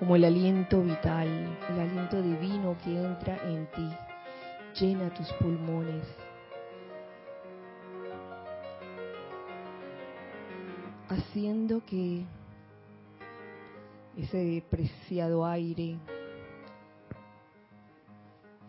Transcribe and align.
como 0.00 0.16
el 0.16 0.24
aliento 0.24 0.80
vital, 0.80 1.28
el 1.68 1.78
aliento 1.78 2.22
divino 2.22 2.74
que 2.82 3.04
entra 3.04 3.36
en 3.44 3.66
ti, 3.66 3.90
llena 4.80 5.12
tus 5.12 5.30
pulmones. 5.34 6.06
Haciendo 11.06 11.84
que 11.84 12.24
ese 14.16 14.64
preciado 14.70 15.44
aire, 15.44 15.98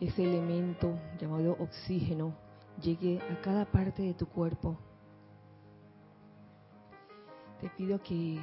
ese 0.01 0.25
elemento 0.25 0.99
llamado 1.17 1.55
oxígeno, 1.59 2.33
llegue 2.81 3.21
a 3.31 3.39
cada 3.39 3.63
parte 3.63 4.01
de 4.01 4.13
tu 4.15 4.25
cuerpo. 4.25 4.77
Te 7.61 7.69
pido 7.69 8.03
que 8.03 8.37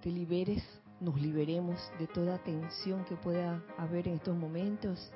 te 0.00 0.10
liberes, 0.10 0.62
nos 1.00 1.20
liberemos 1.20 1.78
de 1.98 2.06
toda 2.06 2.38
tensión 2.38 3.04
que 3.04 3.16
pueda 3.16 3.62
haber 3.76 4.08
en 4.08 4.14
estos 4.14 4.36
momentos, 4.36 5.12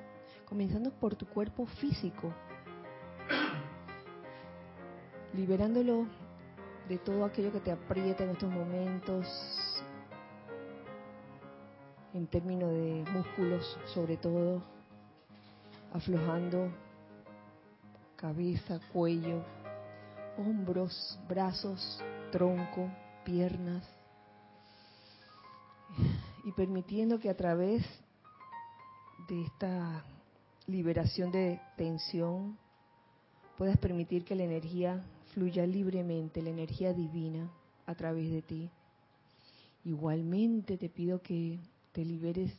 comenzando 0.49 0.91
por 0.91 1.15
tu 1.15 1.27
cuerpo 1.27 1.67
físico, 1.67 2.33
liberándolo 5.35 6.07
de 6.89 6.99
todo 6.99 7.25
aquello 7.25 7.53
que 7.53 7.61
te 7.61 7.73
aprieta 7.73 8.25
en 8.25 8.31
estos 8.31 8.51
momentos, 8.51 9.27
en 12.13 12.27
términos 12.27 12.71
de 12.71 13.05
músculos 13.13 13.79
sobre 13.95 14.17
todo, 14.17 14.63
aflojando 15.93 16.71
cabeza, 18.17 18.79
cuello, 18.93 19.43
hombros, 20.39 21.19
brazos, 21.29 22.01
tronco, 22.31 22.89
piernas, 23.25 23.83
y 26.45 26.53
permitiendo 26.53 27.19
que 27.19 27.31
a 27.31 27.37
través 27.37 27.85
de 29.29 29.43
esta 29.43 30.05
liberación 30.67 31.31
de 31.31 31.61
tensión 31.77 32.59
puedas 33.57 33.79
permitir 33.79 34.25
que 34.25 34.35
la 34.35 34.45
energía 34.45 35.05
fluya 35.35 35.67
libremente, 35.67 36.43
la 36.43 36.51
energía 36.51 36.93
divina 36.93 37.51
a 37.87 37.95
través 37.95 38.31
de 38.31 38.43
ti. 38.43 38.71
Igualmente 39.85 40.77
te 40.77 40.89
pido 40.89 41.21
que 41.23 41.59
te 41.93 42.05
liberes 42.05 42.53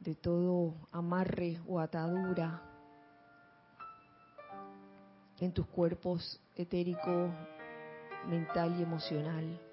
de 0.00 0.14
todo 0.14 0.74
amarre 0.92 1.60
o 1.66 1.80
atadura 1.80 2.62
en 5.40 5.52
tus 5.52 5.66
cuerpos 5.66 6.40
etérico, 6.56 7.30
mental 8.28 8.78
y 8.78 8.82
emocional 8.82 9.67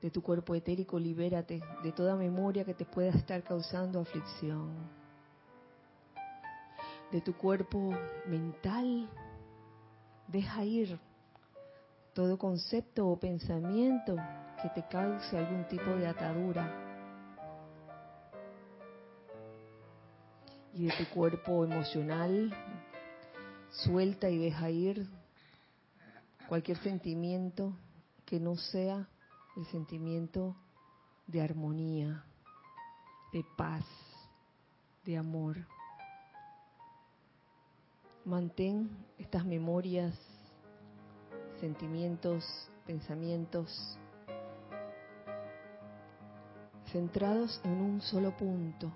de 0.00 0.10
tu 0.10 0.22
cuerpo 0.22 0.54
etérico, 0.54 0.98
libérate 0.98 1.60
de 1.82 1.92
toda 1.92 2.16
memoria 2.16 2.64
que 2.64 2.74
te 2.74 2.84
pueda 2.84 3.10
estar 3.10 3.42
causando 3.42 4.00
aflicción. 4.00 4.70
De 7.10 7.20
tu 7.20 7.34
cuerpo 7.34 7.94
mental, 8.26 9.08
deja 10.28 10.64
ir 10.64 10.98
todo 12.12 12.38
concepto 12.38 13.06
o 13.08 13.18
pensamiento 13.18 14.16
que 14.62 14.68
te 14.70 14.86
cause 14.88 15.36
algún 15.36 15.64
tipo 15.68 15.90
de 15.90 16.06
atadura. 16.06 16.82
Y 20.74 20.86
de 20.86 20.92
tu 20.96 21.08
cuerpo 21.14 21.64
emocional, 21.64 22.54
suelta 23.70 24.28
y 24.28 24.38
deja 24.38 24.70
ir 24.70 25.06
cualquier 26.48 26.78
sentimiento 26.78 27.72
que 28.24 28.40
no 28.40 28.56
sea 28.56 29.08
el 29.56 29.64
sentimiento 29.66 30.54
de 31.26 31.40
armonía, 31.40 32.24
de 33.32 33.44
paz, 33.56 33.84
de 35.04 35.16
amor. 35.16 35.56
Mantén 38.24 38.90
estas 39.18 39.44
memorias, 39.44 40.14
sentimientos, 41.60 42.44
pensamientos 42.86 43.98
centrados 46.92 47.60
en 47.64 47.72
un 47.72 48.00
solo 48.00 48.36
punto, 48.36 48.92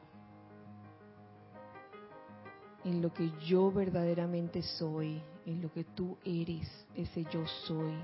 en 2.84 3.02
lo 3.02 3.12
que 3.12 3.30
yo 3.46 3.70
verdaderamente 3.72 4.62
soy, 4.62 5.22
en 5.46 5.60
lo 5.60 5.72
que 5.72 5.84
tú 5.84 6.16
eres, 6.24 6.68
ese 6.94 7.24
yo 7.32 7.46
soy 7.66 7.94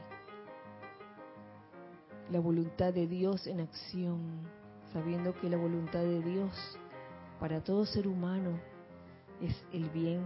la 2.30 2.40
voluntad 2.40 2.92
de 2.92 3.06
Dios 3.06 3.46
en 3.46 3.60
acción, 3.60 4.48
sabiendo 4.92 5.34
que 5.34 5.48
la 5.48 5.56
voluntad 5.56 6.00
de 6.00 6.22
Dios 6.22 6.52
para 7.38 7.62
todo 7.62 7.86
ser 7.86 8.08
humano 8.08 8.58
es 9.40 9.54
el 9.72 9.88
bien, 9.90 10.24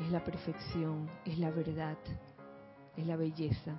es 0.00 0.10
la 0.10 0.22
perfección, 0.24 1.10
es 1.24 1.38
la 1.38 1.50
verdad, 1.50 1.98
es 2.96 3.06
la 3.06 3.16
belleza. 3.16 3.76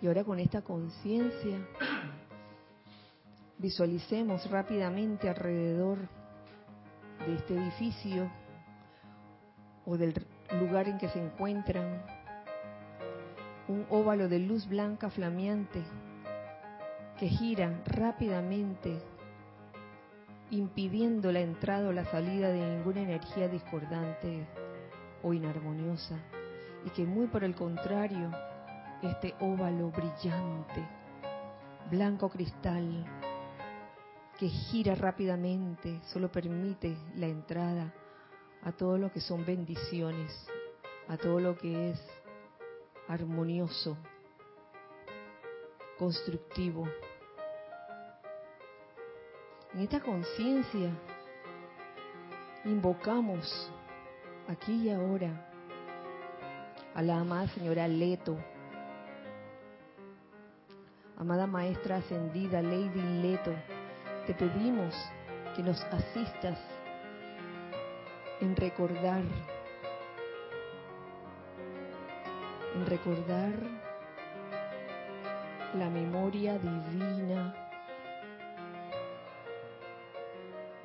Y 0.00 0.06
ahora 0.06 0.24
con 0.24 0.38
esta 0.38 0.62
conciencia, 0.62 1.58
visualicemos 3.58 4.48
rápidamente 4.50 5.28
alrededor 5.28 5.98
de 7.26 7.34
este 7.34 7.54
edificio 7.54 8.30
o 9.86 9.96
del 9.96 10.14
lugar 10.60 10.88
en 10.88 10.98
que 10.98 11.08
se 11.08 11.24
encuentran 11.24 12.04
un 13.68 13.86
óvalo 13.90 14.28
de 14.28 14.38
luz 14.38 14.68
blanca 14.68 15.10
flameante 15.10 15.82
que 17.18 17.28
gira 17.28 17.82
rápidamente, 17.86 18.98
impidiendo 20.50 21.32
la 21.32 21.40
entrada 21.40 21.88
o 21.88 21.92
la 21.92 22.04
salida 22.04 22.50
de 22.50 22.60
ninguna 22.60 23.00
energía 23.00 23.48
discordante 23.48 24.46
o 25.22 25.32
inarmoniosa, 25.32 26.18
y 26.84 26.90
que 26.90 27.04
muy 27.04 27.26
por 27.26 27.42
el 27.42 27.54
contrario, 27.54 28.30
este 29.02 29.34
óvalo 29.40 29.90
brillante, 29.90 30.86
blanco 31.90 32.28
cristal, 32.28 33.04
que 34.38 34.48
gira 34.48 34.94
rápidamente, 34.94 36.00
solo 36.12 36.30
permite 36.30 36.96
la 37.14 37.26
entrada 37.26 37.94
a 38.62 38.72
todo 38.72 38.98
lo 38.98 39.10
que 39.10 39.20
son 39.20 39.46
bendiciones, 39.46 40.46
a 41.08 41.16
todo 41.16 41.40
lo 41.40 41.56
que 41.56 41.90
es 41.90 42.15
armonioso, 43.08 43.96
constructivo. 45.98 46.88
En 49.74 49.80
esta 49.80 50.00
conciencia 50.00 50.90
invocamos 52.64 53.70
aquí 54.48 54.88
y 54.88 54.90
ahora 54.90 55.48
a 56.94 57.02
la 57.02 57.20
amada 57.20 57.48
señora 57.48 57.86
Leto, 57.86 58.36
amada 61.16 61.46
maestra 61.46 61.96
ascendida 61.96 62.62
Lady 62.62 63.02
Leto, 63.22 63.52
te 64.26 64.34
pedimos 64.34 64.94
que 65.54 65.62
nos 65.62 65.80
asistas 65.84 66.58
en 68.40 68.56
recordar 68.56 69.22
recordar 72.84 73.54
la 75.74 75.88
memoria 75.88 76.58
divina 76.58 77.54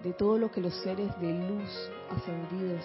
de 0.04 0.14
todo 0.14 0.38
lo 0.38 0.52
que 0.52 0.62
los 0.62 0.74
seres 0.82 1.10
de 1.20 1.34
luz 1.48 1.92
ascendidos 2.10 2.84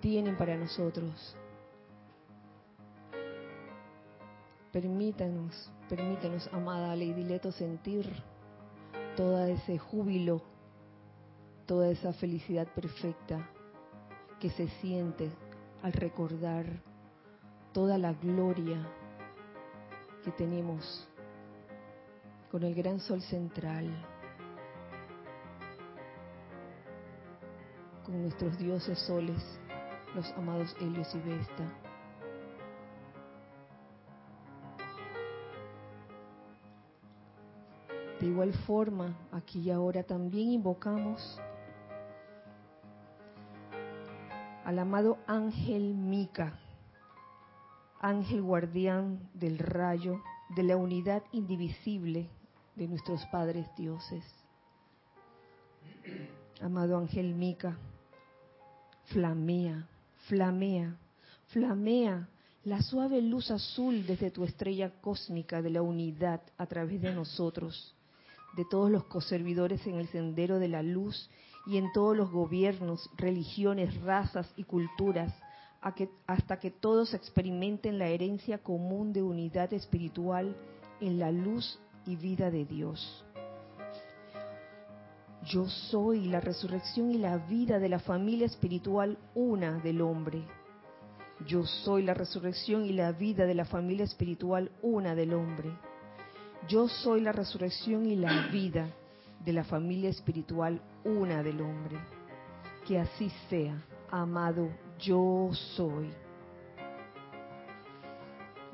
tienen 0.00 0.36
para 0.36 0.56
nosotros. 0.56 1.36
Permítanos, 4.72 5.70
permítanos, 5.88 6.48
amada 6.52 6.94
Lady 6.94 7.24
Leto, 7.24 7.50
sentir 7.52 8.06
todo 9.16 9.44
ese 9.46 9.78
júbilo, 9.78 10.42
toda 11.66 11.90
esa 11.90 12.12
felicidad 12.12 12.68
perfecta 12.68 13.50
que 14.38 14.50
se 14.50 14.68
siente 14.80 15.30
al 15.82 15.92
recordar 15.92 16.66
toda 17.72 17.98
la 17.98 18.12
gloria 18.12 18.78
que 20.24 20.30
tenemos 20.32 21.08
con 22.50 22.62
el 22.62 22.74
gran 22.74 22.98
sol 22.98 23.20
central, 23.22 23.86
con 28.04 28.22
nuestros 28.22 28.58
dioses 28.58 28.98
soles, 29.00 29.42
los 30.14 30.30
amados 30.32 30.74
Helios 30.80 31.14
y 31.14 31.18
Vesta. 31.20 31.64
De 38.18 38.26
igual 38.26 38.52
forma, 38.66 39.16
aquí 39.30 39.60
y 39.60 39.70
ahora 39.70 40.02
también 40.02 40.50
invocamos 40.50 41.40
al 44.68 44.78
amado 44.80 45.16
ángel 45.26 45.94
Mica, 45.94 46.58
ángel 48.00 48.42
guardián 48.42 49.18
del 49.32 49.56
rayo, 49.56 50.20
de 50.54 50.62
la 50.62 50.76
unidad 50.76 51.22
indivisible 51.32 52.28
de 52.76 52.86
nuestros 52.86 53.24
padres 53.32 53.66
dioses. 53.78 54.22
Amado 56.60 56.98
ángel 56.98 57.34
Mica, 57.34 57.78
flamea, 59.06 59.88
flamea, 60.26 60.98
flamea 61.46 62.28
la 62.64 62.82
suave 62.82 63.22
luz 63.22 63.50
azul 63.50 64.04
desde 64.06 64.30
tu 64.30 64.44
estrella 64.44 64.92
cósmica 65.00 65.62
de 65.62 65.70
la 65.70 65.80
unidad 65.80 66.42
a 66.58 66.66
través 66.66 67.00
de 67.00 67.14
nosotros, 67.14 67.94
de 68.54 68.66
todos 68.66 68.90
los 68.90 69.04
coservidores 69.04 69.86
en 69.86 69.94
el 69.94 70.08
sendero 70.08 70.58
de 70.58 70.68
la 70.68 70.82
luz 70.82 71.30
y 71.68 71.76
en 71.76 71.92
todos 71.92 72.16
los 72.16 72.30
gobiernos, 72.30 73.08
religiones, 73.16 74.00
razas 74.02 74.52
y 74.56 74.64
culturas, 74.64 75.32
hasta 76.26 76.58
que 76.58 76.70
todos 76.72 77.14
experimenten 77.14 77.98
la 77.98 78.08
herencia 78.08 78.58
común 78.58 79.12
de 79.12 79.22
unidad 79.22 79.72
espiritual 79.72 80.56
en 81.00 81.20
la 81.20 81.30
luz 81.30 81.78
y 82.06 82.16
vida 82.16 82.50
de 82.50 82.64
Dios. 82.64 83.24
Yo 85.44 85.68
soy 85.68 86.26
la 86.26 86.40
resurrección 86.40 87.12
y 87.12 87.18
la 87.18 87.36
vida 87.36 87.78
de 87.78 87.88
la 87.88 88.00
familia 88.00 88.46
espiritual 88.46 89.18
una 89.34 89.78
del 89.78 90.00
hombre 90.00 90.44
yo 91.46 91.64
soy 91.64 92.02
la 92.02 92.14
resurrección 92.14 92.84
y 92.84 92.92
la 92.92 93.12
vida 93.12 93.46
de 93.46 93.54
la 93.54 93.64
familia 93.64 94.04
espiritual 94.04 94.72
una 94.82 95.14
del 95.14 95.34
hombre. 95.34 95.70
Yo 96.68 96.88
soy 96.88 97.20
la 97.20 97.32
resurrección 97.32 98.06
y 98.06 98.16
la 98.16 98.48
vida 98.48 98.90
de 99.44 99.52
la 99.52 99.64
familia 99.64 100.10
espiritual 100.10 100.80
una 101.04 101.42
del 101.42 101.60
hombre. 101.60 101.98
Que 102.86 102.98
así 102.98 103.30
sea, 103.48 103.82
amado, 104.10 104.68
yo 104.98 105.50
soy. 105.76 106.10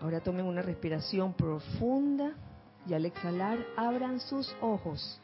Ahora 0.01 0.21
tomen 0.21 0.47
una 0.47 0.63
respiración 0.63 1.33
profunda 1.33 2.35
y 2.87 2.95
al 2.95 3.07
exhalar 3.07 3.59
abran 3.77 4.21
sus 4.21 4.55
ojos. 4.61 5.21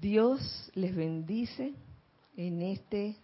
Dios 0.00 0.70
les 0.74 0.94
bendice 0.94 1.74
en 2.36 2.62
este 2.62 3.16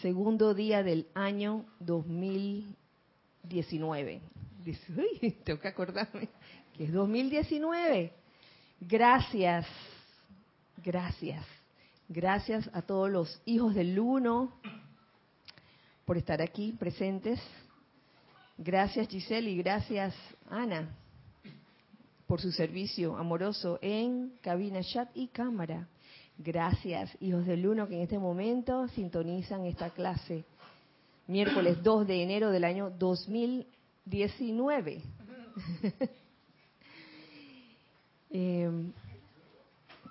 segundo 0.00 0.54
día 0.54 0.82
del 0.82 1.06
año 1.14 1.66
2019. 1.80 4.22
Dice, 4.64 4.92
uy, 4.92 5.30
tengo 5.44 5.60
que 5.60 5.68
acordarme 5.68 6.28
que 6.76 6.84
es 6.84 6.92
2019. 6.92 8.12
Gracias, 8.80 9.66
gracias, 10.84 11.44
gracias 12.08 12.70
a 12.72 12.82
todos 12.82 13.10
los 13.10 13.40
hijos 13.44 13.74
del 13.74 13.98
Uno 13.98 14.52
por 16.04 16.16
estar 16.16 16.40
aquí 16.40 16.70
presentes. 16.72 17.40
Gracias 18.56 19.08
Giselle 19.08 19.50
y 19.50 19.56
gracias 19.56 20.14
Ana 20.50 20.88
por 22.26 22.40
su 22.40 22.52
servicio 22.52 23.16
amoroso 23.16 23.78
en 23.80 24.32
cabina, 24.42 24.82
chat 24.82 25.08
y 25.14 25.28
cámara. 25.28 25.88
Gracias, 26.40 27.10
hijos 27.20 27.46
del 27.46 27.66
uno, 27.66 27.88
que 27.88 27.96
en 27.96 28.02
este 28.02 28.16
momento 28.16 28.86
sintonizan 28.88 29.66
esta 29.66 29.90
clase. 29.90 30.44
Miércoles 31.26 31.82
2 31.82 32.06
de 32.06 32.22
enero 32.22 32.52
del 32.52 32.62
año 32.62 32.90
2019. 32.90 35.02
Em, 38.30 38.92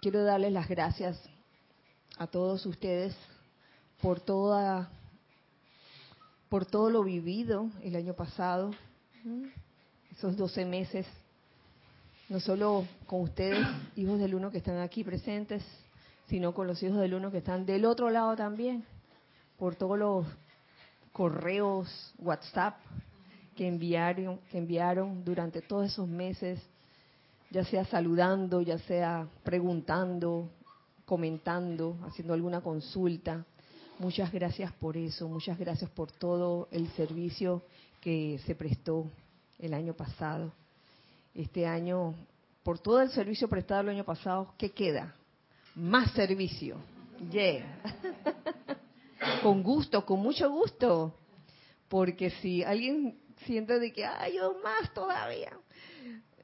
quiero 0.02 0.24
darles 0.24 0.52
las 0.52 0.68
gracias 0.68 1.22
a 2.18 2.26
todos 2.26 2.66
ustedes 2.66 3.16
por 4.02 4.20
toda 4.20 4.90
por 6.50 6.66
todo 6.66 6.90
lo 6.90 7.04
vivido 7.04 7.70
el 7.84 7.96
año 7.96 8.16
pasado, 8.16 8.72
esos 10.12 10.36
12 10.36 10.66
meses 10.66 11.06
no 12.30 12.40
solo 12.40 12.88
con 13.06 13.22
ustedes, 13.22 13.66
hijos 13.96 14.20
del 14.20 14.34
uno 14.34 14.50
que 14.52 14.58
están 14.58 14.80
aquí 14.80 15.04
presentes, 15.04 15.64
sino 16.28 16.54
con 16.54 16.68
los 16.68 16.82
hijos 16.84 17.00
del 17.00 17.14
uno 17.14 17.32
que 17.32 17.40
están 17.40 17.66
del 17.66 17.86
otro 17.86 18.10
lado 18.10 18.36
también, 18.36 18.86
por 19.58 19.76
todos 19.76 19.98
los 19.98 20.26
correos, 21.12 22.14
WhatsApp 22.20 22.78
que 23.56 23.68
enviaron, 23.68 24.40
que 24.52 24.58
enviaron 24.58 25.24
durante 25.24 25.62
todos 25.62 25.88
esos 25.88 26.08
meses, 26.08 26.60
ya 27.50 27.64
sea 27.64 27.86
saludando, 27.86 28.62
ya 28.62 28.78
sea 28.80 29.28
preguntando, 29.44 30.50
comentando, 31.06 31.98
haciendo 32.06 32.34
alguna 32.34 32.62
consulta. 32.62 33.46
Muchas 34.00 34.32
gracias 34.32 34.72
por 34.74 34.96
eso, 34.96 35.28
muchas 35.28 35.58
gracias 35.58 35.90
por 35.90 36.12
todo 36.12 36.68
el 36.72 36.88
servicio 36.90 37.64
que 38.00 38.40
se 38.46 38.54
prestó 38.54 39.10
el 39.58 39.74
año 39.74 39.94
pasado 39.94 40.52
este 41.38 41.68
año, 41.68 42.16
por 42.64 42.80
todo 42.80 43.00
el 43.02 43.12
servicio 43.12 43.48
prestado 43.48 43.82
el 43.82 43.90
año 43.90 44.04
pasado, 44.04 44.54
¿qué 44.58 44.72
queda? 44.72 45.14
Más 45.78 46.12
servicio. 46.14 46.78
Yeah. 47.32 47.82
con 49.44 49.62
gusto, 49.62 50.04
con 50.04 50.20
mucho 50.20 50.50
gusto. 50.50 51.16
Porque 51.88 52.32
si 52.32 52.64
alguien 52.64 53.20
siente 53.46 53.80
de 53.80 53.94
que, 53.94 54.04
hay 54.04 54.38
yo 54.38 54.58
más 54.64 54.92
todavía, 54.94 55.52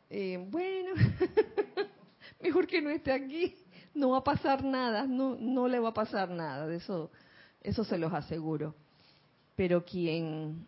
eh, 0.09 0.38
bueno, 0.50 0.91
mejor 2.41 2.68
que 2.68 2.80
no 2.80 2.91
esté 2.91 3.12
aquí, 3.12 3.56
no 3.95 4.12
va 4.12 4.19
a 4.19 4.24
pasar 4.24 4.63
nada, 4.63 5.07
no, 5.07 5.36
no 5.36 5.68
le 5.68 5.79
va 5.79 5.89
a 5.89 5.94
pasar 5.94 6.29
nada, 6.29 6.68
de 6.68 6.77
eso, 6.77 7.12
eso 7.62 7.84
se 7.84 7.98
los 7.98 8.13
aseguro. 8.13 8.75
Pero 9.55 9.84
quien 9.84 10.67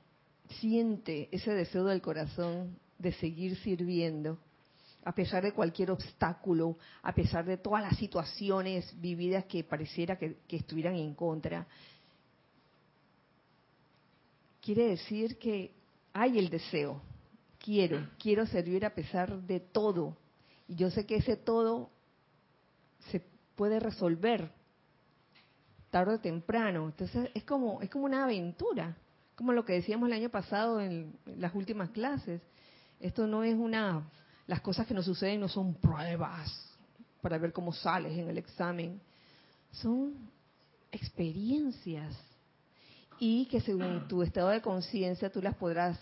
siente 0.60 1.30
ese 1.32 1.52
deseo 1.54 1.86
del 1.86 2.02
corazón 2.02 2.80
de 2.98 3.12
seguir 3.14 3.56
sirviendo, 3.58 4.40
a 5.06 5.14
pesar 5.14 5.44
de 5.44 5.54
cualquier 5.54 5.92
obstáculo, 5.92 6.78
a 7.04 7.14
pesar 7.14 7.46
de 7.46 7.58
todas 7.58 7.82
las 7.84 7.96
situaciones 7.96 8.92
vividas 9.00 9.46
que 9.46 9.64
pareciera 9.64 10.18
que, 10.18 10.36
estuvieran 10.50 10.96
en 10.96 11.14
contra. 11.14 11.68
Quiere 14.62 14.88
decir 14.88 15.38
que 15.38 15.72
hay 16.12 16.40
el 16.40 16.50
deseo, 16.50 17.04
quiero, 17.60 18.10
quiero 18.18 18.48
servir 18.48 18.84
a 18.84 18.96
pesar 18.96 19.44
de 19.44 19.60
todo. 19.60 20.18
Y 20.68 20.76
yo 20.76 20.90
sé 20.90 21.06
que 21.06 21.18
ese 21.18 21.38
todo 21.38 21.92
se 23.12 23.22
puede 23.56 23.80
resolver 23.80 24.52
tarde 25.92 26.16
o 26.16 26.20
temprano. 26.20 26.88
Entonces 26.88 27.30
es 27.36 27.44
como, 27.44 27.80
es 27.84 27.92
como 27.92 28.06
una 28.06 28.24
aventura, 28.24 28.98
como 29.36 29.54
lo 29.54 29.66
que 29.66 29.74
decíamos 29.74 30.08
el 30.08 30.14
año 30.14 30.30
pasado 30.30 30.82
en 30.82 31.16
las 31.38 31.54
últimas 31.54 31.92
clases. 31.92 32.42
Esto 33.00 33.28
no 33.28 33.44
es 33.44 33.54
una, 33.54 34.10
las 34.48 34.62
cosas 34.62 34.86
que 34.86 34.94
nos 34.94 35.06
suceden 35.06 35.40
no 35.40 35.48
son 35.48 35.74
pruebas 35.76 36.52
para 37.22 37.38
ver 37.38 37.52
cómo 37.52 37.74
sales 37.74 38.18
en 38.18 38.30
el 38.30 38.38
examen, 38.38 39.02
son 39.72 40.14
experiencias. 40.92 42.16
Y 43.18 43.46
que 43.46 43.62
según 43.62 44.08
tu 44.08 44.22
estado 44.22 44.50
de 44.50 44.62
conciencia 44.62 45.32
tú 45.32 45.42
las 45.42 45.56
podrás 45.56 45.98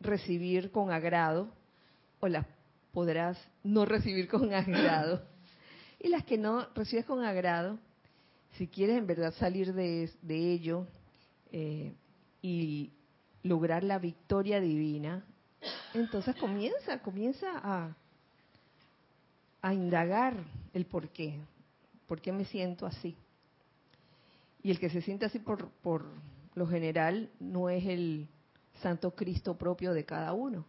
recibir 0.00 0.70
con 0.70 0.90
agrado 0.90 1.48
o 2.20 2.28
las 2.28 2.46
podrás 2.92 3.38
no 3.62 3.84
recibir 3.84 4.28
con 4.28 4.52
agrado. 4.54 5.22
Y 6.00 6.08
las 6.08 6.24
que 6.24 6.36
no 6.36 6.68
recibes 6.74 7.06
con 7.06 7.24
agrado, 7.24 7.78
si 8.58 8.66
quieres 8.68 8.98
en 8.98 9.06
verdad 9.06 9.32
salir 9.34 9.72
de, 9.72 10.10
ello 10.28 10.86
eh, 11.50 11.94
y 12.42 12.92
lograr 13.42 13.82
la 13.84 13.98
victoria 13.98 14.60
divina, 14.60 15.24
entonces 15.94 16.36
comienza, 16.36 17.00
comienza 17.00 17.46
a, 17.52 17.96
indagar 19.72 20.34
el 20.74 20.84
por 20.84 21.08
qué, 21.08 21.40
por 22.06 22.20
qué 22.20 22.32
me 22.32 22.44
siento 22.44 22.84
así. 22.84 23.16
Y 24.62 24.70
el 24.70 24.78
que 24.78 24.90
se 24.90 25.00
siente 25.00 25.24
así 25.24 25.38
por, 25.38 25.70
por 25.82 26.04
lo 26.54 26.66
general 26.66 27.30
no 27.40 27.70
es 27.70 27.84
el 27.86 28.28
Santo 28.82 29.12
Cristo 29.12 29.56
propio 29.56 29.94
de 29.94 30.04
cada 30.04 30.34
uno, 30.34 30.66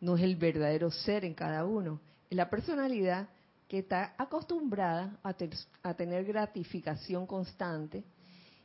no 0.00 0.16
es 0.16 0.22
el 0.22 0.36
verdadero 0.36 0.90
ser 0.90 1.24
en 1.24 1.34
cada 1.34 1.64
uno, 1.64 2.00
es 2.28 2.36
la 2.36 2.50
personalidad 2.50 3.28
que 3.66 3.78
está 3.78 4.14
acostumbrada 4.18 5.18
a, 5.22 5.34
a 5.82 5.94
tener 5.94 6.24
gratificación 6.24 7.26
constante 7.26 8.04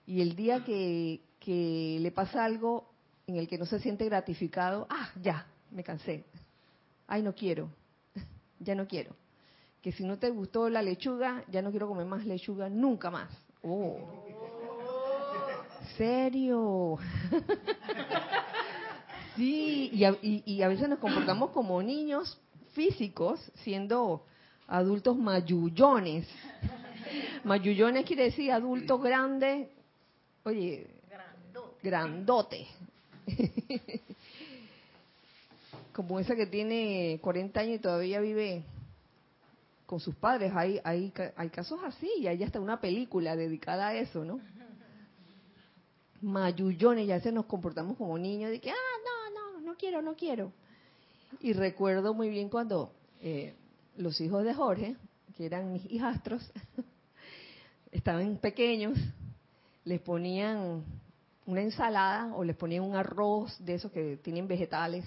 y 0.06 0.22
el 0.22 0.36
día 0.36 0.64
que, 0.64 1.22
que 1.40 1.98
le 2.00 2.12
pasa 2.12 2.44
algo 2.44 2.90
en 3.28 3.38
el 3.38 3.48
que 3.48 3.58
no 3.58 3.66
se 3.66 3.80
siente 3.80 4.06
gratificado, 4.06 4.88
ah, 4.90 5.10
ya, 5.22 5.46
me 5.74 5.84
cansé. 5.84 6.24
Ay, 7.08 7.22
no 7.22 7.34
quiero, 7.34 7.70
ya 8.60 8.76
no 8.76 8.88
quiero. 8.88 9.16
Que 9.82 9.92
si 9.92 10.04
no 10.04 10.18
te 10.18 10.30
gustó 10.30 10.70
la 10.70 10.82
lechuga, 10.82 11.44
ya 11.50 11.62
no 11.62 11.72
quiero 11.72 11.88
comer 11.88 12.06
más 12.06 12.26
lechuga 12.26 12.70
nunca 12.70 13.12
más. 13.12 13.30
Oh. 13.64 13.98
¿Serio? 15.98 16.98
sí, 19.36 19.90
y 19.94 20.06
a, 20.06 20.18
y 20.22 20.62
a 20.62 20.70
veces 20.70 20.88
nos 20.88 21.00
comportamos 21.00 21.52
como 21.52 21.84
niños 21.84 22.40
físicos 22.74 23.40
siendo 23.56 24.26
adultos 24.68 25.18
mayullones. 25.18 26.28
Mayullones 27.44 28.06
quiere 28.06 28.24
decir 28.24 28.52
adulto 28.52 29.00
grande, 29.00 29.70
oye, 30.44 30.88
grandote. 31.82 32.68
Como 35.94 36.20
esa 36.20 36.36
que 36.36 36.48
tiene 36.48 37.20
40 37.22 37.60
años 37.60 37.76
y 37.76 37.80
todavía 37.80 38.20
vive 38.20 38.66
con 39.86 40.00
sus 40.00 40.16
padres. 40.16 40.52
Hay, 40.56 40.80
hay, 40.84 41.14
hay 41.36 41.50
casos 41.50 41.80
así 41.84 42.10
y 42.20 42.28
hay 42.28 42.44
hasta 42.44 42.60
una 42.60 42.82
película 42.82 43.36
dedicada 43.36 43.90
a 43.90 43.96
eso, 43.96 44.26
¿no? 44.26 44.40
Mayullones, 46.22 47.06
ya 47.06 47.20
se 47.20 47.32
nos 47.32 47.46
comportamos 47.46 47.98
como 47.98 48.18
niños 48.18 48.50
de 48.50 48.60
que, 48.60 48.72
ah, 48.72 48.74
no, 49.06 49.60
no, 49.60 49.62
no 49.62 49.78
quiero, 49.78 50.02
no 50.02 50.16
quiero. 50.16 50.52
Y 51.42 51.54
recuerdo 51.54 52.14
muy 52.14 52.30
bien 52.30 52.50
cuando 52.50 52.94
eh, 53.22 53.54
los 53.98 54.20
hijos 54.22 54.44
de 54.44 54.54
Jorge, 54.54 54.96
que 55.36 55.46
eran 55.46 55.72
mis 55.74 55.86
hijastros, 55.92 56.52
estaban 57.92 58.38
pequeños, 58.38 58.98
les 59.84 60.00
ponían 60.02 60.84
una 61.46 61.62
ensalada 61.62 62.34
o 62.36 62.44
les 62.44 62.56
ponían 62.56 62.84
un 62.84 62.96
arroz 62.96 63.56
de 63.64 63.76
esos 63.76 63.92
que 63.92 64.18
tienen 64.18 64.48
vegetales. 64.48 65.06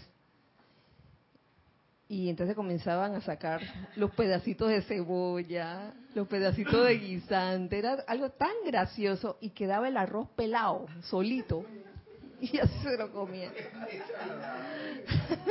Y 2.08 2.28
entonces 2.28 2.54
comenzaban 2.54 3.16
a 3.16 3.20
sacar 3.20 3.60
los 3.96 4.12
pedacitos 4.12 4.68
de 4.68 4.82
cebolla, 4.82 5.92
los 6.14 6.28
pedacitos 6.28 6.86
de 6.86 6.98
guisante. 6.98 7.78
Era 7.78 8.04
algo 8.06 8.30
tan 8.30 8.52
gracioso 8.64 9.38
y 9.40 9.50
quedaba 9.50 9.88
el 9.88 9.96
arroz 9.96 10.28
pelado, 10.36 10.86
solito. 11.02 11.64
Y 12.40 12.58
así 12.58 12.78
se 12.82 12.96
lo 12.96 13.10
comían. 13.12 13.52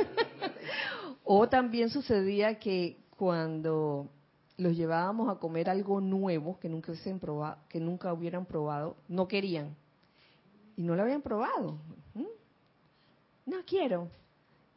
o 1.24 1.48
también 1.48 1.90
sucedía 1.90 2.58
que 2.58 2.98
cuando 3.16 4.10
los 4.56 4.76
llevábamos 4.76 5.28
a 5.28 5.38
comer 5.38 5.68
algo 5.68 6.00
nuevo 6.00 6.58
que 6.58 6.68
nunca 6.68 6.92
hubiesen 6.92 7.18
probado, 7.18 7.58
que 7.68 7.80
nunca 7.80 8.12
hubieran 8.12 8.46
probado, 8.46 8.96
no 9.08 9.28
querían 9.28 9.76
y 10.76 10.82
no 10.82 10.94
lo 10.94 11.02
habían 11.02 11.22
probado. 11.22 11.78
No 13.44 13.58
quiero. 13.64 14.10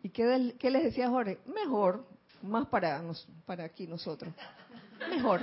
¿Y 0.04 0.10
qué, 0.10 0.70
les 0.70 0.84
decía 0.84 1.10
Jorge? 1.10 1.40
Mejor, 1.46 2.06
más 2.42 2.68
para 2.68 3.04
para 3.46 3.66
aquí 3.66 3.88
nosotros. 3.88 4.34
Mejor. 5.10 5.42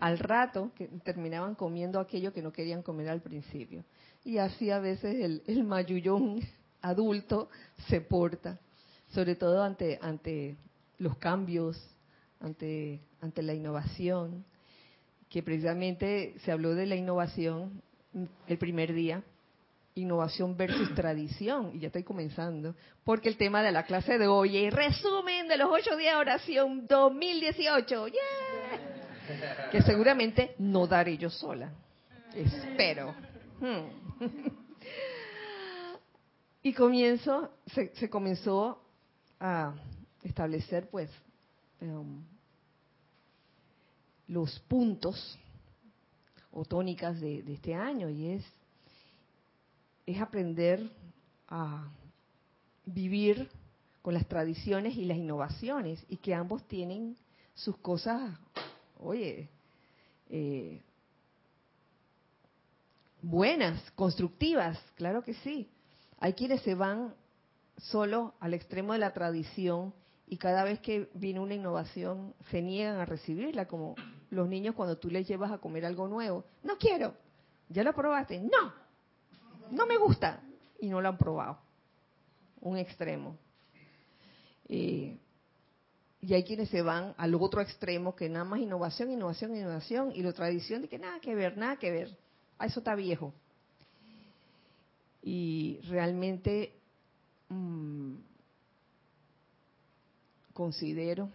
Al 0.00 0.18
rato 0.18 0.70
que 0.74 0.86
terminaban 1.04 1.54
comiendo 1.54 1.98
aquello 1.98 2.32
que 2.32 2.42
no 2.42 2.52
querían 2.52 2.82
comer 2.82 3.08
al 3.08 3.20
principio. 3.20 3.84
Y 4.24 4.38
así 4.38 4.70
a 4.70 4.78
veces 4.78 5.16
el, 5.16 5.42
el 5.46 5.64
mayullón 5.64 6.40
adulto 6.80 7.48
se 7.88 8.00
porta, 8.00 8.58
sobre 9.08 9.34
todo 9.34 9.62
ante 9.62 9.98
ante 10.00 10.56
los 10.98 11.16
cambios 11.16 11.76
ante, 12.40 13.00
ante 13.20 13.42
la 13.42 13.54
innovación, 13.54 14.44
que 15.28 15.42
precisamente 15.42 16.34
se 16.44 16.52
habló 16.52 16.74
de 16.74 16.86
la 16.86 16.96
innovación 16.96 17.82
el 18.46 18.58
primer 18.58 18.92
día, 18.92 19.22
innovación 20.00 20.56
versus 20.56 20.94
tradición, 20.94 21.72
y 21.74 21.80
ya 21.80 21.88
estoy 21.88 22.04
comenzando, 22.04 22.74
porque 23.04 23.28
el 23.28 23.36
tema 23.36 23.62
de 23.62 23.72
la 23.72 23.84
clase 23.84 24.18
de 24.18 24.26
hoy 24.26 24.56
es 24.56 24.72
resumen 24.72 25.48
de 25.48 25.56
los 25.56 25.68
ocho 25.70 25.96
días 25.96 26.14
de 26.14 26.20
oración 26.20 26.86
2018, 26.86 28.06
que 29.70 29.82
seguramente 29.82 30.54
no 30.58 30.86
daré 30.86 31.16
yo 31.18 31.30
sola, 31.30 31.72
espero. 32.34 33.14
Hmm. 33.60 33.88
y 36.62 36.72
comienzo, 36.72 37.50
se, 37.66 37.94
se 37.94 38.08
comenzó 38.08 38.82
a 39.40 39.74
establecer 40.22 40.88
pues 40.90 41.10
Em, 41.80 42.24
los 44.26 44.58
puntos 44.60 45.38
o 46.50 46.64
tónicas 46.64 47.20
de, 47.20 47.38
este 47.52 47.74
año 47.74 48.10
y 48.10 48.30
es, 48.30 48.44
es 50.08 50.22
aprender 50.22 50.90
a 51.48 51.86
vivir 52.86 53.50
con 54.00 54.14
las 54.14 54.26
tradiciones 54.26 54.96
y 54.96 55.04
las 55.04 55.18
innovaciones 55.18 56.02
y 56.08 56.16
que 56.16 56.34
ambos 56.34 56.66
tienen 56.66 57.14
sus 57.54 57.76
cosas, 57.76 58.32
oye, 58.98 59.50
eh, 60.30 60.80
buenas, 63.20 63.90
constructivas, 63.90 64.78
claro 64.94 65.22
que 65.22 65.34
sí. 65.34 65.68
Hay 66.20 66.32
quienes 66.32 66.62
se 66.62 66.74
van 66.74 67.12
solo 67.76 68.32
al 68.40 68.54
extremo 68.54 68.94
de 68.94 69.00
la 69.00 69.12
tradición 69.12 69.92
y 70.26 70.38
cada 70.38 70.64
vez 70.64 70.80
que 70.80 71.10
viene 71.12 71.40
una 71.40 71.54
innovación 71.54 72.32
se 72.50 72.62
niegan 72.62 72.96
a 72.96 73.04
recibirla, 73.04 73.68
como 73.68 73.94
los 74.30 74.48
niños 74.48 74.74
cuando 74.74 74.96
tú 74.96 75.10
les 75.10 75.28
llevas 75.28 75.52
a 75.52 75.58
comer 75.58 75.84
algo 75.84 76.08
nuevo. 76.08 76.46
No 76.62 76.78
quiero. 76.78 77.14
¿Ya 77.68 77.82
lo 77.82 77.92
probaste? 77.92 78.40
No. 78.40 78.87
No 79.70 79.86
me 79.86 79.96
gusta. 79.96 80.40
Y 80.80 80.88
no 80.88 81.00
lo 81.00 81.08
han 81.08 81.18
probado. 81.18 81.58
Un 82.60 82.76
extremo. 82.76 83.36
y 84.68 85.18
hay 86.34 86.44
quienes 86.44 86.68
se 86.68 86.82
van 86.82 87.14
al 87.16 87.34
otro 87.36 87.60
extremo, 87.60 88.14
que 88.14 88.28
nada 88.28 88.44
más 88.44 88.60
innovación, 88.60 89.10
innovación, 89.10 89.56
innovación, 89.56 90.12
y 90.14 90.22
la 90.22 90.32
tradición 90.32 90.82
de 90.82 90.88
que 90.88 90.98
nada 90.98 91.20
que 91.20 91.34
ver, 91.34 91.56
nada 91.56 91.76
que 91.76 91.90
ver. 91.90 92.16
Ah, 92.58 92.66
eso 92.66 92.80
está 92.80 92.94
viejo. 92.94 93.32
Y 95.22 95.80
realmente 95.88 96.72
mmm, 97.48 98.16
considero, 100.52 101.30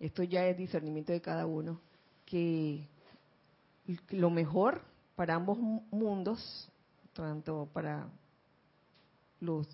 esto 0.00 0.22
ya 0.22 0.46
es 0.46 0.56
discernimiento 0.56 1.12
de 1.12 1.20
cada 1.20 1.46
uno, 1.46 1.80
que 2.24 2.86
lo 4.10 4.30
mejor 4.30 4.82
para 5.16 5.34
ambos 5.34 5.58
mundos, 5.58 6.70
tanto 7.22 7.68
para 7.72 8.08
los 9.40 9.66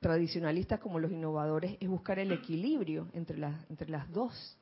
tradicionalistas 0.00 0.80
como 0.80 0.98
los 0.98 1.12
innovadores, 1.12 1.76
es 1.80 1.88
buscar 1.88 2.18
el 2.18 2.32
equilibrio 2.32 3.08
entre 3.12 3.36
las, 3.36 3.68
entre 3.68 3.90
las 3.90 4.10
dos. 4.10 4.56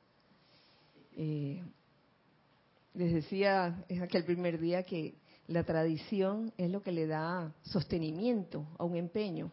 Eh, 1.16 1.62
les 2.94 3.12
decía 3.12 3.84
es 3.88 4.02
aquel 4.02 4.24
primer 4.24 4.58
día 4.58 4.82
que 4.82 5.14
la 5.46 5.62
tradición 5.62 6.52
es 6.58 6.68
lo 6.70 6.82
que 6.82 6.90
le 6.90 7.06
da 7.06 7.54
sostenimiento 7.62 8.66
a 8.76 8.84
un 8.84 8.96
empeño. 8.96 9.52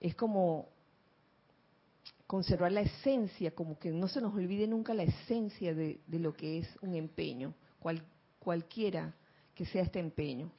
Es 0.00 0.14
como 0.14 0.68
conservar 2.28 2.70
la 2.70 2.82
esencia, 2.82 3.50
como 3.50 3.78
que 3.78 3.90
no 3.90 4.06
se 4.06 4.20
nos 4.20 4.32
olvide 4.32 4.68
nunca 4.68 4.94
la 4.94 5.02
esencia 5.02 5.74
de, 5.74 6.00
lo 6.08 6.34
que 6.34 6.58
es 6.58 6.68
un 6.80 6.94
empeño, 6.94 7.52
cualquiera 8.38 9.14
que 9.54 9.66
sea 9.66 9.82
este 9.82 9.98
empeño. 9.98 10.50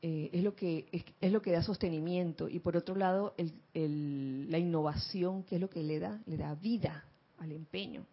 Eh, 0.00 0.30
es 0.32 0.44
lo 0.44 0.54
que 0.54 1.04
es, 1.20 1.32
lo 1.32 1.42
que 1.42 1.50
da 1.50 1.62
sostenimiento 1.62 2.48
y 2.48 2.60
por 2.60 2.76
otro 2.76 2.94
lado 2.94 3.34
la 3.74 4.58
innovación 4.58 5.42
que 5.42 5.56
es 5.56 5.60
lo 5.60 5.68
que 5.68 5.82
le 5.82 5.98
da 5.98 6.20
le 6.26 6.36
da 6.36 6.54
vida 6.54 7.04
al 7.38 7.50
empeño 7.50 8.06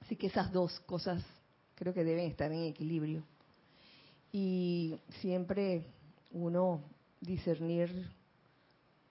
así 0.00 0.16
que 0.16 0.26
esas 0.26 0.50
dos 0.50 0.80
cosas 0.80 1.22
creo 1.76 1.94
que 1.94 2.02
deben 2.02 2.26
estar 2.26 2.50
en 2.50 2.64
equilibrio 2.64 3.22
y 4.32 4.98
siempre 5.20 5.84
uno 6.32 6.82
discernir 7.20 8.10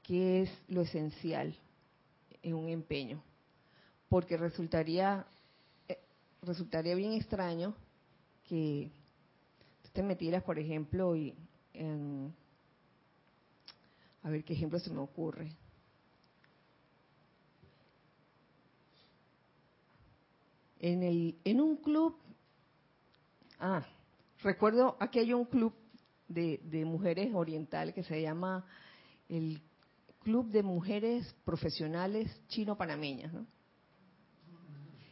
qué 0.04 0.44
es 0.44 0.50
lo 0.68 0.82
esencial 0.82 1.56
en 2.42 2.54
un 2.54 2.70
empeño. 2.70 3.22
Porque 4.08 4.38
resultaría, 4.38 5.26
eh, 5.88 6.00
resultaría 6.42 6.96
bien 6.96 7.14
extraño 7.14 7.76
que 8.46 8.92
te 9.94 10.04
metieras, 10.04 10.44
por 10.44 10.60
ejemplo, 10.60 11.16
y 11.16 11.34
en, 11.74 12.34
a 14.24 14.30
ver 14.30 14.44
qué 14.44 14.54
ejemplo 14.54 14.80
se 14.80 14.92
me 14.92 15.00
ocurre. 15.00 15.52
En, 20.80 21.04
el, 21.04 21.36
en 21.44 21.60
un 21.60 21.76
club, 21.78 22.16
ah, 23.60 23.86
recuerdo 24.42 24.96
aquí 25.00 25.20
hay 25.20 25.34
un 25.34 25.46
club 25.46 25.74
de, 26.28 26.60
de 26.64 26.86
mujeres 26.86 27.34
orientales 27.34 27.94
que 27.94 28.04
se 28.04 28.22
llama 28.22 28.66
el 29.28 29.62
Club 30.24 30.52
de 30.52 30.64
Mujeres 30.64 31.34
Profesionales 31.44 32.30
Chino-Panameñas. 32.48 33.34
¿no? 33.34 33.46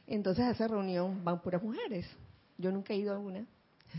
Entonces 0.06 0.46
a 0.46 0.52
esa 0.52 0.68
reunión 0.68 1.24
van 1.24 1.42
puras 1.42 1.62
mujeres. 1.62 2.06
Yo 2.58 2.72
nunca 2.72 2.94
he 2.94 2.98
ido 2.98 3.14
a 3.14 3.20
una. 3.20 3.46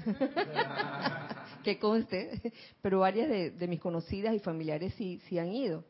que 1.64 1.78
conste, 1.78 2.52
pero 2.82 3.00
varias 3.00 3.28
de, 3.28 3.68
mis 3.68 3.80
conocidas 3.80 4.34
y 4.34 4.38
familiares 4.38 4.94
sí, 4.94 5.20
sí 5.28 5.38
han 5.38 5.52
ido. 5.52 5.84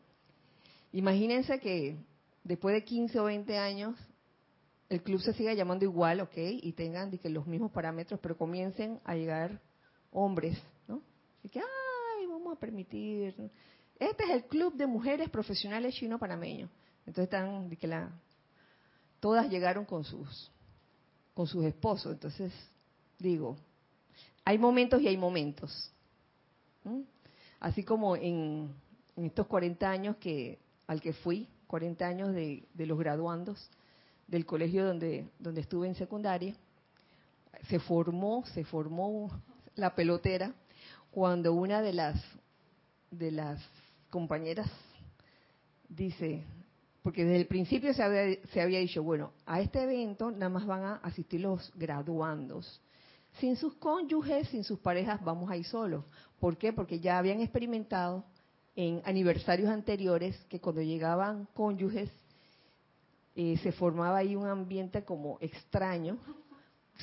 Imagínense 0.92 1.58
que 1.60 1.96
después 2.44 2.74
de 2.74 2.84
15 2.84 3.20
o 3.20 3.24
20 3.24 3.58
años 3.58 3.96
el 4.88 5.02
club 5.02 5.20
se 5.20 5.34
siga 5.34 5.52
llamando 5.52 5.84
igual, 5.84 6.20
ok, 6.20 6.36
y 6.36 6.72
tengan 6.72 7.10
que 7.10 7.28
los 7.28 7.46
mismos 7.46 7.70
parámetros, 7.70 8.18
pero 8.20 8.36
comiencen 8.36 9.00
a 9.04 9.14
llegar 9.14 9.60
hombres, 10.10 10.58
¿no? 10.86 11.02
Y 11.42 11.50
que, 11.50 11.60
ay, 11.60 12.26
vamos 12.26 12.56
a 12.56 12.58
permitir. 12.58 13.34
Este 13.98 14.24
es 14.24 14.30
el 14.30 14.44
club 14.44 14.74
de 14.74 14.86
mujeres 14.86 15.28
profesionales 15.28 15.94
chino-panameños. 15.94 16.70
Entonces 17.00 17.24
están, 17.24 17.68
que 17.70 17.86
la, 17.86 18.10
todas 19.20 19.50
llegaron 19.50 19.84
con 19.84 20.04
sus, 20.04 20.50
con 21.34 21.46
sus 21.46 21.64
esposos. 21.64 22.12
Entonces, 22.12 22.52
digo, 23.18 23.56
hay 24.48 24.56
momentos 24.56 25.02
y 25.02 25.08
hay 25.08 25.18
momentos. 25.18 25.92
Así 27.60 27.84
como 27.84 28.16
en, 28.16 28.72
estos 29.14 29.46
40 29.46 29.90
años 29.90 30.16
que 30.16 30.58
al 30.86 31.02
que 31.02 31.12
fui, 31.12 31.46
40 31.66 32.06
años 32.06 32.32
de, 32.32 32.64
de 32.72 32.86
los 32.86 32.98
graduandos 32.98 33.68
del 34.26 34.46
colegio 34.46 34.86
donde, 34.86 35.28
donde 35.38 35.60
estuve 35.60 35.86
en 35.86 35.94
secundaria, 35.96 36.54
se 37.68 37.78
formó, 37.78 38.42
se 38.54 38.64
formó 38.64 39.30
la 39.74 39.94
pelotera 39.94 40.54
cuando 41.10 41.52
una 41.52 41.82
de 41.82 41.92
las 41.92 42.18
de 43.10 43.30
las 43.32 43.60
compañeras 44.08 44.70
dice, 45.90 46.42
porque 47.02 47.26
desde 47.26 47.36
el 47.36 47.46
principio 47.48 47.92
se 47.92 48.02
había, 48.02 48.42
se 48.46 48.62
había 48.62 48.78
dicho, 48.78 49.02
bueno, 49.02 49.30
a 49.44 49.60
este 49.60 49.82
evento 49.82 50.30
nada 50.30 50.48
más 50.48 50.64
van 50.64 50.84
a 50.84 50.94
asistir 50.96 51.42
los 51.42 51.70
graduandos. 51.74 52.80
Sin 53.40 53.56
sus 53.56 53.74
cónyuges, 53.74 54.48
sin 54.48 54.64
sus 54.64 54.78
parejas, 54.78 55.22
vamos 55.24 55.50
a 55.50 55.56
ir 55.56 55.64
solos. 55.64 56.04
¿Por 56.40 56.56
qué? 56.56 56.72
Porque 56.72 57.00
ya 57.00 57.18
habían 57.18 57.40
experimentado 57.40 58.24
en 58.74 59.02
aniversarios 59.04 59.70
anteriores 59.70 60.36
que 60.48 60.60
cuando 60.60 60.82
llegaban 60.82 61.48
cónyuges 61.54 62.10
eh, 63.34 63.56
se 63.62 63.72
formaba 63.72 64.18
ahí 64.18 64.34
un 64.34 64.46
ambiente 64.46 65.04
como 65.04 65.38
extraño. 65.40 66.18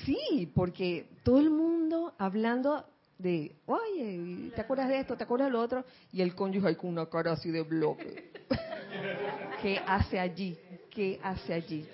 Sí, 0.06 0.52
porque 0.54 1.10
todo 1.24 1.40
el 1.40 1.50
mundo 1.50 2.14
hablando 2.18 2.86
de, 3.18 3.56
oye, 3.66 4.52
¿te 4.54 4.62
acuerdas 4.62 4.90
de 4.90 5.00
esto? 5.00 5.16
¿Te 5.16 5.24
acuerdas 5.24 5.48
de 5.48 5.54
lo 5.54 5.62
otro? 5.62 5.86
Y 6.12 6.22
el 6.22 6.36
cónyuge 6.36 6.68
ahí 6.68 6.76
con 6.76 6.90
una 6.90 7.06
cara 7.06 7.32
así 7.32 7.52
de 7.52 7.62
bloque. 7.62 8.32
¿Qué 9.62 9.80
hace 9.88 10.20
allí? 10.20 10.58
¿Qué 10.90 11.20
hace 11.24 11.54
allí? 11.54 11.88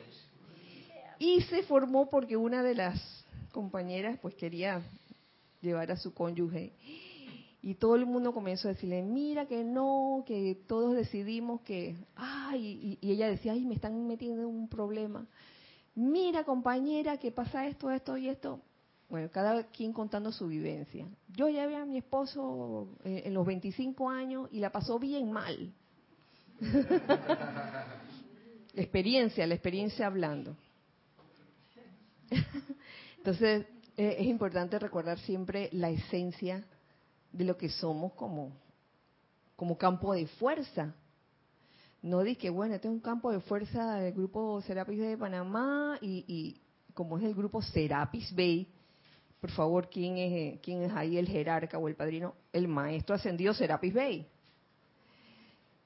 Y 1.20 1.42
se 1.42 1.62
formó 1.64 2.10
porque 2.10 2.36
una 2.36 2.64
de 2.64 2.74
las 2.74 3.21
compañeras 3.52 4.18
pues 4.22 4.36
quería 4.36 4.82
llevar 5.62 5.92
a 5.92 5.98
su 5.98 6.14
cónyuge 6.14 6.74
y 7.64 7.76
todo 7.76 7.96
el 7.96 8.08
mundo 8.08 8.34
comenzó 8.34 8.68
a 8.68 8.74
decirle, 8.74 9.04
mira 9.04 9.46
que 9.46 9.64
no, 9.64 10.24
que 10.26 10.58
todos 10.68 10.96
decidimos 10.96 11.62
que, 11.62 11.96
ay, 12.16 12.98
y, 13.02 13.12
ella 13.12 13.30
decía, 13.30 13.54
ay, 13.54 13.66
me 13.66 13.76
están 13.76 14.08
metiendo 14.08 14.42
en 14.42 14.48
un 14.48 14.68
problema. 14.68 15.28
Mira 15.94 16.44
compañera, 16.44 17.18
que 17.18 17.32
pasa 17.32 17.68
esto, 17.68 17.92
esto 17.92 18.18
y 18.18 18.30
esto. 18.30 18.60
Bueno, 19.10 19.30
cada 19.30 19.68
quien 19.68 19.94
contando 19.94 20.32
su 20.32 20.48
vivencia. 20.48 21.06
Yo 21.36 21.46
vi 21.48 21.58
a 21.58 21.86
mi 21.86 21.98
esposo 21.98 22.88
eh, 23.04 23.24
en 23.26 23.36
los 23.36 23.46
25 23.46 24.10
años 24.10 24.50
y 24.52 24.60
la 24.60 24.72
pasó 24.72 24.98
bien 24.98 25.32
mal. 25.32 25.72
experiencia, 28.74 29.46
la 29.46 29.54
experiencia 29.54 30.08
hablando. 30.08 30.56
Entonces, 33.22 33.68
eh, 33.98 34.16
es 34.18 34.26
importante 34.26 34.80
recordar 34.80 35.20
siempre 35.20 35.70
la 35.74 35.92
esencia 35.92 36.66
de 37.32 37.44
lo 37.44 37.56
que 37.56 37.70
somos 37.70 38.14
como, 38.14 38.52
como 39.56 39.78
campo 39.78 40.16
de 40.16 40.26
fuerza. 40.26 40.96
No 42.02 42.24
di 42.24 42.36
que, 42.36 42.50
bueno, 42.50 42.74
este 42.74 42.88
es 42.88 42.92
un 42.92 43.00
campo 43.00 43.32
de 43.32 43.40
fuerza 43.42 43.98
del 43.98 44.14
grupo 44.14 44.60
Serapis 44.64 44.98
de 44.98 45.20
Panamá 45.20 46.00
y, 46.02 46.26
y 46.28 46.62
como 46.96 47.20
es 47.20 47.24
el 47.24 47.36
grupo 47.36 47.62
Serapis 47.62 48.36
Bay, 48.36 48.68
por 49.40 49.52
favor, 49.52 49.88
¿quién 49.88 50.18
es, 50.18 50.60
¿quién 50.62 50.82
es 50.82 50.92
ahí 50.94 51.16
el 51.20 51.28
jerarca 51.28 51.78
o 51.78 51.88
el 51.88 51.96
padrino? 51.96 52.34
El 52.52 52.68
maestro 52.68 53.14
ascendido 53.14 53.54
Serapis 53.54 53.94
Bay. 53.94 54.28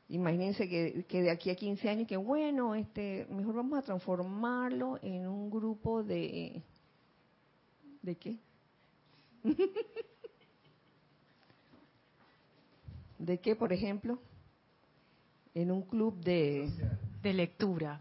Imagínense 0.08 0.69
que, 0.69 1.04
que, 1.06 1.21
de 1.21 1.32
aquí 1.32 1.50
a 1.50 1.56
15 1.56 1.89
años, 1.89 2.08
que 2.08 2.15
bueno, 2.15 2.76
este, 2.76 3.28
mejor 3.30 3.56
vamos 3.56 3.80
a 3.80 3.82
transformarlo 3.82 5.00
en 5.02 5.28
un 5.28 5.50
grupo 5.50 6.02
de... 6.02 6.63
¿De 8.06 8.15
qué? 8.18 8.38
¿De 13.18 13.39
qué, 13.39 13.56
por 13.56 13.74
ejemplo? 13.74 14.20
En 15.56 15.72
un 15.72 15.82
club 15.82 16.24
de... 16.24 16.70
De 17.24 17.34
lectura. 17.34 18.00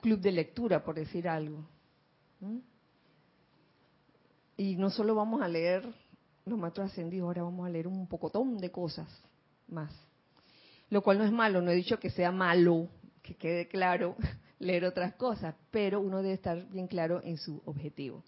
Club 0.00 0.20
de 0.20 0.32
lectura, 0.32 0.82
por 0.82 0.94
decir 0.94 1.28
algo. 1.28 1.68
¿Mm? 2.40 2.60
Y 4.56 4.76
no 4.76 4.88
solo 4.88 5.14
vamos 5.14 5.42
a 5.42 5.48
leer 5.48 5.86
los 6.46 6.58
maestros 6.58 6.90
ascendidos, 6.90 7.26
ahora 7.26 7.42
vamos 7.42 7.66
a 7.66 7.70
leer 7.70 7.86
un 7.86 8.06
pocotón 8.06 8.56
de 8.56 8.70
cosas 8.70 9.06
más. 9.68 9.92
Lo 10.88 11.02
cual 11.02 11.18
no 11.18 11.24
es 11.24 11.32
malo, 11.32 11.60
no 11.60 11.70
he 11.70 11.74
dicho 11.74 11.98
que 11.98 12.08
sea 12.08 12.32
malo, 12.32 12.88
que 13.20 13.34
quede 13.34 13.68
claro 13.68 14.16
leer 14.58 14.86
otras 14.86 15.12
cosas, 15.16 15.54
pero 15.70 16.00
uno 16.00 16.22
debe 16.22 16.32
estar 16.32 16.66
bien 16.70 16.86
claro 16.86 17.20
en 17.22 17.36
su 17.36 17.60
objetivo 17.66 18.24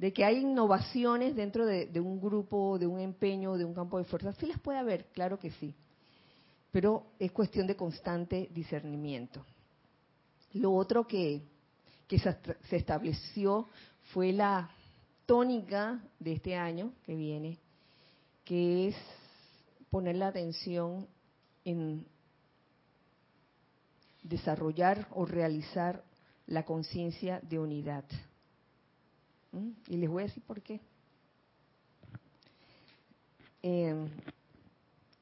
de 0.00 0.14
que 0.14 0.24
hay 0.24 0.38
innovaciones 0.38 1.36
dentro 1.36 1.66
de, 1.66 2.00
un 2.00 2.22
grupo, 2.22 2.78
de 2.78 2.86
un 2.86 3.00
empeño, 3.00 3.58
de 3.58 3.66
un 3.66 3.74
campo 3.74 3.98
de 3.98 4.04
fuerza. 4.04 4.32
Sí 4.32 4.46
las 4.46 4.58
puede 4.58 4.78
haber, 4.78 5.04
claro 5.12 5.38
que 5.38 5.50
sí. 5.50 5.74
Pero 6.72 7.04
es 7.18 7.30
cuestión 7.32 7.66
de 7.66 7.76
constante 7.76 8.48
discernimiento. 8.50 9.44
Lo 10.54 10.72
otro 10.72 11.06
que, 11.06 11.42
que 12.08 12.18
se, 12.18 12.34
se 12.70 12.76
estableció 12.76 13.68
fue 14.14 14.32
la 14.32 14.70
tónica 15.26 16.00
de 16.18 16.32
este 16.32 16.56
año 16.56 16.94
que 17.04 17.14
viene, 17.14 17.58
que 18.46 18.88
es 18.88 18.96
poner 19.90 20.16
la 20.16 20.28
atención 20.28 21.06
en 21.62 22.06
desarrollar 24.22 25.08
o 25.10 25.26
realizar 25.26 26.02
la 26.46 26.64
conciencia 26.64 27.38
de 27.42 27.58
unidad. 27.58 28.06
¿Mm? 29.52 29.70
Y 29.88 29.96
les 29.96 30.08
voy 30.08 30.22
a 30.22 30.26
decir 30.26 30.42
por 30.44 30.60
qué. 30.62 30.80
Em, 33.62 34.08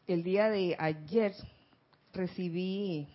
el 0.06 0.22
día 0.22 0.48
de 0.48 0.76
ayer 0.78 1.34
recibí 2.12 3.08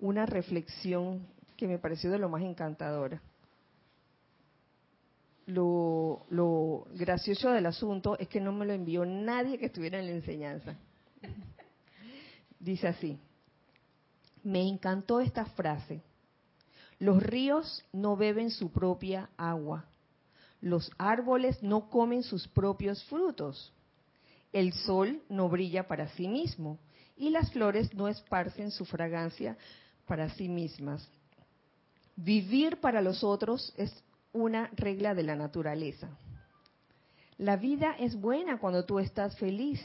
una 0.00 0.26
reflexión 0.26 1.26
que 1.56 1.66
me 1.66 1.78
pareció 1.78 2.10
de 2.10 2.18
lo 2.18 2.28
más 2.28 2.42
encantadora. 2.42 3.20
Lo, 5.46 6.26
lo, 6.30 6.86
gracioso 6.94 7.50
del 7.50 7.66
asunto 7.66 8.18
es 8.18 8.28
que 8.28 8.40
no 8.40 8.52
me 8.52 8.66
lo 8.66 8.72
envió 8.72 9.04
nadie 9.04 9.58
que 9.58 9.66
estuviera 9.66 9.98
en 9.98 10.06
la 10.06 10.12
enseñanza. 10.12 10.76
Dice 12.58 12.88
así, 12.88 13.18
me 14.42 14.66
encantó 14.66 15.20
esta 15.20 15.44
frase. 15.44 16.02
Los 16.98 17.22
ríos 17.22 17.84
no 17.92 18.16
beben 18.16 18.50
su 18.50 18.72
propia 18.72 19.28
agua. 19.36 19.84
Los 20.60 20.90
árboles 20.96 21.62
no 21.62 21.90
comen 21.90 22.22
sus 22.22 22.48
propios 22.48 23.04
frutos. 23.04 23.72
El 24.52 24.72
sol 24.72 25.22
no 25.28 25.48
brilla 25.48 25.86
para 25.86 26.08
sí 26.10 26.28
mismo 26.28 26.78
y 27.16 27.30
las 27.30 27.50
flores 27.52 27.92
no 27.94 28.08
esparcen 28.08 28.70
su 28.70 28.84
fragancia 28.84 29.56
para 30.06 30.30
sí 30.30 30.48
mismas. 30.48 31.06
Vivir 32.14 32.80
para 32.80 33.02
los 33.02 33.22
otros 33.22 33.74
es 33.76 33.92
una 34.32 34.70
regla 34.74 35.14
de 35.14 35.22
la 35.22 35.36
naturaleza. 35.36 36.08
La 37.36 37.56
vida 37.56 37.94
es 37.98 38.18
buena 38.18 38.58
cuando 38.58 38.86
tú 38.86 38.98
estás 38.98 39.36
feliz, 39.36 39.84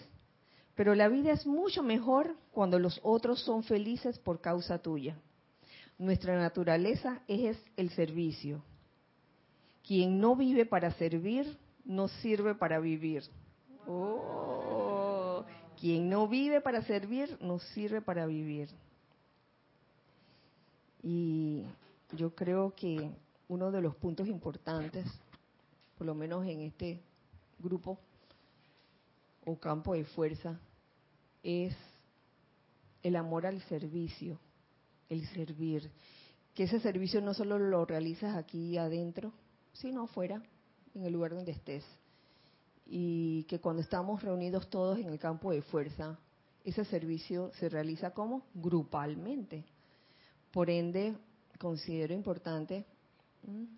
pero 0.76 0.96
la 0.96 1.10
vida 1.10 1.34
es 1.34 1.46
mucho 1.46 1.84
mejor 1.84 2.38
cuando 2.52 2.80
los 2.80 3.00
otros 3.04 3.42
son 3.42 3.64
felices 3.64 4.18
por 4.20 4.40
causa 4.40 4.78
tuya. 4.78 5.18
Nuestra 6.02 6.36
naturaleza 6.36 7.22
es 7.28 7.56
el 7.78 7.92
servicio. 7.92 8.64
Quien 9.86 10.20
no 10.20 10.36
vive 10.36 10.66
para 10.66 10.90
servir, 10.94 11.60
no 11.86 12.08
sirve 12.08 12.56
para 12.56 12.80
vivir. 12.80 13.22
Oh, 13.86 15.46
quien 15.80 16.10
no 16.10 16.28
vive 16.28 16.60
para 16.60 16.82
servir, 16.86 17.38
no 17.40 17.60
sirve 17.60 18.02
para 18.02 18.26
vivir. 18.26 18.70
Y 21.04 21.66
yo 22.14 22.34
creo 22.34 22.74
que 22.74 23.12
uno 23.48 23.70
de 23.70 23.82
los 23.82 23.96
puntos 23.96 24.28
importantes, 24.28 25.06
por 26.00 26.08
lo 26.08 26.16
menos 26.16 26.48
en 26.48 26.62
este 26.62 27.00
grupo 27.60 28.00
o 29.46 29.56
campo 29.56 29.94
de 29.94 30.06
fuerza, 30.06 30.60
es 31.44 31.76
el 33.04 33.16
amor 33.18 33.46
al 33.46 33.62
servicio 33.66 34.40
el 35.12 35.28
servir. 35.28 35.92
Que 36.56 36.64
ese 36.64 36.80
servicio 36.80 37.22
no 37.22 37.34
solo 37.34 37.60
lo 37.60 37.86
realizas 37.86 38.36
aquí 38.36 38.78
adentro, 38.78 39.34
sino 39.74 40.08
fuera, 40.08 40.42
en 40.96 41.06
el 41.06 41.14
lugar 41.14 41.36
donde 41.36 41.52
estés. 41.52 41.86
Y 42.86 43.44
que 43.44 43.60
cuando 43.60 43.82
estamos 43.82 44.24
reunidos 44.24 44.70
todos 44.70 44.98
en 44.98 45.08
el 45.08 45.20
campo 45.20 45.52
de 45.52 45.62
fuerza, 45.62 46.18
ese 46.64 46.86
servicio 46.86 47.52
se 47.60 47.70
realiza 47.70 48.12
como 48.12 48.46
grupalmente. 48.54 49.66
Por 50.52 50.70
ende, 50.70 51.16
considero 51.58 52.14
importante 52.14 52.86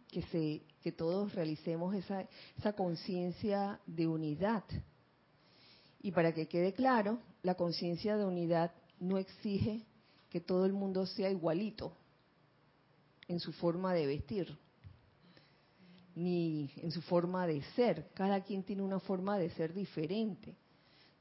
que 0.10 0.22
se 0.24 0.62
que 0.82 0.92
todos 0.92 1.34
realicemos 1.34 1.96
esa, 1.96 2.28
esa 2.58 2.74
conciencia 2.74 3.80
de 3.88 4.06
unidad. 4.06 4.66
Y 6.02 6.12
para 6.12 6.34
que 6.34 6.50
quede 6.50 6.74
claro, 6.74 7.20
la 7.42 7.56
conciencia 7.56 8.18
de 8.18 8.26
unidad 8.26 8.74
no 9.00 9.18
exige 9.18 9.86
que 10.34 10.42
todo 10.42 10.66
el 10.66 10.74
mundo 10.74 11.06
sea 11.06 11.30
igualito 11.30 11.94
en 13.28 13.40
su 13.40 13.54
forma 13.54 13.94
de 13.94 14.08
vestir, 14.08 14.58
ni 16.16 16.72
en 16.78 16.90
su 16.90 17.04
forma 17.04 17.46
de 17.46 17.62
ser. 17.76 18.10
Cada 18.16 18.42
quien 18.42 18.64
tiene 18.64 18.82
una 18.82 19.00
forma 19.00 19.38
de 19.38 19.52
ser 19.52 19.76
diferente. 19.76 20.56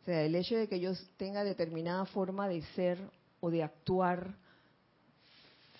O 0.01 0.05
sea, 0.07 0.23
el 0.23 0.35
hecho 0.35 0.57
de 0.57 0.67
que 0.67 0.81
yo 0.81 0.93
tenga 1.19 1.45
determinada 1.45 2.07
forma 2.07 2.49
de 2.49 2.63
ser 2.75 2.99
o 3.41 3.51
de 3.51 3.63
actuar 3.63 4.35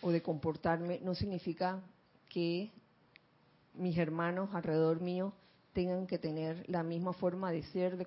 o 0.03 0.11
de 0.11 0.21
comportarme 0.21 1.01
no 1.03 1.15
significa 1.15 1.81
que 2.29 2.71
mis 3.73 3.97
hermanos 3.97 4.51
alrededor 4.53 5.01
mío 5.01 5.33
tengan 5.73 6.07
que 6.07 6.19
tener 6.19 6.69
la 6.69 6.83
misma 6.83 7.15
forma 7.15 7.51
de 7.51 7.63
ser, 7.63 7.97
de 7.97 8.07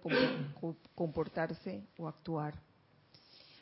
comportarse 0.93 1.81
o 1.97 2.07
actuar. 2.07 2.53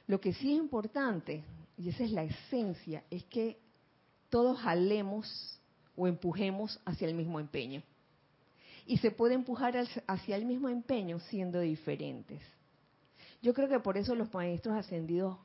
Lo 0.07 0.19
que 0.19 0.33
sí 0.33 0.51
es 0.51 0.57
importante, 0.57 1.43
y 1.77 1.89
esa 1.89 2.03
es 2.03 2.11
la 2.11 2.23
esencia, 2.23 3.03
es 3.09 3.23
que 3.25 3.57
todos 4.29 4.59
jalemos 4.59 5.59
o 5.95 6.07
empujemos 6.07 6.79
hacia 6.85 7.07
el 7.07 7.13
mismo 7.13 7.39
empeño. 7.39 7.83
Y 8.85 8.97
se 8.97 9.11
puede 9.11 9.35
empujar 9.35 9.75
hacia 10.07 10.35
el 10.35 10.45
mismo 10.45 10.67
empeño 10.67 11.19
siendo 11.19 11.59
diferentes. 11.59 12.41
Yo 13.41 13.53
creo 13.53 13.69
que 13.69 13.79
por 13.79 13.97
eso 13.97 14.15
los 14.15 14.33
maestros 14.33 14.75
ascendidos 14.75 15.37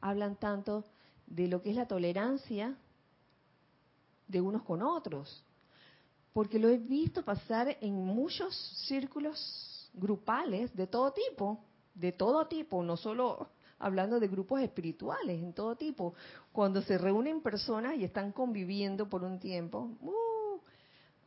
hablan 0.00 0.36
tanto 0.36 0.84
de 1.26 1.46
lo 1.46 1.62
que 1.62 1.70
es 1.70 1.76
la 1.76 1.86
tolerancia 1.86 2.76
de 4.26 4.40
unos 4.40 4.62
con 4.62 4.82
otros. 4.82 5.44
Porque 6.32 6.58
lo 6.58 6.68
he 6.68 6.78
visto 6.78 7.24
pasar 7.24 7.76
en 7.80 7.94
muchos 7.94 8.56
círculos 8.86 9.90
grupales 9.92 10.74
de 10.74 10.86
todo 10.86 11.12
tipo, 11.12 11.60
de 11.94 12.12
todo 12.12 12.46
tipo, 12.46 12.82
no 12.82 12.96
solo 12.96 13.50
hablando 13.80 14.20
de 14.20 14.28
grupos 14.28 14.60
espirituales, 14.60 15.42
en 15.42 15.52
todo 15.52 15.74
tipo. 15.74 16.14
Cuando 16.52 16.82
se 16.82 16.98
reúnen 16.98 17.40
personas 17.40 17.96
y 17.96 18.04
están 18.04 18.30
conviviendo 18.30 19.08
por 19.08 19.24
un 19.24 19.40
tiempo, 19.40 19.90
uh, 20.02 20.60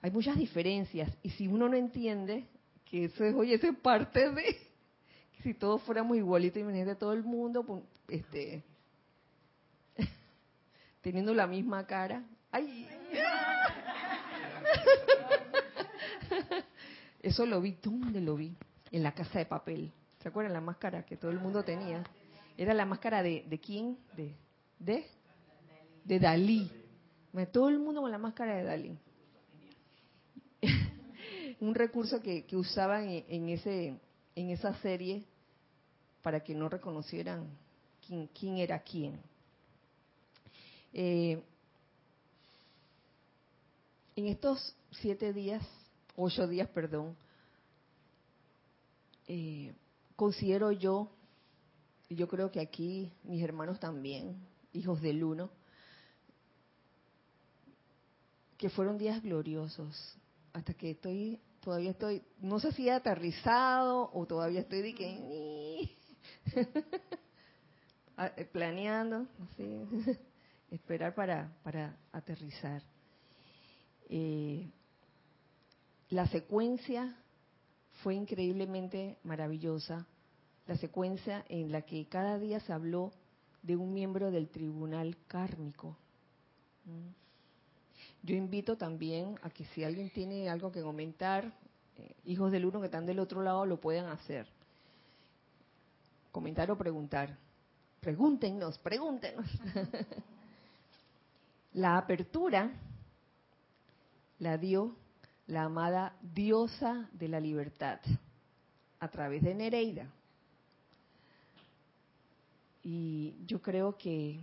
hay 0.02 0.12
muchas 0.12 0.38
diferencias. 0.38 1.12
Y 1.24 1.32
si 1.32 1.48
uno 1.48 1.68
no 1.68 1.76
entiende 1.76 2.46
que 2.86 3.06
eso 3.06 3.26
es, 3.26 3.36
oye, 3.36 3.56
eso 3.56 3.68
es 3.68 3.76
parte 3.78 4.30
de, 4.30 4.44
que 4.44 5.44
si 5.44 5.54
todos 5.56 5.82
fuéramos 5.82 6.16
igualitos, 6.16 6.62
imagínate 6.62 6.96
todo 6.96 7.12
el 7.14 7.24
mundo, 7.24 7.66
pues, 7.66 7.84
este, 8.08 8.64
teniendo 11.02 11.34
la 11.34 11.48
misma 11.48 11.86
cara. 11.86 12.24
¡Ay! 12.52 12.88
Eso 17.24 17.46
lo 17.46 17.62
vi, 17.62 17.78
¿dónde 17.82 18.20
lo 18.20 18.36
vi? 18.36 18.54
En 18.92 19.02
la 19.02 19.14
casa 19.14 19.40
de 19.40 19.46
papel. 19.46 19.94
¿Se 20.22 20.28
acuerdan 20.28 20.54
la 20.54 20.62
máscara 20.62 21.06
que 21.06 21.16
todo 21.16 21.32
el 21.32 21.40
mundo 21.40 21.64
tenía? 21.64 22.04
Era 22.58 22.74
la 22.74 22.86
máscara 22.86 23.24
de, 23.24 23.44
de 23.48 23.60
quién? 23.60 23.98
De, 24.16 24.36
de, 24.80 25.06
de 26.04 26.20
Dalí. 26.20 26.72
Todo 27.52 27.70
el 27.70 27.80
mundo 27.80 28.02
con 28.02 28.12
la 28.12 28.18
máscara 28.18 28.56
de 28.56 28.64
Dalí. 28.64 28.98
Un 31.60 31.74
recurso 31.74 32.22
que, 32.22 32.46
que 32.46 32.56
usaban 32.56 33.10
en, 33.10 33.50
ese, 33.50 33.98
en 34.36 34.50
esa 34.52 34.76
serie 34.82 35.24
para 36.22 36.42
que 36.42 36.54
no 36.54 36.70
reconocieran 36.70 37.48
quién, 38.06 38.28
quién 38.28 38.58
era 38.58 38.80
quién. 38.80 39.20
Eh, 40.94 41.42
en 44.16 44.28
estos 44.28 44.76
siete 44.92 45.34
días, 45.34 45.66
ocho 46.16 46.48
días, 46.48 46.70
perdón, 46.70 47.16
eh, 49.28 49.74
considero 50.16 50.72
yo 50.72 51.10
yo 52.10 52.28
creo 52.28 52.52
que 52.52 52.60
aquí 52.60 53.12
mis 53.24 53.44
hermanos 53.44 53.80
también, 53.80 54.38
hijos 54.74 55.02
del 55.02 55.24
uno, 55.24 55.50
que 58.58 58.70
fueron 58.70 58.98
días 58.98 59.22
gloriosos, 59.22 60.16
hasta 60.54 60.74
que 60.74 60.92
estoy, 60.92 61.40
todavía 61.62 61.92
estoy, 61.92 62.22
no 62.40 62.60
sé 62.60 62.72
si 62.72 62.88
he 62.88 62.92
aterrizado 62.92 64.10
o 64.14 64.26
todavía 64.26 64.62
estoy 64.62 64.82
de 64.82 64.96
que, 64.96 65.98
ah, 68.18 68.32
eh, 68.38 68.46
planeando, 68.46 69.28
esperar 70.72 71.14
para, 71.14 71.52
para 71.64 71.98
aterrizar. 72.12 72.82
Eh, 74.10 74.70
la 76.10 76.28
secuencia 76.28 77.18
fue 78.04 78.16
increíblemente 78.16 79.18
maravillosa 79.24 80.06
la 80.68 80.78
secuencia 80.78 81.44
en 81.50 81.72
la 81.72 81.82
que 81.82 82.08
cada 82.08 82.40
día 82.40 82.60
se 82.60 82.74
habló 82.74 83.12
de 83.62 83.76
un 83.76 83.94
miembro 83.94 84.32
del 84.32 84.50
tribunal 84.50 85.18
kármico. 85.28 85.98
¿Mm? 86.86 87.10
Yo 88.24 88.36
invito 88.36 88.78
también 88.78 89.38
a 89.42 89.50
que 89.50 89.66
si 89.66 89.84
alguien 89.84 90.10
tiene 90.10 90.50
algo 90.50 90.72
que 90.72 90.82
comentar, 90.82 91.54
eh, 91.98 92.16
hijos 92.26 92.52
del 92.52 92.66
uno 92.66 92.80
que 92.80 92.86
están 92.86 93.06
del 93.06 93.20
otro 93.20 93.42
lado 93.42 93.66
lo 93.66 93.80
puedan 93.80 94.08
hacer. 94.08 94.48
Comentar 96.32 96.72
o 96.72 96.78
preguntar. 96.78 97.38
Pregúntenos, 98.00 98.78
pregúntenos. 98.80 99.46
la 101.74 101.98
apertura 101.98 102.72
la 104.40 104.58
dio 104.58 104.96
la 105.48 105.64
amada 105.64 106.16
diosa 106.22 107.10
de 107.12 107.28
la 107.28 107.40
libertad 107.40 108.00
a 109.00 109.08
través 109.10 109.44
de 109.44 109.54
Nereida. 109.54 110.10
Y 112.84 113.34
yo 113.46 113.62
creo 113.62 113.98
que 113.98 114.40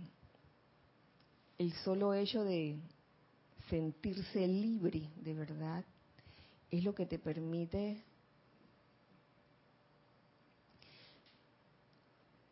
el 1.59 1.73
solo 1.83 2.13
hecho 2.13 2.43
de 2.43 2.75
sentirse 3.69 4.47
libre 4.47 5.09
de 5.17 5.33
verdad 5.33 5.85
es 6.71 6.83
lo 6.83 6.95
que 6.95 7.05
te 7.05 7.19
permite 7.19 8.03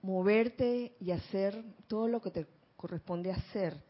moverte 0.02 0.94
y 1.00 1.12
hacer 1.12 1.64
todo 1.88 2.08
lo 2.08 2.22
que 2.22 2.32
te 2.32 2.48
corresponde 2.78 3.32
hacer. 3.32 3.82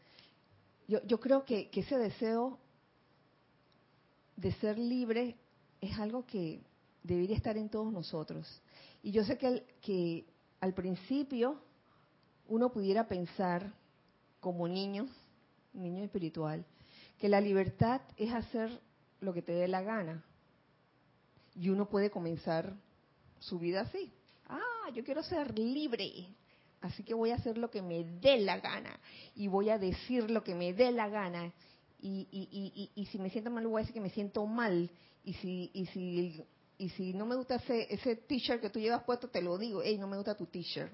Yo, 0.88 1.04
yo 1.06 1.20
creo 1.20 1.44
que, 1.44 1.70
ese 1.72 1.98
deseo 1.98 2.58
de 4.36 4.52
ser 4.54 4.78
libre 4.78 5.36
es 5.80 5.98
algo 5.98 6.26
que 6.26 6.60
debería 7.02 7.36
estar 7.36 7.56
en 7.56 7.68
todos 7.68 7.92
nosotros. 7.92 8.46
Y 9.02 9.12
yo 9.12 9.22
sé 9.24 9.38
que, 9.38 9.64
que 9.80 10.24
al 10.60 10.74
principio 10.74 11.60
uno 12.50 12.70
pudiera 12.70 13.06
pensar 13.06 13.72
como 14.40 14.66
niño, 14.66 15.08
niño 15.72 16.02
espiritual, 16.04 16.64
que 17.18 17.28
la 17.28 17.40
libertad 17.40 18.02
es 18.16 18.32
hacer 18.32 18.70
lo 19.20 19.32
que 19.32 19.40
te 19.40 19.52
dé 19.52 19.68
la 19.68 19.82
gana. 19.82 20.24
Y 21.54 21.68
uno 21.68 21.88
puede 21.88 22.10
comenzar 22.10 22.74
su 23.38 23.58
vida 23.58 23.82
así. 23.82 24.12
Ah, 24.48 24.90
yo 24.92 25.04
quiero 25.04 25.22
ser 25.22 25.56
libre. 25.58 26.26
Así 26.80 27.04
que 27.04 27.14
voy 27.14 27.30
a 27.30 27.36
hacer 27.36 27.56
lo 27.56 27.70
que 27.70 27.82
me 27.82 28.04
dé 28.04 28.38
la 28.38 28.58
gana. 28.58 28.98
Y 29.36 29.46
voy 29.46 29.70
a 29.70 29.78
decir 29.78 30.28
lo 30.30 30.42
que 30.42 30.54
me 30.54 30.72
dé 30.72 30.90
la 30.90 31.08
gana. 31.08 31.52
Y, 32.00 32.26
y, 32.32 32.90
y, 32.94 33.06
si 33.06 33.18
me 33.18 33.30
siento 33.30 33.50
mal, 33.50 33.66
voy 33.66 33.80
a 33.80 33.82
decir 33.82 33.94
que 33.94 34.00
me 34.00 34.10
siento 34.10 34.44
mal. 34.46 34.90
Y 35.22 35.34
si, 35.34 35.70
y 35.72 35.86
si, 35.86 36.44
y 36.78 36.88
si 36.90 37.12
no 37.12 37.26
me 37.26 37.36
gusta 37.36 37.56
ese, 37.56 37.92
ese 37.94 38.16
t-shirt 38.16 38.60
que 38.60 38.70
tú 38.70 38.80
llevas 38.80 39.04
puesto, 39.04 39.28
te 39.28 39.42
lo 39.42 39.56
digo. 39.56 39.82
Hey, 39.84 39.98
no 39.98 40.08
me 40.08 40.16
gusta 40.16 40.34
tu 40.34 40.46
t-shirt 40.46 40.92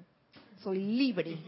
soy 0.63 0.79
libre. 0.79 1.39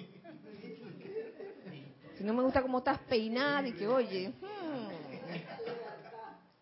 Si 2.17 2.25
no 2.25 2.35
me 2.35 2.43
gusta 2.43 2.63
cómo 2.63 2.79
estás 2.79 2.99
peinada 3.01 3.69
y 3.69 3.73
que, 3.73 3.87
oye, 3.87 4.33
hmm, 4.41 4.89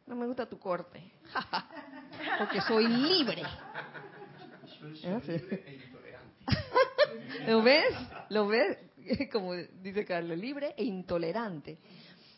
no 0.07 0.17
me 0.17 0.27
gusta 0.27 0.47
tu 0.47 0.59
corte, 0.59 1.13
porque 2.39 2.61
soy 2.61 2.89
libre. 2.89 3.43
¿Lo 7.47 7.63
ves? 7.63 7.95
¿Lo 8.29 8.47
ves? 8.47 8.77
Como 9.33 9.55
dice 9.55 10.05
Carlos, 10.05 10.39
libre 10.39 10.75
e 10.77 10.85
intolerante. 10.85 11.79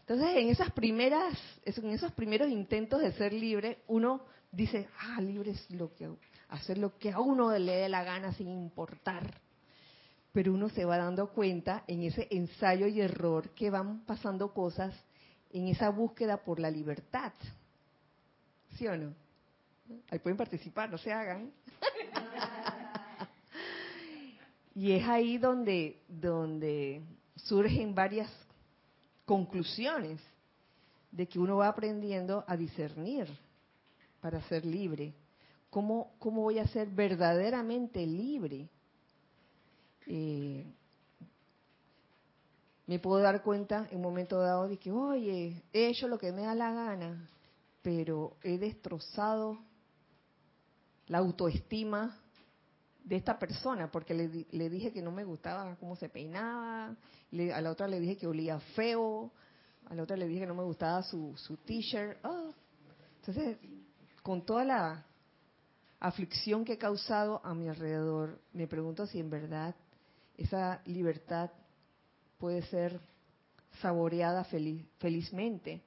Entonces, 0.01 0.37
en 0.37 0.49
esas 0.49 0.73
primeras, 0.73 1.38
en 1.64 1.90
esos 1.90 2.12
primeros 2.12 2.49
intentos 2.49 3.01
de 3.01 3.12
ser 3.12 3.33
libre, 3.33 3.83
uno 3.88 4.25
dice, 4.51 4.88
ah, 5.01 5.21
libre 5.21 5.51
es 5.51 5.71
lo 5.71 5.94
que 5.94 6.09
hacer 6.49 6.79
lo 6.79 6.97
que 6.97 7.12
a 7.12 7.21
uno 7.21 7.57
le 7.59 7.77
dé 7.77 7.88
la 7.90 8.05
gana 8.05 8.33
sin 8.33 8.49
importar 8.49 9.23
pero 10.32 10.52
uno 10.52 10.68
se 10.68 10.84
va 10.84 10.98
dando 10.98 11.30
cuenta 11.30 11.84
en 11.86 12.02
ese 12.02 12.28
ensayo 12.30 12.86
y 12.86 13.00
error 13.00 13.50
que 13.50 13.70
van 13.70 14.00
pasando 14.04 14.52
cosas 14.52 14.94
en 15.50 15.68
esa 15.68 15.90
búsqueda 15.90 16.36
por 16.36 16.60
la 16.60 16.70
libertad. 16.70 17.32
¿Sí 18.76 18.86
o 18.86 18.96
no? 18.96 19.14
Ahí 20.10 20.18
pueden 20.18 20.36
participar, 20.36 20.90
no 20.90 20.98
se 20.98 21.12
hagan. 21.12 21.50
y 24.74 24.92
es 24.92 25.08
ahí 25.08 25.38
donde, 25.38 25.98
donde 26.08 27.02
surgen 27.36 27.94
varias 27.94 28.30
conclusiones. 29.24 30.20
de 31.10 31.26
que 31.26 31.38
uno 31.38 31.56
va 31.56 31.68
aprendiendo 31.68 32.44
a 32.46 32.56
discernir 32.56 33.26
para 34.20 34.42
ser 34.42 34.64
libre. 34.64 35.14
¿Cómo, 35.70 36.12
cómo 36.18 36.42
voy 36.42 36.58
a 36.58 36.66
ser 36.68 36.88
verdaderamente 36.88 38.06
libre? 38.06 38.68
Eh, 40.11 40.64
me 42.87 42.99
puedo 42.99 43.21
dar 43.21 43.42
cuenta 43.42 43.87
en 43.90 43.97
un 43.97 44.03
momento 44.03 44.40
dado 44.40 44.66
de 44.66 44.79
que, 44.79 44.90
oye, 44.90 45.62
he 45.75 45.88
hecho 45.88 46.09
lo 46.09 46.18
que 46.18 46.33
me 46.33 46.42
da 46.42 46.55
la 46.55 46.73
gana, 46.73 47.29
pero 47.83 48.38
he 48.42 48.57
destrozado 48.57 49.59
la 51.07 51.18
autoestima 51.18 52.18
de 53.05 53.16
esta 53.16 53.38
persona, 53.38 53.90
porque 53.90 54.14
le, 54.51 54.71
dije 54.71 54.90
que 54.90 55.03
no 55.03 55.12
me 55.12 55.25
gustaba 55.25 55.77
cómo 55.77 55.97
se 55.97 56.09
peinaba, 56.09 56.97
a 57.55 57.61
la 57.61 57.71
otra 57.71 57.87
le 57.88 58.01
dije 58.01 58.16
que 58.16 58.27
olía 58.27 58.59
feo, 58.75 59.31
a 59.90 59.94
la 59.94 60.03
otra 60.03 60.16
le 60.16 60.27
dije 60.27 60.40
que 60.40 60.47
no 60.47 60.55
me 60.55 60.64
gustaba 60.64 61.03
su, 61.03 61.37
su 61.37 61.59
t-shirt. 61.59 62.18
Ah. 62.23 62.51
Entonces, 63.21 63.59
con 64.23 64.47
toda 64.47 64.64
la 64.64 65.05
aflicción 66.01 66.64
que 66.64 66.75
he 66.75 66.79
causado 66.79 67.42
a 67.44 67.55
mi 67.55 67.68
alrededor, 67.68 68.40
me 68.55 68.66
pregunto 68.66 69.07
si 69.07 69.21
en 69.21 69.29
verdad 69.29 69.75
esa 70.38 70.81
libertad 70.87 71.51
puede 72.38 72.62
ser 72.62 72.98
saboreada 73.83 74.44
felizmente. 74.98 75.83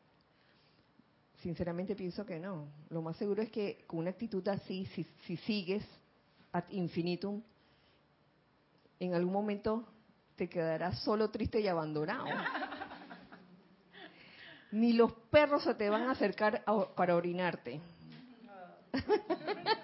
Sinceramente 1.41 1.95
pienso 1.95 2.25
que 2.25 2.39
no. 2.39 2.67
Lo 2.89 3.01
más 3.01 3.17
seguro 3.17 3.41
es 3.41 3.49
que 3.49 3.83
con 3.87 3.99
una 3.99 4.11
actitud 4.11 4.47
así, 4.49 4.85
si, 4.93 5.05
si 5.25 5.37
sigues 5.37 5.83
ad 6.51 6.65
infinitum, 6.69 7.41
en 8.99 9.15
algún 9.15 9.33
momento 9.33 9.87
te 10.35 10.47
quedarás 10.47 10.99
solo, 10.99 11.31
triste 11.31 11.59
y 11.61 11.67
abandonado. 11.67 12.25
Ni 14.71 14.93
los 14.93 15.13
perros 15.31 15.63
se 15.63 15.73
te 15.75 15.89
van 15.89 16.03
a 16.03 16.11
acercar 16.11 16.63
para 16.95 17.15
orinarte. 17.15 17.81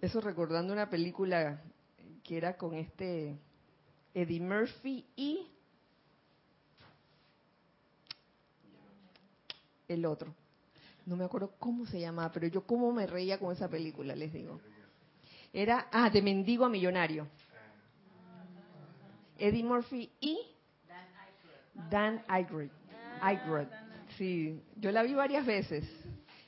Eso 0.00 0.20
recordando 0.20 0.72
una 0.72 0.88
película 0.88 1.60
que 2.30 2.36
era 2.36 2.56
con 2.56 2.74
este 2.74 3.36
Eddie 4.14 4.38
Murphy 4.38 5.04
y 5.16 5.48
el 9.88 10.06
otro. 10.06 10.32
No 11.06 11.16
me 11.16 11.24
acuerdo 11.24 11.54
cómo 11.58 11.86
se 11.86 11.98
llamaba, 11.98 12.30
pero 12.30 12.46
yo 12.46 12.64
cómo 12.64 12.92
me 12.92 13.08
reía 13.08 13.36
con 13.40 13.52
esa 13.52 13.68
película, 13.68 14.14
les 14.14 14.32
digo. 14.32 14.60
Era, 15.52 15.88
ah, 15.90 16.08
de 16.08 16.22
mendigo 16.22 16.64
a 16.64 16.68
millonario. 16.68 17.26
Eddie 19.36 19.64
Murphy 19.64 20.08
y 20.20 20.38
Dan 21.90 22.22
Aykroyd. 22.28 22.70
Aykroyd. 23.22 23.66
Sí, 24.16 24.62
yo 24.76 24.92
la 24.92 25.02
vi 25.02 25.14
varias 25.14 25.44
veces. 25.44 25.84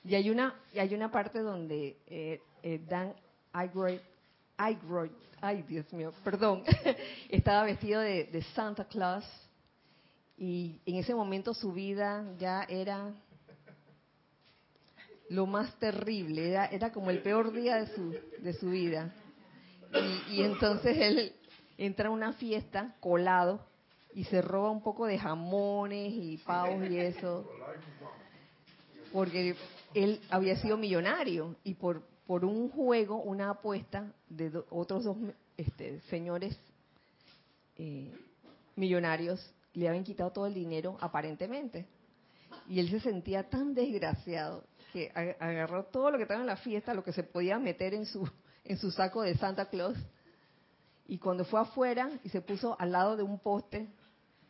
Y 0.04 0.14
hay 0.14 0.30
una, 0.30 0.54
y 0.72 0.78
hay 0.78 0.94
una 0.94 1.10
parte 1.10 1.40
donde 1.40 1.98
eh, 2.06 2.40
eh, 2.62 2.80
Dan 2.88 3.16
Aykroyd, 3.52 3.98
Ay 5.40 5.62
Dios 5.62 5.92
mío, 5.92 6.12
perdón, 6.22 6.62
estaba 7.28 7.64
vestido 7.64 8.00
de, 8.00 8.44
Santa 8.54 8.84
Claus 8.84 9.24
y 10.38 10.80
en 10.86 10.96
ese 10.96 11.16
momento 11.16 11.52
su 11.52 11.72
vida 11.72 12.24
ya 12.38 12.62
era 12.68 13.12
lo 15.30 15.46
más 15.46 15.76
terrible, 15.80 16.54
era 16.70 16.92
como 16.92 17.10
el 17.10 17.22
peor 17.22 17.52
día 17.52 17.76
de 17.78 17.86
su, 17.88 18.16
de 18.38 18.52
su 18.52 18.70
vida. 18.70 19.12
Y, 20.30 20.42
entonces 20.42 20.96
él 20.96 21.32
entra 21.76 22.08
a 22.08 22.12
una 22.12 22.32
fiesta 22.34 22.94
colado 23.00 23.66
y 24.14 24.22
se 24.24 24.42
roba 24.42 24.70
un 24.70 24.82
poco 24.82 25.06
de 25.06 25.18
jamones 25.18 26.12
y 26.12 26.36
pavos 26.38 26.88
y 26.88 26.98
eso, 26.98 27.50
porque 29.12 29.56
él 29.92 30.20
había 30.30 30.56
sido 30.56 30.76
millonario 30.76 31.56
y 31.64 31.74
por, 31.74 32.11
por 32.26 32.44
un 32.44 32.70
juego, 32.70 33.22
una 33.22 33.50
apuesta 33.50 34.12
de 34.28 34.62
otros 34.70 35.04
dos 35.04 35.16
este, 35.56 36.00
señores 36.02 36.56
eh, 37.76 38.12
millonarios, 38.76 39.52
le 39.74 39.88
habían 39.88 40.04
quitado 40.04 40.30
todo 40.30 40.46
el 40.46 40.54
dinero 40.54 40.96
aparentemente. 41.00 41.86
Y 42.68 42.80
él 42.80 42.90
se 42.90 43.00
sentía 43.00 43.48
tan 43.48 43.74
desgraciado 43.74 44.64
que 44.92 45.10
agarró 45.14 45.84
todo 45.84 46.10
lo 46.10 46.18
que 46.18 46.24
estaba 46.24 46.40
en 46.40 46.46
la 46.46 46.56
fiesta, 46.56 46.94
lo 46.94 47.02
que 47.02 47.12
se 47.12 47.22
podía 47.22 47.58
meter 47.58 47.94
en 47.94 48.04
su, 48.06 48.28
en 48.64 48.76
su 48.76 48.90
saco 48.90 49.22
de 49.22 49.36
Santa 49.36 49.66
Claus, 49.66 49.96
y 51.06 51.18
cuando 51.18 51.44
fue 51.44 51.60
afuera 51.60 52.10
y 52.24 52.28
se 52.28 52.40
puso 52.40 52.76
al 52.78 52.92
lado 52.92 53.16
de 53.16 53.22
un 53.22 53.38
poste, 53.38 53.88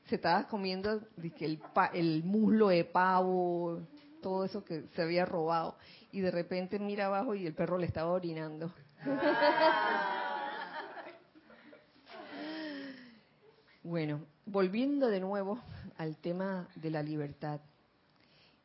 se 0.08 0.16
estaba 0.16 0.46
comiendo 0.46 1.00
el, 1.40 1.60
el 1.92 2.24
muslo 2.24 2.68
de 2.68 2.84
pavo, 2.84 3.80
todo 4.20 4.44
eso 4.44 4.64
que 4.64 4.84
se 4.94 5.02
había 5.02 5.24
robado, 5.24 5.76
y 6.12 6.20
de 6.20 6.30
repente 6.30 6.78
mira 6.78 7.06
abajo 7.06 7.34
y 7.34 7.46
el 7.46 7.54
perro 7.54 7.78
le 7.78 7.86
estaba 7.86 8.12
orinando. 8.12 8.72
bueno, 13.82 14.20
volviendo 14.46 15.08
de 15.08 15.20
nuevo 15.20 15.58
al 15.96 16.16
tema 16.18 16.68
de 16.76 16.90
la 16.90 17.02
libertad. 17.02 17.60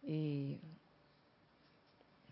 Eh, 0.03 0.59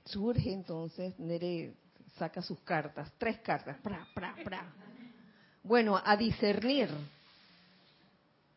surge 0.04 0.52
entonces, 0.52 1.18
Nere 1.18 1.74
saca 2.18 2.42
sus 2.42 2.60
cartas, 2.60 3.12
tres 3.18 3.40
cartas, 3.40 3.78
pra, 3.82 4.06
pra, 4.14 4.36
pra. 4.44 4.74
Bueno, 5.64 6.00
a 6.04 6.16
discernir, 6.16 6.90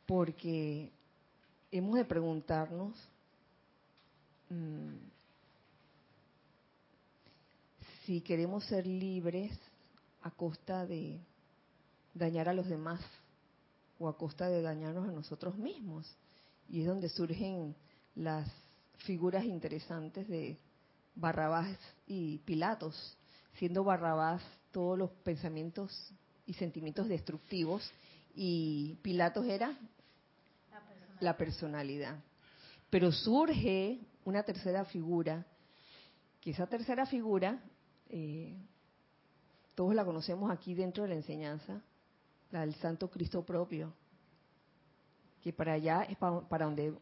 porque 0.07 0.91
hemos 1.71 1.97
de 1.97 2.05
preguntarnos 2.05 2.95
mm, 4.51 5.08
si 8.09 8.23
queremos 8.23 8.65
ser 8.65 8.87
libres 8.87 9.53
a 10.23 10.31
costa 10.31 10.87
de 10.87 11.21
dañar 12.15 12.49
a 12.49 12.55
los 12.55 12.67
demás 12.67 13.03
o 13.99 14.09
a 14.09 14.17
costa 14.17 14.49
de 14.49 14.63
dañarnos 14.63 15.07
a 15.07 15.13
nosotros 15.13 15.59
mismos. 15.59 16.11
Y 16.71 16.81
es 16.81 16.87
donde 16.87 17.11
surgen 17.11 17.77
las 18.15 18.51
figuras 19.05 19.45
interesantes 19.45 20.27
de 20.27 20.57
Barrabás 21.17 21.79
y 22.07 22.39
Pilatos, 22.47 23.15
siendo 23.59 23.85
Barrabás 23.85 24.43
todos 24.73 24.99
los 24.99 25.11
pensamientos 25.23 26.11
y 26.47 26.55
sentimientos 26.55 27.09
destructivos 27.09 27.93
y 28.35 28.97
Pilatos 29.03 29.45
era 29.45 29.79
la 31.21 31.37
personalidad. 31.37 32.17
Pero 32.89 33.13
surge 33.13 34.01
una 34.25 34.45
tercera 34.45 34.87
figura, 34.87 35.45
que 36.41 36.53
esa 36.53 36.67
tercera 36.67 37.05
figura, 37.05 37.61
eh, 38.09 38.55
todos 39.75 39.95
la 39.95 40.05
conocemos 40.05 40.51
aquí 40.51 40.75
dentro 40.75 41.05
de 41.05 41.11
la 41.11 41.15
enseñanza, 41.15 41.81
la 42.51 42.61
del 42.61 42.75
Santo 42.77 43.11
Cristo 43.11 43.45
propio, 43.45 43.93
que 45.43 45.53
para 45.53 45.75
allá 45.75 46.03
es 46.03 46.17
para 46.17 46.65
donde 46.65 46.95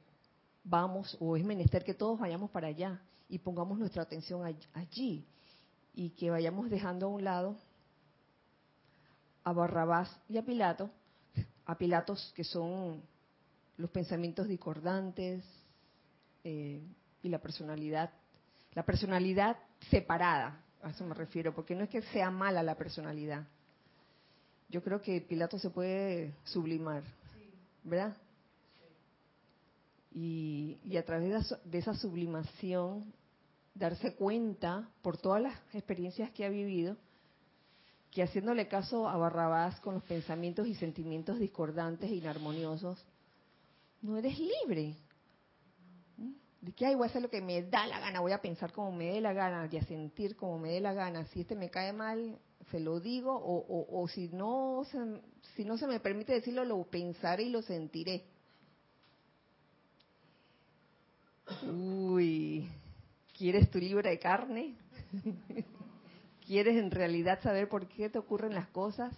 vamos, 0.62 1.16
o 1.20 1.36
es 1.36 1.44
menester 1.44 1.84
que 1.84 1.94
todos 1.94 2.18
vayamos 2.18 2.50
para 2.50 2.68
allá 2.68 3.00
y 3.28 3.38
pongamos 3.38 3.78
nuestra 3.78 4.02
atención 4.02 4.44
allí 4.74 5.24
y 5.94 6.10
que 6.10 6.30
vayamos 6.30 6.68
dejando 6.68 7.06
a 7.06 7.08
un 7.08 7.24
lado 7.24 7.56
a 9.42 9.52
Barrabás 9.52 10.14
y 10.28 10.36
a 10.36 10.44
Pilato, 10.44 10.90
a 11.64 11.78
Pilatos 11.78 12.32
que 12.34 12.44
son 12.44 13.00
los 13.76 13.90
pensamientos 13.90 14.48
discordantes 14.48 15.44
eh, 16.44 16.82
y 17.22 17.28
la 17.28 17.38
personalidad, 17.38 18.10
la 18.74 18.84
personalidad 18.84 19.56
separada, 19.90 20.60
a 20.86 20.90
eso 20.90 21.04
me 21.04 21.14
refiero, 21.14 21.54
porque 21.54 21.74
no 21.74 21.84
es 21.84 21.90
que 21.90 22.02
sea 22.02 22.30
mala 22.30 22.62
la 22.62 22.76
personalidad. 22.76 23.46
Yo 24.68 24.82
creo 24.82 25.00
que 25.00 25.20
Pilato 25.20 25.58
se 25.58 25.70
puede 25.70 26.34
sublimar, 26.44 27.02
¿verdad? 27.84 28.16
y, 30.16 30.96
a 30.96 31.04
través 31.04 31.54
de 31.64 31.78
esa 31.78 31.94
sublimación 31.94 33.12
darse 33.74 34.14
cuenta 34.14 34.88
por 35.02 35.18
todas 35.18 35.42
las 35.42 35.54
experiencias 35.74 36.30
que 36.30 36.46
ha 36.46 36.48
vivido 36.48 36.96
que 38.10 38.22
haciéndole 38.22 38.66
caso 38.66 39.06
a 39.10 39.16
Barrabás 39.18 39.78
con 39.80 39.92
los 39.92 40.02
pensamientos 40.04 40.66
y 40.66 40.74
sentimientos 40.74 41.38
discordantes 41.38 42.10
e 42.10 42.14
inarmoniosos, 42.14 43.04
no 44.00 44.16
eres 44.16 44.38
libre. 44.38 44.96
De 46.66 46.72
que, 46.72 46.84
ay, 46.84 46.96
voy 46.96 47.06
a 47.06 47.10
hacer 47.10 47.22
lo 47.22 47.30
que 47.30 47.40
me 47.40 47.62
da 47.62 47.86
la 47.86 48.00
gana, 48.00 48.18
voy 48.18 48.32
a 48.32 48.42
pensar 48.42 48.72
como 48.72 48.90
me 48.90 49.12
dé 49.12 49.20
la 49.20 49.32
gana 49.32 49.68
y 49.70 49.76
a 49.76 49.84
sentir 49.84 50.34
como 50.34 50.58
me 50.58 50.72
dé 50.72 50.80
la 50.80 50.94
gana. 50.94 51.24
Si 51.26 51.42
este 51.42 51.54
me 51.54 51.70
cae 51.70 51.92
mal, 51.92 52.40
se 52.72 52.80
lo 52.80 52.98
digo, 52.98 53.32
o, 53.36 53.86
o, 53.88 54.08
si, 54.08 54.26
no 54.30 54.82
si 55.54 55.64
no 55.64 55.78
se 55.78 55.86
me 55.86 56.00
permite 56.00 56.32
decirlo, 56.32 56.64
lo 56.64 56.82
pensaré 56.82 57.44
y 57.44 57.50
lo 57.50 57.62
sentiré. 57.62 58.24
Uy, 61.62 62.68
¿quieres 63.38 63.70
tu 63.70 63.78
libro 63.78 64.08
de 64.08 64.18
carne? 64.18 64.74
¿Quieres 66.44 66.78
en 66.78 66.90
realidad 66.90 67.40
saber 67.44 67.68
por 67.68 67.86
qué 67.86 68.10
te 68.10 68.18
ocurren 68.18 68.54
las 68.54 68.66
cosas? 68.70 69.14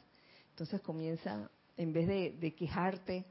Entonces 0.50 0.82
comienza, 0.82 1.50
en 1.78 1.94
vez 1.94 2.06
de, 2.38 2.54
quejarte 2.54 3.24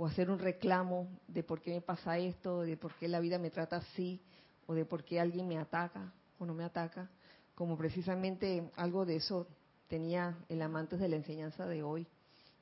o 0.00 0.06
hacer 0.06 0.30
un 0.30 0.38
reclamo 0.38 1.10
de 1.28 1.42
por 1.42 1.60
qué 1.60 1.74
me 1.74 1.82
pasa 1.82 2.16
esto, 2.16 2.62
de 2.62 2.78
por 2.78 2.94
qué 2.94 3.06
la 3.06 3.20
vida 3.20 3.36
me 3.36 3.50
trata 3.50 3.76
así, 3.76 4.18
o 4.66 4.72
de 4.72 4.86
por 4.86 5.04
qué 5.04 5.20
alguien 5.20 5.46
me 5.46 5.58
ataca 5.58 6.10
o 6.38 6.46
no 6.46 6.54
me 6.54 6.64
ataca, 6.64 7.10
como 7.54 7.76
precisamente 7.76 8.70
algo 8.76 9.04
de 9.04 9.16
eso 9.16 9.46
tenía 9.88 10.38
el 10.48 10.62
amante 10.62 10.96
de 10.96 11.06
la 11.06 11.16
enseñanza 11.16 11.66
de 11.66 11.82
hoy, 11.82 12.06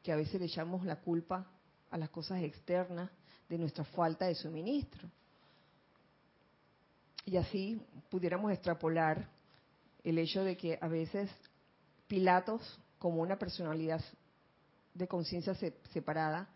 que 0.03 0.11
a 0.11 0.17
veces 0.17 0.41
le 0.41 0.47
echamos 0.47 0.85
la 0.85 0.97
culpa 0.97 1.47
a 1.93 1.97
las 1.97 2.11
cosas 2.11 2.43
externas 2.43 3.09
de 3.49 3.57
nuestra 3.57 3.85
falta 3.85 4.27
de 4.27 4.35
suministro. 4.35 5.09
Y 7.25 7.37
así 7.37 7.81
pudiéramos 8.11 8.51
extrapolar 8.51 9.29
el 10.03 10.19
hecho 10.19 10.43
de 10.43 10.57
que 10.57 10.77
a 10.81 10.89
veces 10.89 11.31
Pilatos, 12.09 12.81
como 12.99 13.23
una 13.23 13.39
personalidad 13.39 14.03
de 14.93 15.07
conciencia 15.07 15.55
separada, 15.93 16.49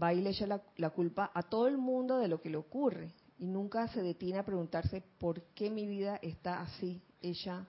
va 0.00 0.12
y 0.12 0.20
le 0.20 0.30
echa 0.30 0.46
la, 0.46 0.90
culpa 0.90 1.30
a 1.34 1.42
todo 1.42 1.68
el 1.68 1.78
mundo 1.78 2.18
de 2.18 2.28
lo 2.28 2.40
que 2.40 2.50
le 2.50 2.56
ocurre 2.56 3.12
y 3.38 3.46
nunca 3.46 3.88
se 3.88 4.02
detiene 4.02 4.38
a 4.38 4.44
preguntarse 4.44 5.02
por 5.18 5.42
qué 5.54 5.70
mi 5.70 5.86
vida 5.86 6.18
está 6.22 6.60
así, 6.60 7.00
ella 7.20 7.66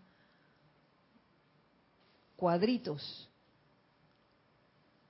cuadritos. 2.35 3.29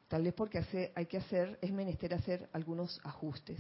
Tal 0.08 0.24
vez 0.24 0.34
porque 0.34 0.60
hace, 0.60 0.92
hay 0.96 1.08
que 1.08 1.18
hacer, 1.18 1.58
es 1.62 1.72
menester 1.72 2.14
hacer 2.14 2.48
algunos 2.54 3.02
ajustes. 3.04 3.60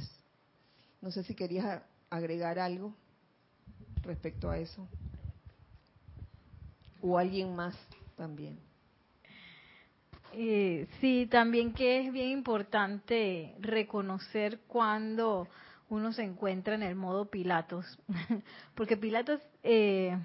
No 1.01 1.11
sé 1.11 1.23
si 1.23 1.33
querías 1.33 1.81
agregar 2.09 2.59
algo 2.59 2.93
respecto 4.03 4.49
a 4.49 4.57
eso. 4.57 4.87
O 7.01 7.17
alguien 7.17 7.55
más 7.55 7.75
también. 8.15 8.59
Eh, 10.37 10.87
sí, 10.99 11.29
también 11.31 11.71
que 11.71 12.01
es 12.01 12.11
bien 12.11 12.27
importante 12.27 13.55
reconocer 13.61 14.59
cuando 14.67 15.47
uno 15.87 16.11
se 16.11 16.23
encuentra 16.23 16.75
en 16.75 16.83
el 16.83 16.95
modo 16.95 17.29
Pilatos, 17.29 17.85
porque 18.75 18.97
Pilatos, 18.97 19.39
eh, 19.63 20.17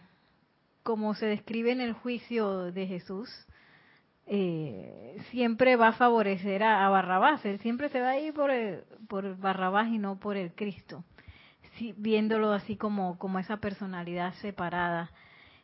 como 0.83 1.15
se 1.15 1.27
describe 1.27 1.71
en 1.71 1.81
el 1.81 1.93
juicio 1.93 2.73
de 2.73 2.89
Jesús, 2.89 3.31
eh, 4.27 5.17
siempre 5.31 5.77
va 5.77 5.89
a 5.89 5.93
favorecer 5.93 6.65
a, 6.65 6.89
Barrabás, 6.89 7.45
él 7.45 7.61
siempre 7.61 7.89
se 7.89 8.01
va 8.01 8.11
a 8.11 8.19
ir 8.19 8.35
por, 8.35 8.51
por 9.07 9.37
Barrabás 9.37 9.91
y 9.91 9.99
no 9.99 10.19
por 10.19 10.37
el 10.37 10.53
Cristo, 10.55 11.05
viéndolo 11.99 12.53
así 12.53 12.75
como, 12.77 13.17
como 13.17 13.39
esa 13.39 13.59
personalidad 13.59 14.35
separada. 14.41 15.13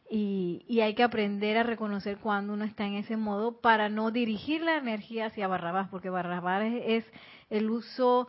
Y, 0.08 0.64
y, 0.68 0.82
hay 0.82 0.94
que 0.94 1.02
aprender 1.02 1.56
a 1.56 1.64
reconocer 1.64 2.18
cuando 2.18 2.52
uno 2.52 2.64
está 2.64 2.86
en 2.86 2.94
ese 2.94 3.16
modo 3.16 3.60
para 3.60 3.88
no 3.88 4.12
dirigir 4.12 4.62
la 4.62 4.76
energía 4.76 5.26
hacia 5.26 5.48
Barrabás, 5.48 5.88
porque 5.88 6.10
Barrabás 6.10 6.62
es, 6.64 7.04
el 7.50 7.70
uso 7.70 8.28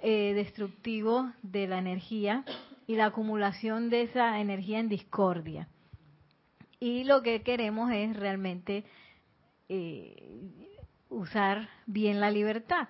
eh, 0.00 0.32
destructivo 0.34 1.30
de 1.42 1.66
la 1.66 1.78
energía 1.78 2.44
y 2.86 2.96
la 2.96 3.06
acumulación 3.06 3.90
de 3.90 4.02
esa 4.02 4.40
energía 4.40 4.78
en 4.78 4.88
discordia. 4.88 5.68
Y 6.80 7.04
lo 7.04 7.22
que 7.22 7.42
queremos 7.42 7.92
es 7.92 8.16
realmente 8.16 8.84
eh, 9.68 10.40
usar 11.10 11.68
bien 11.86 12.20
la 12.20 12.30
libertad 12.30 12.88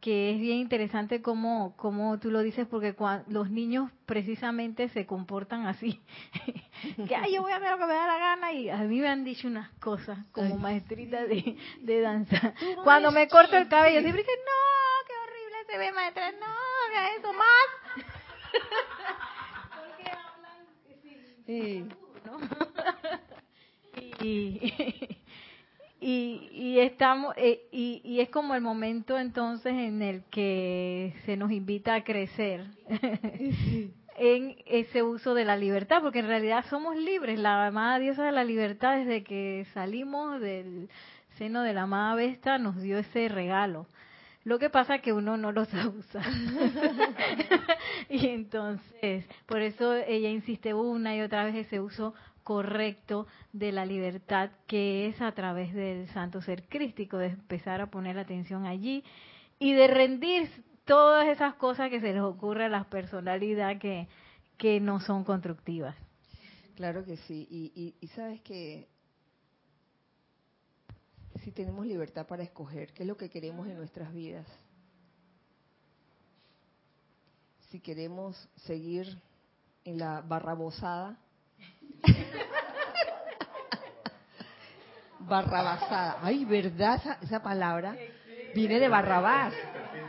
que 0.00 0.30
es 0.30 0.40
bien 0.40 0.58
interesante 0.58 1.22
como, 1.22 1.76
como 1.76 2.18
tú 2.18 2.30
lo 2.30 2.40
dices, 2.40 2.66
porque 2.66 2.94
los 3.28 3.50
niños 3.50 3.90
precisamente 4.04 4.88
se 4.90 5.06
comportan 5.06 5.66
así. 5.66 6.00
que 7.08 7.16
Ay, 7.16 7.34
yo 7.34 7.42
voy 7.42 7.52
a 7.52 7.56
hacer 7.56 7.70
lo 7.70 7.78
que 7.78 7.86
me 7.86 7.94
da 7.94 8.06
la 8.06 8.18
gana 8.18 8.52
y 8.52 8.68
a 8.68 8.78
mí 8.78 9.00
me 9.00 9.08
han 9.08 9.24
dicho 9.24 9.48
unas 9.48 9.70
cosas 9.80 10.18
como 10.32 10.56
maestrita 10.58 11.24
de, 11.26 11.56
de 11.80 12.00
danza. 12.00 12.54
Cuando 12.84 13.10
me 13.10 13.28
corto 13.28 13.56
el 13.56 13.68
cabello, 13.68 14.00
siempre 14.00 14.22
dicen, 14.22 14.38
no, 14.44 15.06
qué 15.06 15.14
horrible 15.24 15.56
se 15.66 15.78
ve 15.78 15.92
maestra, 15.92 16.32
no, 16.32 16.46
haga 16.46 17.14
eso 17.16 17.32
más. 17.32 17.68
porque 19.76 20.10
hablan 20.10 20.66
sí. 21.46 21.88
y, 24.24 25.15
y, 26.08 26.48
y 26.52 26.78
estamos 26.78 27.34
eh, 27.36 27.66
y, 27.72 28.00
y, 28.04 28.20
es 28.20 28.28
como 28.28 28.54
el 28.54 28.60
momento 28.60 29.18
entonces 29.18 29.72
en 29.72 30.02
el 30.02 30.22
que 30.30 31.12
se 31.24 31.36
nos 31.36 31.50
invita 31.50 31.96
a 31.96 32.04
crecer 32.04 32.64
en 34.16 34.56
ese 34.66 35.02
uso 35.02 35.34
de 35.34 35.44
la 35.44 35.56
libertad 35.56 36.00
porque 36.02 36.20
en 36.20 36.28
realidad 36.28 36.64
somos 36.70 36.96
libres. 36.96 37.40
La 37.40 37.66
amada 37.66 37.98
diosa 37.98 38.24
de 38.24 38.30
la 38.30 38.44
libertad 38.44 38.98
desde 38.98 39.24
que 39.24 39.66
salimos 39.74 40.40
del 40.40 40.88
seno 41.38 41.62
de 41.62 41.74
la 41.74 41.82
amada 41.82 42.14
Vesta 42.14 42.58
nos 42.58 42.80
dio 42.80 42.98
ese 42.98 43.28
regalo. 43.28 43.88
Lo 44.44 44.60
que 44.60 44.70
pasa 44.70 44.94
es 44.94 45.02
que 45.02 45.12
uno 45.12 45.36
no 45.36 45.50
lo 45.50 45.64
sabe 45.64 45.88
usar. 45.88 46.22
y 48.08 48.28
entonces, 48.28 49.24
por 49.46 49.60
eso 49.60 49.92
ella 49.92 50.30
insiste 50.30 50.72
una 50.72 51.16
y 51.16 51.22
otra 51.22 51.44
vez 51.46 51.56
ese 51.56 51.80
uso 51.80 52.14
correcto 52.46 53.26
de 53.52 53.72
la 53.72 53.84
libertad 53.84 54.52
que 54.68 55.08
es 55.08 55.20
a 55.20 55.32
través 55.32 55.74
del 55.74 56.08
santo 56.10 56.40
ser 56.40 56.68
crístico, 56.68 57.18
de 57.18 57.26
empezar 57.26 57.80
a 57.80 57.90
poner 57.90 58.14
la 58.14 58.22
atención 58.22 58.66
allí 58.66 59.02
y 59.58 59.72
de 59.72 59.88
rendir 59.88 60.48
todas 60.84 61.26
esas 61.26 61.56
cosas 61.56 61.90
que 61.90 62.00
se 62.00 62.12
les 62.12 62.22
ocurre 62.22 62.66
a 62.66 62.68
las 62.68 62.86
personalidades 62.86 63.80
que, 63.80 64.06
que 64.58 64.78
no 64.78 65.00
son 65.00 65.24
constructivas. 65.24 65.96
Claro 66.76 67.04
que 67.04 67.16
sí, 67.16 67.48
y, 67.50 67.96
y, 68.00 68.06
sabes 68.08 68.40
que 68.42 68.86
si 71.42 71.50
tenemos 71.50 71.84
libertad 71.84 72.28
para 72.28 72.44
escoger 72.44 72.92
qué 72.92 73.02
es 73.02 73.08
lo 73.08 73.16
que 73.16 73.28
queremos 73.28 73.66
en 73.66 73.74
nuestras 73.74 74.14
vidas, 74.14 74.46
si 77.70 77.80
queremos 77.80 78.36
seguir 78.66 79.18
en 79.84 79.98
la 79.98 80.20
barrabosada, 80.20 81.18
Barrabasada. 85.20 86.18
Ay, 86.22 86.44
¿verdad 86.44 87.18
esa, 87.20 87.42
palabra? 87.42 87.96
Viene 88.54 88.78
de 88.78 88.88
Barrabás. 88.88 89.52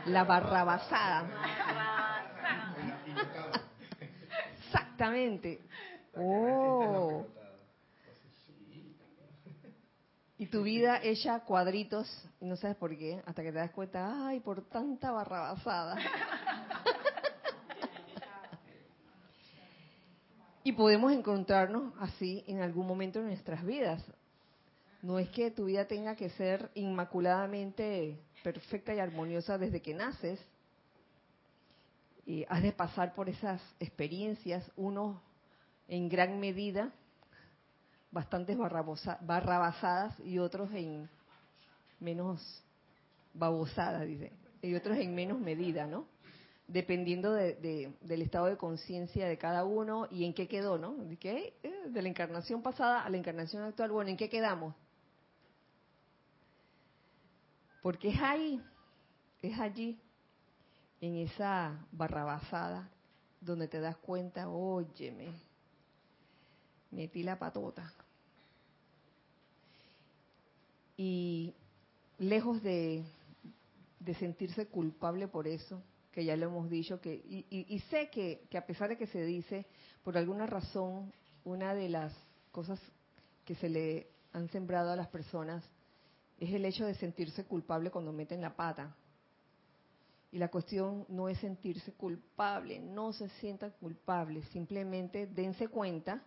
La 0.06 0.24
barrabasada. 0.24 1.26
Exactamente. 4.64 5.60
Oh. 6.16 7.26
Y 10.38 10.46
tu 10.46 10.62
vida 10.62 11.00
hecha 11.02 11.40
cuadritos, 11.40 12.08
y 12.40 12.46
no 12.46 12.54
sabes 12.54 12.76
por 12.76 12.96
qué, 12.96 13.20
hasta 13.26 13.42
que 13.42 13.50
te 13.50 13.58
das 13.58 13.72
cuenta, 13.72 14.28
ay, 14.28 14.38
por 14.38 14.62
tanta 14.68 15.10
barrabasada. 15.10 15.96
Y 20.68 20.72
podemos 20.72 21.14
encontrarnos 21.14 21.94
así 21.98 22.44
en 22.46 22.60
algún 22.60 22.86
momento 22.86 23.20
de 23.20 23.24
nuestras 23.24 23.64
vidas. 23.64 24.04
No 25.00 25.18
es 25.18 25.30
que 25.30 25.50
tu 25.50 25.64
vida 25.64 25.86
tenga 25.86 26.14
que 26.14 26.28
ser 26.28 26.70
inmaculadamente 26.74 28.18
perfecta 28.44 28.94
y 28.94 28.98
armoniosa 28.98 29.56
desde 29.56 29.80
que 29.80 29.94
naces. 29.94 30.38
Y 32.26 32.44
has 32.50 32.62
de 32.62 32.72
pasar 32.72 33.14
por 33.14 33.30
esas 33.30 33.62
experiencias, 33.80 34.70
uno 34.76 35.22
en 35.88 36.06
gran 36.10 36.38
medida, 36.38 36.92
bastantes 38.10 38.58
barrabasadas 38.58 40.20
y 40.20 40.38
otros 40.38 40.70
en 40.74 41.08
menos 41.98 42.62
babosadas, 43.32 44.06
dice, 44.06 44.32
y 44.60 44.74
otros 44.74 44.98
en 44.98 45.14
menos 45.14 45.40
medida, 45.40 45.86
¿no? 45.86 46.04
Dependiendo 46.68 47.32
de, 47.32 47.94
del 48.00 48.22
estado 48.22 48.46
de 48.46 48.58
conciencia 48.58 49.26
de 49.26 49.38
cada 49.38 49.64
uno 49.64 50.06
y 50.10 50.24
en 50.24 50.34
qué 50.34 50.46
quedó, 50.46 50.76
¿no? 50.76 50.92
De, 50.94 51.16
qué? 51.16 51.54
Eh, 51.62 51.88
de 51.88 52.02
la 52.02 52.08
encarnación 52.08 52.62
pasada 52.62 53.02
a 53.02 53.10
la 53.10 53.16
encarnación 53.16 53.62
actual, 53.62 53.90
bueno, 53.90 54.10
¿en 54.10 54.18
qué 54.18 54.28
quedamos? 54.28 54.74
Porque 57.82 58.10
es 58.10 58.20
ahí, 58.20 58.62
es 59.40 59.58
allí, 59.58 59.98
en 61.00 61.16
esa 61.16 61.86
barrabasada, 61.92 62.90
donde 63.40 63.68
te 63.68 63.80
das 63.80 63.96
cuenta, 63.96 64.48
óyeme, 64.48 65.32
metí 66.90 67.22
la 67.22 67.38
patota. 67.38 67.92
Y 70.96 71.54
lejos 72.18 72.62
de, 72.62 73.04
de 74.00 74.14
sentirse 74.14 74.66
culpable 74.66 75.28
por 75.28 75.46
eso, 75.46 75.80
que 76.12 76.24
ya 76.24 76.36
lo 76.36 76.46
hemos 76.46 76.70
dicho, 76.70 77.00
que 77.00 77.14
y, 77.14 77.46
y, 77.50 77.78
sé 77.90 78.10
que, 78.10 78.46
que 78.50 78.58
a 78.58 78.66
pesar 78.66 78.88
de 78.88 78.96
que 78.96 79.06
se 79.06 79.24
dice, 79.24 79.66
por 80.02 80.16
alguna 80.16 80.46
razón, 80.46 81.12
una 81.44 81.74
de 81.74 81.88
las 81.88 82.12
cosas 82.50 82.80
que 83.44 83.54
se 83.54 83.68
le 83.68 84.08
han 84.32 84.48
sembrado 84.48 84.90
a 84.90 84.96
las 84.96 85.08
personas 85.08 85.64
es 86.38 86.52
el 86.52 86.64
hecho 86.64 86.84
de 86.84 86.94
sentirse 86.94 87.44
culpable 87.44 87.90
cuando 87.90 88.12
meten 88.12 88.40
la 88.40 88.54
pata. 88.54 88.94
Y 90.30 90.38
la 90.38 90.48
cuestión 90.48 91.06
no 91.08 91.28
es 91.28 91.38
sentirse 91.38 91.92
culpable, 91.92 92.78
no 92.78 93.12
se 93.12 93.28
sientan 93.40 93.72
culpables, 93.80 94.46
simplemente 94.48 95.26
dense 95.26 95.68
cuenta 95.68 96.22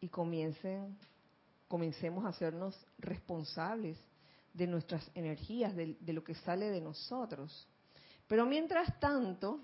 y 0.00 0.08
comiencen, 0.08 0.96
comencemos 1.66 2.24
a 2.24 2.28
hacernos 2.28 2.86
responsables 2.98 3.98
de 4.54 4.66
nuestras 4.66 5.10
energías, 5.14 5.74
de 5.74 6.12
lo 6.12 6.22
que 6.22 6.34
sale 6.34 6.70
de 6.70 6.80
nosotros. 6.80 7.68
Pero 8.26 8.46
mientras 8.46 8.98
tanto, 8.98 9.60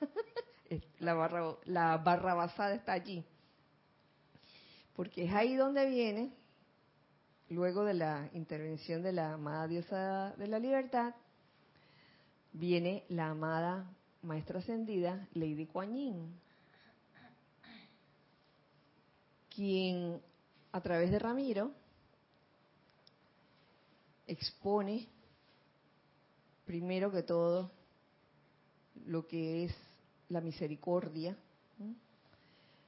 la, 1.00 1.14
barra, 1.14 1.56
la 1.66 2.72
está 2.74 2.92
allí. 2.92 3.24
Porque 4.94 5.24
es 5.24 5.32
ahí 5.32 5.54
donde 5.54 5.88
viene, 5.88 6.32
luego 7.50 7.84
de 7.84 7.94
la 7.94 8.28
intervención 8.32 9.02
de 9.02 9.12
la 9.12 9.34
amada 9.34 9.68
diosa 9.68 10.34
de 10.36 10.46
la 10.48 10.58
libertad, 10.58 11.14
viene 12.52 13.04
la 13.08 13.30
amada 13.30 13.86
maestra 14.22 14.58
ascendida, 14.58 15.28
Lady 15.34 15.66
Kuan 15.66 15.94
Yin, 15.94 16.34
quien 19.54 20.20
a 20.72 20.80
través 20.80 21.10
de 21.10 21.18
Ramiro 21.18 21.72
expone 24.26 25.08
primero 26.68 27.10
que 27.10 27.22
todo 27.22 27.70
lo 29.06 29.26
que 29.26 29.64
es 29.64 29.74
la 30.28 30.42
misericordia. 30.42 31.34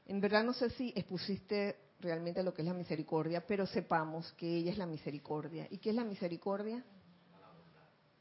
En 0.04 0.20
verdad 0.20 0.44
no 0.44 0.52
sé 0.52 0.68
si 0.68 0.92
expusiste 0.94 1.76
realmente 1.98 2.42
lo 2.42 2.52
que 2.52 2.60
es 2.60 2.68
la 2.68 2.74
misericordia, 2.74 3.46
pero 3.46 3.64
sepamos 3.66 4.30
que 4.32 4.54
ella 4.54 4.70
es 4.70 4.76
la 4.76 4.84
misericordia. 4.84 5.66
¿Y 5.70 5.78
qué 5.78 5.90
es 5.90 5.96
la 5.96 6.04
misericordia? 6.04 6.84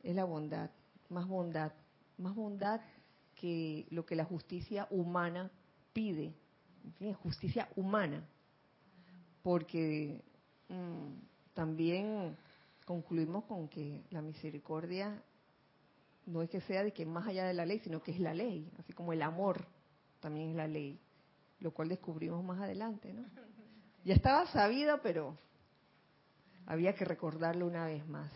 Es 0.02 0.16
la 0.16 0.24
bondad, 0.24 0.70
más 1.10 1.28
bondad, 1.28 1.74
más 2.18 2.34
bondad 2.34 2.80
que 3.36 3.86
lo 3.90 4.06
que 4.06 4.16
la 4.16 4.24
justicia 4.24 4.88
humana 4.92 5.52
pide, 5.92 6.34
justicia 7.22 7.68
humana, 7.76 8.24
porque 9.44 10.22
mm, 10.70 11.54
también 11.54 12.38
concluimos 12.86 13.44
con 13.44 13.68
que 13.68 14.06
la 14.10 14.22
misericordia 14.22 15.22
no 16.30 16.42
es 16.44 16.50
que 16.50 16.62
sea 16.62 16.84
de 16.84 16.94
que 16.94 17.06
más 17.06 17.28
allá 17.28 17.46
de 17.46 17.54
la 17.54 17.66
ley, 17.66 17.80
sino 17.80 18.02
que 18.02 18.12
es 18.12 18.20
la 18.20 18.34
ley, 18.34 18.72
así 18.78 18.94
como 18.94 19.14
el 19.14 19.22
amor 19.22 19.66
también 20.20 20.52
es 20.52 20.56
la 20.56 20.68
ley, 20.68 21.00
lo 21.60 21.72
cual 21.72 21.90
descubrimos 21.90 22.44
más 22.44 22.62
adelante, 22.62 23.14
¿no? 23.14 23.24
Ya 24.06 24.16
estaba 24.16 24.48
sabido, 24.48 25.02
pero 25.04 25.38
había 26.66 26.96
que 26.96 27.04
recordarlo 27.04 27.68
una 27.68 27.86
vez 27.86 28.08
más. 28.08 28.32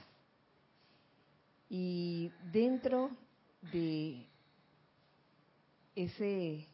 Y 1.69 2.31
dentro 2.51 3.09
de 3.71 4.27
ese 5.95 6.67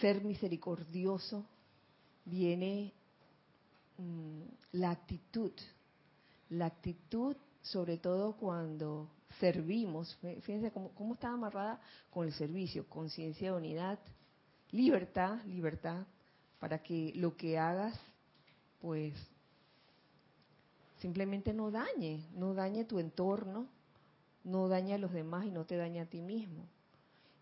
ser 0.00 0.24
misericordioso 0.24 1.46
viene 2.24 2.92
mm, 3.98 4.42
la 4.72 4.90
actitud, 4.90 5.52
la 6.50 6.66
actitud 6.66 7.36
sobre 7.62 7.98
todo 7.98 8.32
cuando 8.36 9.08
servimos, 9.38 10.16
fíjense 10.42 10.70
cómo, 10.72 10.90
cómo 10.94 11.14
está 11.14 11.28
amarrada 11.28 11.80
con 12.10 12.26
el 12.26 12.32
servicio, 12.32 12.88
conciencia 12.88 13.52
de 13.52 13.56
unidad, 13.56 13.98
libertad, 14.70 15.42
libertad, 15.44 16.06
para 16.58 16.82
que 16.82 17.12
lo 17.14 17.36
que 17.36 17.58
hagas, 17.58 17.98
pues, 18.80 19.14
simplemente 20.98 21.52
no 21.52 21.70
dañe, 21.70 22.26
no 22.34 22.54
dañe 22.54 22.84
tu 22.84 22.98
entorno, 22.98 23.66
no 24.44 24.68
dañe 24.68 24.94
a 24.94 24.98
los 24.98 25.12
demás 25.12 25.46
y 25.46 25.50
no 25.50 25.64
te 25.64 25.76
dañe 25.76 26.00
a 26.00 26.06
ti 26.06 26.20
mismo. 26.20 26.66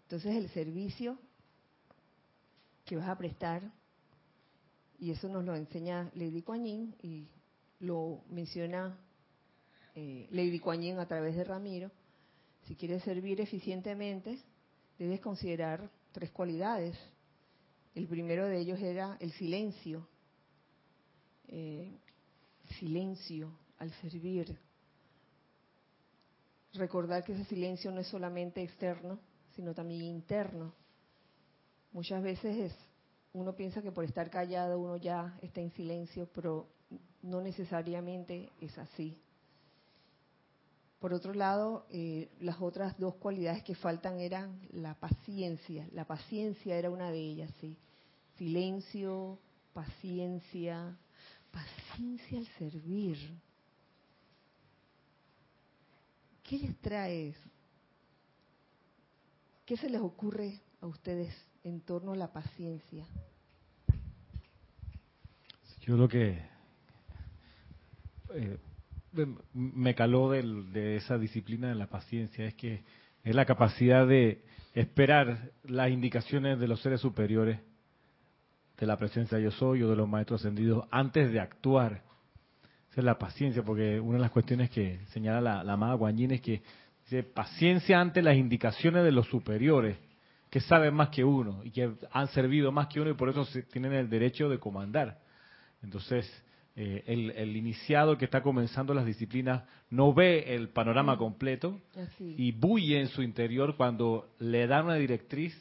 Entonces 0.03 0.37
el 0.37 0.49
servicio 0.51 1.19
que 2.85 2.97
vas 2.97 3.09
a 3.09 3.19
prestar, 3.19 3.63
y 4.99 5.11
eso 5.11 5.29
nos 5.29 5.45
lo 5.45 5.55
enseña 5.55 6.11
Lady 6.15 6.43
Kuan 6.43 6.65
Yin 6.65 6.95
y 7.03 7.29
lo 7.81 8.23
menciona 8.31 8.97
eh, 10.01 10.29
Lady 10.31 10.61
Kuan 10.61 11.01
a 11.01 11.09
través 11.09 11.35
de 11.35 11.43
Ramiro, 11.43 11.91
si 12.69 12.77
quieres 12.77 13.03
servir 13.03 13.41
eficientemente, 13.41 14.39
debes 14.97 15.21
considerar 15.21 15.91
tres 16.13 16.31
cualidades. 16.31 16.97
El 17.97 18.07
primero 18.07 18.47
de 18.47 18.61
ellos 18.61 18.79
era 18.79 19.17
el 19.19 19.33
silencio. 19.33 20.07
Eh, 21.49 21.99
silencio 22.79 23.51
al 23.79 23.91
servir. 23.95 24.57
Recordar 26.75 27.25
que 27.25 27.33
ese 27.33 27.47
silencio 27.47 27.91
no 27.91 28.01
es 28.01 28.07
solamente 28.07 28.63
externo, 28.63 29.19
sino 29.57 29.75
también 29.75 30.03
interno. 30.03 30.75
Muchas 31.91 32.23
veces 32.23 32.73
uno 33.33 33.53
piensa 33.57 33.83
que 33.83 33.91
por 33.91 34.05
estar 34.05 34.31
callado 34.31 34.79
uno 34.79 34.97
ya 34.97 35.37
está 35.43 35.61
en 35.61 35.73
silencio, 35.73 36.29
pero 36.33 36.69
no 37.23 37.41
necesariamente 37.41 38.53
es 38.61 38.79
así. 38.79 39.19
Por 40.99 41.15
otro 41.15 41.33
lado, 41.33 41.87
eh, 41.91 42.29
las 42.41 42.61
otras 42.61 42.99
dos 42.99 43.15
cualidades 43.15 43.63
que 43.63 43.75
faltan 43.75 44.19
eran 44.19 44.61
la 44.73 44.95
paciencia. 44.95 45.87
La 45.93 46.05
paciencia 46.05 46.77
era 46.77 46.91
una 46.91 47.11
de 47.11 47.21
ellas, 47.21 47.51
sí. 47.61 47.77
Silencio, 48.37 49.39
paciencia, 49.73 50.97
paciencia 51.53 52.39
al 52.39 52.47
servir. 52.59 53.17
¿Qué 56.43 56.59
les 56.59 56.77
trae? 56.79 57.35
¿Qué 59.65 59.77
se 59.77 59.89
les 59.89 60.01
ocurre 60.01 60.61
a 60.81 60.87
ustedes 60.87 61.33
en 61.63 61.81
torno 61.81 62.13
a 62.13 62.17
la 62.17 62.33
paciencia? 62.33 63.07
Yo 65.83 65.97
lo 65.97 66.09
que 66.09 66.39
eh, 68.35 68.59
me 69.53 69.95
caló 69.95 70.31
de 70.31 70.97
esa 70.97 71.19
disciplina 71.19 71.69
de 71.69 71.75
la 71.75 71.87
paciencia 71.87 72.47
es 72.47 72.55
que 72.55 72.83
es 73.25 73.35
la 73.35 73.45
capacidad 73.45 74.07
de 74.07 74.43
esperar 74.75 75.51
las 75.65 75.91
indicaciones 75.91 76.59
de 76.59 76.69
los 76.69 76.81
seres 76.81 77.01
superiores, 77.01 77.61
de 78.79 78.87
la 78.87 78.97
presencia 78.97 79.39
yo 79.39 79.51
soy 79.51 79.83
o 79.83 79.91
de 79.91 79.97
los 79.97 80.09
maestros 80.09 80.41
ascendidos 80.41 80.87
antes 80.91 81.33
de 81.33 81.41
actuar. 81.41 82.03
Esa 82.91 83.01
es 83.01 83.05
la 83.05 83.19
paciencia, 83.19 83.63
porque 83.63 84.01
una 84.01 84.15
de 84.15 84.23
las 84.23 84.31
cuestiones 84.31 84.71
que 84.71 85.01
señala 85.09 85.41
la, 85.41 85.65
la 85.65 85.73
amada 85.73 85.95
Guanyin 85.95 86.31
es 86.33 86.41
que 86.41 86.63
dice 87.05 87.23
paciencia 87.23 88.01
ante 88.01 88.23
las 88.23 88.37
indicaciones 88.37 89.05
de 89.05 89.13
los 89.13 89.27
superiores, 89.27 89.99
que 90.49 90.61
saben 90.61 90.95
más 90.95 91.11
que 91.11 91.25
uno 91.25 91.63
y 91.65 91.71
que 91.71 91.93
han 92.11 92.29
servido 92.29 92.73
más 92.73 92.87
que 92.87 93.01
uno 93.01 93.11
y 93.11 93.15
por 93.15 93.29
eso 93.29 93.47
tienen 93.71 93.93
el 93.93 94.09
derecho 94.09 94.49
de 94.49 94.59
comandar. 94.59 95.19
Entonces, 95.83 96.31
eh, 96.81 97.03
el, 97.09 97.57
iniciado 97.57 98.17
que 98.17 98.25
está 98.25 98.41
comenzando 98.41 98.95
las 98.95 99.05
disciplinas 99.05 99.65
no 99.91 100.15
ve 100.15 100.55
el 100.55 100.69
panorama 100.69 101.17
mm. 101.17 101.19
completo 101.19 101.81
y 102.21 102.53
bulle 102.53 103.01
en 103.01 103.09
su 103.09 103.23
interior 103.23 103.77
cuando 103.77 104.29
le 104.39 104.69
dan 104.69 104.85
una 104.85 104.95
directriz 104.95 105.61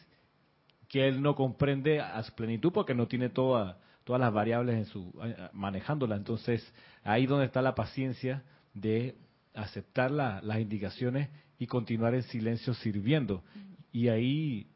que 0.88 1.08
él 1.08 1.24
no 1.24 1.34
comprende 1.34 2.02
a 2.02 2.22
su 2.22 2.36
plenitud 2.36 2.72
porque 2.72 2.94
no 2.94 3.08
tiene 3.08 3.30
todas 3.30 3.78
las 4.06 4.32
variables 4.32 4.76
en 4.76 4.86
su 4.86 5.12
eh, 5.24 5.50
manejándola. 5.54 6.16
Entonces, 6.18 6.72
ahí 7.04 7.26
donde 7.26 7.46
está 7.46 7.64
la 7.64 7.74
paciencia 7.74 8.44
de 8.76 9.16
aceptar 9.56 10.12
las 10.12 10.60
indicaciones 10.60 11.30
y 11.58 11.66
continuar 11.66 12.14
en 12.14 12.22
silencio 12.22 12.76
sirviendo. 12.76 13.44
Y 13.92 14.10
ahí, 14.10 14.68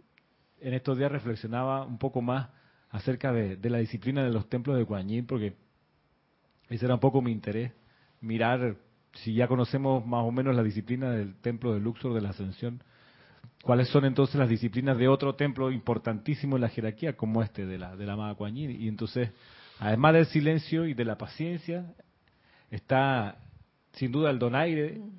en 0.60 0.74
estos 0.74 0.98
días 0.98 1.12
reflexionaba 1.12 1.86
un 1.86 2.00
poco 2.00 2.24
más 2.24 2.50
acerca 2.90 3.32
de, 3.32 3.70
la 3.70 3.78
disciplina 3.78 4.24
de 4.24 4.32
los 4.32 4.50
templos 4.50 4.76
de 4.76 4.84
Guanyin, 4.84 5.28
porque 5.28 5.56
ese 6.76 6.86
era 6.86 6.96
un 6.96 7.00
poco 7.00 7.22
mi 7.22 7.32
interés, 7.32 7.72
mirar 8.22 8.76
si 9.14 9.34
ya 9.34 9.48
conocemos 9.48 10.06
más 10.06 10.24
o 10.24 10.32
menos 10.32 10.56
la 10.56 10.64
disciplina 10.64 11.12
del 11.12 11.36
templo 11.36 11.74
de 11.74 11.80
Luxor 11.80 12.14
de 12.14 12.22
la 12.22 12.30
Ascensión, 12.30 12.82
cuáles 13.62 13.90
son 13.90 14.06
entonces 14.06 14.36
las 14.36 14.50
disciplinas 14.50 14.98
de 14.98 15.08
otro 15.08 15.36
templo 15.36 15.72
importantísimo 15.72 16.56
en 16.56 16.62
la 16.62 16.70
jerarquía 16.70 17.18
como 17.18 17.44
este 17.44 17.66
de 17.66 17.78
la 17.78 17.96
de 17.96 18.06
la 18.06 18.14
amada 18.14 18.36
Y 18.50 18.88
entonces, 18.88 19.32
además 19.80 20.14
del 20.14 20.26
silencio 20.28 20.86
y 20.86 20.94
de 20.94 21.06
la 21.06 21.18
paciencia, 21.18 21.94
está 22.70 23.38
sin 23.94 24.12
duda 24.12 24.32
el 24.32 24.40
donaire, 24.40 25.00
mm. 25.00 25.12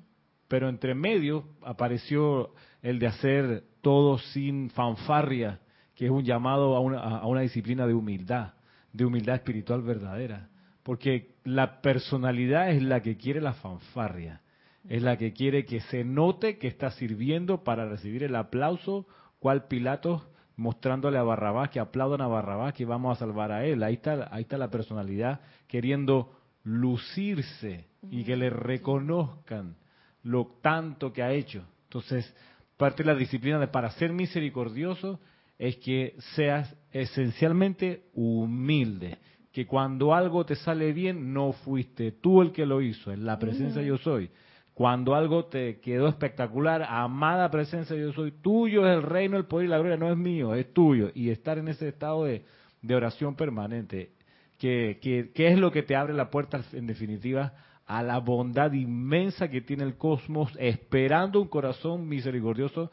pero 0.47 0.69
entre 0.69 0.95
medio 0.95 1.45
apareció 1.61 2.53
el 2.81 2.99
de 2.99 3.07
hacer 3.07 3.63
todo 3.81 4.17
sin 4.17 4.69
fanfarria, 4.71 5.59
que 5.95 6.05
es 6.05 6.11
un 6.11 6.23
llamado 6.23 6.75
a 6.75 6.79
una, 6.79 6.99
a 6.99 7.27
una 7.27 7.41
disciplina 7.41 7.85
de 7.85 7.93
humildad, 7.93 8.53
de 8.91 9.05
humildad 9.05 9.35
espiritual 9.35 9.83
verdadera. 9.83 10.49
Porque 10.83 11.35
la 11.45 11.81
personalidad 11.81 12.69
es 12.69 12.83
la 12.83 13.01
que 13.01 13.17
quiere 13.17 13.41
la 13.41 13.53
fanfarria, 13.53 14.41
es 14.87 15.01
la 15.01 15.17
que 15.17 15.31
quiere 15.31 15.65
que 15.65 15.79
se 15.79 16.03
note 16.03 16.57
que 16.57 16.67
está 16.67 16.91
sirviendo 16.91 17.63
para 17.63 17.87
recibir 17.87 18.23
el 18.23 18.35
aplauso, 18.35 19.07
cual 19.39 19.67
Pilatos 19.67 20.27
mostrándole 20.55 21.17
a 21.17 21.23
Barrabás 21.23 21.69
que 21.69 21.79
aplaudan 21.79 22.21
a 22.21 22.27
Barrabás 22.27 22.73
que 22.73 22.85
vamos 22.85 23.15
a 23.15 23.19
salvar 23.19 23.51
a 23.51 23.65
él. 23.65 23.81
Ahí 23.81 23.95
está, 23.95 24.27
ahí 24.31 24.43
está 24.43 24.57
la 24.57 24.69
personalidad 24.69 25.39
queriendo 25.67 26.31
lucirse 26.63 27.87
y 28.09 28.23
que 28.23 28.35
le 28.35 28.49
reconozcan 28.49 29.75
lo 30.21 30.57
tanto 30.61 31.11
que 31.11 31.23
ha 31.23 31.31
hecho. 31.31 31.65
Entonces, 31.85 32.33
parte 32.77 33.03
de 33.03 33.11
la 33.11 33.17
disciplina 33.17 33.59
de 33.59 33.67
para 33.67 33.91
ser 33.91 34.11
misericordioso 34.11 35.19
es 35.57 35.77
que 35.77 36.15
seas 36.35 36.75
esencialmente 36.91 38.05
humilde 38.13 39.17
que 39.53 39.67
cuando 39.67 40.15
algo 40.15 40.45
te 40.45 40.55
sale 40.55 40.91
bien 40.93 41.31
no 41.31 41.53
fuiste 41.53 42.11
tú 42.11 42.41
el 42.41 42.51
que 42.51 42.65
lo 42.65 42.81
hizo, 42.81 43.11
en 43.11 43.23
la 43.23 43.37
presencia 43.37 43.83
yo 43.83 43.97
soy. 43.99 44.31
Cuando 44.73 45.13
algo 45.13 45.45
te 45.45 45.79
quedó 45.79 46.07
espectacular, 46.07 46.83
amada 46.89 47.51
presencia, 47.51 47.95
yo 47.95 48.11
soy 48.13 48.31
tuyo, 48.31 48.87
es 48.87 48.95
el 48.97 49.03
reino, 49.03 49.37
el 49.37 49.45
poder 49.45 49.67
y 49.67 49.69
la 49.69 49.77
gloria, 49.77 49.97
no 49.97 50.11
es 50.11 50.17
mío, 50.17 50.55
es 50.55 50.73
tuyo. 50.73 51.11
Y 51.13 51.29
estar 51.29 51.59
en 51.59 51.67
ese 51.67 51.87
estado 51.87 52.23
de, 52.23 52.43
oración 52.95 53.35
permanente, 53.35 54.13
que, 54.57 54.99
que, 55.35 55.47
es 55.47 55.59
lo 55.59 55.71
que 55.71 55.83
te 55.83 55.95
abre 55.95 56.15
la 56.15 56.31
puerta, 56.31 56.63
en 56.73 56.87
definitiva, 56.87 57.53
a 57.85 58.01
la 58.01 58.17
bondad 58.17 58.71
inmensa 58.71 59.51
que 59.51 59.61
tiene 59.61 59.83
el 59.83 59.97
cosmos, 59.97 60.51
esperando 60.57 61.39
un 61.39 61.47
corazón 61.47 62.09
misericordioso 62.09 62.89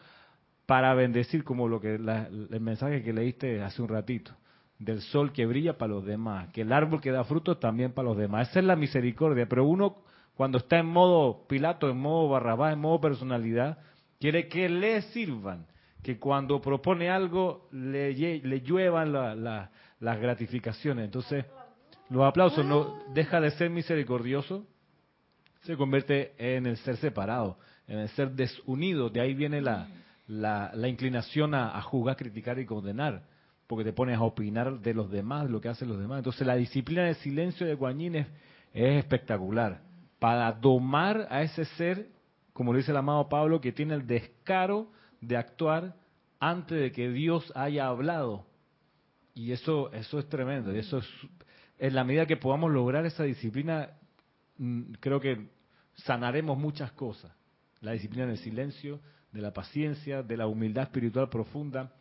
para 0.67 0.93
bendecir, 0.93 1.43
como 1.43 1.69
lo 1.69 1.81
que 1.81 1.95
el 1.95 2.61
mensaje 2.61 3.03
que 3.03 3.15
leíste 3.15 3.63
hace 3.63 3.81
un 3.81 3.89
ratito, 3.89 4.33
del 4.81 5.03
sol 5.03 5.33
que 5.33 5.47
brilla 5.47 5.79
para 5.79 5.93
los 5.93 6.05
demás, 6.05 6.49
que 6.53 6.63
el 6.63 6.73
árbol 6.73 7.01
que 7.01 7.13
da 7.13 7.23
frutos 7.23 7.61
también 7.61 7.93
para 7.93 8.09
los 8.09 8.17
demás. 8.17 8.49
Esa 8.49 8.61
es 8.61 8.65
la 8.65 8.77
misericordia, 8.77 9.47
pero 9.47 9.67
uno 9.67 10.03
cuando 10.35 10.57
está 10.57 10.79
en 10.79 10.87
modo 10.87 11.47
Pilato, 11.47 11.91
en 11.91 11.99
modo 11.99 12.31
Barrabás, 12.31 12.73
en 12.73 12.81
modo 12.81 12.99
personalidad, 12.99 13.79
quiere 14.19 14.49
que 14.49 14.71
le 14.71 15.03
sirvan, 15.03 15.67
que 16.03 16.19
cuando 16.19 16.63
propone 16.63 17.11
algo 17.11 17.69
le, 17.73 18.15
le 18.15 18.61
lluevan 18.63 19.13
las 19.13 20.21
gratificaciones. 20.21 21.05
Entonces, 21.05 21.45
los 22.09 22.25
aplausos 22.25 22.65
no 22.65 23.03
deja 23.13 23.39
de 23.39 23.51
ser 23.51 23.69
misericordioso, 23.69 24.67
se 25.61 25.77
convierte 25.77 26.33
en 26.39 26.65
el 26.65 26.79
ser 26.79 26.97
separado, 26.97 27.59
en 27.87 27.99
el 27.99 28.09
ser 28.09 28.31
desunido. 28.31 29.11
De 29.11 29.21
ahí 29.21 29.35
viene 29.35 29.61
la, 29.61 29.89
la, 30.27 30.89
inclinación 30.89 31.55
a, 31.55 31.77
a, 31.77 31.83
juzgar, 31.83 32.17
criticar 32.17 32.59
y 32.59 32.65
condenar, 32.65 33.25
porque 33.71 33.85
te 33.85 33.93
pones 33.93 34.19
a 34.19 34.23
opinar 34.23 34.81
de 34.81 34.93
los 34.93 35.13
demás, 35.13 35.45
de 35.45 35.51
lo 35.51 35.61
que 35.61 35.69
hacen 35.69 35.87
los 35.87 36.01
demás. 36.01 36.19
Entonces 36.19 36.45
la 36.45 36.57
disciplina 36.57 37.05
del 37.05 37.15
silencio 37.15 37.65
de 37.65 37.75
Guanyin 37.77 38.17
es, 38.17 38.27
espectacular, 38.73 39.81
para 40.19 40.51
domar 40.51 41.29
a 41.31 41.43
ese 41.43 41.65
ser, 41.77 42.09
como 42.53 42.73
lo 42.73 42.79
dice 42.79 42.91
el 42.91 42.97
amado 42.97 43.29
Pablo, 43.29 43.61
que 43.61 43.71
tiene 43.71 43.95
el 43.95 44.09
descaro 44.09 44.91
de 45.21 45.37
actuar 45.37 45.95
antes 46.41 46.81
de 46.81 46.91
que 46.91 47.11
Dios 47.11 47.53
haya 47.55 47.87
hablado. 47.87 48.45
Y 49.35 49.53
eso, 49.53 49.93
eso 49.93 50.19
es 50.19 50.29
tremendo, 50.29 50.75
y 50.75 50.81
eso 50.81 50.99
es, 50.99 51.07
en 51.79 51.95
la 51.95 52.03
medida 52.03 52.27
que 52.27 52.37
podamos 52.37 52.73
lograr 52.73 53.07
esa 53.07 53.23
disciplina, 53.23 53.91
mm, 54.59 54.95
creo 54.99 55.21
que 55.21 55.49
sanaremos 55.95 56.59
muchas 56.59 56.91
cosas. 56.91 57.31
La 57.83 57.93
disciplina 57.93 58.27
del 58.27 58.39
silencio, 58.39 58.99
de 59.31 59.41
la 59.41 59.53
paciencia, 59.53 60.25
de 60.25 60.37
la 60.37 60.49
humildad 60.49 60.83
espiritual 60.83 61.29
profunda 61.29 61.93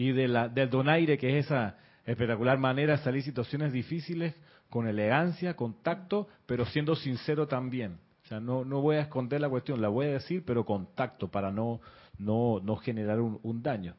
y 0.00 0.12
de 0.12 0.28
la, 0.28 0.48
del 0.48 0.70
donaire, 0.70 1.18
que 1.18 1.38
es 1.38 1.44
esa 1.44 1.76
espectacular 2.06 2.58
manera 2.58 2.96
de 2.96 3.02
salir 3.02 3.22
situaciones 3.22 3.70
difíciles 3.70 4.34
con 4.70 4.88
elegancia, 4.88 5.54
con 5.54 5.82
tacto, 5.82 6.26
pero 6.46 6.64
siendo 6.64 6.96
sincero 6.96 7.46
también. 7.46 7.98
O 8.24 8.26
sea, 8.26 8.40
no, 8.40 8.64
no 8.64 8.80
voy 8.80 8.96
a 8.96 9.02
esconder 9.02 9.42
la 9.42 9.50
cuestión, 9.50 9.82
la 9.82 9.88
voy 9.88 10.06
a 10.06 10.12
decir, 10.12 10.42
pero 10.46 10.64
con 10.64 10.94
tacto 10.94 11.28
para 11.28 11.50
no, 11.50 11.82
no, 12.16 12.60
no 12.62 12.76
generar 12.76 13.20
un, 13.20 13.62
daño. 13.62 13.94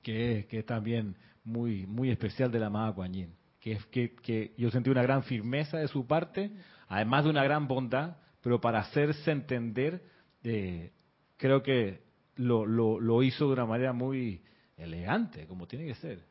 Que 0.00 0.38
es, 0.38 0.46
que 0.46 0.62
también 0.62 1.16
muy, 1.42 1.84
muy 1.84 2.10
especial 2.10 2.52
de 2.52 2.60
la 2.60 2.66
amada 2.66 2.92
Kuan 2.92 3.12
Que 3.58 3.72
es 3.72 3.86
que, 3.86 4.14
que 4.14 4.54
yo 4.56 4.70
sentí 4.70 4.90
una 4.90 5.02
gran 5.02 5.24
firmeza 5.24 5.78
de 5.78 5.88
su 5.88 6.06
parte, 6.06 6.52
además 6.86 7.24
de 7.24 7.30
una 7.30 7.42
gran 7.42 7.66
bondad, 7.66 8.18
pero 8.42 8.60
para 8.60 8.78
hacerse 8.78 9.32
entender 9.32 10.04
eh, 10.44 10.92
creo 11.36 11.64
que 11.64 12.06
lo, 12.36 12.64
lo, 12.64 13.22
hizo 13.24 13.48
de 13.48 13.54
una 13.54 13.66
manera 13.66 13.92
muy 13.92 14.40
elegante, 14.78 15.46
como 15.46 15.66
tiene 15.66 15.86
que 15.86 15.94
ser. 15.96 16.24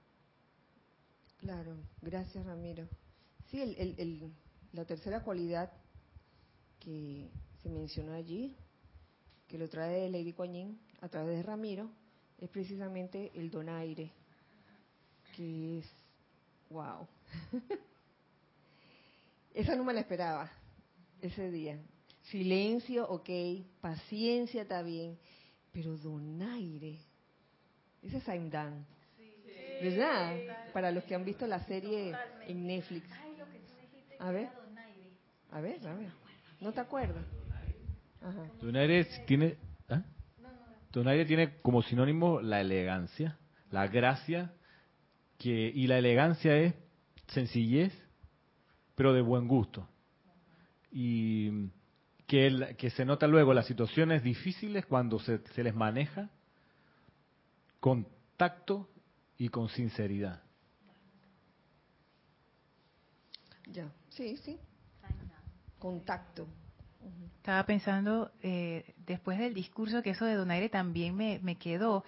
Claro, 1.37 1.77
gracias 2.01 2.45
Ramiro. 2.45 2.87
Sí, 3.51 3.61
el, 3.61 3.95
el, 3.97 4.33
la 4.73 4.85
tercera 4.85 5.21
cualidad 5.23 5.71
que 6.79 7.29
se 7.61 7.69
mencionó 7.69 8.13
allí, 8.13 8.55
que 9.47 9.57
lo 9.57 9.69
trae 9.69 10.09
Lady 10.09 10.33
Kuan 10.33 10.77
a 11.01 11.09
través 11.09 11.37
de 11.37 11.43
Ramiro, 11.43 11.89
es 12.37 12.49
precisamente 12.49 13.31
el 13.35 13.49
donaire, 13.49 14.11
que 15.35 15.79
es, 15.79 15.85
wow. 16.69 17.07
Esa 19.53 19.75
no 19.75 19.83
me 19.83 19.93
la 19.93 20.01
esperaba 20.01 20.51
ese 21.21 21.49
día. 21.49 21.79
Silencio, 22.23 23.07
ok. 23.09 23.29
Paciencia, 23.81 24.63
está 24.63 24.81
bien. 24.83 25.17
Pero 25.71 25.97
donaire. 25.97 26.99
Ese 28.07 28.17
es 28.17 28.23
Saimdan. 28.23 28.85
¿Verdad? 29.81 30.37
Para 30.73 30.91
los 30.91 31.03
que 31.03 31.13
han 31.13 31.25
visto 31.25 31.45
la 31.45 31.59
serie 31.65 32.15
en 32.47 32.65
Netflix. 32.65 33.05
a 34.19 34.31
ver. 34.31 34.49
A 35.51 35.59
ver, 35.59 35.85
a 35.85 35.93
ver. 35.93 36.09
¿No 36.61 36.71
te 36.71 36.79
acuerdas? 36.79 37.25
Donaire 38.61 39.05
tiene... 39.25 39.57
¿ah? 39.89 40.01
Donaire 40.91 41.25
tiene 41.25 41.59
como 41.61 41.81
sinónimo 41.83 42.41
la 42.41 42.61
elegancia, 42.61 43.37
la 43.71 43.87
gracia, 43.87 44.53
que 45.37 45.71
y 45.73 45.87
la 45.87 45.97
elegancia 45.97 46.55
es 46.57 46.73
sencillez, 47.27 47.93
pero 48.95 49.13
de 49.13 49.21
buen 49.21 49.47
gusto. 49.47 49.87
Y 50.91 51.69
que, 52.25 52.89
se 52.95 53.05
nota 53.05 53.27
luego 53.27 53.53
las 53.53 53.67
situaciones 53.67 54.23
difíciles 54.23 54.85
cuando 54.85 55.19
se, 55.19 55.41
les 55.57 55.75
maneja 55.75 56.29
con 57.87 58.05
tacto 58.35 58.89
y 59.37 59.47
con 59.47 59.69
sinceridad. 59.69 60.43
Ya, 63.71 63.89
sí, 64.09 64.35
sí. 64.35 64.59
Contacto. 65.79 66.49
Estaba 67.37 67.65
pensando, 67.65 68.29
eh, 68.41 68.93
después 69.05 69.39
del 69.39 69.53
discurso, 69.53 70.03
que 70.03 70.09
eso 70.09 70.25
de 70.25 70.33
donaire 70.33 70.67
también 70.67 71.15
me, 71.15 71.39
me 71.41 71.55
quedó. 71.55 72.03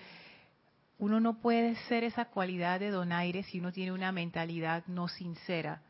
Uno 0.97 1.21
no 1.21 1.39
puede 1.39 1.77
ser 1.87 2.03
esa 2.03 2.25
cualidad 2.25 2.81
de 2.81 2.89
donaire 2.89 3.43
si 3.43 3.61
uno 3.61 3.71
tiene 3.71 3.93
una 3.93 4.11
mentalidad 4.11 4.83
no 4.87 5.07
sincera 5.07 5.81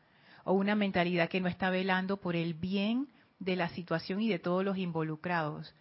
o 0.44 0.52
una 0.52 0.76
mentalidad 0.76 1.28
que 1.28 1.40
no 1.40 1.48
está 1.48 1.68
velando 1.68 2.18
por 2.18 2.36
el 2.36 2.54
bien 2.54 3.08
de 3.40 3.56
la 3.56 3.68
situación 3.70 4.20
y 4.20 4.28
de 4.28 4.38
todos 4.38 4.64
los 4.64 4.78
involucrados. 4.78 5.74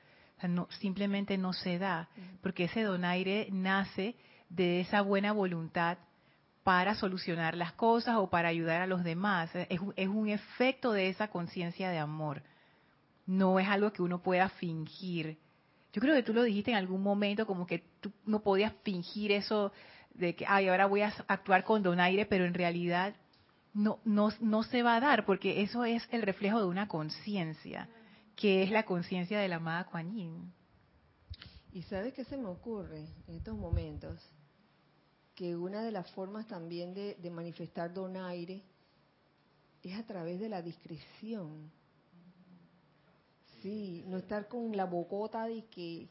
No, 0.48 0.68
simplemente 0.80 1.38
no 1.38 1.54
se 1.54 1.78
da, 1.78 2.10
porque 2.42 2.66
ese 2.66 2.84
donaire 2.84 3.48
nace 3.52 4.16
de 4.50 4.82
esa 4.82 5.02
buena 5.02 5.32
voluntad 5.32 5.98
para 6.64 6.96
solucionar 6.96 7.56
las 7.56 7.74
cosas 7.74 8.18
o 8.18 8.30
para 8.30 8.50
ayudar 8.50 8.82
a 8.82 8.88
los 8.88 9.04
demás. 9.04 9.50
Es, 9.56 9.80
es 9.96 10.08
un 10.08 10.30
efecto 10.30 10.92
de 10.92 11.10
esa 11.10 11.30
conciencia 11.30 11.90
de 11.90 11.98
amor. 11.98 12.44
No 13.26 13.60
es 13.60 13.68
algo 13.68 13.92
que 13.92 14.02
uno 14.02 14.22
pueda 14.22 14.50
fingir. 14.50 15.38
Yo 15.94 16.02
creo 16.02 16.16
que 16.16 16.24
tú 16.24 16.34
lo 16.34 16.44
dijiste 16.44 16.72
en 16.72 16.78
algún 16.78 17.02
momento, 17.02 17.46
como 17.46 17.66
que 17.66 17.84
tú 18.00 18.12
no 18.26 18.42
podías 18.42 18.74
fingir 18.84 19.32
eso 19.32 19.72
de 20.14 20.36
que, 20.36 20.46
ay, 20.48 20.68
ahora 20.68 20.86
voy 20.86 21.02
a 21.02 21.14
actuar 21.28 21.64
con 21.64 21.82
donaire, 21.82 22.26
pero 22.26 22.46
en 22.46 22.54
realidad 22.54 23.16
no, 23.74 24.00
no, 24.04 24.30
no 24.40 24.64
se 24.64 24.84
va 24.84 24.96
a 24.96 25.00
dar, 25.00 25.26
porque 25.26 25.62
eso 25.62 25.86
es 25.86 26.08
el 26.12 26.22
reflejo 26.22 26.60
de 26.60 26.68
una 26.68 26.88
conciencia, 26.88 27.88
que 28.40 28.64
es 28.64 28.72
la 28.72 28.86
conciencia 28.86 29.38
de 29.38 29.50
la 29.50 29.58
amada 29.58 29.84
Kuan. 29.88 30.54
¿Y 31.74 31.82
sabes 31.84 32.14
qué 32.14 32.24
se 32.24 32.38
me 32.38 32.48
ocurre 32.48 33.06
en 33.28 33.36
estos 33.36 33.58
momentos? 33.58 34.18
Que 35.36 35.58
una 35.58 35.84
de 35.84 35.92
las 35.92 36.10
formas 36.12 36.48
también 36.48 36.94
de, 36.94 37.16
de 37.16 37.30
manifestar 37.30 37.94
donaire 37.94 38.64
es 39.84 40.00
a 40.00 40.06
través 40.06 40.40
de 40.40 40.48
la 40.48 40.62
discreción. 40.62 41.70
Sí, 43.62 44.06
no 44.08 44.16
estar 44.16 44.48
con 44.48 44.76
la 44.76 44.86
bocota 44.86 45.46
de 45.46 45.66
que 45.66 46.08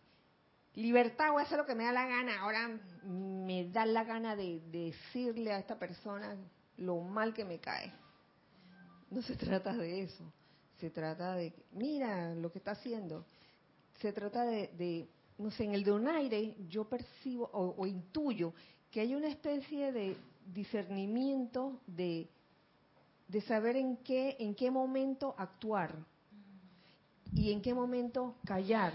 libertad 0.75 1.31
o 1.35 1.39
hacer 1.39 1.57
lo 1.57 1.65
que 1.65 1.75
me 1.75 1.85
da 1.85 1.93
la 1.93 2.07
gana. 2.07 2.43
Ahora 2.43 2.79
me 3.05 3.71
da 3.71 3.87
la 3.87 4.05
gana 4.05 4.37
de 4.37 4.61
decirle 4.71 5.55
a 5.55 5.59
esta 5.59 5.79
persona 5.79 6.37
lo 6.77 7.01
mal 7.01 7.33
que 7.33 7.47
me 7.47 7.59
cae. 7.59 7.91
No 9.11 9.23
se 9.23 9.35
trata 9.35 9.73
de 9.73 10.03
eso. 10.03 10.31
Se 10.79 10.91
trata 10.91 11.35
de, 11.35 11.53
mira 11.73 12.35
lo 12.35 12.53
que 12.53 12.59
está 12.59 12.73
haciendo. 12.73 13.25
Se 14.01 14.13
trata 14.13 14.45
de, 14.45 15.09
no 15.39 15.51
sé, 15.51 15.65
en 15.65 15.75
el 15.75 15.85
donaire 15.85 16.55
yo 16.69 16.89
percibo 16.89 17.51
o, 17.53 17.87
intuyo 17.87 18.53
que 18.91 19.01
hay 19.01 19.15
una 19.15 19.29
especie 19.29 19.93
de 19.93 20.17
discernimiento 20.55 21.81
de, 21.87 22.29
de 23.27 23.41
saber 23.43 23.77
en 23.77 23.97
qué, 23.99 24.37
en 24.39 24.55
qué 24.55 24.71
momento 24.71 25.35
actuar 25.37 25.95
y 27.35 27.53
en 27.53 27.61
qué 27.61 27.75
momento 27.75 28.37
callar. 28.45 28.93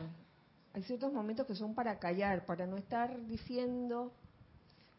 Hay 0.74 0.84
ciertos 0.84 1.12
momentos 1.14 1.46
que 1.46 1.54
son 1.54 1.76
para 1.76 2.00
callar, 2.00 2.46
para 2.46 2.66
no 2.66 2.78
estar 2.78 3.26
diciendo 3.28 4.12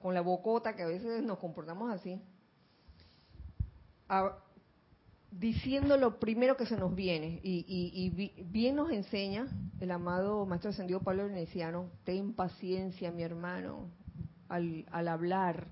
con 0.00 0.14
la 0.14 0.20
bocota 0.20 0.76
que 0.76 0.82
a 0.82 0.86
veces 0.86 1.22
nos 1.22 1.38
comportamos 1.38 1.90
así, 1.90 2.20
diciendo 5.38 5.96
lo 5.96 6.18
primero 6.18 6.56
que 6.56 6.66
se 6.66 6.76
nos 6.76 6.94
viene. 6.94 7.40
Y, 7.42 8.10
bien 8.50 8.76
nos 8.76 8.90
enseña 8.90 9.46
el 9.80 9.90
amado 9.90 10.46
Maestro 10.46 10.70
Ascendido 10.70 11.00
Pablo 11.00 11.26
Veneciano, 11.26 11.90
ten 12.04 12.34
paciencia, 12.34 13.10
mi 13.10 13.22
hermano, 13.22 13.90
al, 14.48 14.86
hablar. 15.08 15.68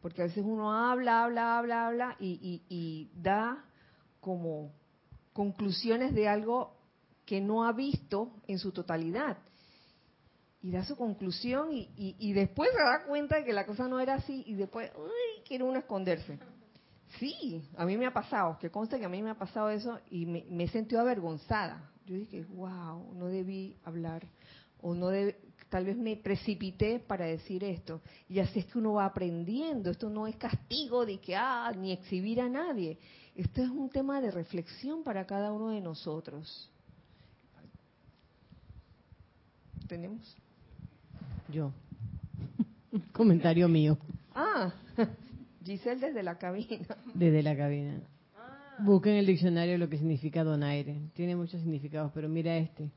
Porque 0.00 0.22
a 0.22 0.26
veces 0.26 0.44
uno 0.44 0.72
habla, 0.72 1.24
habla, 1.24 1.58
habla, 1.58 1.86
habla 1.86 2.16
y, 2.20 3.10
da 3.14 3.64
como 4.20 4.72
conclusiones 5.32 6.14
de 6.14 6.28
algo 6.28 6.74
que 7.24 7.40
no 7.40 7.64
ha 7.64 7.72
visto 7.72 8.30
en 8.46 8.58
su 8.58 8.72
totalidad. 8.72 9.38
Y 10.62 10.72
da 10.72 10.84
su 10.84 10.96
conclusión 10.96 11.72
y, 11.72 11.88
y, 11.96 12.32
después 12.32 12.70
se 12.72 12.78
da 12.78 13.04
cuenta 13.06 13.36
de 13.36 13.44
que 13.44 13.52
la 13.52 13.66
cosa 13.66 13.86
no 13.86 14.00
era 14.00 14.14
así 14.14 14.42
y 14.46 14.54
después, 14.54 14.90
uy, 14.96 15.42
quiere 15.46 15.62
uno 15.62 15.78
esconderse. 15.78 16.38
Sí, 17.18 17.62
a 17.76 17.86
mí 17.86 17.96
me 17.96 18.06
ha 18.06 18.12
pasado, 18.12 18.58
que 18.58 18.70
consta 18.70 18.98
que 18.98 19.04
a 19.04 19.08
mí 19.08 19.22
me 19.22 19.30
ha 19.30 19.38
pasado 19.38 19.70
eso 19.70 20.00
y 20.10 20.26
me, 20.26 20.44
me 20.50 20.64
he 20.64 20.68
sentido 20.68 21.00
avergonzada. 21.00 21.90
Yo 22.06 22.14
dije, 22.14 22.44
wow, 22.54 23.14
no 23.14 23.26
debí 23.26 23.76
hablar 23.84 24.22
o 24.80 24.94
no 24.94 25.08
debe, 25.08 25.36
tal 25.68 25.84
vez 25.84 25.96
me 25.96 26.16
precipité 26.16 27.00
para 27.00 27.26
decir 27.26 27.64
esto. 27.64 28.00
Y 28.28 28.38
así 28.38 28.60
es 28.60 28.66
que 28.66 28.78
uno 28.78 28.94
va 28.94 29.06
aprendiendo. 29.06 29.90
Esto 29.90 30.08
no 30.08 30.26
es 30.26 30.36
castigo 30.36 31.04
de 31.04 31.18
que, 31.18 31.34
ah, 31.34 31.72
ni 31.76 31.92
exhibir 31.92 32.40
a 32.40 32.48
nadie. 32.48 32.98
Esto 33.34 33.62
es 33.62 33.70
un 33.70 33.90
tema 33.90 34.20
de 34.20 34.30
reflexión 34.30 35.02
para 35.02 35.26
cada 35.26 35.52
uno 35.52 35.70
de 35.70 35.80
nosotros. 35.80 36.70
¿Tenemos? 39.88 40.36
Yo. 41.48 41.72
Comentario 43.12 43.68
mío. 43.68 43.98
Ah, 44.34 44.72
Giselle 45.66 46.00
desde 46.00 46.22
la 46.22 46.38
cabina. 46.38 46.96
Desde 47.14 47.42
la 47.42 47.56
cabina. 47.56 48.00
Busquen 48.78 49.12
en 49.14 49.18
el 49.18 49.26
diccionario 49.26 49.76
lo 49.78 49.88
que 49.88 49.98
significa 49.98 50.44
donaire. 50.44 51.00
Tiene 51.14 51.34
muchos 51.34 51.60
significados, 51.60 52.12
pero 52.14 52.28
mira 52.28 52.56
este. 52.56 52.90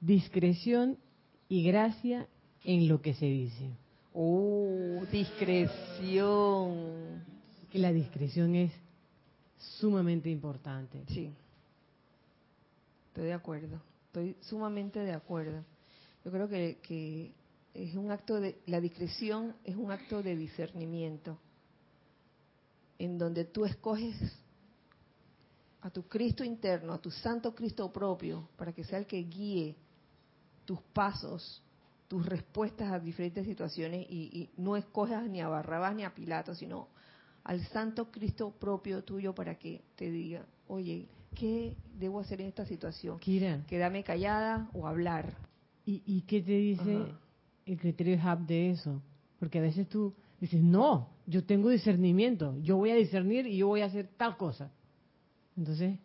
Discreción 0.00 0.98
y 1.48 1.62
gracia 1.64 2.26
en 2.64 2.88
lo 2.88 3.00
que 3.00 3.14
se 3.14 3.26
dice. 3.26 3.70
Oh, 4.12 5.02
discreción. 5.12 6.74
Que 7.70 7.78
la 7.78 7.92
discreción 7.92 8.54
es 8.54 8.72
sumamente 9.58 10.30
importante. 10.30 11.02
Sí. 11.08 11.30
Estoy 13.08 13.24
de 13.24 13.34
acuerdo. 13.34 13.80
Estoy 14.06 14.36
sumamente 14.40 15.00
de 15.00 15.12
acuerdo. 15.12 15.62
Yo 16.24 16.30
creo 16.30 16.48
que, 16.48 16.78
que 16.82 17.32
es 17.74 17.94
un 17.94 18.10
acto 18.10 18.40
de 18.40 18.58
la 18.66 18.80
discreción 18.80 19.54
es 19.64 19.76
un 19.76 19.90
acto 19.90 20.22
de 20.22 20.34
discernimiento 20.36 21.38
en 22.98 23.18
donde 23.18 23.44
tú 23.44 23.64
escoges 23.64 24.16
a 25.82 25.90
tu 25.90 26.08
Cristo 26.08 26.42
interno, 26.42 26.92
a 26.92 26.98
tu 27.00 27.10
Santo 27.10 27.54
Cristo 27.54 27.92
propio, 27.92 28.48
para 28.56 28.72
que 28.72 28.84
sea 28.84 28.98
el 28.98 29.06
que 29.06 29.22
guíe 29.22 29.76
tus 30.64 30.80
pasos, 30.92 31.62
tus 32.08 32.26
respuestas 32.26 32.92
a 32.92 32.98
diferentes 32.98 33.44
situaciones 33.46 34.06
y, 34.10 34.50
no 34.56 34.76
escojas 34.76 35.28
ni 35.28 35.40
a 35.40 35.48
Barrabás 35.48 35.94
ni 35.94 36.04
a 36.04 36.14
Pilato, 36.14 36.54
sino 36.54 36.88
al 37.44 37.64
Santo 37.68 38.10
Cristo 38.10 38.50
propio 38.50 39.04
tuyo 39.04 39.34
para 39.34 39.56
que 39.56 39.82
te 39.94 40.10
diga, 40.10 40.44
oye, 40.66 41.06
¿qué 41.34 41.76
debo 41.98 42.20
hacer 42.20 42.40
en 42.40 42.48
esta 42.48 42.66
situación? 42.66 43.18
Quedarme 43.66 44.02
callada 44.02 44.68
o 44.72 44.86
hablar. 44.86 45.36
¿Y, 45.84 46.22
qué 46.22 46.42
te 46.42 46.50
dice 46.50 47.06
el 47.64 47.78
criterio 47.78 48.16
Hub 48.16 48.44
de 48.44 48.70
eso? 48.70 49.00
Porque 49.38 49.60
a 49.60 49.62
veces 49.62 49.88
tú 49.88 50.12
dices, 50.40 50.60
no, 50.60 51.10
yo 51.26 51.44
tengo 51.44 51.70
discernimiento, 51.70 52.56
yo 52.60 52.76
voy 52.76 52.90
a 52.90 52.94
discernir 52.94 53.46
y 53.46 53.58
yo 53.58 53.68
voy 53.68 53.80
a 53.80 53.86
hacer 53.86 54.08
tal 54.16 54.36
cosa. 54.36 54.72
Entonces, 55.56 55.98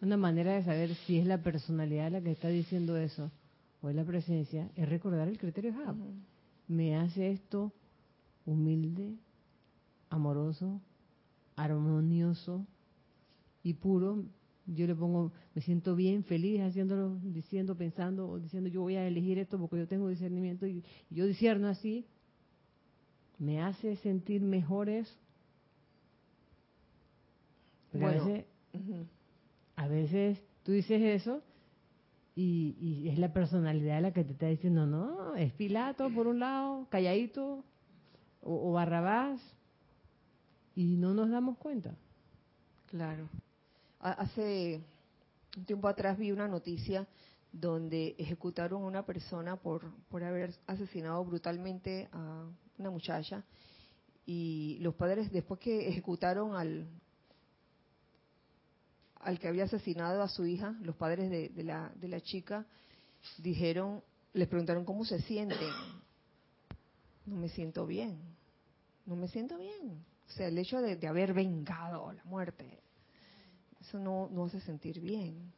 una 0.00 0.16
manera 0.16 0.54
de 0.54 0.64
saber 0.64 0.94
si 1.06 1.18
es 1.18 1.26
la 1.26 1.42
personalidad 1.42 2.10
la 2.10 2.20
que 2.20 2.32
está 2.32 2.48
diciendo 2.48 2.96
eso 2.96 3.30
o 3.82 3.90
es 3.90 3.96
la 3.96 4.04
presencia 4.04 4.70
es 4.76 4.88
recordar 4.88 5.28
el 5.28 5.38
criterio 5.38 5.72
Hub. 5.72 5.96
Me 6.68 6.96
hace 6.96 7.30
esto 7.30 7.72
humilde, 8.46 9.14
amoroso, 10.10 10.80
armonioso 11.56 12.66
y 13.62 13.74
puro. 13.74 14.24
Yo 14.66 14.86
le 14.86 14.94
pongo, 14.94 15.32
me 15.54 15.62
siento 15.62 15.96
bien, 15.96 16.24
feliz 16.24 16.60
haciéndolo, 16.60 17.18
diciendo, 17.22 17.76
pensando, 17.76 18.28
o 18.28 18.38
diciendo 18.38 18.68
yo 18.68 18.80
voy 18.80 18.94
a 18.94 19.06
elegir 19.06 19.38
esto 19.38 19.58
porque 19.58 19.76
yo 19.76 19.88
tengo 19.88 20.08
discernimiento 20.08 20.66
y, 20.66 20.84
yo 21.10 21.26
discierno 21.26 21.68
así 21.68 22.06
me 23.42 23.60
hace 23.60 23.96
sentir 23.96 24.40
mejores. 24.40 25.12
Pero 27.90 28.06
a, 28.06 28.10
veces, 28.12 28.44
a 29.74 29.88
veces 29.88 30.42
tú 30.62 30.72
dices 30.72 31.02
eso 31.02 31.42
y, 32.36 33.08
es 33.10 33.18
la 33.18 33.32
personalidad 33.32 34.00
la 34.00 34.12
que 34.12 34.24
te 34.24 34.32
está 34.32 34.46
diciendo, 34.46 34.86
no, 34.86 35.34
es 35.34 35.52
Pilato 35.52 36.08
por 36.10 36.28
un 36.28 36.38
lado, 36.38 36.86
calladito, 36.88 37.64
o, 38.42 38.70
o 38.70 38.72
Barrabás, 38.72 39.40
y 40.76 40.96
no 40.96 41.12
nos 41.12 41.28
damos 41.28 41.58
cuenta. 41.58 41.94
Claro. 42.86 43.28
Hace 43.98 44.80
un 45.56 45.64
tiempo 45.64 45.88
atrás 45.88 46.16
vi 46.16 46.30
una 46.30 46.46
noticia 46.48 47.06
donde 47.52 48.14
ejecutaron 48.18 48.82
a 48.82 48.86
una 48.86 49.04
persona 49.04 49.56
por, 49.56 49.90
por 50.08 50.24
haber 50.24 50.54
asesinado 50.66 51.24
brutalmente 51.24 52.08
a 52.12 52.46
una 52.78 52.90
muchacha 52.90 53.44
y 54.24 54.78
los 54.80 54.94
padres 54.94 55.30
después 55.30 55.60
que 55.60 55.88
ejecutaron 55.88 56.56
al 56.56 56.88
al 59.22 59.38
que 59.38 59.48
había 59.48 59.64
asesinado 59.64 60.22
a 60.22 60.28
su 60.28 60.44
hija, 60.46 60.74
los 60.82 60.96
padres 60.96 61.30
de, 61.30 61.62
la, 61.62 61.92
de 61.94 62.08
la 62.08 62.20
chica 62.20 62.66
dijeron, 63.38 64.02
les 64.32 64.48
preguntaron 64.48 64.84
cómo 64.84 65.04
se 65.04 65.20
sienten. 65.22 65.58
No 67.26 67.36
me 67.36 67.48
siento 67.48 67.86
bien, 67.86 68.18
no 69.06 69.14
me 69.14 69.28
siento 69.28 69.56
bien. 69.58 70.04
O 70.28 70.32
sea, 70.32 70.48
el 70.48 70.58
hecho 70.58 70.80
de, 70.80 71.06
haber 71.06 71.34
vengado 71.34 72.12
la 72.12 72.24
muerte, 72.24 72.80
eso 73.80 73.98
no, 73.98 74.28
no 74.32 74.46
hace 74.46 74.60
sentir 74.60 75.00
bien. 75.00 75.52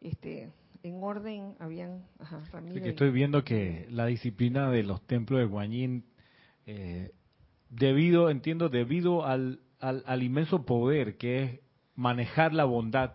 Este, 0.00 0.52
en 0.82 1.02
orden 1.02 1.54
habían, 1.58 2.04
ajá, 2.18 2.42
Ramiro. 2.52 2.84
estoy 2.84 3.10
viendo 3.10 3.44
que 3.44 3.86
la 3.90 4.06
disciplina 4.06 4.70
de 4.70 4.82
los 4.82 5.06
templos 5.06 5.40
de 5.40 5.46
Guanyin 5.46 6.04
eh, 6.66 7.12
debido, 7.70 8.30
entiendo, 8.30 8.68
debido 8.68 9.24
al, 9.24 9.60
al, 9.80 10.22
inmenso 10.22 10.64
poder 10.64 11.16
que 11.16 11.42
es 11.42 11.60
manejar 11.94 12.52
la 12.52 12.64
bondad, 12.64 13.14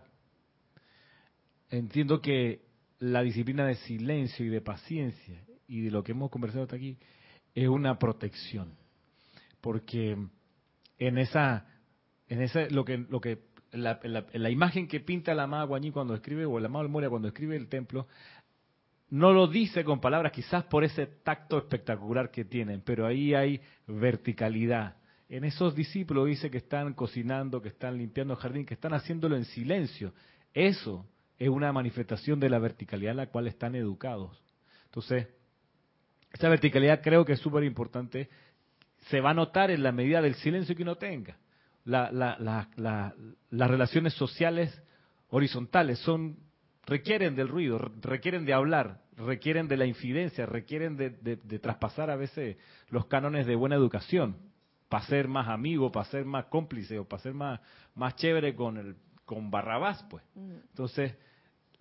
entiendo 1.70 2.20
que 2.20 2.66
la 2.98 3.22
disciplina 3.22 3.66
de 3.66 3.76
silencio 3.76 4.44
y 4.44 4.48
de 4.48 4.60
paciencia 4.60 5.44
y 5.66 5.82
de 5.82 5.90
lo 5.90 6.02
que 6.02 6.12
hemos 6.12 6.30
conversado 6.30 6.64
hasta 6.64 6.76
aquí 6.76 6.98
es 7.54 7.68
una 7.68 7.98
protección, 7.98 8.74
porque 9.60 10.16
en 10.98 11.18
esa, 11.18 11.66
en 12.28 12.42
esa 12.42 12.68
lo 12.70 12.84
que 12.84 12.98
lo 12.98 13.20
que 13.20 13.47
la, 13.72 14.00
la, 14.32 14.50
imagen 14.50 14.88
que 14.88 15.00
pinta 15.00 15.34
la 15.34 15.44
amada 15.44 15.64
Guanyi 15.64 15.90
cuando 15.90 16.14
escribe 16.14 16.46
o 16.46 16.58
la 16.58 16.66
amada 16.66 16.88
Moria 16.88 17.10
cuando 17.10 17.28
escribe 17.28 17.56
el 17.56 17.68
templo 17.68 18.06
no 19.10 19.32
lo 19.32 19.46
dice 19.46 19.84
con 19.84 20.00
palabras 20.00 20.32
quizás 20.32 20.64
por 20.64 20.84
ese 20.84 21.06
tacto 21.06 21.58
espectacular 21.58 22.30
que 22.30 22.44
tienen, 22.44 22.82
pero 22.82 23.06
ahí 23.06 23.34
hay 23.34 23.60
verticalidad. 23.86 24.96
En 25.30 25.44
esos 25.44 25.74
discípulos 25.74 26.26
dice 26.26 26.50
que 26.50 26.58
están 26.58 26.94
cocinando, 26.94 27.62
que 27.62 27.68
están 27.68 27.96
limpiando 27.96 28.34
el 28.34 28.40
jardín, 28.40 28.66
que 28.66 28.74
están 28.74 28.92
haciéndolo 28.92 29.36
en 29.36 29.44
silencio. 29.46 30.12
Eso 30.52 31.06
es 31.38 31.48
una 31.48 31.72
manifestación 31.72 32.38
de 32.40 32.50
la 32.50 32.58
verticalidad 32.58 33.12
en 33.12 33.18
la 33.18 33.26
cual 33.28 33.46
están 33.46 33.74
educados. 33.74 34.42
Entonces, 34.86 35.28
esa 36.32 36.48
verticalidad 36.48 37.00
creo 37.02 37.24
que 37.24 37.32
es 37.32 37.40
súper 37.40 37.64
importante. 37.64 38.28
Se 39.08 39.20
va 39.20 39.30
a 39.30 39.34
notar 39.34 39.70
en 39.70 39.82
la 39.82 39.92
medida 39.92 40.20
del 40.20 40.34
silencio 40.34 40.74
que 40.74 40.82
uno 40.82 40.96
tenga. 40.96 41.38
Las 41.88 43.70
relaciones 43.70 44.14
sociales 44.14 44.82
horizontales 45.28 45.98
son 46.00 46.36
requieren 46.88 47.36
del 47.36 47.48
ruido, 47.48 47.78
requieren 48.00 48.46
de 48.46 48.54
hablar, 48.54 49.02
requieren 49.16 49.68
de 49.68 49.76
la 49.76 49.84
infidencia, 49.84 50.46
requieren 50.46 50.96
de, 50.96 51.36
traspasar 51.58 52.10
a 52.10 52.16
veces 52.16 52.56
los 52.88 53.06
cánones 53.06 53.46
de 53.46 53.56
buena 53.56 53.76
educación 53.76 54.36
para 54.88 55.04
ser 55.04 55.28
más 55.28 55.48
amigo, 55.48 55.92
para 55.92 56.06
ser 56.06 56.24
más 56.24 56.46
cómplice 56.46 56.98
o 56.98 57.06
para 57.06 57.22
ser 57.22 57.34
más, 57.34 57.60
más 57.94 58.16
chévere 58.16 58.54
con, 58.54 58.78
el, 58.78 58.96
con 59.26 59.50
Barrabás, 59.50 60.02
pues. 60.08 60.24
Mm. 60.34 60.52
Entonces, 60.70 61.14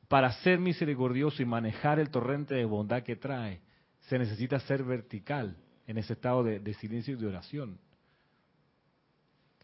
para 0.09 0.29
ser 0.43 0.59
misericordioso 0.59 1.41
y 1.41 1.45
manejar 1.45 1.99
el 1.99 2.09
torrente 2.09 2.55
de 2.55 2.65
bondad 2.65 3.03
que 3.03 3.15
trae, 3.15 3.61
se 4.01 4.19
necesita 4.19 4.59
ser 4.59 4.83
vertical 4.83 5.55
en 5.85 5.97
ese 5.97 6.13
estado 6.13 6.43
de, 6.43 6.59
de 6.59 6.73
silencio 6.73 7.13
y 7.13 7.17
de 7.17 7.27
oración. 7.27 7.79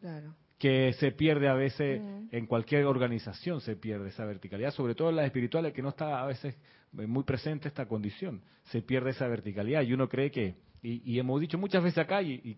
Claro. 0.04 0.36
que 0.60 0.92
se 1.00 1.14
pierde 1.14 1.48
a 1.48 1.54
veces 1.54 2.02
en 2.30 2.46
cualquier 2.46 2.86
organización, 2.86 3.62
se 3.62 3.78
pierde 3.78 4.10
esa 4.10 4.26
verticalidad, 4.26 4.72
sobre 4.72 4.96
todo 4.96 5.10
en 5.10 5.16
las 5.16 5.26
espirituales, 5.26 5.72
que 5.72 5.82
no 5.82 5.90
está 5.90 6.22
a 6.22 6.26
veces 6.26 6.58
muy 6.92 7.24
presente 7.24 7.70
esta 7.70 7.86
condición, 7.86 8.42
se 8.66 8.82
pierde 8.82 9.12
esa 9.12 9.28
verticalidad. 9.28 9.82
Y 9.84 9.94
uno 9.94 10.10
cree 10.10 10.30
que, 10.30 10.56
y, 10.82 11.18
hemos 11.18 11.40
dicho 11.40 11.58
muchas 11.58 11.84
veces 11.84 12.00
acá, 12.00 12.22
y, 12.22 12.58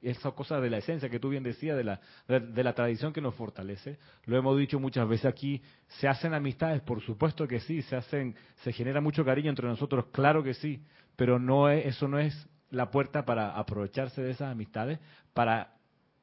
esa 0.00 0.32
cosa 0.32 0.60
de 0.60 0.70
la 0.70 0.78
esencia 0.78 1.08
que 1.08 1.20
tú 1.20 1.28
bien 1.28 1.44
decías, 1.44 1.76
de 1.76 1.84
la, 1.84 2.00
de, 2.26 2.64
la 2.64 2.74
tradición 2.74 3.12
que 3.12 3.20
nos 3.20 3.36
fortalece, 3.36 3.98
lo 4.24 4.36
hemos 4.36 4.58
dicho 4.58 4.80
muchas 4.80 5.08
veces 5.08 5.26
aquí, 5.26 5.62
se 6.00 6.08
hacen 6.08 6.34
amistades, 6.34 6.80
por 6.82 7.00
supuesto 7.00 7.46
que 7.46 7.60
sí, 7.60 7.82
se 7.82 7.94
hacen, 7.94 8.34
se 8.62 8.72
genera 8.72 9.00
mucho 9.00 9.24
cariño 9.24 9.50
entre 9.50 9.68
nosotros, 9.68 10.06
claro 10.12 10.42
que 10.42 10.54
sí, 10.54 10.82
pero 11.14 11.38
no 11.38 11.70
es, 11.70 11.86
eso 11.86 12.08
no 12.08 12.18
es 12.18 12.48
la 12.70 12.90
puerta 12.90 13.24
para 13.24 13.52
aprovecharse 13.56 14.22
de 14.22 14.32
esas 14.32 14.50
amistades, 14.50 14.98
para 15.34 15.81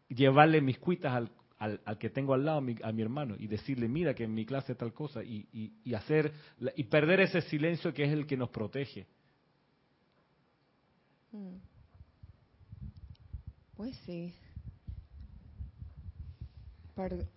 llevarle 0.09 0.61
mis 0.61 0.79
cuitas 0.79 1.29
al, 1.57 1.97
que 1.97 2.09
tengo 2.09 2.33
al 2.33 2.45
lado, 2.45 2.57
a 2.57 2.61
mi, 2.61 2.75
a 2.83 2.91
mi, 2.91 3.01
hermano, 3.01 3.35
y 3.37 3.47
decirle, 3.47 3.87
mira 3.87 4.13
que 4.13 4.23
en 4.23 4.33
mi 4.33 4.45
clase 4.45 4.75
tal 4.75 4.93
cosa, 4.93 5.23
y, 5.23 5.47
y, 5.83 5.93
hacer, 5.93 6.33
y 6.75 6.83
perder 6.85 7.21
ese 7.21 7.41
silencio 7.41 7.93
que 7.93 8.03
es 8.03 8.11
el 8.11 8.25
que 8.25 8.37
nos 8.37 8.49
protege. 8.49 9.05
Mm. 11.31 11.57
Pues 13.75 13.95
sí. 14.05 14.33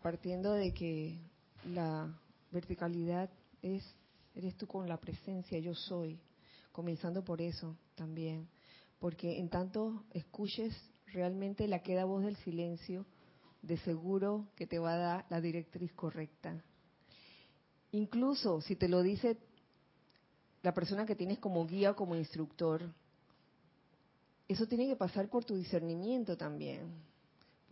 Partiendo 0.03 0.55
de 0.55 0.73
que 0.73 1.19
la 1.73 2.13
verticalidad 2.51 3.31
es, 3.61 3.85
eres 4.35 4.57
tú 4.57 4.67
con 4.67 4.89
la 4.89 4.97
presencia, 4.97 5.59
yo 5.59 5.75
soy, 5.75 6.19
comenzando 6.73 7.23
por 7.23 7.41
eso 7.41 7.77
también, 7.95 8.49
porque 8.99 9.39
en 9.39 9.49
tanto 9.49 10.05
escuches 10.11 10.75
realmente 11.13 11.69
la 11.69 11.83
queda 11.83 12.05
voz 12.05 12.25
del 12.25 12.37
silencio, 12.37 13.07
de 13.63 13.77
seguro 13.79 14.49
que 14.57 14.67
te 14.67 14.79
va 14.79 14.95
a 14.95 14.99
dar 14.99 15.27
la 15.31 15.41
directriz 15.41 15.93
correcta. 15.93 16.63
Incluso 17.93 18.61
si 18.61 18.77
te 18.77 18.89
lo 18.89 19.03
dice 19.03 19.37
la 20.63 20.75
persona 20.75 21.07
que 21.07 21.17
tienes 21.17 21.39
como 21.39 21.67
guía 21.67 21.93
o 21.93 21.97
como 21.97 22.17
instructor, 22.17 22.93
eso 24.49 24.67
tiene 24.67 24.89
que 24.89 24.97
pasar 24.97 25.29
por 25.29 25.45
tu 25.45 25.55
discernimiento 25.55 26.37
también. 26.37 26.93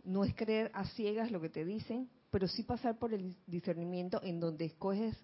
No 0.03 0.23
es 0.23 0.33
creer 0.35 0.71
a 0.73 0.85
ciegas 0.85 1.31
lo 1.31 1.41
que 1.41 1.49
te 1.49 1.65
dicen, 1.65 2.09
pero 2.31 2.47
sí 2.47 2.63
pasar 2.63 2.97
por 2.97 3.13
el 3.13 3.35
discernimiento 3.45 4.21
en 4.23 4.39
donde 4.39 4.65
escoges 4.65 5.15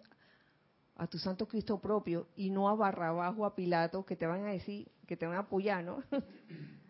a 0.95 1.07
tu 1.07 1.17
Santo 1.17 1.47
Cristo 1.47 1.79
propio 1.79 2.27
y 2.35 2.49
no 2.49 2.69
a 2.69 2.75
Barrabás 2.75 3.35
o 3.37 3.45
a 3.45 3.55
Pilato 3.55 4.05
que 4.05 4.15
te 4.15 4.25
van 4.25 4.45
a 4.45 4.51
decir, 4.51 4.87
que 5.05 5.15
te 5.15 5.25
van 5.25 5.37
a 5.37 5.41
apoyar, 5.41 5.83
¿no? 5.83 6.03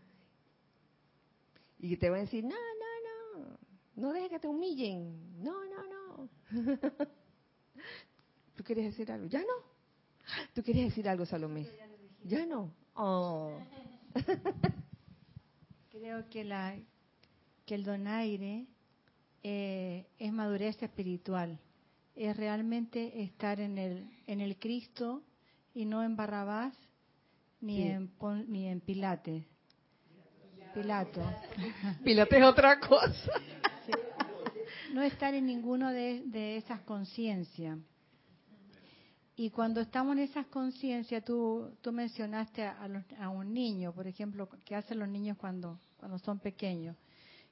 y 1.79 1.97
te 1.97 2.09
van 2.09 2.19
a 2.19 2.23
decir, 2.23 2.43
no, 2.43 2.49
no, 2.49 3.39
no, 3.39 3.57
no 3.95 4.13
dejes 4.13 4.29
que 4.29 4.39
te 4.39 4.47
humillen, 4.47 5.43
no, 5.43 5.53
no, 5.65 5.83
no. 5.83 6.29
¿Tú 8.55 8.63
quieres 8.63 8.85
decir 8.85 9.11
algo? 9.11 9.27
¿Ya 9.27 9.41
no? 9.41 9.45
¿Tú 10.53 10.63
quieres 10.63 10.85
decir 10.85 11.07
algo, 11.07 11.25
Salomé? 11.25 11.67
¿Ya 12.23 12.45
no? 12.45 12.73
Oh. 12.95 13.59
Creo 15.91 16.29
que, 16.29 16.43
la, 16.43 16.75
que 17.65 17.75
el 17.75 17.83
donaire 17.83 18.65
eh, 19.43 20.07
es 20.17 20.33
madurez 20.33 20.81
espiritual, 20.81 21.59
es 22.15 22.35
realmente 22.35 23.21
estar 23.21 23.59
en 23.59 23.77
el, 23.77 24.09
en 24.25 24.41
el 24.41 24.57
Cristo 24.57 25.23
y 25.73 25.85
no 25.85 26.03
en 26.03 26.15
Barrabás 26.15 26.75
ni, 27.61 27.83
en, 27.83 28.11
ni 28.47 28.67
en 28.67 28.81
Pilates. 28.81 29.45
Pilato. 30.77 31.21
Pilates 32.03 32.37
es 32.37 32.45
otra 32.45 32.79
cosa. 32.79 33.31
No 34.93 35.01
estar 35.01 35.33
en 35.33 35.47
ninguno 35.47 35.91
de, 35.91 36.21
de 36.25 36.57
esas 36.57 36.81
conciencias. 36.81 37.79
Y 39.35 39.49
cuando 39.49 39.81
estamos 39.81 40.13
en 40.13 40.23
esas 40.23 40.45
conciencias, 40.47 41.23
tú, 41.23 41.71
tú 41.81 41.91
mencionaste 41.91 42.63
a, 42.63 42.87
a, 43.19 43.29
un 43.29 43.53
niño, 43.53 43.91
por 43.91 44.05
ejemplo, 44.05 44.47
¿qué 44.65 44.75
hacen 44.75 44.99
los 44.99 45.07
niños 45.07 45.37
cuando, 45.37 45.79
cuando 45.97 46.19
son 46.19 46.39
pequeños? 46.39 46.95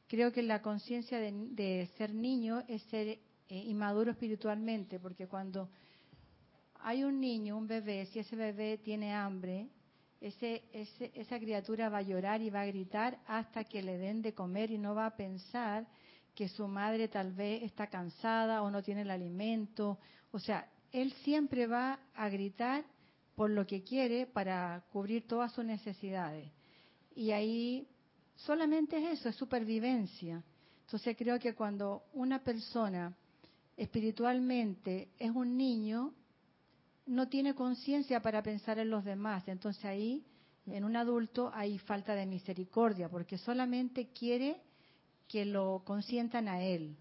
Creo 0.07 0.31
que 0.31 0.43
la 0.43 0.61
conciencia 0.61 1.19
de, 1.19 1.89
ser 1.97 2.13
niño 2.13 2.63
es 2.67 2.83
ser 2.83 3.07
eh, 3.07 3.19
inmaduro 3.49 4.11
espiritualmente, 4.11 4.99
porque 4.99 5.25
cuando 5.27 5.69
hay 6.81 7.03
un 7.03 7.19
niño, 7.19 7.57
un 7.57 7.65
bebé, 7.65 8.05
si 8.05 8.19
ese 8.19 8.35
bebé 8.35 8.77
tiene 8.77 9.13
hambre, 9.15 9.67
ese, 10.21 10.63
ese, 10.71 11.11
esa 11.13 11.39
criatura 11.39 11.89
va 11.89 11.99
a 11.99 12.03
llorar 12.03 12.41
y 12.41 12.49
va 12.49 12.61
a 12.61 12.65
gritar 12.65 13.19
hasta 13.27 13.63
que 13.63 13.81
le 13.81 13.97
den 13.97 14.21
de 14.21 14.33
comer 14.33 14.71
y 14.71 14.77
no 14.77 14.95
va 14.95 15.07
a 15.07 15.15
pensar 15.15 15.87
que 16.33 16.49
su 16.49 16.67
madre 16.67 17.07
tal 17.07 17.31
vez 17.31 17.63
está 17.63 17.87
cansada 17.87 18.61
o 18.61 18.69
no 18.69 18.83
tiene 18.83 19.01
el 19.01 19.11
alimento. 19.11 19.97
O 20.31 20.39
sea, 20.39 20.69
él 20.91 21.11
siempre 21.23 21.67
va 21.67 21.99
a 22.13 22.29
gritar 22.29 22.83
por 23.35 23.49
lo 23.49 23.65
que 23.65 23.83
quiere 23.83 24.25
para 24.25 24.83
cubrir 24.91 25.27
todas 25.27 25.51
sus 25.53 25.65
necesidades. 25.65 26.49
Y 27.15 27.31
ahí 27.31 27.87
solamente 28.35 28.97
es 28.97 29.19
eso, 29.19 29.29
es 29.29 29.35
supervivencia. 29.35 30.43
Entonces 30.85 31.15
creo 31.17 31.39
que 31.39 31.55
cuando 31.55 32.03
una 32.13 32.43
persona 32.43 33.15
espiritualmente 33.75 35.09
es 35.17 35.31
un 35.31 35.57
niño, 35.57 36.13
no 37.05 37.27
tiene 37.27 37.53
conciencia 37.53 38.21
para 38.21 38.41
pensar 38.41 38.79
en 38.79 38.89
los 38.89 39.03
demás. 39.03 39.47
Entonces 39.47 39.83
ahí, 39.85 40.25
en 40.65 40.83
un 40.83 40.95
adulto, 40.95 41.51
hay 41.53 41.77
falta 41.77 42.15
de 42.15 42.25
misericordia, 42.25 43.09
porque 43.09 43.37
solamente 43.37 44.09
quiere 44.09 44.61
que 45.27 45.45
lo 45.45 45.83
consientan 45.85 46.47
a 46.47 46.61
él, 46.61 46.95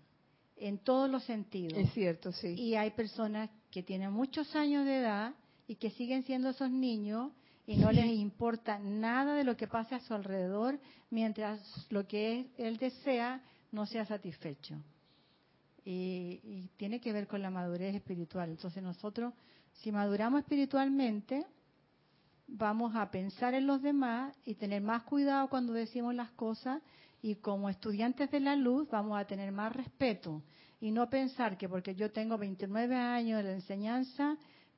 en 0.57 0.79
todos 0.79 1.11
los 1.11 1.25
sentidos. 1.25 1.79
Es 1.79 1.93
cierto, 1.93 2.33
sí. 2.33 2.55
Y 2.55 2.75
hay 2.75 2.91
personas 2.91 3.51
que 3.71 3.83
tienen 3.83 4.13
muchos 4.13 4.55
años 4.55 4.85
de 4.85 4.99
edad 4.99 5.35
y 5.67 5.77
que 5.77 5.91
siguen 5.91 6.23
siendo 6.25 6.51
esos 6.51 6.71
niños 6.71 7.33
y 7.67 7.77
no 7.77 7.91
les 7.93 8.07
importa 8.07 8.79
nada 8.79 9.35
de 9.35 9.45
lo 9.45 9.57
que 9.57 9.67
pase 9.67 9.95
a 9.95 10.01
su 10.01 10.15
alrededor 10.15 10.79
mientras 11.11 11.61
lo 11.91 12.07
que 12.07 12.51
él 12.59 12.77
desea 12.77 13.43
no 13.73 13.87
sea 13.87 14.05
satisfecho. 14.05 14.77
Y, 15.85 16.41
y, 16.43 16.71
tiene 16.77 17.01
que 17.01 17.13
ver 17.13 17.27
con 17.27 17.43
la 17.43 17.51
madurez 17.51 17.95
espiritual. 17.95 18.51
Entonces 18.51 18.83
nosotros, 18.83 19.35
si 19.83 19.93
maduramos 19.93 20.41
espiritualmente, 20.41 21.47
vamos 22.47 22.95
a 22.97 23.11
pensar 23.11 23.55
en 23.55 23.67
los 23.67 23.83
demás 23.83 24.37
y 24.45 24.55
tener 24.55 24.83
más 24.83 25.03
cuidado 25.03 25.49
cuando 25.49 25.73
decimos 25.73 26.15
las 26.15 26.31
cosas 26.31 26.83
y 27.23 27.37
como 27.37 27.71
estudiantes 27.71 28.31
de 28.31 28.41
la 28.41 28.57
luz 28.57 28.89
vamos 28.91 29.19
a 29.19 29.27
tener 29.27 29.51
más 29.51 29.75
respeto 29.75 30.43
y 30.81 30.91
no 30.91 31.09
pensar 31.09 31.57
que 31.57 31.69
porque 31.69 31.95
yo 31.95 32.13
tengo 32.13 32.37
29 32.37 32.95
años 32.95 33.39
de 33.39 33.45
la 33.45 33.53
enseñanza, 33.55 34.37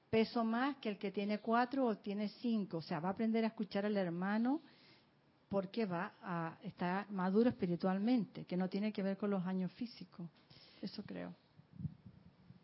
peso 0.08 0.44
más 0.44 0.76
que 0.76 0.90
el 0.90 0.98
que 0.98 1.10
tiene 1.10 1.40
cuatro 1.40 1.84
o 1.84 1.96
tiene 1.96 2.28
cinco. 2.40 2.76
O 2.76 2.82
sea, 2.82 3.00
va 3.00 3.08
a 3.08 3.12
aprender 3.12 3.42
a 3.42 3.48
escuchar 3.48 3.86
al 3.86 3.96
hermano 3.96 4.60
porque 5.48 5.84
va 5.84 6.12
a 6.22 6.58
estar 6.62 7.10
maduro 7.10 7.50
espiritualmente, 7.50 8.44
que 8.44 8.56
no 8.56 8.68
tiene 8.68 8.92
que 8.92 9.02
ver 9.02 9.16
con 9.16 9.30
los 9.30 9.44
años 9.46 9.72
físicos. 9.72 10.28
Eso 10.80 11.02
creo. 11.02 11.34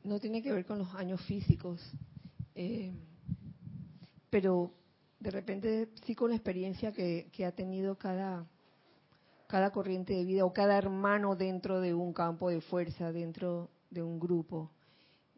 No 0.05 0.20
tiene 0.20 0.41
que 0.41 0.53
ver 0.53 0.64
con 0.64 0.78
los 0.78 0.95
años 0.95 1.20
físicos, 1.22 1.80
eh, 2.55 2.92
pero 4.30 4.72
de 5.20 5.30
repente 5.30 5.88
sí 6.05 6.14
con 6.14 6.30
la 6.30 6.36
experiencia 6.36 6.92
que, 6.92 7.28
que 7.32 7.44
ha 7.44 7.53
tenido 7.53 7.96
cada 7.96 8.46
cada 9.53 9.70
corriente 9.70 10.14
de 10.14 10.24
vida 10.24 10.46
o 10.46 10.53
cada 10.55 10.78
hermano 10.78 11.36
dentro 11.36 11.82
de 11.82 11.92
un 11.92 12.14
campo 12.14 12.48
de 12.48 12.62
fuerza, 12.62 13.12
dentro 13.12 13.68
de 13.90 14.03
un 14.03 14.18
grupo. 14.18 14.70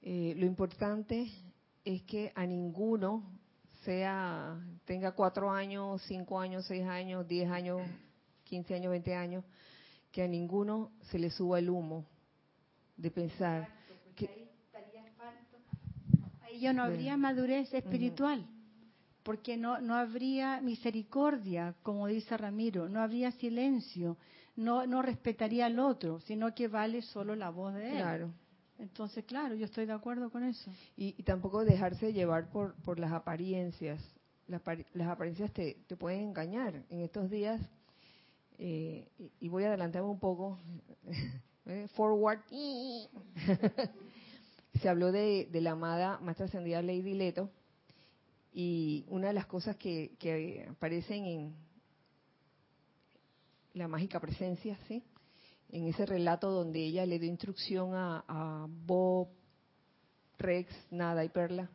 Eh, 0.03 0.35
lo 0.37 0.47
importante 0.47 1.29
es 1.85 2.03
que 2.03 2.31
a 2.37 2.47
ninguno, 2.47 3.25
sea 3.85 4.57
tenga 4.85 5.17
cuatro 5.17 5.51
años, 5.51 6.01
cinco 6.07 6.39
años, 6.39 6.65
seis 6.65 6.87
años, 6.87 7.27
diez 7.27 7.51
años, 7.51 7.83
quince 8.45 8.77
años, 8.77 8.93
veinte 8.93 9.17
años, 9.17 9.45
que 10.13 10.23
a 10.23 10.29
ninguno 10.29 10.93
se 11.11 11.19
le 11.19 11.31
suba 11.31 11.59
el 11.59 11.69
humo 11.69 12.07
de 12.97 13.11
pensar 13.11 13.69
yo 16.61 16.73
no 16.73 16.83
habría 16.83 17.17
madurez 17.17 17.73
espiritual 17.73 18.47
porque 19.25 19.57
no, 19.57 19.81
no 19.81 19.95
habría 19.95 20.61
misericordia, 20.61 21.75
como 21.83 22.07
dice 22.07 22.37
Ramiro, 22.37 22.89
no 22.89 23.01
habría 23.01 23.33
silencio, 23.33 24.19
no, 24.55 24.87
no 24.87 25.03
respetaría 25.03 25.67
al 25.67 25.79
otro, 25.79 26.21
sino 26.21 26.55
que 26.55 26.69
vale 26.69 27.01
solo 27.03 27.35
la 27.35 27.51
voz 27.51 27.75
de 27.75 27.91
él. 27.91 27.97
Claro. 27.97 28.31
Entonces, 28.79 29.25
claro, 29.25 29.55
yo 29.55 29.65
estoy 29.65 29.87
de 29.87 29.93
acuerdo 29.95 30.31
con 30.31 30.45
eso. 30.45 30.71
Y, 30.97 31.23
tampoco 31.23 31.65
dejarse 31.65 32.13
llevar 32.13 32.51
por, 32.51 32.75
por 32.83 32.99
las 32.99 33.13
apariencias. 33.13 34.01
Las, 34.47 34.61
las 34.93 35.09
apariencias 35.09 35.51
te, 35.53 35.79
te, 35.87 35.97
pueden 35.97 36.21
engañar. 36.21 36.83
En 36.91 37.01
estos 37.01 37.31
días, 37.31 37.61
eh, 38.59 39.09
y, 39.41 39.49
voy 39.49 39.65
a 39.65 39.69
adelantarme 39.69 40.09
un 40.09 40.21
poco, 40.21 40.59
eh, 41.67 41.89
forward, 41.95 42.41
se 44.81 44.89
habló 44.89 45.13
de, 45.13 45.49
la 45.53 45.73
amada 45.73 46.19
Maestra 46.21 46.47
Ascendida 46.47 46.83
Lady 46.83 47.15
Leto, 47.15 47.51
y 48.53 49.05
una 49.09 49.29
de 49.29 49.33
las 49.35 49.47
cosas 49.47 49.77
que, 49.77 50.67
aparecen 50.71 51.25
en 51.25 51.55
la 53.75 53.89
mágica 53.89 54.21
presencia, 54.21 54.79
¿sí? 54.87 55.03
En 55.71 55.87
ese 55.89 56.07
relato 56.07 56.51
donde 56.51 56.85
ella 56.85 57.05
le 57.05 57.19
dio 57.19 57.29
instrucción 57.29 57.91
a, 57.95 58.67
Bob, 58.69 59.29
Rex, 60.39 60.73
Nada 60.91 61.25
y 61.25 61.29
Perla, 61.29 61.69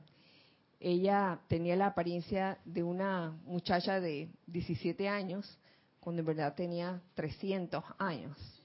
ella 0.80 1.42
tenía 1.48 1.76
la 1.76 1.88
apariencia 1.88 2.58
de 2.64 2.84
una 2.84 3.38
muchacha 3.46 4.00
de 4.00 4.30
17 4.48 5.10
años, 5.10 5.60
cuando 6.00 6.22
en 6.22 6.26
verdad 6.26 6.56
tenía 6.56 7.02
300 7.16 7.84
años. 7.98 8.59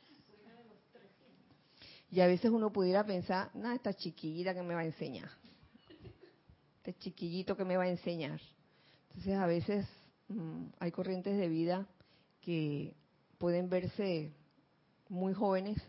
Y 2.14 2.20
a 2.20 2.26
veces 2.26 2.50
uno 2.50 2.70
pudiera 2.70 3.04
pensar, 3.04 3.50
nada, 3.54 3.74
esta 3.74 3.92
chiquillita 3.92 4.54
que 4.54 4.62
me 4.62 4.74
va 4.74 4.80
a 4.80 4.84
enseñar 4.84 5.28
este 6.84 6.98
chiquillito 6.98 7.56
que 7.56 7.64
me 7.64 7.78
va 7.78 7.84
a 7.84 7.88
enseñar. 7.88 8.40
Entonces 9.08 9.34
a 9.34 9.46
veces 9.46 9.86
mm, 10.28 10.66
hay 10.78 10.90
corrientes 10.90 11.38
de 11.38 11.48
vida 11.48 11.88
que 12.42 12.94
pueden 13.38 13.70
verse 13.70 14.34
muy 15.08 15.32
jóvenes, 15.32 15.82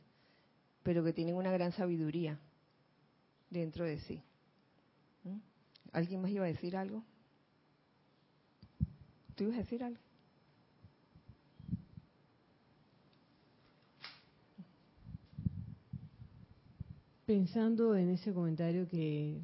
pero 0.83 1.03
que 1.03 1.11
tienen 1.11 1.35
una 1.35 1.51
gran 1.51 1.73
sabiduría 1.73 2.39
dentro 3.49 3.83
de 3.83 3.99
sí. 3.99 4.23
¿Mm? 5.23 5.37
¿Alguien 5.91 6.21
más 6.21 6.31
iba 6.31 6.45
a 6.45 6.47
decir 6.47 6.77
algo? 6.77 7.03
¿Tú 9.35 9.43
ibas 9.43 9.57
a 9.57 9.63
decir 9.63 9.83
algo? 9.83 10.04
Pensando 17.25 17.95
en 17.95 18.09
ese 18.09 18.33
comentario 18.33 18.87
que 18.87 19.41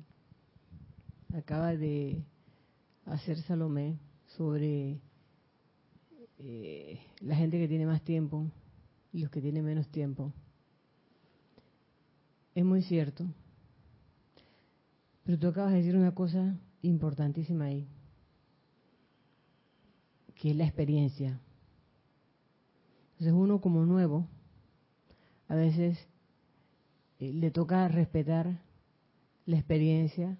acaba 1.33 1.75
de 1.75 2.23
hacer 3.05 3.41
Salomé 3.41 3.97
sobre 4.37 5.01
eh, 6.37 6.99
la 7.21 7.35
gente 7.35 7.57
que 7.57 7.67
tiene 7.67 7.87
más 7.87 8.03
tiempo 8.03 8.51
y 9.11 9.21
los 9.21 9.31
que 9.31 9.41
tienen 9.41 9.65
menos 9.65 9.87
tiempo. 9.87 10.31
Es 12.53 12.63
muy 12.63 12.83
cierto. 12.83 13.25
Pero 15.23 15.39
tú 15.39 15.47
acabas 15.47 15.71
de 15.71 15.79
decir 15.79 15.95
una 15.95 16.13
cosa 16.13 16.55
importantísima 16.83 17.65
ahí, 17.65 17.87
que 20.35 20.51
es 20.51 20.55
la 20.55 20.65
experiencia. 20.65 21.39
Entonces 23.13 23.33
uno 23.33 23.59
como 23.59 23.87
nuevo, 23.87 24.27
a 25.47 25.55
veces 25.55 26.10
le 27.21 27.51
toca 27.51 27.87
respetar 27.87 28.59
la 29.45 29.57
experiencia 29.57 30.37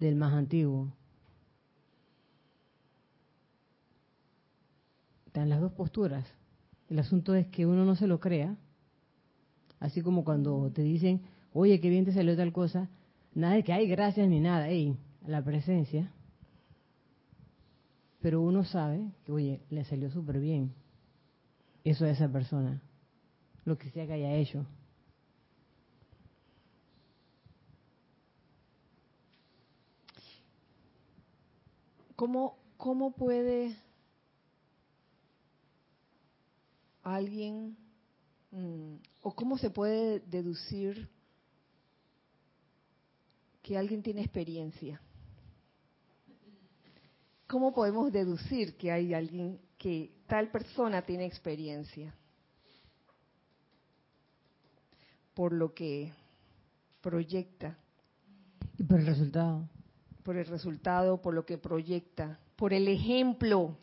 del 0.00 0.16
más 0.16 0.32
antiguo. 0.32 0.92
Están 5.26 5.50
las 5.50 5.60
dos 5.60 5.72
posturas. 5.72 6.26
El 6.88 6.98
asunto 6.98 7.34
es 7.34 7.46
que 7.48 7.66
uno 7.66 7.84
no 7.84 7.94
se 7.94 8.06
lo 8.06 8.20
crea, 8.20 8.56
así 9.80 10.02
como 10.02 10.24
cuando 10.24 10.70
te 10.72 10.82
dicen, 10.82 11.22
oye, 11.52 11.80
qué 11.80 11.90
bien 11.90 12.04
te 12.04 12.12
salió 12.12 12.36
tal 12.36 12.52
cosa, 12.52 12.88
nada 13.34 13.54
de 13.54 13.62
que 13.62 13.72
hay 13.72 13.86
gracias 13.86 14.28
ni 14.28 14.40
nada, 14.40 14.68
ey, 14.68 14.96
la 15.26 15.42
presencia. 15.44 16.10
Pero 18.20 18.40
uno 18.40 18.64
sabe 18.64 19.10
que, 19.24 19.32
oye, 19.32 19.60
le 19.70 19.84
salió 19.84 20.10
súper 20.10 20.38
bien 20.38 20.72
eso 21.84 22.04
a 22.04 22.10
esa 22.10 22.30
persona, 22.30 22.82
lo 23.64 23.76
que 23.76 23.90
sea 23.90 24.06
que 24.06 24.12
haya 24.12 24.34
hecho. 24.34 24.66
¿Cómo, 32.22 32.56
cómo 32.76 33.10
puede 33.16 33.76
alguien 37.02 37.76
mm, 38.52 38.94
o 39.22 39.34
cómo 39.34 39.58
se 39.58 39.70
puede 39.70 40.20
deducir 40.20 41.08
que 43.60 43.76
alguien 43.76 44.04
tiene 44.04 44.20
experiencia? 44.20 45.00
¿Cómo 47.48 47.74
podemos 47.74 48.12
deducir 48.12 48.76
que 48.76 48.92
hay 48.92 49.14
alguien 49.14 49.58
que 49.76 50.12
tal 50.28 50.48
persona 50.52 51.02
tiene 51.02 51.26
experiencia? 51.26 52.14
Por 55.34 55.52
lo 55.52 55.74
que 55.74 56.12
proyecta. 57.00 57.76
Y 58.78 58.84
por 58.84 59.00
el 59.00 59.06
resultado. 59.06 59.68
Por 60.22 60.36
el 60.36 60.46
resultado, 60.46 61.20
por 61.20 61.34
lo 61.34 61.44
que 61.44 61.58
proyecta, 61.58 62.38
por 62.56 62.72
el 62.72 62.86
ejemplo. 62.88 63.76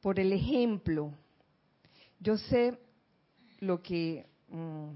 Por 0.00 0.20
el 0.20 0.32
ejemplo. 0.32 1.12
Yo 2.20 2.36
sé 2.36 2.78
lo 3.60 3.82
que 3.82 4.26
mm, 4.48 4.90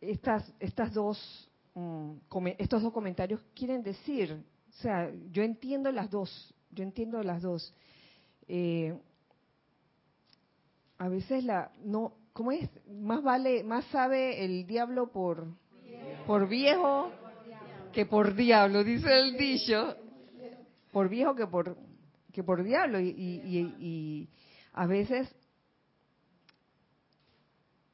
estas, 0.00 0.52
estas 0.60 0.94
dos, 0.94 1.50
mm, 1.74 2.12
estos 2.58 2.82
dos 2.82 2.92
comentarios 2.92 3.40
quieren 3.54 3.82
decir. 3.82 4.32
O 4.68 4.72
sea, 4.82 5.10
yo 5.32 5.42
entiendo 5.42 5.90
las 5.90 6.10
dos, 6.10 6.54
yo 6.70 6.84
entiendo 6.84 7.22
las 7.22 7.42
dos. 7.42 7.74
Eh, 8.46 8.96
a 10.98 11.08
veces 11.08 11.44
la, 11.44 11.72
no, 11.82 12.12
¿cómo 12.32 12.52
es? 12.52 12.68
Más 12.86 13.22
vale, 13.22 13.64
más 13.64 13.84
sabe 13.86 14.44
el 14.44 14.66
diablo 14.66 15.10
por, 15.10 15.46
por 16.26 16.48
viejo 16.48 17.10
que 17.96 18.04
por 18.04 18.34
diablo, 18.34 18.84
dice 18.84 19.08
el 19.10 19.38
dicho. 19.38 19.96
Por 20.92 21.08
viejo 21.08 21.34
que 21.34 21.46
por, 21.46 21.78
que 22.30 22.44
por 22.44 22.62
diablo. 22.62 23.00
Y, 23.00 23.08
y, 23.08 23.74
y 23.80 24.28
a 24.74 24.86
veces 24.86 25.34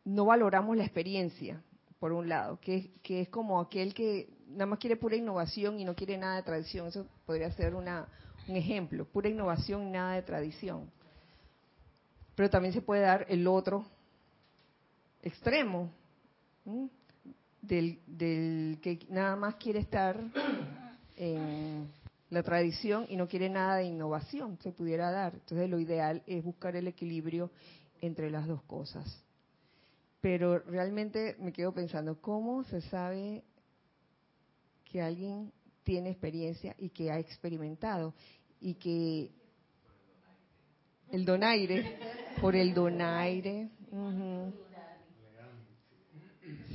no 0.05 0.24
valoramos 0.24 0.76
la 0.76 0.82
experiencia 0.82 1.62
por 2.00 2.11
un 2.11 2.28
lado, 2.28 2.59
que, 2.59 2.90
que 3.05 3.20
es 3.20 3.28
como 3.28 3.61
aquel 3.61 3.94
que 3.94 4.28
nada 4.48 4.66
más 4.66 4.80
quiere 4.80 4.96
pura 4.96 5.14
innovación 5.14 5.78
y 5.78 5.84
no 5.84 5.94
quiere 5.94 6.18
nada 6.18 6.34
de 6.34 6.42
tradición. 6.42 6.88
Eso 6.88 7.07
podría 7.24 7.53
ser 7.53 7.76
una, 7.76 8.09
un 8.48 8.57
ejemplo, 8.57 9.05
pura 9.05 9.28
innovación 9.28 9.86
y 9.86 9.90
nada 9.92 10.14
de 10.14 10.22
tradición. 10.22 10.90
Pero 12.34 12.50
también 12.50 12.74
se 12.74 12.82
puede 12.82 13.03
dar 13.03 13.24
el 13.28 13.46
otro 13.46 13.84
extremo, 15.22 15.92
del, 17.62 18.78
que 18.82 19.06
nada 19.08 19.36
más 19.36 19.54
quiere 19.56 19.78
estar 19.78 20.20
en 21.16 21.90
la 22.28 22.42
tradición 22.42 23.06
y 23.08 23.16
no 23.16 23.26
quiere 23.26 23.48
nada 23.48 23.76
de 23.76 23.84
innovación, 23.84 24.58
se 24.62 24.72
pudiera 24.72 25.10
dar. 25.10 25.34
Entonces 25.34 25.70
lo 25.70 25.80
ideal 25.80 26.22
es 26.26 26.44
buscar 26.44 26.76
el 26.76 26.88
equilibrio 26.88 27.50
entre 28.00 28.30
las 28.30 28.46
dos 28.46 28.62
cosas 28.64 29.22
pero 30.22 30.60
realmente 30.60 31.36
me 31.40 31.52
quedo 31.52 31.74
pensando, 31.74 32.18
¿cómo 32.20 32.62
se 32.62 32.80
sabe 32.82 33.42
que 34.84 35.02
alguien 35.02 35.52
tiene 35.82 36.10
experiencia 36.10 36.76
y 36.78 36.90
que 36.90 37.10
ha 37.10 37.18
experimentado? 37.18 38.14
Y 38.60 38.74
que 38.74 39.32
el 41.10 41.24
donaire, 41.24 41.98
por 42.40 42.54
el 42.54 42.72
donaire, 42.72 43.68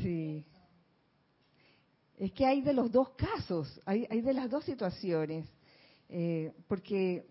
sí. 0.01 0.45
Es 2.17 2.31
que 2.31 2.45
hay 2.45 2.61
de 2.61 2.73
los 2.73 2.91
dos 2.91 3.09
casos, 3.11 3.79
hay, 3.85 4.07
hay 4.09 4.21
de 4.21 4.33
las 4.33 4.49
dos 4.49 4.65
situaciones, 4.65 5.47
eh, 6.09 6.51
porque 6.67 7.27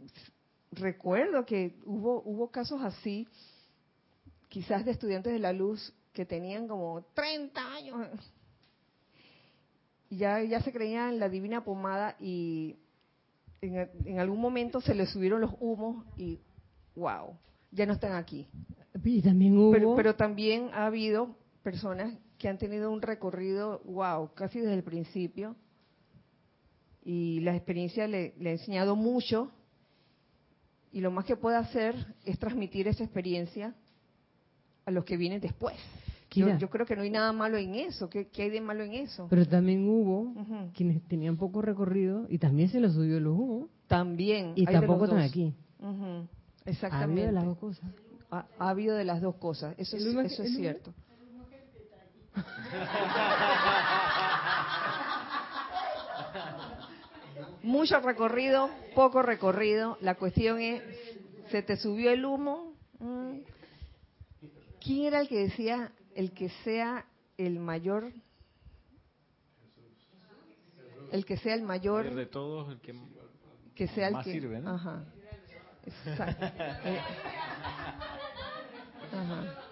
recuerdo 0.71 1.45
que 1.45 1.75
hubo, 1.85 2.23
hubo 2.23 2.51
casos 2.51 2.81
así, 2.83 3.27
quizás 4.49 4.85
de 4.85 4.93
estudiantes 4.93 5.33
de 5.33 5.41
la 5.41 5.53
luz 5.53 5.93
que 6.13 6.25
tenían 6.25 6.69
como 6.69 7.05
30 7.15 7.73
años. 7.75 8.09
Ya, 10.09 10.41
ya 10.43 10.63
se 10.63 10.73
creían 10.73 11.15
en 11.15 11.21
la 11.21 11.29
divina 11.29 11.65
pomada 11.65 12.17
y 12.21 12.77
en, 13.61 14.19
algún 14.21 14.41
momento 14.41 14.81
se 14.81 14.95
les 14.95 15.11
subieron 15.11 15.41
los 15.41 15.53
humos 15.59 16.05
y 16.17 16.39
wow, 16.95 17.37
ya 17.73 17.87
no 17.87 17.93
están 17.93 18.13
aquí. 18.13 18.49
Y 19.05 19.21
también 19.21 19.59
hubo... 19.59 19.97
pero, 19.97 20.15
también 20.15 20.71
ha 20.73 20.87
habido 20.87 21.37
personas 21.63 22.15
que 22.39 22.49
han 22.49 22.59
tenido 22.59 22.91
un 22.91 23.03
recorrido, 23.03 23.81
wow, 23.85 24.33
casi 24.35 24.61
desde 24.61 24.75
el 24.75 24.83
principio. 24.83 25.57
Y 27.03 27.41
la 27.41 27.55
experiencia 27.55 28.07
le, 28.07 28.35
le, 28.39 28.51
ha 28.51 28.53
enseñado 28.53 28.97
mucho. 28.97 29.51
Y 30.93 31.01
lo 31.01 31.11
más 31.11 31.25
que 31.25 31.37
puede 31.37 31.57
hacer 31.57 32.15
es 32.25 32.39
transmitir 32.39 32.89
esa 32.89 33.05
experiencia 33.05 33.75
a 34.85 34.91
los 34.91 35.05
que 35.05 35.17
vienen 35.17 35.41
después. 35.41 35.77
Yo, 36.31 36.69
creo 36.71 36.87
que 36.87 36.97
no 36.97 37.03
hay 37.03 37.11
nada 37.11 37.33
malo 37.33 37.57
en 37.57 37.75
eso. 37.75 38.11
¿Qué, 38.11 38.29
hay 38.37 38.51
de 38.51 38.61
malo 38.61 38.85
en 38.85 38.93
eso? 38.93 39.27
Pero 39.31 39.47
también 39.47 39.89
hubo 39.89 40.35
quienes 40.75 41.03
tenían 41.09 41.37
poco 41.37 41.63
recorrido 41.63 42.27
y 42.29 42.39
también 42.39 42.69
se 42.69 42.81
les 42.81 42.93
subió 42.93 43.19
los 43.21 43.33
humos. 43.33 43.71
También. 43.87 44.53
Y 44.55 44.67
tampoco 44.67 45.05
están 45.05 45.21
aquí. 45.21 45.55
Exactamente. 46.65 47.23
Ha 47.23 47.25
habido 47.25 47.27
de 47.27 47.33
las 47.33 47.45
dos 47.45 47.59
cosas. 47.59 47.91
Ha, 48.31 48.47
habido 48.59 48.97
de 48.97 49.05
las 49.05 49.21
dos 49.23 49.37
cosas. 49.37 49.75
Eso, 49.79 49.97
es, 49.97 50.05
eso 50.05 50.43
es 50.43 50.57
cierto. 50.57 50.93
Mucho 57.63 58.01
recorrido, 58.01 58.71
poco 58.95 59.23
recorrido. 59.23 59.97
La 60.01 60.15
cuestión 60.15 60.61
es, 60.61 60.83
¿se 61.51 61.63
te 61.63 61.77
subió 61.77 62.13
el 62.13 62.25
humo? 62.25 62.75
Mm. 62.99 63.39
¿Quién 64.81 65.07
era 65.07 65.21
el 65.21 65.29
que 65.29 65.39
decía 65.39 65.93
el 66.15 66.33
que 66.33 66.49
sea 66.65 67.07
el 67.37 67.59
mayor 67.59 68.13
el 71.13 71.25
que 71.25 71.37
sea 71.37 71.55
el 71.55 71.63
mayor 71.63 72.15
de 72.15 72.27
todos 72.27 72.73
el 72.73 72.81
que, 72.81 72.95
que 73.75 73.89
sea 73.89 74.09
el 74.09 74.19
que 74.23 74.33
sirve 74.33 74.61
¿no? 74.61 74.75
ajá 74.75 75.05
exacto 75.85 76.47
eh, 76.85 77.01
ajá 79.13 79.66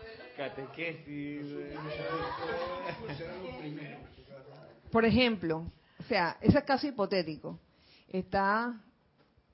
por 4.90 5.04
ejemplo 5.04 5.70
o 5.98 6.02
sea 6.04 6.36
ese 6.40 6.62
caso 6.64 6.86
hipotético 6.86 7.58
está 8.08 8.80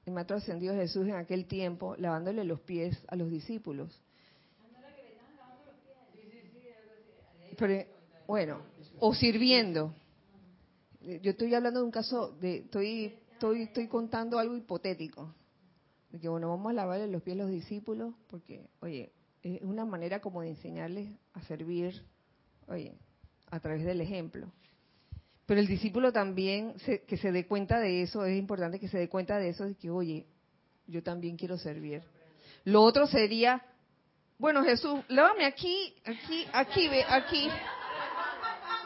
el 0.07 0.13
maestro 0.13 0.37
ascendido 0.37 0.75
Jesús 0.75 1.07
en 1.07 1.15
aquel 1.15 1.47
tiempo 1.47 1.95
lavándole 1.97 2.45
los 2.45 2.61
pies 2.61 2.99
a 3.09 3.17
los 3.17 3.31
discípulos 3.31 4.01
bueno, 8.27 8.63
o 8.99 9.15
sirviendo. 9.15 9.95
Yo 11.01 11.33
estoy 11.33 11.55
hablando 11.55 11.81
de 11.81 11.87
un 11.87 11.93
caso 11.93 12.33
de, 12.41 12.59
estoy, 12.59 13.15
estoy, 13.33 13.63
estoy 13.63 13.89
contando 13.89 14.39
algo 14.39 14.57
hipotético. 14.57 15.35
De 16.11 16.19
que, 16.19 16.29
bueno, 16.29 16.49
vamos 16.49 16.71
a 16.71 16.75
lavarle 16.75 17.07
los 17.09 17.23
pies 17.23 17.37
a 17.37 17.43
los 17.43 17.51
discípulos, 17.51 18.15
porque, 18.29 18.69
oye, 18.81 19.13
es 19.43 19.63
una 19.63 19.85
manera 19.85 20.21
como 20.21 20.43
de 20.43 20.51
enseñarles 20.51 21.09
a 21.33 21.43
servir, 21.43 22.03
oye, 22.69 22.95
a 23.51 23.61
través 23.61 23.85
del 23.85 24.01
ejemplo. 24.01 24.53
Pero 25.47 25.61
el 25.61 25.67
discípulo 25.67 26.13
también, 26.13 26.75
que 27.07 27.17
se 27.17 27.33
dé 27.33 27.47
cuenta 27.47 27.81
de 27.81 28.03
eso, 28.03 28.25
es 28.25 28.39
importante 28.39 28.79
que 28.79 28.89
se 28.89 28.99
dé 28.99 29.09
cuenta 29.09 29.39
de 29.39 29.49
eso, 29.49 29.65
de 29.65 29.75
que, 29.75 29.91
oye, 29.91 30.27
yo 30.87 31.03
también 31.03 31.37
quiero 31.37 31.59
servir. 31.59 32.03
Lo 32.65 32.83
otro 32.83 33.07
sería, 33.07 33.63
bueno 34.39 34.63
Jesús, 34.63 35.01
lávame 35.09 35.45
aquí, 35.45 35.95
aquí, 36.05 36.47
aquí, 36.53 36.89
ve, 36.89 37.05
aquí. 37.09 37.49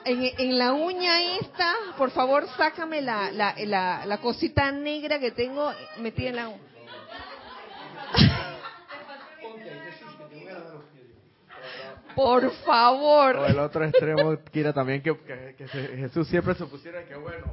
En, 0.06 0.22
en, 0.22 0.58
la 0.58 0.74
uña 0.74 1.38
esta, 1.38 1.74
por 1.96 2.10
favor, 2.10 2.46
sácame 2.58 3.00
la, 3.00 3.30
la, 3.30 3.54
la, 3.64 4.04
la 4.04 4.18
cosita 4.18 4.70
negra 4.70 5.18
que 5.18 5.30
tengo 5.30 5.70
metida 5.98 6.28
en 6.28 6.36
la 6.36 6.48
uña. 6.48 6.73
Por 12.14 12.50
favor. 12.64 13.36
O 13.36 13.46
el 13.46 13.58
otro 13.58 13.84
extremo 13.84 14.36
quiera 14.50 14.72
también 14.72 15.02
que, 15.02 15.16
que, 15.56 15.68
Jesús 15.68 16.28
siempre 16.28 16.54
se 16.54 16.66
pusiera 16.66 17.04
que, 17.04 17.14
bueno, 17.16 17.46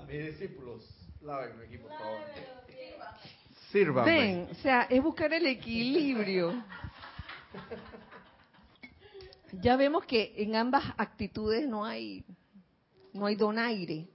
a 0.00 0.04
mis 0.04 0.26
discípulos, 0.26 0.84
lávenme 1.22 1.66
aquí, 1.66 1.78
por 1.78 1.90
favor. 1.90 2.20
Sírvame. 3.70 4.10
Ven, 4.10 4.48
o 4.50 4.54
sea, 4.56 4.82
es 4.82 5.02
buscar 5.02 5.32
el 5.32 5.46
equilibrio. 5.46 6.54
Ya 9.52 9.76
vemos 9.76 10.04
que 10.04 10.34
en 10.36 10.56
ambas 10.56 10.84
actitudes 10.96 11.66
no 11.66 11.84
hay 11.84 12.24
no 13.16 13.26
hay 13.26 13.34
donaire. 13.34 14.06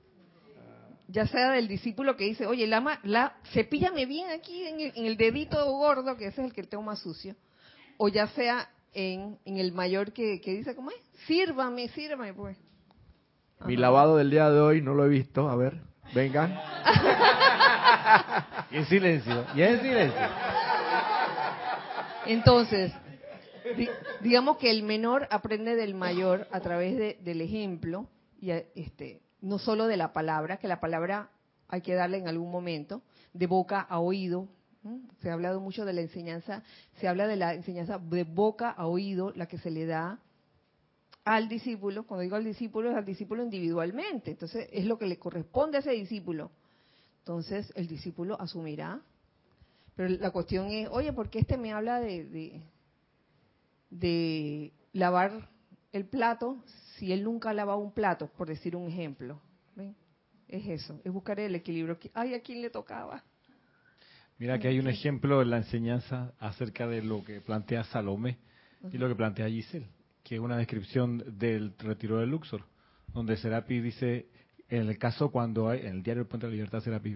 Ya 1.08 1.28
sea 1.28 1.52
del 1.52 1.68
discípulo 1.68 2.16
que 2.16 2.24
dice, 2.24 2.46
oye, 2.46 2.66
la, 2.68 3.00
la, 3.04 3.36
cepíllame 3.52 4.06
bien 4.06 4.30
aquí 4.30 4.64
en 4.64 4.80
el, 4.80 4.94
en 4.96 5.06
el 5.06 5.18
dedito 5.18 5.66
gordo, 5.66 6.16
que 6.16 6.28
ese 6.28 6.42
es 6.42 6.48
el 6.48 6.54
que 6.54 6.64
tengo 6.64 6.84
más 6.84 7.00
sucio. 7.00 7.36
O 7.98 8.08
ya 8.08 8.28
sea 8.28 8.70
en, 8.94 9.40
en 9.46 9.58
el 9.58 9.72
mayor 9.72 10.14
que, 10.14 10.42
que, 10.42 10.54
dice, 10.54 10.76
¿cómo 10.76 10.92
es? 10.92 10.98
Sírvame, 11.26 11.88
sírvame, 11.90 12.34
pues. 12.34 12.58
Mi 13.66 13.78
lavado 13.78 14.18
del 14.18 14.32
día 14.32 14.50
de 14.50 14.60
hoy 14.60 14.82
no 14.82 14.94
lo 14.94 15.06
he 15.06 15.10
visto, 15.10 15.50
a 15.50 15.56
ver, 15.56 15.80
vengan. 16.16 16.52
y 18.72 18.78
en 18.78 18.86
silencio, 18.86 19.46
y 19.56 19.62
en 19.62 19.82
silencio. 19.82 20.22
Entonces, 22.26 22.92
digamos 24.22 24.58
que 24.58 24.72
el 24.72 24.84
menor 24.84 25.28
aprende 25.30 25.76
del 25.76 25.94
mayor 25.94 26.48
a 26.52 26.60
través 26.60 26.98
de, 26.98 27.20
del 27.22 27.42
ejemplo, 27.42 28.08
y 28.40 28.52
este, 28.52 29.22
no 29.42 29.60
solo 29.60 29.88
de 29.88 29.98
la 29.98 30.14
palabra, 30.14 30.58
que 30.58 30.68
la 30.68 30.80
palabra 30.80 31.30
hay 31.68 31.82
que 31.82 31.94
darle 31.94 32.18
en 32.18 32.28
algún 32.28 32.52
momento, 32.52 33.02
de 33.34 33.48
boca 33.48 33.80
a 33.80 34.00
oído, 34.00 34.48
se 35.22 35.30
ha 35.30 35.34
hablado 35.34 35.60
mucho 35.60 35.86
de 35.86 35.94
la 35.94 36.02
enseñanza, 36.02 36.64
se 37.00 37.08
habla 37.08 37.28
de 37.28 37.36
la 37.36 37.54
enseñanza 37.54 38.00
de 38.00 38.24
boca 38.24 38.70
a 38.70 38.88
oído, 38.88 39.32
la 39.36 39.46
que 39.48 39.58
se 39.58 39.70
le 39.70 39.86
da 39.86 40.20
al 41.24 41.48
discípulo, 41.48 42.08
cuando 42.08 42.24
digo 42.24 42.36
al 42.36 42.44
discípulo 42.44 42.90
es 42.90 42.98
al 42.98 43.06
discípulo 43.06 43.44
individualmente, 43.44 44.32
entonces 44.32 44.68
es 44.72 44.86
lo 44.86 44.98
que 44.98 45.06
le 45.06 45.20
corresponde 45.20 45.78
a 45.78 45.82
ese 45.82 45.92
discípulo. 45.92 46.50
Entonces 47.20 47.72
el 47.76 47.88
discípulo 47.88 48.40
asumirá, 48.42 49.00
pero 49.96 50.10
la 50.10 50.32
cuestión 50.32 50.68
es, 50.72 50.90
oye, 50.90 51.14
¿por 51.14 51.30
qué 51.30 51.40
este 51.40 51.58
me 51.58 51.74
habla 51.74 52.00
de, 52.00 52.62
de, 53.92 54.72
lavar 54.94 55.50
el 55.92 56.06
plato 56.06 56.64
si 56.96 57.14
él 57.14 57.24
nunca 57.24 57.52
ha 57.52 57.54
lavado 57.54 57.78
un 57.78 57.92
plato, 57.92 58.28
por 58.36 58.48
decir 58.48 58.76
un 58.76 58.88
ejemplo? 58.88 59.40
Es 60.48 60.68
eso, 60.68 61.00
es 61.06 61.14
buscar 61.14 61.40
el 61.40 61.56
equilibrio. 61.56 61.98
Ay, 62.14 62.34
¿a 62.34 62.42
quién 62.42 62.62
le 62.62 62.70
tocaba? 62.70 63.24
Mira 64.42 64.58
que 64.58 64.68
hay 64.68 64.80
un 64.80 64.88
ejemplo 64.88 65.44
en 65.44 65.52
la 65.52 65.58
enseñanza 65.58 66.34
acerca 66.40 66.88
de 66.88 67.04
lo 67.04 67.24
que 67.24 67.42
plantea 67.42 67.84
Salomé 67.84 68.40
y 68.92 68.98
lo 68.98 69.08
que 69.08 69.14
plantea 69.14 69.48
Giselle, 69.48 69.86
que 70.24 70.34
es 70.34 70.42
una 70.42 70.58
descripción 70.58 71.24
del 71.38 71.76
retiro 71.78 72.18
de 72.18 72.26
Luxor, 72.26 72.64
donde 73.14 73.38
Serapi 73.38 73.82
dice, 73.82 74.30
en 74.68 74.90
el 74.90 74.98
caso 74.98 75.30
cuando 75.30 75.70
hay, 75.70 75.82
en 75.82 75.98
el 75.98 76.02
diario 76.02 76.24
El 76.24 76.28
Puente 76.28 76.48
de 76.48 76.54
la 76.54 76.56
Libertad 76.56 76.80
Serapi 76.80 77.14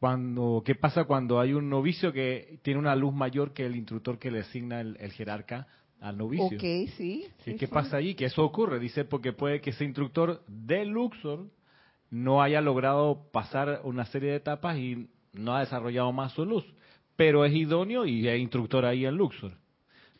cuando, 0.00 0.64
¿qué 0.66 0.74
pasa 0.74 1.04
cuando 1.04 1.38
hay 1.38 1.52
un 1.52 1.70
novicio 1.70 2.12
que 2.12 2.58
tiene 2.62 2.80
una 2.80 2.96
luz 2.96 3.14
mayor 3.14 3.52
que 3.52 3.64
el 3.64 3.76
instructor 3.76 4.18
que 4.18 4.32
le 4.32 4.40
asigna 4.40 4.80
el, 4.80 4.96
jerarca 5.12 5.68
al 6.00 6.18
novicio? 6.18 6.58
Ok, 6.58 6.90
sí. 6.96 7.24
¿Y 7.46 7.54
qué 7.54 7.68
pasa 7.68 7.98
allí? 7.98 8.16
Que 8.16 8.24
eso 8.24 8.42
ocurre, 8.42 8.80
dice, 8.80 9.04
porque 9.04 9.32
puede 9.32 9.60
que 9.60 9.70
ese 9.70 9.84
instructor 9.84 10.42
de 10.48 10.84
Luxor 10.86 11.46
no 12.10 12.42
haya 12.42 12.60
logrado 12.60 13.30
pasar 13.30 13.80
una 13.84 14.06
serie 14.06 14.30
de 14.30 14.36
etapas 14.38 14.76
y 14.76 15.08
no 15.34 15.54
ha 15.54 15.60
desarrollado 15.60 16.12
más 16.12 16.32
su 16.32 16.44
luz, 16.44 16.64
pero 17.16 17.44
es 17.44 17.52
idóneo 17.52 18.06
y 18.06 18.26
es 18.28 18.40
instructor 18.40 18.84
ahí 18.84 19.04
en 19.06 19.16
Luxor. 19.16 19.52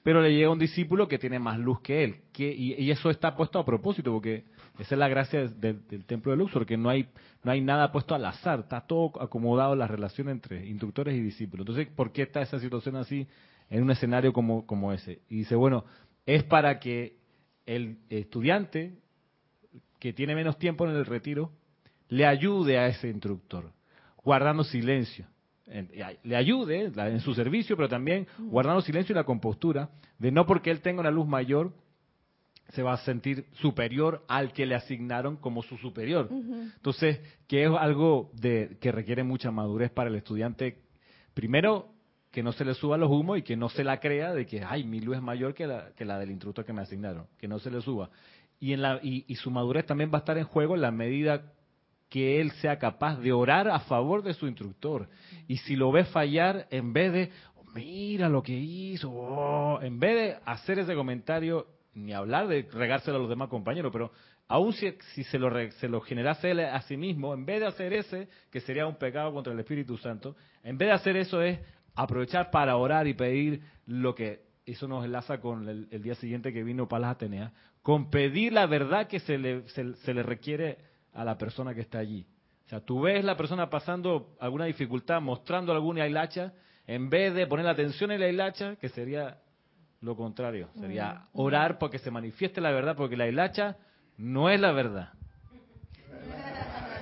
Pero 0.03 0.21
le 0.21 0.35
llega 0.35 0.51
un 0.51 0.59
discípulo 0.59 1.09
que 1.09 1.19
tiene 1.19 1.39
más 1.39 1.59
luz 1.59 1.81
que 1.81 2.05
él, 2.05 2.17
que, 2.33 2.53
y, 2.53 2.91
eso 2.91 3.09
está 3.09 3.35
puesto 3.35 3.59
a 3.59 3.65
propósito, 3.65 4.13
porque 4.13 4.45
esa 4.79 4.95
es 4.95 4.99
la 4.99 5.09
gracia 5.09 5.49
del 5.49 6.05
templo 6.05 6.33
de 6.33 6.37
Luxor, 6.37 6.67
que 6.67 6.77
no 6.77 6.91
hay, 6.91 7.09
no 7.43 7.53
hay 7.53 7.63
nada 7.63 7.91
puesto 7.91 8.15
al 8.15 8.25
azar, 8.27 8.61
está 8.61 8.83
todo 8.83 9.13
acomodado 9.21 9.75
la 9.75 9.87
relación 9.87 10.29
entre 10.29 10.67
instructores 10.67 11.15
y 11.15 11.21
discípulos. 11.21 11.67
Entonces, 11.67 11.89
¿por 11.95 12.13
qué 12.13 12.23
está 12.23 12.43
esa 12.43 12.61
situación 12.61 12.97
así 12.97 13.27
en 13.71 13.83
un 13.83 13.91
escenario 13.91 14.35
como, 14.35 14.67
como 14.67 14.93
ese? 14.93 15.23
Y 15.31 15.37
dice, 15.37 15.55
bueno, 15.55 15.87
es 16.27 16.45
para 16.45 16.79
que 16.81 17.17
el 17.65 17.99
estudiante 18.11 18.99
que 19.99 20.13
tiene 20.13 20.35
menos 20.35 20.59
tiempo 20.59 20.87
en 20.87 20.95
el 20.95 21.07
retiro 21.07 21.51
le 22.09 22.27
ayude 22.27 22.79
a 22.79 22.89
ese 22.89 23.09
instructor 23.09 23.73
guardando 24.25 24.65
silencio. 24.65 25.27
Le 26.25 26.37
ayude 26.37 26.93
en 26.95 27.21
su 27.21 27.35
servicio, 27.35 27.77
pero 27.77 27.89
también 27.89 28.27
guardando 28.39 28.83
silencio 28.83 29.13
y 29.13 29.17
la 29.17 29.25
compostura 29.25 29.91
de 30.19 30.31
no 30.31 30.47
porque 30.47 30.71
él 30.71 30.81
tenga 30.81 31.01
una 31.01 31.11
luz 31.11 31.27
mayor 31.27 31.73
se 32.71 32.83
va 32.83 32.95
a 32.95 32.99
sentir 32.99 33.47
superior 33.53 34.25
al 34.27 34.53
que 34.53 34.67
le 34.67 34.75
asignaron 34.75 35.37
como 35.37 35.63
su 35.63 35.77
superior. 35.79 36.29
Entonces, 36.31 37.21
que 37.47 37.65
es 37.65 37.71
algo 37.71 38.31
de, 38.35 38.79
que 38.81 38.91
requiere 38.91 39.23
mucha 39.23 39.51
madurez 39.51 39.91
para 39.91 40.11
el 40.11 40.17
estudiante. 40.17 40.79
Primero, 41.35 41.89
que 42.31 42.43
no 42.43 42.53
se 42.53 42.65
le 42.65 42.75
suba 42.75 42.97
los 42.97 43.11
humos 43.11 43.39
y 43.39 43.43
que 43.43 43.57
no 43.57 43.69
se 43.69 43.85
la 43.85 44.01
crea 44.01 44.33
de 44.33 44.47
que, 44.47 44.65
ay, 44.65 44.85
mi 44.85 45.01
luz 45.01 45.17
es 45.17 45.23
mayor 45.23 45.55
que 45.55 45.67
la, 45.67 45.93
que 45.95 46.05
la 46.05 46.19
del 46.19 46.31
instructor 46.31 46.65
que 46.65 46.73
me 46.73 46.83
asignaron. 46.83 47.27
Que 47.39 47.49
no 47.49 47.59
se 47.59 47.71
le 47.71 47.81
suba. 47.81 48.11
Y, 48.59 48.73
en 48.73 48.83
la, 48.83 48.99
y 49.03 49.35
su 49.37 49.51
madurez 49.51 49.87
también 49.87 50.11
va 50.13 50.19
a 50.19 50.21
estar 50.21 50.39
en 50.39 50.45
juego 50.45 50.75
en 50.75 50.81
la 50.81 50.91
medida 50.91 51.54
que 52.15 52.41
él 52.41 52.53
sea 52.61 52.79
capaz 52.79 53.17
de 53.17 53.33
orar 53.33 53.69
a 53.69 53.81
favor 53.81 54.23
de 54.23 54.35
su 54.35 54.47
instructor. 54.47 55.09
Y 55.49 55.57
si 55.57 55.75
lo 55.75 55.91
ve 55.91 56.05
fallar, 56.05 56.69
en 56.71 56.93
vez 56.93 57.13
de, 57.13 57.33
oh, 57.57 57.65
mira 57.75 58.29
lo 58.29 58.41
que 58.41 58.53
hizo, 58.53 59.11
oh", 59.11 59.83
en 59.83 59.99
vez 59.99 60.15
de 60.15 60.37
hacer 60.45 60.79
ese 60.79 60.95
comentario, 60.95 61.67
ni 61.93 62.13
hablar 62.13 62.47
de 62.47 62.69
regárselo 62.73 63.17
a 63.17 63.19
los 63.19 63.29
demás 63.29 63.49
compañeros, 63.49 63.91
pero 63.93 64.13
aún 64.47 64.73
si, 64.75 64.95
se, 65.25 65.41
lo, 65.41 65.51
se 65.73 65.89
lo 65.89 66.01
generase 66.03 66.53
él 66.53 66.61
a 66.61 66.81
sí 66.83 66.97
mismo, 66.97 67.35
en 67.35 67.45
vez 67.45 67.59
de 67.59 67.67
hacer 67.67 67.93
ese, 67.93 68.29
que 68.53 68.61
sería 68.61 68.87
un 68.87 68.95
pecado 68.95 69.35
contra 69.35 69.53
el 69.53 69.59
Espíritu 69.59 69.97
Santo, 69.99 70.37
en 70.63 70.79
vez 70.79 70.91
de 70.91 70.95
hacer 70.95 71.17
eso 71.17 71.43
es 71.43 71.59
aprovechar 71.97 72.53
para 72.53 72.77
orar 72.77 73.09
y 73.09 73.15
pedir 73.15 73.61
lo 73.87 74.15
que 74.15 74.43
eso 74.67 74.87
nos 74.87 75.05
enlaza 75.05 75.41
con 75.41 75.69
el, 75.69 76.01
día 76.01 76.15
siguiente 76.15 76.53
que 76.53 76.63
vino 76.63 76.87
para 76.87 77.09
las 77.09 77.17
Ateneas, 77.17 77.53
con 77.83 78.09
pedir 78.09 78.53
la 78.53 78.67
verdad 78.67 79.09
que 79.09 79.19
se 79.19 79.37
le, 79.37 79.69
se 79.69 80.15
le 80.15 80.23
requiere 80.23 80.94
a 81.15 81.25
la 81.25 81.39
persona 81.39 81.75
que 81.75 81.81
está 81.81 81.99
allí. 81.99 82.27
O 82.67 82.69
sea, 82.69 82.81
tú 82.81 83.03
ves 83.03 83.25
la 83.25 83.37
persona 83.37 83.71
pasando 83.71 84.37
alguna 84.41 84.65
dificultad, 84.67 85.21
mostrando 85.21 85.73
alguna 85.73 86.07
hilacha, 86.07 86.53
en 86.87 87.09
vez 87.09 87.35
de 87.35 87.47
poner 87.47 87.65
la 87.65 87.73
atención 87.73 88.11
en 88.11 88.21
la 88.21 88.29
hilacha, 88.29 88.77
que 88.77 88.89
sería 88.89 89.39
lo 90.01 90.17
contrario, 90.17 90.69
sería 90.79 91.29
orar 91.33 91.79
porque 91.79 91.99
se 91.99 92.11
manifieste 92.11 92.61
la 92.61 92.71
verdad, 92.71 92.97
porque 92.97 93.17
la 93.17 93.27
hilacha 93.27 93.79
no 94.19 94.51
es 94.51 94.61
la 94.61 94.73
verdad. 94.73 95.13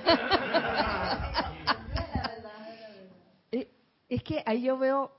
Es 4.09 4.21
que 4.21 4.43
ahí 4.45 4.61
yo 4.61 4.77
veo 4.77 5.11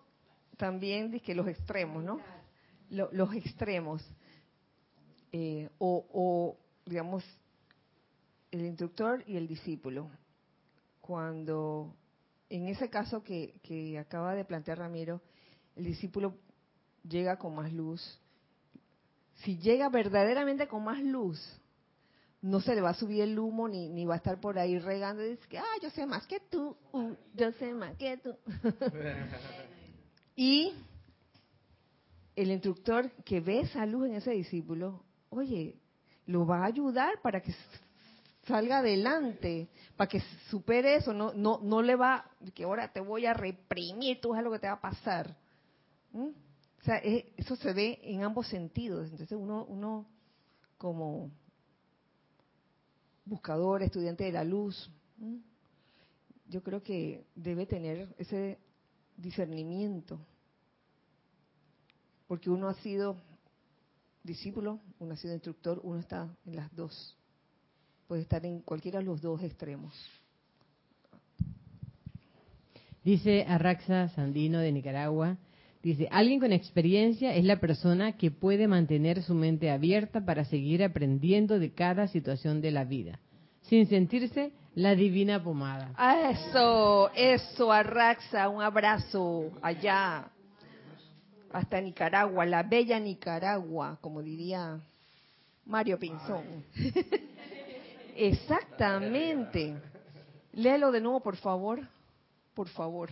también 0.57 1.19
que 1.19 1.35
los 1.35 1.49
extremos, 1.49 2.05
¿no? 2.05 2.21
Los, 2.89 3.35
extremos. 3.35 4.09
Eh, 5.33 5.69
o, 5.79 6.07
o, 6.13 6.59
digamos, 6.87 7.25
el 8.55 8.67
instructor 8.67 9.25
y 9.27 9.37
el 9.37 9.49
discípulo. 9.49 10.11
Cuando, 11.01 11.95
en 12.49 12.69
ese 12.69 12.89
caso 12.89 13.23
que, 13.23 13.99
acaba 14.01 14.35
de 14.35 14.45
plantear 14.45 14.79
Ramiro, 14.79 15.21
el 15.77 15.85
discípulo 15.85 16.35
llega 17.03 17.37
con 17.37 17.55
más 17.55 17.73
luz. 17.73 18.01
Si 19.43 19.59
llega 19.59 19.89
verdaderamente 19.89 20.69
con 20.69 20.85
más 20.85 21.03
luz, 21.03 21.41
no 22.41 22.61
se 22.61 22.75
le 22.75 22.81
va 22.81 22.91
a 22.91 22.95
subir 22.95 23.23
el 23.23 23.39
humo 23.39 23.69
ni, 23.69 23.89
ni 23.89 24.05
va 24.05 24.15
a 24.15 24.19
estar 24.19 24.39
por 24.39 24.59
ahí 24.59 24.79
regando 24.79 25.25
y 25.25 25.31
dice 25.31 25.49
que, 25.49 25.59
ah, 25.59 25.77
yo 25.83 25.91
sé 25.91 26.07
más 26.07 26.27
que 26.27 26.39
tú, 26.39 26.77
uh, 26.93 27.15
yo 27.35 27.51
sé 27.53 27.75
más 27.75 27.97
que 27.97 28.19
tú. 28.19 28.37
y 30.37 30.75
el 32.37 32.53
instructor 32.53 33.11
que 33.25 33.41
ve 33.41 33.61
esa 33.61 33.85
luz 33.85 34.07
en 34.07 34.15
ese 34.15 34.31
discípulo, 34.31 35.03
oye, 35.31 35.77
lo 36.27 36.47
va 36.47 36.63
a 36.63 36.67
ayudar 36.67 37.21
para 37.21 37.41
que 37.41 37.53
salga 38.47 38.79
adelante, 38.79 39.69
para 39.97 40.09
que 40.09 40.21
supere 40.51 40.97
eso, 40.97 41.13
no, 41.13 41.33
no, 41.35 41.61
no 41.63 41.83
le 41.83 41.97
va, 41.97 42.31
que 42.55 42.65
ahora 42.65 42.93
te 42.93 43.01
voy 43.01 43.27
a 43.27 43.35
reprimir, 43.35 44.21
tú 44.21 44.31
sabes 44.31 44.45
lo 44.45 44.53
que 44.53 44.59
te 44.59 44.67
va 44.67 44.75
a 44.75 44.81
pasar. 44.81 45.37
¿Mm? 46.13 46.29
O 46.29 46.85
sea, 46.85 46.99
eso 46.99 47.57
se 47.57 47.73
ve 47.73 47.99
en 48.03 48.23
ambos 48.23 48.47
sentidos. 48.49 49.11
Entonces 49.11 49.39
uno, 49.39 49.65
uno 49.65 50.07
como 50.77 51.31
buscador, 53.25 53.83
estudiante 53.83 54.25
de 54.25 54.33
la 54.33 54.45
luz, 54.45 54.91
yo 56.47 56.63
creo 56.63 56.83
que 56.83 57.25
debe 57.35 57.65
tener 57.65 58.15
ese 58.19 58.59
discernimiento, 59.17 60.19
porque 62.27 62.51
uno 62.51 62.69
ha 62.69 62.75
sido 62.75 63.17
discípulo, 64.23 64.81
uno 64.99 65.15
ha 65.15 65.17
sido 65.17 65.35
instructor, 65.35 65.81
uno 65.85 66.01
está 66.01 66.37
en 66.45 66.57
las 66.57 66.75
dos, 66.75 67.17
puede 68.07 68.23
estar 68.23 68.45
en 68.45 68.61
cualquiera 68.61 68.99
de 68.99 69.05
los 69.05 69.21
dos 69.21 69.43
extremos. 69.43 69.95
Dice 73.05 73.45
Arraxa 73.49 74.09
Sandino 74.09 74.61
de 74.61 74.73
Nicaragua, 74.73 75.37
Dice, 75.85 76.09
alguien 76.11 76.41
con 76.41 76.51
experiencia 76.55 77.35
es 77.35 77.45
la 77.45 77.61
persona 77.61 78.13
que 78.17 78.31
puede 78.31 78.67
mantener 78.67 79.23
su 79.23 79.35
mente 79.35 79.71
abierta 79.71 80.25
para 80.25 80.47
seguir 80.47 80.83
aprendiendo 80.83 81.59
de 81.59 81.75
cada 81.75 82.09
situación 82.09 82.63
de 82.63 82.71
la 82.71 82.85
vida, 82.85 83.21
sin 83.61 83.87
sentirse 83.87 84.53
la 84.75 84.95
divina 84.95 85.45
pomada. 85.45 85.91
Eso, 86.31 87.11
eso, 87.15 87.71
Arraxa, 87.71 88.49
un 88.49 88.63
abrazo 88.63 89.51
allá, 89.61 90.31
hasta 91.53 91.83
Nicaragua, 91.83 92.47
la 92.47 92.63
bella 92.63 92.99
Nicaragua, 92.99 93.99
como 94.01 94.23
diría 94.23 94.81
Mario 95.67 95.99
Pinzón. 95.99 96.65
Exactamente. 98.17 99.75
Léelo 100.53 100.93
de 100.93 101.01
nuevo, 101.01 101.21
por 101.21 101.37
favor. 101.37 101.81
Por 102.55 102.69
favor. 102.69 103.11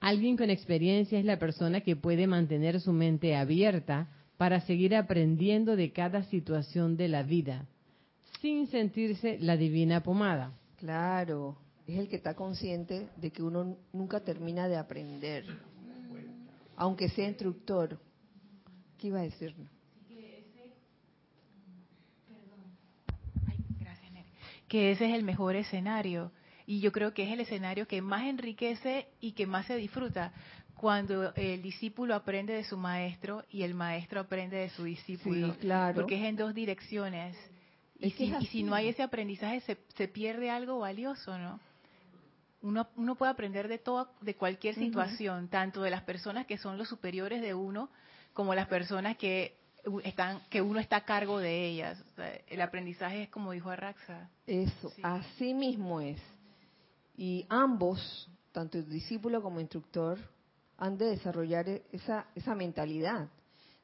Alguien 0.00 0.36
con 0.36 0.50
experiencia 0.50 1.18
es 1.18 1.24
la 1.24 1.38
persona 1.38 1.80
que 1.80 1.96
puede 1.96 2.26
mantener 2.26 2.80
su 2.80 2.92
mente 2.92 3.34
abierta 3.34 4.08
para 4.36 4.60
seguir 4.60 4.94
aprendiendo 4.94 5.74
de 5.74 5.92
cada 5.92 6.22
situación 6.24 6.96
de 6.96 7.08
la 7.08 7.24
vida, 7.24 7.66
sin 8.40 8.68
sentirse 8.68 9.38
la 9.40 9.56
divina 9.56 10.02
pomada. 10.02 10.52
Claro, 10.76 11.56
es 11.86 11.98
el 11.98 12.08
que 12.08 12.16
está 12.16 12.34
consciente 12.34 13.08
de 13.16 13.32
que 13.32 13.42
uno 13.42 13.76
nunca 13.92 14.20
termina 14.20 14.68
de 14.68 14.76
aprender, 14.76 15.44
aunque 16.76 17.08
sea 17.08 17.26
instructor. 17.26 17.98
¿Qué 18.96 19.08
iba 19.08 19.18
a 19.18 19.22
decir? 19.22 19.54
Que 24.68 24.92
ese 24.92 25.06
es 25.06 25.14
el 25.14 25.24
mejor 25.24 25.56
escenario 25.56 26.30
y 26.68 26.80
yo 26.80 26.92
creo 26.92 27.14
que 27.14 27.22
es 27.22 27.32
el 27.32 27.40
escenario 27.40 27.88
que 27.88 28.02
más 28.02 28.26
enriquece 28.26 29.08
y 29.20 29.32
que 29.32 29.46
más 29.46 29.64
se 29.64 29.76
disfruta 29.76 30.32
cuando 30.74 31.34
el 31.34 31.62
discípulo 31.62 32.14
aprende 32.14 32.52
de 32.52 32.62
su 32.62 32.76
maestro 32.76 33.42
y 33.50 33.62
el 33.62 33.72
maestro 33.74 34.20
aprende 34.20 34.58
de 34.58 34.68
su 34.68 34.84
discípulo. 34.84 35.56
claro. 35.58 35.94
Porque 35.94 36.16
es 36.16 36.24
en 36.24 36.36
dos 36.36 36.54
direcciones. 36.54 37.36
Y, 37.98 38.10
si, 38.10 38.62
no 38.62 38.74
hay 38.74 38.88
ese 38.88 39.02
aprendizaje, 39.02 39.60
se, 39.62 39.78
se, 39.96 40.06
pierde 40.08 40.50
algo 40.50 40.78
valioso, 40.78 41.36
¿no? 41.36 41.58
Uno, 42.60 42.86
uno 42.96 43.14
puede 43.16 43.32
aprender 43.32 43.66
de 43.66 43.78
todo, 43.78 44.12
de 44.20 44.34
cualquier 44.34 44.76
situación, 44.76 45.48
tanto 45.48 45.82
de 45.82 45.90
las 45.90 46.02
personas 46.02 46.46
que 46.46 46.58
son 46.58 46.78
los 46.78 46.88
superiores 46.88 47.40
de 47.40 47.54
uno, 47.54 47.88
como 48.34 48.54
las 48.54 48.68
personas 48.68 49.16
que 49.16 49.57
están, 50.04 50.40
que 50.50 50.60
uno 50.60 50.80
está 50.80 50.96
a 50.96 51.04
cargo 51.04 51.38
de 51.38 51.66
ellas. 51.68 52.02
el 52.48 52.60
aprendizaje 52.60 53.24
es 53.24 53.28
como 53.30 53.52
dijo 53.52 53.70
Arraxa. 53.70 54.28
Eso, 54.46 54.92
así 55.02 55.54
mismo 55.54 56.00
es. 56.00 56.20
Y 57.16 57.46
ambos, 57.48 58.30
tanto 58.52 58.78
el 58.78 58.88
discípulo 58.88 59.42
como 59.42 59.56
el 59.56 59.62
instructor, 59.62 60.18
han 60.76 60.96
de 60.96 61.06
desarrollar 61.06 61.68
e-, 61.68 61.82
esa, 61.92 62.26
esa 62.34 62.54
mentalidad 62.54 63.28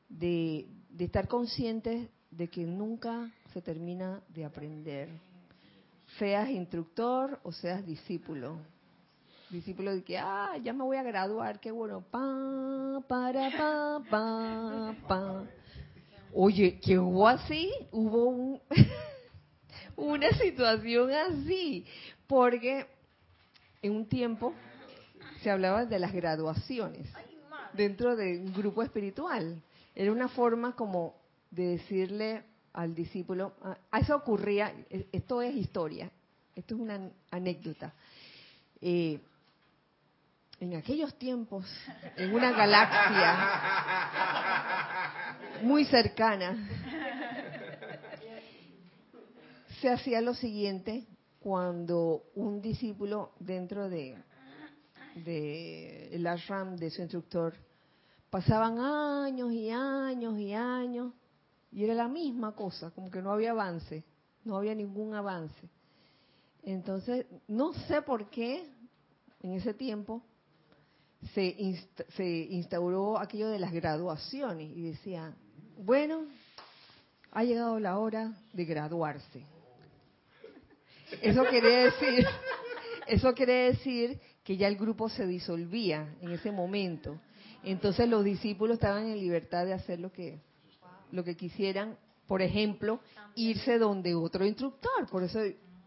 de, 0.08 0.68
de 0.90 1.04
estar 1.04 1.26
conscientes 1.28 2.08
de 2.30 2.48
que 2.48 2.64
nunca 2.64 3.30
se 3.52 3.60
termina 3.62 4.22
de 4.28 4.44
aprender. 4.44 5.08
Seas 6.18 6.48
instructor 6.50 7.40
o 7.42 7.52
seas 7.52 7.84
discípulo. 7.84 8.58
Discípulo 9.50 9.94
de 9.94 10.02
que, 10.02 10.18
ah, 10.18 10.56
ya 10.62 10.72
me 10.72 10.84
voy 10.84 10.96
a 10.96 11.02
graduar, 11.02 11.60
qué 11.60 11.70
bueno. 11.70 12.02
Pa, 12.10 13.00
para, 13.06 13.50
pa, 13.56 14.02
pa, 14.10 14.94
pa. 15.06 15.44
Oye, 16.36 16.80
que 16.80 16.98
hubo 16.98 17.28
así, 17.28 17.72
hubo 17.92 18.24
un, 18.24 18.60
una 19.96 20.30
situación 20.32 21.12
así, 21.12 21.86
porque 22.26 22.88
en 23.80 23.92
un 23.92 24.08
tiempo 24.08 24.52
se 25.42 25.50
hablaba 25.50 25.84
de 25.84 25.96
las 26.00 26.12
graduaciones 26.12 27.06
dentro 27.72 28.16
de 28.16 28.38
un 28.38 28.52
grupo 28.52 28.82
espiritual. 28.82 29.62
Era 29.94 30.10
una 30.10 30.26
forma 30.26 30.74
como 30.74 31.14
de 31.52 31.76
decirle 31.76 32.42
al 32.72 32.96
discípulo, 32.96 33.54
a 33.62 33.76
ah, 33.92 34.00
eso 34.00 34.16
ocurría, 34.16 34.74
e, 34.90 35.06
esto 35.12 35.40
es 35.40 35.54
historia, 35.54 36.10
esto 36.56 36.74
es 36.74 36.80
una 36.80 37.10
anécdota. 37.30 37.94
Eh, 38.80 39.20
en 40.58 40.74
aquellos 40.74 41.16
tiempos, 41.16 41.64
en 42.16 42.34
una 42.34 42.50
galaxia 42.50 43.38
muy 45.62 45.84
cercana, 45.86 46.68
se 49.80 49.88
hacía 49.88 50.20
lo 50.20 50.34
siguiente 50.34 51.06
cuando 51.40 52.24
un 52.34 52.60
discípulo 52.60 53.32
dentro 53.38 53.88
de, 53.88 54.16
de 55.16 56.14
el 56.14 56.26
ashram 56.26 56.76
de 56.76 56.90
su 56.90 57.02
instructor 57.02 57.54
pasaban 58.30 58.78
años 58.78 59.52
y 59.52 59.70
años 59.70 60.38
y 60.38 60.54
años 60.54 61.12
y 61.70 61.84
era 61.84 61.94
la 61.94 62.08
misma 62.08 62.54
cosa, 62.54 62.90
como 62.92 63.10
que 63.10 63.20
no 63.20 63.32
había 63.32 63.50
avance, 63.50 64.04
no 64.44 64.56
había 64.56 64.74
ningún 64.74 65.14
avance. 65.14 65.68
Entonces, 66.62 67.26
no 67.46 67.74
sé 67.88 68.00
por 68.00 68.30
qué 68.30 68.66
en 69.42 69.52
ese 69.52 69.74
tiempo 69.74 70.22
se, 71.34 71.76
se 72.16 72.24
instauró 72.24 73.18
aquello 73.18 73.48
de 73.48 73.58
las 73.58 73.72
graduaciones 73.72 74.70
y 74.74 74.82
decía, 74.82 75.36
bueno, 75.78 76.26
ha 77.32 77.44
llegado 77.44 77.78
la 77.80 77.98
hora 77.98 78.32
de 78.52 78.64
graduarse. 78.64 79.42
Eso 81.20 81.44
quiere 81.44 81.84
decir, 81.84 82.26
eso 83.06 83.34
quiere 83.34 83.72
decir 83.72 84.20
que 84.42 84.56
ya 84.56 84.68
el 84.68 84.76
grupo 84.76 85.08
se 85.08 85.26
disolvía 85.26 86.14
en 86.20 86.30
ese 86.30 86.50
momento. 86.50 87.18
Entonces 87.62 88.08
los 88.08 88.24
discípulos 88.24 88.74
estaban 88.74 89.06
en 89.06 89.18
libertad 89.18 89.64
de 89.64 89.72
hacer 89.72 90.00
lo 90.00 90.12
que, 90.12 90.40
lo 91.12 91.24
que 91.24 91.36
quisieran, 91.36 91.96
por 92.26 92.42
ejemplo, 92.42 93.00
irse 93.34 93.78
donde 93.78 94.14
otro 94.14 94.44
instructor. 94.44 95.06
Por 95.10 95.22
eso 95.22 95.40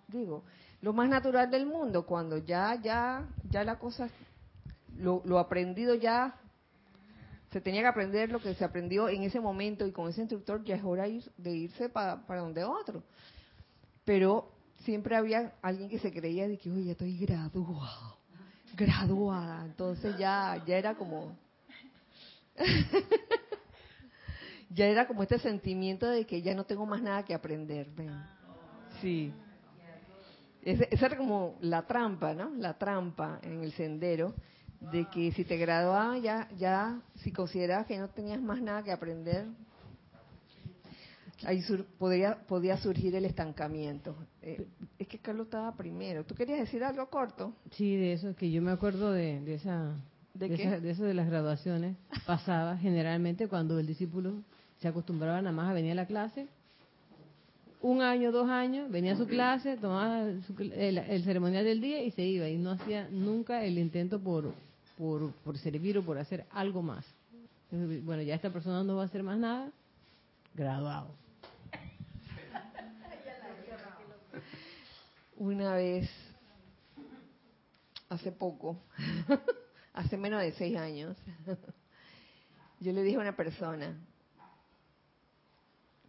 digo, 0.08 0.44
lo 0.82 0.94
más 0.94 1.10
natural 1.10 1.50
del 1.50 1.66
mundo, 1.66 2.06
cuando 2.06 2.38
ya, 2.38 2.80
ya, 2.82 3.28
ya 3.50 3.64
la 3.64 3.78
cosa, 3.78 4.10
lo, 4.98 5.22
lo 5.26 5.40
aprendido 5.40 5.96
ya, 5.96 6.36
se 7.52 7.62
tenía 7.62 7.82
que 7.82 7.88
aprender 7.88 8.32
lo 8.32 8.40
que 8.40 8.54
se 8.56 8.66
aprendió 8.66 9.08
en 9.08 9.24
ese 9.24 9.40
momento 9.40 9.88
y 9.88 9.92
con 9.92 10.10
ese 10.10 10.22
instructor 10.22 10.64
ya 10.64 10.76
es 10.76 10.84
hora 10.84 11.06
de 11.38 11.52
irse 11.52 11.90
para, 11.90 12.26
para 12.26 12.42
donde 12.42 12.64
otro. 12.64 13.04
Pero 14.04 14.52
siempre 14.84 15.16
había 15.16 15.54
alguien 15.62 15.90
que 15.90 16.00
se 16.00 16.12
creía 16.12 16.48
de 16.48 16.58
que, 16.58 16.70
oye, 16.70 16.92
estoy 16.92 17.18
graduado, 17.18 18.18
graduada. 18.76 19.66
Entonces 19.66 20.18
ya, 20.18 20.62
ya 20.66 20.78
era 20.78 20.96
como, 20.96 21.38
ya 24.70 24.86
era 24.86 25.08
como 25.08 25.24
este 25.24 25.40
sentimiento 25.40 26.08
de 26.08 26.26
que 26.26 26.42
ya 26.42 26.54
no 26.54 26.66
tengo 26.66 26.86
más 26.86 27.02
nada 27.02 27.24
que 27.24 27.34
aprender. 27.34 27.88
Sí. 29.02 29.32
esa 30.64 31.06
era 31.06 31.18
como 31.18 31.58
la 31.62 31.88
trampa, 31.88 32.34
¿no? 32.34 32.50
La 32.56 32.78
trampa 32.78 33.40
en 33.42 33.64
el 33.64 33.72
sendero 33.72 34.36
de 34.80 35.06
que 35.06 35.32
si 35.32 35.44
te 35.44 35.58
graduabas 35.58 36.22
ya, 36.22 36.48
ya, 36.58 37.02
si 37.16 37.32
considerabas 37.32 37.88
que 37.88 37.98
no 37.98 38.10
tenías 38.10 38.42
más 38.42 38.62
nada 38.62 38.84
que 38.84 38.92
aprender, 38.92 39.46
ahí 41.44 41.64
podía, 41.98 42.38
podía 42.48 42.78
surgir 42.78 43.16
el 43.16 43.26
estancamiento. 43.26 44.16
Eh, 44.42 44.68
es 44.98 45.08
que 45.08 45.20
Carlos 45.20 45.48
estaba 45.48 45.76
primero. 45.76 46.26
¿Tú 46.26 46.36
querías 46.36 46.60
decir 46.60 46.84
algo 46.84 47.08
corto? 47.10 47.54
Sí, 47.72 47.96
de 47.96 48.14
eso, 48.14 48.36
que 48.36 48.52
yo 48.52 48.62
me 48.62 48.72
acuerdo 48.72 49.12
de, 49.12 49.42
de 49.42 49.56
esa... 49.56 49.96
¿De, 50.34 50.50
de, 50.50 50.92
eso 50.92 51.04
de 51.04 51.16
las 51.16 51.28
graduaciones 51.28 51.98
pasaba 52.28 52.78
generalmente 52.78 53.48
cuando 53.48 53.80
el 53.80 53.88
discípulo 53.88 54.44
se 54.80 54.88
acostumbraba 54.88 55.42
nada 55.42 55.52
más 55.52 55.72
a 55.72 55.74
venir 55.74 55.94
a 55.94 55.96
la 55.96 56.06
clase 56.06 56.48
un 57.82 58.02
año, 58.02 58.32
dos 58.32 58.50
años, 58.50 58.90
venía 58.90 59.14
a 59.14 59.18
su 59.18 59.28
clase, 59.28 59.78
tomaba 59.78 60.26
su, 60.48 60.56
el, 60.60 61.24
ceremonial 61.24 61.64
del 61.64 61.80
día 61.80 62.04
y 62.04 62.12
se 62.12 62.24
iba 62.24 62.50
y 62.50 62.58
no 62.58 62.72
hacía 62.72 63.08
nunca 63.10 63.64
el 63.64 63.78
intento 63.78 64.20
por, 64.20 64.54
por, 64.98 65.32
por 65.32 65.58
servir 65.58 65.98
o 65.98 66.04
por 66.04 66.18
hacer 66.18 66.46
algo 66.52 66.82
más. 66.82 67.06
Bueno, 67.70 68.22
ya 68.22 68.36
esta 68.36 68.50
persona 68.50 68.84
no 68.84 68.96
va 68.96 69.04
a 69.04 69.06
hacer 69.06 69.24
más 69.24 69.38
nada, 69.38 69.72
graduado. 70.56 71.10
Una 75.36 75.76
vez, 75.76 76.10
hace 78.10 78.32
poco, 78.32 78.80
hace 79.94 80.18
menos 80.18 80.42
de 80.42 80.52
seis 80.54 80.76
años, 80.78 81.16
yo 82.80 82.92
le 82.92 83.04
dije 83.04 83.18
a 83.18 83.22
una 83.22 83.36
persona 83.36 83.96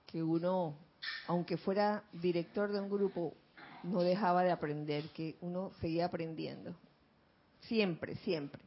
que 0.06 0.22
uno 0.22 0.87
aunque 1.26 1.56
fuera 1.56 2.02
director 2.12 2.72
de 2.72 2.80
un 2.80 2.88
grupo, 2.88 3.34
no 3.82 4.02
dejaba 4.02 4.42
de 4.42 4.50
aprender, 4.50 5.04
que 5.10 5.36
uno 5.40 5.72
seguía 5.80 6.06
aprendiendo. 6.06 6.74
Siempre, 7.62 8.16
siempre. 8.16 8.60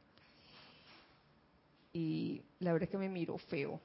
Y 1.93 2.41
la 2.59 2.71
verdad 2.71 2.83
es 2.87 2.89
que 2.91 2.97
me 2.97 3.09
miró 3.09 3.37
feo. 3.37 3.79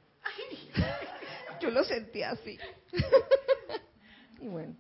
Yo 1.60 1.70
lo 1.70 1.84
sentí 1.84 2.22
así. 2.22 2.58
y 4.40 4.46
bueno, 4.46 4.76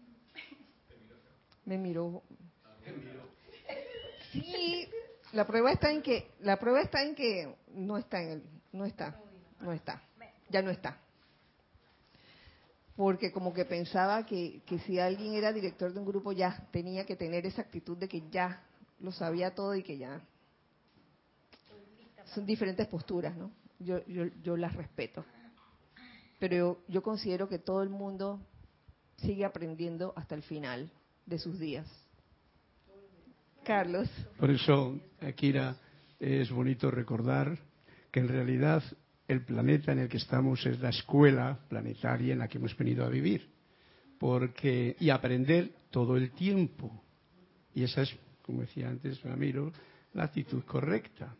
me 1.64 1.78
miró. 1.78 2.22
Sí, 4.32 4.88
la 5.32 5.46
prueba 5.46 5.72
está 5.72 5.90
en 5.90 6.02
que 6.02 6.30
la 6.40 6.58
prueba 6.58 6.80
está 6.82 7.02
en 7.02 7.14
que 7.14 7.54
no 7.72 7.98
está 7.98 8.22
en 8.22 8.30
el, 8.30 8.42
no 8.72 8.84
está, 8.84 9.18
no 9.60 9.72
está, 9.72 10.02
ya 10.48 10.62
no 10.62 10.70
está. 10.70 11.00
Porque 12.96 13.30
como 13.30 13.52
que 13.52 13.64
pensaba 13.64 14.24
que, 14.24 14.62
que 14.66 14.78
si 14.80 14.98
alguien 14.98 15.34
era 15.34 15.52
director 15.52 15.92
de 15.92 16.00
un 16.00 16.06
grupo 16.06 16.32
ya 16.32 16.66
tenía 16.70 17.04
que 17.04 17.16
tener 17.16 17.44
esa 17.44 17.62
actitud 17.62 17.96
de 17.96 18.08
que 18.08 18.22
ya 18.30 18.62
lo 19.00 19.12
sabía 19.12 19.54
todo 19.54 19.74
y 19.74 19.82
que 19.82 19.98
ya 19.98 20.22
son 22.34 22.46
diferentes 22.46 22.86
posturas, 22.88 23.36
¿no? 23.36 23.50
Yo, 23.78 24.04
yo, 24.06 24.24
yo 24.42 24.56
las 24.56 24.74
respeto. 24.74 25.24
Pero 26.38 26.56
yo, 26.56 26.78
yo 26.88 27.02
considero 27.02 27.48
que 27.48 27.58
todo 27.58 27.82
el 27.82 27.90
mundo 27.90 28.40
sigue 29.18 29.44
aprendiendo 29.44 30.12
hasta 30.16 30.34
el 30.34 30.42
final 30.42 30.90
de 31.24 31.38
sus 31.38 31.58
días. 31.58 31.86
Carlos. 33.64 34.08
Por 34.38 34.50
eso, 34.50 34.98
Akira, 35.20 35.76
es 36.20 36.50
bonito 36.50 36.90
recordar 36.90 37.58
que 38.12 38.20
en 38.20 38.28
realidad 38.28 38.82
el 39.28 39.44
planeta 39.44 39.92
en 39.92 40.00
el 40.00 40.08
que 40.08 40.18
estamos 40.18 40.64
es 40.66 40.80
la 40.80 40.90
escuela 40.90 41.58
planetaria 41.68 42.32
en 42.32 42.38
la 42.38 42.48
que 42.48 42.58
hemos 42.58 42.76
venido 42.76 43.04
a 43.04 43.08
vivir. 43.08 43.48
Porque, 44.18 44.96
y 44.98 45.10
aprender 45.10 45.70
todo 45.90 46.16
el 46.16 46.30
tiempo. 46.30 47.02
Y 47.74 47.82
esa 47.82 48.02
es, 48.02 48.16
como 48.42 48.62
decía 48.62 48.88
antes 48.88 49.22
Ramiro, 49.22 49.72
la 50.14 50.24
actitud 50.24 50.62
correcta. 50.64 51.34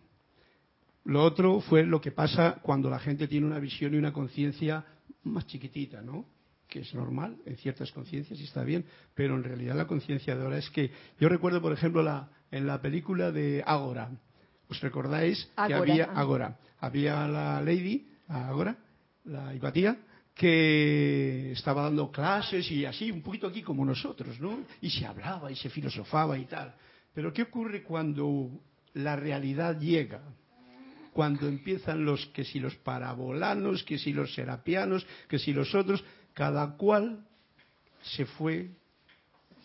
Lo 1.05 1.23
otro 1.23 1.61
fue 1.61 1.85
lo 1.85 2.01
que 2.01 2.11
pasa 2.11 2.59
cuando 2.63 2.91
la 2.91 2.99
gente 2.99 3.29
tiene 3.29 3.47
una 3.47 3.61
visión 3.61 3.95
y 3.95 3.97
una 3.97 4.13
conciencia 4.13 4.85
más 5.23 5.47
chiquitita, 5.47 6.03
¿no? 6.03 6.27
Que 6.69 6.81
es 6.81 6.95
normal 6.95 7.37
en 7.47 7.57
ciertas 7.57 7.93
conciencias 7.93 8.41
y 8.41 8.45
está 8.45 8.65
bien, 8.65 8.85
pero 9.15 9.37
en 9.37 9.45
realidad 9.45 9.77
la 9.77 9.87
conciencia 9.87 10.35
de 10.35 10.43
ahora 10.43 10.59
es 10.59 10.69
que 10.71 10.91
yo 11.21 11.29
recuerdo, 11.29 11.63
por 11.63 11.73
ejemplo, 11.73 12.03
la, 12.03 12.29
en 12.51 12.67
la 12.67 12.83
película 12.83 13.31
de 13.31 13.63
Ágora. 13.65 14.11
¿Os 14.69 14.81
recordáis 14.81 15.49
que 15.67 15.75
había. 15.75 16.05
Ágora? 16.15 16.59
Había 16.81 17.27
la 17.27 17.61
Lady, 17.63 18.07
Ágora, 18.29 18.77
la 19.25 19.55
Hipatía, 19.55 19.97
que 20.35 21.53
estaba 21.53 21.83
dando 21.83 22.11
clases 22.11 22.71
y 22.71 22.85
así, 22.85 23.11
un 23.11 23.23
poquito 23.23 23.47
aquí 23.47 23.63
como 23.63 23.85
nosotros, 23.85 24.39
¿no? 24.41 24.61
Y 24.81 24.91
se 24.91 25.07
hablaba 25.07 25.51
y 25.51 25.57
se 25.57 25.71
filosofaba 25.71 26.37
y 26.39 26.45
tal. 26.45 26.75
Pero 27.15 27.33
¿qué 27.33 27.43
ocurre 27.43 27.83
cuando 27.83 28.51
la 28.95 29.17
realidad 29.17 29.79
llega? 29.79 30.21
cuando 31.17 31.49
empiezan 31.49 32.05
los 32.05 32.27
que 32.27 32.45
si 32.45 32.61
los 32.61 32.75
parabolanos, 32.77 33.83
que 33.85 33.97
si 33.97 34.13
los 34.13 34.35
serapianos, 34.35 35.07
que 35.31 35.39
si 35.39 35.55
los 35.55 35.75
otros, 35.75 36.05
cada 36.35 36.77
cual 36.77 37.27
se 38.03 38.27
fue 38.27 38.69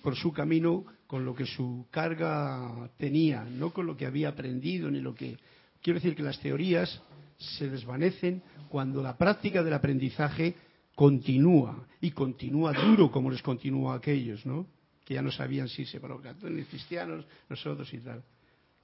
por 0.01 0.15
su 0.15 0.31
camino 0.31 0.85
con 1.11 1.25
lo 1.25 1.35
que 1.35 1.45
su 1.45 1.87
carga 1.91 2.89
tenía, 2.95 3.43
no 3.43 3.73
con 3.73 3.85
lo 3.85 3.97
que 3.97 4.05
había 4.05 4.29
aprendido 4.29 4.89
ni 4.89 5.01
lo 5.01 5.13
que 5.13 5.37
quiero 5.81 5.99
decir 5.99 6.15
que 6.15 6.23
las 6.23 6.39
teorías 6.39 7.01
se 7.37 7.69
desvanecen 7.69 8.41
cuando 8.69 9.03
la 9.03 9.17
práctica 9.17 9.61
del 9.61 9.73
aprendizaje 9.73 10.55
continúa 10.95 11.85
y 11.99 12.11
continúa 12.11 12.71
duro 12.71 13.11
como 13.11 13.29
les 13.29 13.41
continúa 13.41 13.91
a 13.91 13.97
aquellos, 13.97 14.45
¿no? 14.45 14.67
Que 15.03 15.15
ya 15.15 15.21
no 15.21 15.31
sabían 15.33 15.67
si 15.67 15.85
se 15.85 15.99
católicos, 15.99 16.69
cristianos, 16.69 17.25
nosotros 17.49 17.93
y 17.93 17.97
tal. 17.97 18.23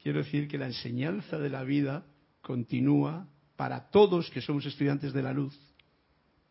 Quiero 0.04 0.20
decir 0.20 0.50
que 0.50 0.58
la 0.58 0.66
enseñanza 0.66 1.40
de 1.40 1.50
la 1.50 1.64
vida 1.64 2.04
continúa 2.42 3.26
para 3.56 3.90
todos 3.90 4.30
que 4.32 4.42
somos 4.42 4.66
estudiantes 4.66 5.14
de 5.14 5.24
la 5.24 5.32
luz, 5.32 5.58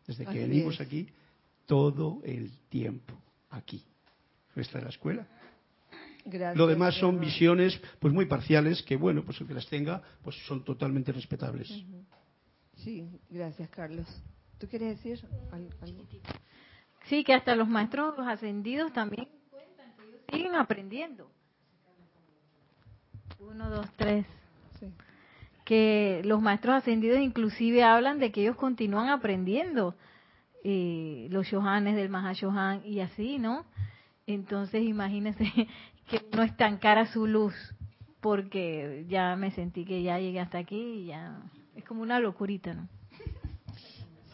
desde 0.07 0.23
que 0.23 0.31
Así 0.31 0.39
venimos 0.39 0.73
es. 0.73 0.81
aquí, 0.81 1.07
todo 1.67 2.19
el 2.23 2.49
tiempo, 2.67 3.13
aquí. 3.51 3.83
Esta 4.55 4.79
es 4.79 4.83
la 4.83 4.89
escuela. 4.89 5.27
Gracias. 6.29 6.57
Lo 6.57 6.67
demás 6.67 6.95
son 6.95 7.19
visiones 7.19 7.79
pues 7.99 8.13
muy 8.13 8.25
parciales 8.25 8.83
que, 8.83 8.97
bueno, 8.97 9.23
pues 9.23 9.39
el 9.39 9.47
que 9.47 9.53
las 9.53 9.65
tenga, 9.67 10.01
pues 10.23 10.35
son 10.45 10.63
totalmente 10.63 11.11
respetables. 11.13 11.67
Sí, 12.75 13.07
gracias, 13.29 13.69
Carlos. 13.69 14.05
¿Tú 14.57 14.67
quieres 14.67 14.97
decir 15.01 15.25
al- 15.51 15.69
algo? 15.81 16.03
Sí, 17.05 17.23
que 17.23 17.33
hasta 17.33 17.55
los 17.55 17.67
maestros 17.69 18.15
ascendidos 18.19 18.91
también 18.91 19.29
cuentan 19.49 19.93
que 19.95 20.03
ellos 20.03 20.21
siguen 20.33 20.55
aprendiendo. 20.55 21.31
Uno, 23.39 23.69
dos, 23.69 23.87
tres. 23.95 24.25
Sí. 24.79 24.87
Que 25.63 26.21
los 26.25 26.41
maestros 26.41 26.75
ascendidos 26.75 27.19
inclusive 27.19 27.83
hablan 27.83 28.19
de 28.19 28.31
que 28.31 28.41
ellos 28.41 28.55
continúan 28.57 29.09
aprendiendo. 29.09 29.95
eh, 30.63 31.27
los 31.31 31.45
Shohanes 31.47 31.95
del 31.95 32.09
Mahashohan 32.09 32.81
y 32.85 32.99
así, 32.99 33.37
¿no? 33.39 33.65
Entonces 34.25 34.83
imagínense 34.83 35.45
que 36.07 36.25
no 36.35 36.43
estancara 36.43 37.05
su 37.11 37.27
luz 37.27 37.53
porque 38.21 39.05
ya 39.07 39.35
me 39.35 39.51
sentí 39.51 39.85
que 39.85 40.01
ya 40.01 40.19
llegué 40.19 40.39
hasta 40.39 40.57
aquí 40.57 40.79
y 40.79 41.05
ya 41.07 41.41
es 41.75 41.83
como 41.83 42.01
una 42.01 42.19
locurita, 42.19 42.73
¿no? 42.73 42.87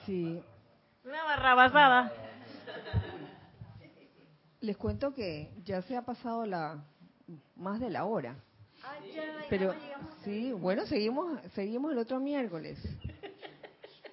Sí. 0.06 0.42
Una 1.04 1.24
barrabasada. 1.24 2.14
Les 4.62 4.78
cuento 4.78 5.14
que 5.14 5.52
ya 5.66 5.82
se 5.82 5.98
ha 5.98 6.04
pasado 6.04 6.46
la 6.46 6.86
más 7.56 7.80
de 7.80 7.90
la 7.90 8.06
hora. 8.06 8.36
Pero 9.50 9.74
sí, 10.24 10.52
bueno, 10.52 10.86
seguimos 10.86 11.42
seguimos 11.54 11.92
el 11.92 11.98
otro 11.98 12.20
miércoles. 12.20 12.80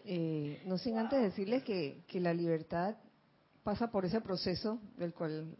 Eh, 0.04 0.60
no 0.64 0.78
sin 0.78 0.98
antes 0.98 1.22
decirles 1.22 1.62
que, 1.62 2.02
que 2.08 2.20
la 2.20 2.34
libertad 2.34 2.96
pasa 3.62 3.90
por 3.90 4.04
ese 4.04 4.20
proceso 4.20 4.80
del 4.96 5.12
cual 5.12 5.56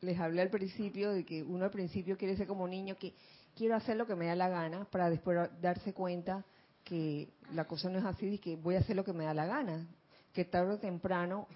les 0.00 0.18
hablé 0.18 0.42
al 0.42 0.50
principio, 0.50 1.12
de 1.12 1.24
que 1.24 1.42
uno 1.42 1.64
al 1.64 1.70
principio 1.70 2.16
quiere 2.16 2.36
ser 2.36 2.46
como 2.46 2.66
niño, 2.66 2.96
que 2.96 3.14
quiero 3.54 3.76
hacer 3.76 3.96
lo 3.96 4.06
que 4.06 4.14
me 4.14 4.26
da 4.26 4.34
la 4.34 4.48
gana, 4.48 4.84
para 4.86 5.10
después 5.10 5.50
darse 5.60 5.92
cuenta 5.92 6.44
que 6.84 7.28
la 7.52 7.66
cosa 7.66 7.90
no 7.90 7.98
es 7.98 8.04
así 8.04 8.26
y 8.26 8.38
que 8.38 8.56
voy 8.56 8.76
a 8.76 8.80
hacer 8.80 8.96
lo 8.96 9.04
que 9.04 9.12
me 9.12 9.24
da 9.24 9.34
la 9.34 9.46
gana, 9.46 9.86
que 10.32 10.44
tarde 10.44 10.74
o 10.74 10.78
temprano 10.78 11.46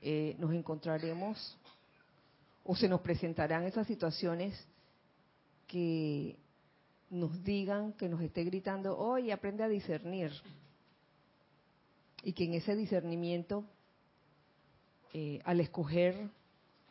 eh, 0.00 0.34
nos 0.38 0.52
encontraremos 0.52 1.56
o 2.64 2.74
se 2.74 2.88
nos 2.88 3.00
presentarán 3.00 3.64
esas 3.64 3.86
situaciones 3.86 4.54
que 5.66 6.36
nos 7.10 7.44
digan, 7.44 7.92
que 7.92 8.08
nos 8.08 8.20
esté 8.20 8.42
gritando, 8.44 8.98
oye, 8.98 9.32
aprende 9.32 9.62
a 9.62 9.68
discernir. 9.68 10.32
Y 12.22 12.32
que 12.32 12.44
en 12.44 12.54
ese 12.54 12.74
discernimiento, 12.74 13.64
eh, 15.12 15.40
al 15.44 15.60
escoger 15.60 16.30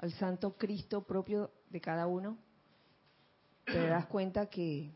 al 0.04 0.12
Santo 0.12 0.58
Cristo 0.58 1.02
propio 1.04 1.50
de 1.70 1.80
cada 1.80 2.08
uno, 2.08 2.38
te 3.64 3.88
das 3.88 4.06
cuenta 4.08 4.48
que, 4.48 4.92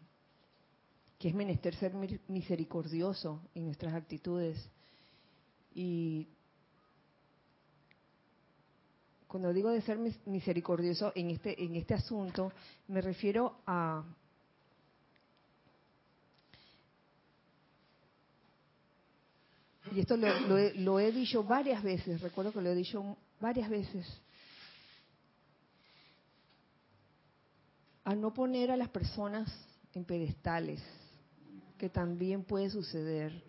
que 1.17 1.29
es 1.29 1.33
menester 1.33 1.73
ser 1.75 1.93
mi- 1.93 2.19
misericordioso 2.27 3.39
en 3.55 3.67
nuestras 3.67 3.93
actitudes. 3.93 4.69
Y 5.73 6.27
cuando 9.29 9.53
digo 9.53 9.69
de 9.69 9.79
ser 9.81 9.97
mis- 9.97 10.19
misericordioso 10.27 11.13
en 11.15 11.29
este, 11.29 11.63
en 11.63 11.77
este 11.77 11.93
asunto, 11.93 12.51
me 12.89 12.99
refiero 12.99 13.61
a 13.65 14.03
y 19.93 20.01
esto 20.01 20.17
lo, 20.17 20.37
lo 20.49 20.57
he, 20.57 20.73
lo 20.73 20.99
he 20.99 21.13
dicho 21.13 21.45
varias 21.45 21.81
veces, 21.81 22.19
recuerdo 22.19 22.51
que 22.51 22.61
lo 22.61 22.69
he 22.71 22.75
dicho 22.75 23.15
varias 23.39 23.69
veces, 23.69 24.05
a 28.07 28.15
no 28.15 28.33
poner 28.33 28.71
a 28.71 28.77
las 28.77 28.87
personas 28.87 29.49
en 29.93 30.05
pedestales, 30.05 30.81
que 31.77 31.89
también 31.89 32.45
puede 32.45 32.69
suceder, 32.69 33.43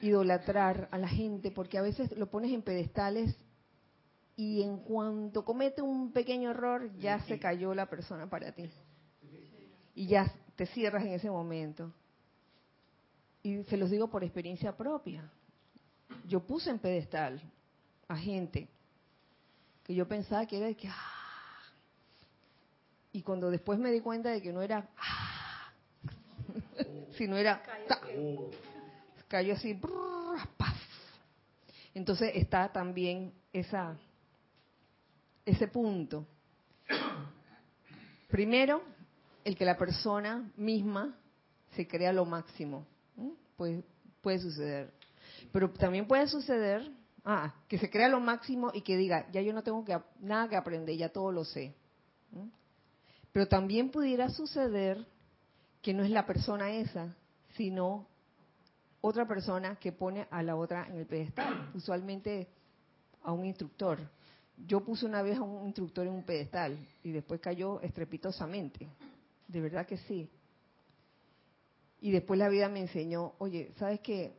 idolatrar 0.00 0.88
a 0.90 0.96
la 0.96 1.08
gente, 1.08 1.50
porque 1.50 1.76
a 1.76 1.82
veces 1.82 2.10
lo 2.16 2.30
pones 2.30 2.52
en 2.52 2.62
pedestales 2.62 3.36
y 4.34 4.62
en 4.62 4.78
cuanto 4.78 5.44
comete 5.44 5.82
un 5.82 6.10
pequeño 6.10 6.52
error 6.52 6.90
ya 7.00 7.20
se 7.26 7.38
cayó 7.38 7.74
la 7.74 7.84
persona 7.84 8.30
para 8.30 8.50
ti. 8.52 8.70
Y 9.94 10.06
ya 10.06 10.32
te 10.56 10.64
cierras 10.64 11.04
en 11.04 11.12
ese 11.12 11.30
momento. 11.30 11.92
Y 13.42 13.62
se 13.64 13.76
los 13.76 13.90
digo 13.90 14.08
por 14.08 14.24
experiencia 14.24 14.74
propia. 14.74 15.30
Yo 16.26 16.40
puse 16.40 16.70
en 16.70 16.78
pedestal 16.78 17.42
a 18.08 18.16
gente 18.16 18.68
que 19.84 19.94
yo 19.94 20.08
pensaba 20.08 20.46
que 20.46 20.56
era 20.56 20.68
de 20.68 20.76
que, 20.76 20.88
ah, 20.88 21.17
Y 23.18 23.22
cuando 23.22 23.50
después 23.50 23.80
me 23.80 23.90
di 23.90 24.00
cuenta 24.00 24.30
de 24.30 24.40
que 24.40 24.52
no 24.52 24.62
era, 24.62 24.88
sino 27.18 27.36
era, 27.36 27.60
cayó 29.26 29.54
así, 29.54 29.74
¡paf! 29.74 30.76
Entonces 31.94 32.30
está 32.36 32.70
también 32.70 33.32
esa, 33.52 33.96
ese 35.44 35.66
punto. 35.66 36.28
Primero, 38.28 38.84
el 39.42 39.56
que 39.56 39.64
la 39.64 39.76
persona 39.76 40.52
misma 40.56 41.18
se 41.74 41.88
crea 41.88 42.12
lo 42.12 42.24
máximo. 42.24 42.86
Pues 43.56 43.82
puede 44.20 44.38
suceder. 44.38 44.92
Pero 45.50 45.72
también 45.72 46.06
puede 46.06 46.28
suceder 46.28 46.88
ah, 47.24 47.52
que 47.66 47.78
se 47.78 47.90
crea 47.90 48.08
lo 48.08 48.20
máximo 48.20 48.70
y 48.72 48.82
que 48.82 48.96
diga, 48.96 49.28
ya 49.32 49.42
yo 49.42 49.52
no 49.52 49.64
tengo 49.64 49.84
que, 49.84 49.98
nada 50.20 50.48
que 50.48 50.54
aprender, 50.54 50.96
ya 50.96 51.08
todo 51.08 51.32
lo 51.32 51.44
sé. 51.44 51.74
Pero 53.38 53.46
también 53.46 53.92
pudiera 53.92 54.30
suceder 54.30 55.06
que 55.80 55.94
no 55.94 56.02
es 56.02 56.10
la 56.10 56.26
persona 56.26 56.72
esa, 56.72 57.14
sino 57.56 58.04
otra 59.00 59.28
persona 59.28 59.76
que 59.76 59.92
pone 59.92 60.26
a 60.28 60.42
la 60.42 60.56
otra 60.56 60.88
en 60.88 60.96
el 60.96 61.06
pedestal, 61.06 61.70
usualmente 61.72 62.48
a 63.22 63.30
un 63.30 63.44
instructor. 63.44 64.00
Yo 64.66 64.84
puse 64.84 65.06
una 65.06 65.22
vez 65.22 65.38
a 65.38 65.42
un 65.42 65.68
instructor 65.68 66.04
en 66.08 66.14
un 66.14 66.24
pedestal 66.24 66.84
y 67.04 67.12
después 67.12 67.40
cayó 67.40 67.80
estrepitosamente. 67.80 68.88
De 69.46 69.60
verdad 69.60 69.86
que 69.86 69.98
sí. 69.98 70.28
Y 72.00 72.10
después 72.10 72.40
la 72.40 72.48
vida 72.48 72.68
me 72.68 72.80
enseñó, 72.80 73.34
oye, 73.38 73.72
¿sabes 73.78 74.00
qué? 74.00 74.36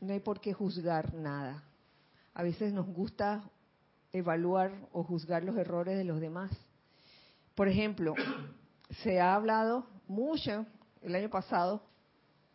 No 0.00 0.12
hay 0.12 0.18
por 0.18 0.40
qué 0.40 0.52
juzgar 0.52 1.14
nada. 1.14 1.62
A 2.34 2.42
veces 2.42 2.72
nos 2.72 2.88
gusta 2.88 3.48
evaluar 4.12 4.72
o 4.90 5.04
juzgar 5.04 5.44
los 5.44 5.56
errores 5.56 5.96
de 5.96 6.02
los 6.02 6.20
demás. 6.20 6.50
Por 7.56 7.68
ejemplo, 7.68 8.14
se 9.02 9.18
ha 9.18 9.34
hablado 9.34 9.86
mucho 10.06 10.66
el 11.00 11.14
año 11.14 11.30
pasado, 11.30 11.82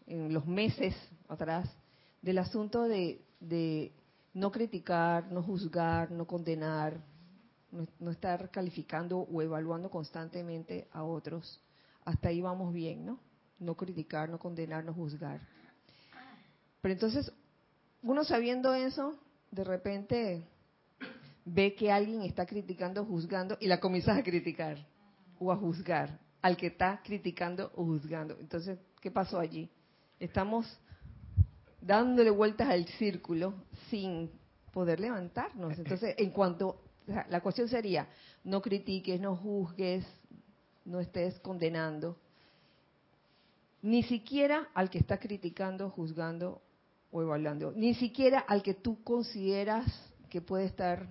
en 0.05 0.31
los 0.31 0.45
meses 0.45 0.95
atrás, 1.27 1.67
del 2.21 2.37
asunto 2.37 2.83
de, 2.83 3.25
de 3.39 3.91
no 4.35 4.51
criticar, 4.51 5.31
no 5.31 5.41
juzgar, 5.41 6.11
no 6.11 6.27
condenar, 6.27 7.01
no, 7.71 7.87
no, 7.99 8.11
estar 8.11 8.51
calificando 8.51 9.21
o 9.21 9.41
evaluando 9.41 9.89
constantemente 9.89 10.87
a 10.91 11.03
otros. 11.03 11.59
Hasta 12.05 12.29
ahí 12.29 12.39
vamos 12.39 12.71
bien, 12.71 13.03
¿no? 13.03 13.19
No 13.57 13.75
criticar, 13.75 14.29
no 14.29 14.37
condenar, 14.37 14.83
no 14.83 14.93
juzgar. 14.93 15.41
Pero 16.79 16.93
entonces, 16.93 17.33
uno 18.03 18.23
sabiendo 18.23 18.75
eso, 18.75 19.17
de 19.49 19.63
repente 19.63 20.47
ve 21.45 21.75
que 21.75 21.91
alguien 21.91 22.21
está 22.21 22.45
criticando, 22.45 23.05
juzgando, 23.05 23.57
y 23.59 23.67
la 23.67 23.79
comienzas 23.79 24.17
a 24.17 24.23
criticar 24.23 24.77
o 25.39 25.51
a 25.51 25.55
juzgar 25.55 26.19
al 26.41 26.57
que 26.57 26.67
está 26.67 27.01
criticando 27.03 27.71
o 27.75 27.83
juzgando. 27.85 28.37
Entonces, 28.39 28.79
¿qué 28.99 29.11
pasó 29.11 29.39
allí? 29.39 29.69
Estamos 30.19 30.79
dándole 31.81 32.29
vueltas 32.29 32.69
al 32.69 32.85
círculo 32.87 33.53
sin 33.89 34.29
poder 34.71 34.99
levantarnos. 34.99 35.77
Entonces, 35.77 36.15
en 36.17 36.29
cuanto, 36.31 36.81
la 37.07 37.41
cuestión 37.41 37.67
sería, 37.67 38.07
no 38.43 38.61
critiques, 38.61 39.19
no 39.19 39.35
juzgues, 39.35 40.05
no 40.85 40.99
estés 40.99 41.39
condenando, 41.39 42.17
ni 43.81 44.03
siquiera 44.03 44.69
al 44.73 44.89
que 44.89 44.99
está 44.99 45.17
criticando, 45.17 45.89
juzgando 45.89 46.61
o 47.11 47.21
evaluando, 47.21 47.71
ni 47.71 47.93
siquiera 47.95 48.39
al 48.39 48.61
que 48.61 48.75
tú 48.75 49.03
consideras 49.03 49.85
que 50.29 50.41
puede 50.41 50.65
estar 50.65 51.07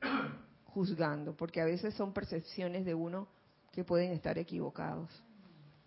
juzgando, 0.64 1.34
porque 1.36 1.60
a 1.60 1.64
veces 1.64 1.94
son 1.94 2.12
percepciones 2.12 2.84
de 2.84 2.94
uno 2.94 3.28
que 3.72 3.84
pueden 3.84 4.12
estar 4.12 4.38
equivocados. 4.38 5.10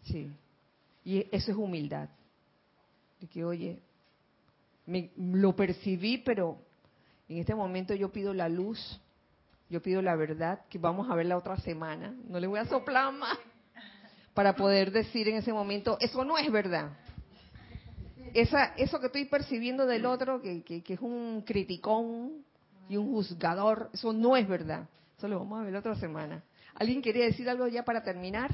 Sí. 0.04 0.32
Y 1.04 1.28
eso 1.32 1.52
es 1.52 1.58
humildad. 1.58 2.10
De 3.20 3.28
que, 3.28 3.44
oye, 3.44 3.80
me, 4.86 5.12
lo 5.18 5.56
percibí, 5.56 6.18
pero 6.18 6.58
en 7.30 7.38
este 7.38 7.56
momento 7.56 7.94
yo 7.94 8.12
pido 8.12 8.34
la 8.34 8.50
luz, 8.50 9.00
yo 9.70 9.82
pido 9.82 10.02
la 10.02 10.16
verdad, 10.16 10.66
que 10.70 10.78
vamos 10.78 11.10
a 11.10 11.16
ver 11.16 11.28
la 11.28 11.38
otra 11.38 11.58
semana. 11.58 12.16
No 12.28 12.40
le 12.40 12.48
voy 12.48 12.60
a 12.60 12.66
soplar 12.66 13.14
más 13.14 13.38
para 14.34 14.56
poder 14.56 14.92
decir 14.92 15.28
en 15.28 15.36
ese 15.36 15.54
momento, 15.54 15.98
eso 16.00 16.24
no 16.24 16.38
es 16.38 16.52
verdad. 16.52 16.98
Esa, 18.34 18.74
eso 18.76 19.00
que 19.00 19.08
estoy 19.08 19.26
percibiendo 19.26 19.86
del 19.86 20.06
otro, 20.06 20.42
que, 20.42 20.64
que, 20.64 20.82
que 20.82 20.94
es 20.94 21.02
un 21.02 21.42
criticón 21.42 22.46
y 22.90 22.98
un 22.98 23.12
juzgador, 23.12 23.90
eso 23.94 24.14
no 24.14 24.36
es 24.36 24.48
verdad. 24.48 24.88
Eso 25.18 25.28
lo 25.28 25.40
vamos 25.40 25.62
a 25.62 25.64
ver 25.64 25.74
la 25.74 25.80
otra 25.80 25.96
semana. 25.96 26.44
¿Alguien 26.76 27.02
quería 27.02 27.26
decir 27.26 27.50
algo 27.50 27.68
ya 27.68 27.84
para 27.84 28.04
terminar? 28.04 28.52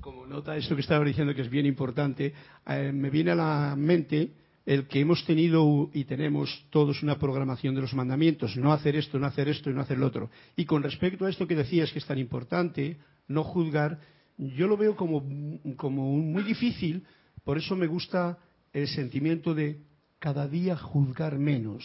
Como 0.00 0.26
nota 0.26 0.56
eso 0.56 0.74
que 0.74 0.80
estaba 0.80 1.04
diciendo 1.04 1.34
que 1.34 1.42
es 1.42 1.50
bien 1.50 1.66
importante, 1.66 2.32
eh, 2.66 2.92
me 2.92 3.10
viene 3.10 3.32
a 3.32 3.34
la 3.34 3.74
mente 3.76 4.32
el 4.64 4.86
que 4.86 5.00
hemos 5.00 5.24
tenido 5.24 5.90
y 5.92 6.04
tenemos 6.04 6.66
todos 6.70 7.02
una 7.02 7.18
programación 7.18 7.74
de 7.74 7.80
los 7.80 7.94
mandamientos, 7.94 8.56
no 8.56 8.72
hacer 8.72 8.96
esto, 8.96 9.18
no 9.18 9.26
hacer 9.26 9.48
esto 9.48 9.70
y 9.70 9.74
no 9.74 9.80
hacer 9.80 9.98
lo 9.98 10.06
otro. 10.06 10.30
Y 10.56 10.64
con 10.64 10.82
respecto 10.82 11.26
a 11.26 11.30
esto 11.30 11.48
que 11.48 11.56
decías 11.56 11.92
que 11.92 11.98
es 11.98 12.06
tan 12.06 12.18
importante, 12.18 12.98
no 13.28 13.42
juzgar, 13.42 13.98
yo 14.38 14.68
lo 14.68 14.76
veo 14.76 14.96
como, 14.96 15.24
como 15.76 16.12
muy 16.12 16.42
difícil, 16.44 17.04
por 17.44 17.58
eso 17.58 17.74
me 17.74 17.86
gusta 17.86 18.38
el 18.72 18.86
sentimiento 18.88 19.54
de 19.54 19.80
cada 20.18 20.46
día 20.46 20.76
juzgar 20.76 21.38
menos. 21.38 21.84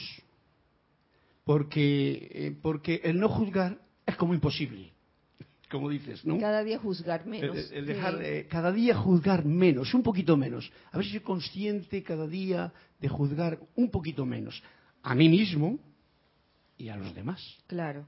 Porque, 1.48 2.30
eh, 2.32 2.58
porque 2.62 3.02
el 3.04 3.20
no 3.20 3.30
juzgar 3.30 3.80
es 4.06 4.16
como 4.18 4.36
imposible 4.36 4.94
como 5.72 5.90
dices, 5.90 6.24
¿no? 6.24 6.38
Cada 6.40 6.64
día 6.64 6.78
juzgar 6.78 7.26
menos. 7.26 7.58
El, 7.72 7.78
el 7.80 7.86
dejar, 7.88 8.18
sí. 8.18 8.24
eh, 8.24 8.48
cada 8.50 8.72
día 8.72 8.96
juzgar 8.96 9.44
menos, 9.46 9.94
un 9.94 10.04
poquito 10.04 10.38
menos. 10.38 10.72
A 10.92 10.98
ver 10.98 11.06
si 11.06 11.14
soy 11.14 11.22
consciente 11.22 12.04
cada 12.04 12.28
día 12.28 12.72
de 13.00 13.08
juzgar 13.08 13.60
un 13.76 13.90
poquito 13.90 14.26
menos. 14.26 14.62
A 15.04 15.16
mí 15.16 15.28
mismo 15.28 15.80
y 16.78 16.90
a 16.90 16.96
los 16.98 17.14
demás. 17.16 17.42
Claro. 17.66 18.06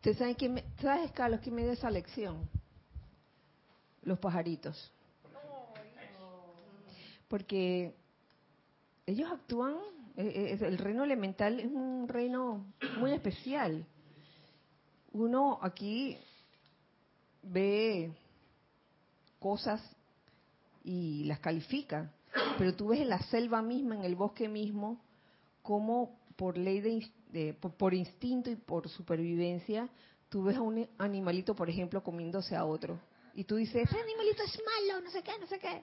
¿Te 0.00 0.14
sabes, 0.14 0.36
que 0.36 0.48
me, 0.48 0.64
¿Sabes, 0.80 1.12
Carlos, 1.12 1.40
que 1.40 1.50
me 1.50 1.62
dio 1.62 1.72
esa 1.72 1.90
lección? 1.90 2.48
Los 4.02 4.18
pajaritos. 4.18 4.90
Porque 7.28 7.94
ellos 9.06 9.30
actúan, 9.30 9.76
el 10.16 10.78
reino 10.78 11.04
elemental 11.04 11.60
es 11.60 11.66
un 11.66 12.08
reino 12.08 12.66
muy 12.98 13.12
especial. 13.12 13.86
Uno 15.12 15.58
aquí 15.62 16.16
ve 17.42 18.12
cosas 19.38 19.80
y 20.82 21.24
las 21.24 21.40
califica, 21.40 22.12
pero 22.58 22.74
tú 22.74 22.88
ves 22.88 23.00
en 23.00 23.08
la 23.08 23.18
selva 23.24 23.62
misma, 23.62 23.96
en 23.96 24.04
el 24.04 24.14
bosque 24.14 24.48
mismo, 24.48 25.00
como 25.62 26.18
por 26.36 26.58
ley 26.58 26.80
de, 27.30 27.54
por, 27.54 27.94
instinto 27.94 28.50
y 28.50 28.56
por 28.56 28.88
supervivencia, 28.88 29.88
tú 30.28 30.44
ves 30.44 30.56
a 30.56 30.62
un 30.62 30.88
animalito, 30.98 31.54
por 31.54 31.70
ejemplo, 31.70 32.02
comiéndose 32.02 32.56
a 32.56 32.64
otro. 32.64 32.98
Y 33.34 33.44
tú 33.44 33.56
dices, 33.56 33.88
ese 33.88 34.00
animalito 34.00 34.42
es 34.42 34.60
malo, 34.64 35.00
no 35.00 35.10
sé 35.10 35.22
qué, 35.22 35.32
no 35.40 35.46
sé 35.46 35.58
qué. 35.58 35.82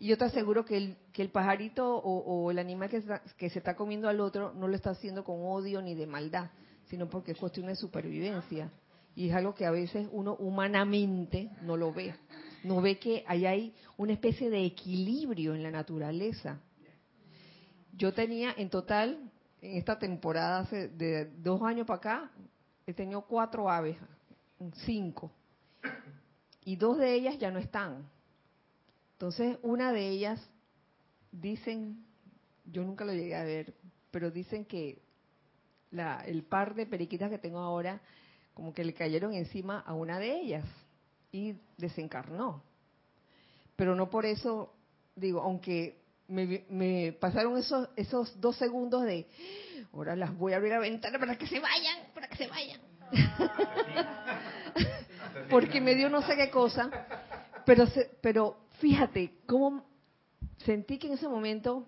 Y 0.00 0.06
yo 0.06 0.16
te 0.16 0.24
aseguro 0.24 0.64
que 0.64 0.78
el, 0.78 0.96
que 1.12 1.20
el 1.20 1.28
pajarito 1.28 1.94
o, 1.94 2.20
o 2.20 2.50
el 2.50 2.58
animal 2.58 2.88
que, 2.88 2.96
está, 2.96 3.22
que 3.36 3.50
se 3.50 3.58
está 3.58 3.76
comiendo 3.76 4.08
al 4.08 4.20
otro 4.20 4.50
no 4.54 4.66
lo 4.66 4.74
está 4.74 4.90
haciendo 4.90 5.24
con 5.24 5.44
odio 5.44 5.82
ni 5.82 5.94
de 5.94 6.06
maldad, 6.06 6.48
sino 6.86 7.10
porque 7.10 7.32
es 7.32 7.38
cuestión 7.38 7.66
de 7.66 7.76
supervivencia. 7.76 8.70
Y 9.14 9.28
es 9.28 9.34
algo 9.34 9.54
que 9.54 9.66
a 9.66 9.70
veces 9.70 10.08
uno 10.10 10.36
humanamente 10.36 11.50
no 11.60 11.76
lo 11.76 11.92
ve. 11.92 12.14
No 12.64 12.80
ve 12.80 12.98
que 12.98 13.24
ahí 13.26 13.44
hay 13.44 13.74
una 13.98 14.14
especie 14.14 14.48
de 14.48 14.64
equilibrio 14.64 15.54
en 15.54 15.62
la 15.62 15.70
naturaleza. 15.70 16.58
Yo 17.92 18.14
tenía 18.14 18.54
en 18.56 18.70
total, 18.70 19.30
en 19.60 19.76
esta 19.76 19.98
temporada, 19.98 20.60
hace 20.60 20.88
de 20.88 21.26
dos 21.26 21.60
años 21.60 21.86
para 21.86 21.98
acá, 21.98 22.30
he 22.86 22.94
tenido 22.94 23.20
cuatro 23.26 23.68
aves, 23.68 23.98
cinco. 24.86 25.30
Y 26.64 26.76
dos 26.76 26.96
de 26.96 27.12
ellas 27.12 27.38
ya 27.38 27.50
no 27.50 27.58
están. 27.58 28.08
Entonces, 29.20 29.58
una 29.60 29.92
de 29.92 30.08
ellas, 30.08 30.40
dicen, 31.30 32.06
yo 32.64 32.82
nunca 32.82 33.04
lo 33.04 33.12
llegué 33.12 33.36
a 33.36 33.44
ver, 33.44 33.74
pero 34.10 34.30
dicen 34.30 34.64
que 34.64 35.02
la, 35.90 36.24
el 36.24 36.42
par 36.42 36.74
de 36.74 36.86
periquitas 36.86 37.28
que 37.28 37.36
tengo 37.36 37.58
ahora 37.58 38.00
como 38.54 38.72
que 38.72 38.82
le 38.82 38.94
cayeron 38.94 39.34
encima 39.34 39.80
a 39.80 39.92
una 39.92 40.18
de 40.18 40.40
ellas 40.40 40.64
y 41.32 41.54
desencarnó. 41.76 42.62
Pero 43.76 43.94
no 43.94 44.08
por 44.08 44.24
eso, 44.24 44.72
digo, 45.14 45.42
aunque 45.42 46.00
me, 46.26 46.64
me, 46.70 47.12
pasaron 47.12 47.58
esos, 47.58 47.90
esos 47.96 48.40
dos 48.40 48.56
segundos 48.56 49.02
de, 49.02 49.26
ahora 49.92 50.16
las 50.16 50.34
voy 50.34 50.54
a 50.54 50.56
abrir 50.56 50.72
la 50.72 50.78
ventana 50.78 51.18
para 51.18 51.36
que 51.36 51.46
se 51.46 51.60
vayan, 51.60 52.06
para 52.14 52.26
que 52.26 52.38
se 52.38 52.46
vayan. 52.46 52.80
Porque 55.50 55.78
me 55.78 55.94
dio 55.94 56.08
no 56.08 56.22
sé 56.22 56.36
qué 56.36 56.50
cosa, 56.50 56.88
pero, 57.66 57.86
se, 57.86 58.10
pero 58.22 58.69
fíjate 58.80 59.34
cómo 59.46 59.84
sentí 60.64 60.98
que 60.98 61.06
en 61.06 61.12
ese 61.12 61.28
momento 61.28 61.86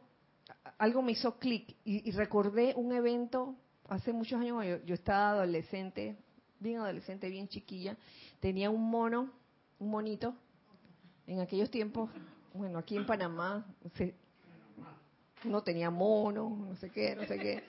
algo 0.78 1.02
me 1.02 1.12
hizo 1.12 1.38
clic 1.38 1.74
y, 1.84 2.10
recordé 2.12 2.74
un 2.76 2.92
evento 2.92 3.56
hace 3.88 4.12
muchos 4.12 4.40
años, 4.40 4.64
yo, 4.64 4.84
yo 4.84 4.94
estaba 4.94 5.30
adolescente, 5.30 6.16
bien 6.60 6.78
adolescente, 6.78 7.28
bien 7.28 7.48
chiquilla, 7.48 7.96
tenía 8.40 8.70
un 8.70 8.88
mono, 8.88 9.30
un 9.78 9.90
monito. 9.90 10.34
En 11.26 11.40
aquellos 11.40 11.70
tiempos, 11.70 12.10
bueno, 12.54 12.78
aquí 12.78 12.96
en 12.96 13.06
Panamá 13.06 13.64
se, 13.94 14.14
no 15.44 15.62
tenía 15.62 15.90
mono, 15.90 16.66
no 16.68 16.76
sé 16.76 16.90
qué, 16.90 17.14
no 17.14 17.24
sé 17.26 17.38
qué. 17.38 17.64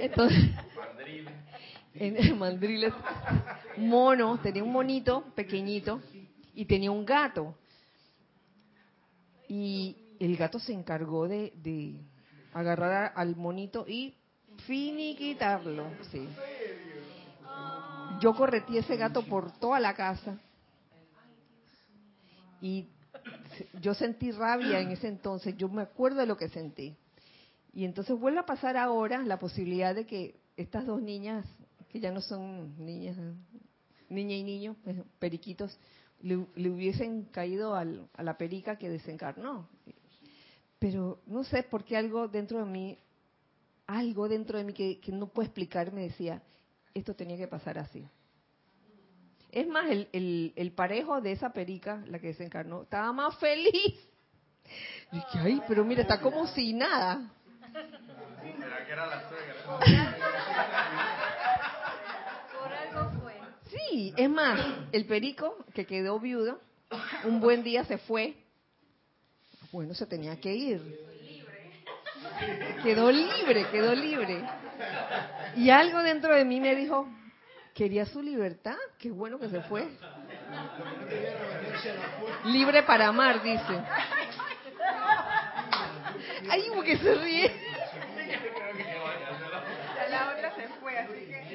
Entonces, 0.00 0.50
en 1.94 2.38
mandriles, 2.38 2.92
mono, 3.76 4.38
tenía 4.40 4.62
un 4.62 4.72
monito 4.72 5.24
pequeñito 5.34 6.00
y 6.54 6.64
tenía 6.64 6.90
un 6.90 7.04
gato. 7.04 7.54
Y 9.56 10.16
el 10.18 10.36
gato 10.36 10.58
se 10.58 10.72
encargó 10.72 11.28
de, 11.28 11.52
de 11.62 12.00
agarrar 12.52 13.12
al 13.14 13.36
monito 13.36 13.86
y 13.86 14.16
finiquitarlo, 14.66 15.86
sí. 16.10 16.28
Yo 18.20 18.34
corretí 18.34 18.78
ese 18.78 18.96
gato 18.96 19.24
por 19.24 19.52
toda 19.60 19.78
la 19.78 19.94
casa 19.94 20.40
y 22.60 22.88
yo 23.80 23.94
sentí 23.94 24.32
rabia 24.32 24.80
en 24.80 24.90
ese 24.90 25.06
entonces, 25.06 25.56
yo 25.56 25.68
me 25.68 25.82
acuerdo 25.82 26.18
de 26.18 26.26
lo 26.26 26.36
que 26.36 26.48
sentí. 26.48 26.96
Y 27.72 27.84
entonces 27.84 28.18
vuelve 28.18 28.40
a 28.40 28.46
pasar 28.46 28.76
ahora 28.76 29.22
la 29.22 29.38
posibilidad 29.38 29.94
de 29.94 30.04
que 30.04 30.34
estas 30.56 30.84
dos 30.84 31.00
niñas, 31.00 31.46
que 31.90 32.00
ya 32.00 32.10
no 32.10 32.20
son 32.20 32.74
niñas, 32.84 33.16
niña 34.08 34.34
y 34.34 34.42
niño, 34.42 34.74
eh, 34.86 35.04
periquitos, 35.20 35.78
le, 36.24 36.68
hubiesen 36.70 37.24
caído 37.26 37.76
a 37.76 37.84
la 37.84 38.38
perica 38.38 38.76
que 38.76 38.88
desencarnó. 38.88 39.68
Pero 40.78 41.20
no 41.26 41.44
sé 41.44 41.62
por 41.62 41.84
qué 41.84 41.96
algo 41.96 42.28
dentro 42.28 42.58
de 42.58 42.64
mí, 42.64 42.98
algo 43.86 44.28
dentro 44.28 44.58
de 44.58 44.64
mí 44.64 44.72
que, 44.72 45.00
no 45.12 45.28
puedo 45.28 45.46
explicar, 45.46 45.92
me 45.92 46.02
decía, 46.02 46.42
esto 46.94 47.14
tenía 47.14 47.36
que 47.36 47.46
pasar 47.46 47.78
así. 47.78 48.08
Es 49.52 49.68
más, 49.68 49.88
el, 49.90 50.52
el, 50.56 50.72
parejo 50.72 51.20
de 51.20 51.32
esa 51.32 51.52
perica, 51.52 52.02
la 52.08 52.18
que 52.18 52.28
desencarnó, 52.28 52.82
estaba 52.82 53.12
más 53.12 53.38
feliz. 53.38 53.72
Y 55.12 55.16
dije, 55.16 55.38
ay, 55.38 55.62
pero 55.68 55.84
mira, 55.84 56.02
está 56.02 56.20
como 56.20 56.46
si 56.48 56.72
nada 56.72 57.30
que 58.84 58.92
era 58.92 59.06
la 59.06 59.28
suegra? 59.28 61.10
Es 64.16 64.28
más, 64.28 64.60
el 64.92 65.06
perico 65.06 65.56
que 65.74 65.86
quedó 65.86 66.18
viudo, 66.18 66.60
un 67.24 67.40
buen 67.40 67.62
día 67.62 67.84
se 67.84 67.98
fue. 67.98 68.34
Bueno, 69.70 69.94
se 69.94 70.06
tenía 70.06 70.40
que 70.40 70.52
ir. 70.52 70.80
Quedó 72.82 73.10
libre, 73.10 73.66
quedó 73.70 73.94
libre. 73.94 74.42
Y 75.56 75.70
algo 75.70 76.02
dentro 76.02 76.34
de 76.34 76.44
mí 76.44 76.60
me 76.60 76.74
dijo, 76.74 77.08
quería 77.72 78.06
su 78.06 78.20
libertad, 78.20 78.76
qué 78.98 79.10
bueno 79.10 79.38
que 79.38 79.48
se 79.48 79.60
fue. 79.62 79.88
Libre 82.46 82.82
para 82.82 83.08
amar, 83.08 83.42
dice. 83.42 83.80
Ay, 86.50 86.64
que 86.84 86.98
se 86.98 87.14
ríe. 87.14 87.63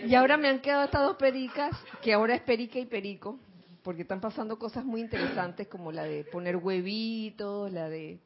Y 0.05 0.15
ahora 0.15 0.37
me 0.37 0.47
han 0.47 0.59
quedado 0.59 0.85
estas 0.85 1.03
dos 1.03 1.17
pericas, 1.17 1.75
que 2.01 2.13
ahora 2.13 2.35
es 2.35 2.41
perica 2.41 2.79
y 2.79 2.85
perico, 2.85 3.39
porque 3.83 4.03
están 4.03 4.21
pasando 4.21 4.57
cosas 4.57 4.85
muy 4.85 5.01
interesantes 5.01 5.67
como 5.67 5.91
la 5.91 6.03
de 6.03 6.23
poner 6.25 6.55
huevitos, 6.57 7.71
la 7.71 7.89
de 7.89 8.19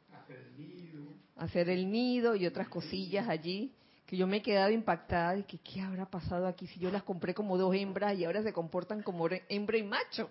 hacer 1.37 1.69
el 1.69 1.89
nido 1.91 2.35
y 2.35 2.45
otras 2.45 2.69
cosillas 2.69 3.27
allí, 3.27 3.71
que 4.05 4.17
yo 4.17 4.27
me 4.27 4.37
he 4.37 4.41
quedado 4.41 4.71
impactada 4.71 5.35
de 5.35 5.43
que 5.43 5.57
qué 5.57 5.81
habrá 5.81 6.05
pasado 6.05 6.47
aquí 6.47 6.67
si 6.67 6.79
yo 6.79 6.91
las 6.91 7.03
compré 7.03 7.33
como 7.33 7.57
dos 7.57 7.75
hembras 7.75 8.17
y 8.17 8.25
ahora 8.25 8.43
se 8.43 8.53
comportan 8.53 9.01
como 9.01 9.27
hembra 9.49 9.77
y 9.77 9.83
macho. 9.83 10.29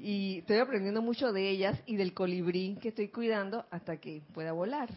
Y 0.00 0.38
estoy 0.38 0.58
aprendiendo 0.58 1.02
mucho 1.02 1.32
de 1.32 1.48
ellas 1.48 1.78
y 1.86 1.96
del 1.96 2.14
colibrí 2.14 2.78
que 2.80 2.88
estoy 2.88 3.08
cuidando 3.08 3.64
hasta 3.70 3.96
que 3.98 4.22
pueda 4.32 4.52
volar. 4.52 4.88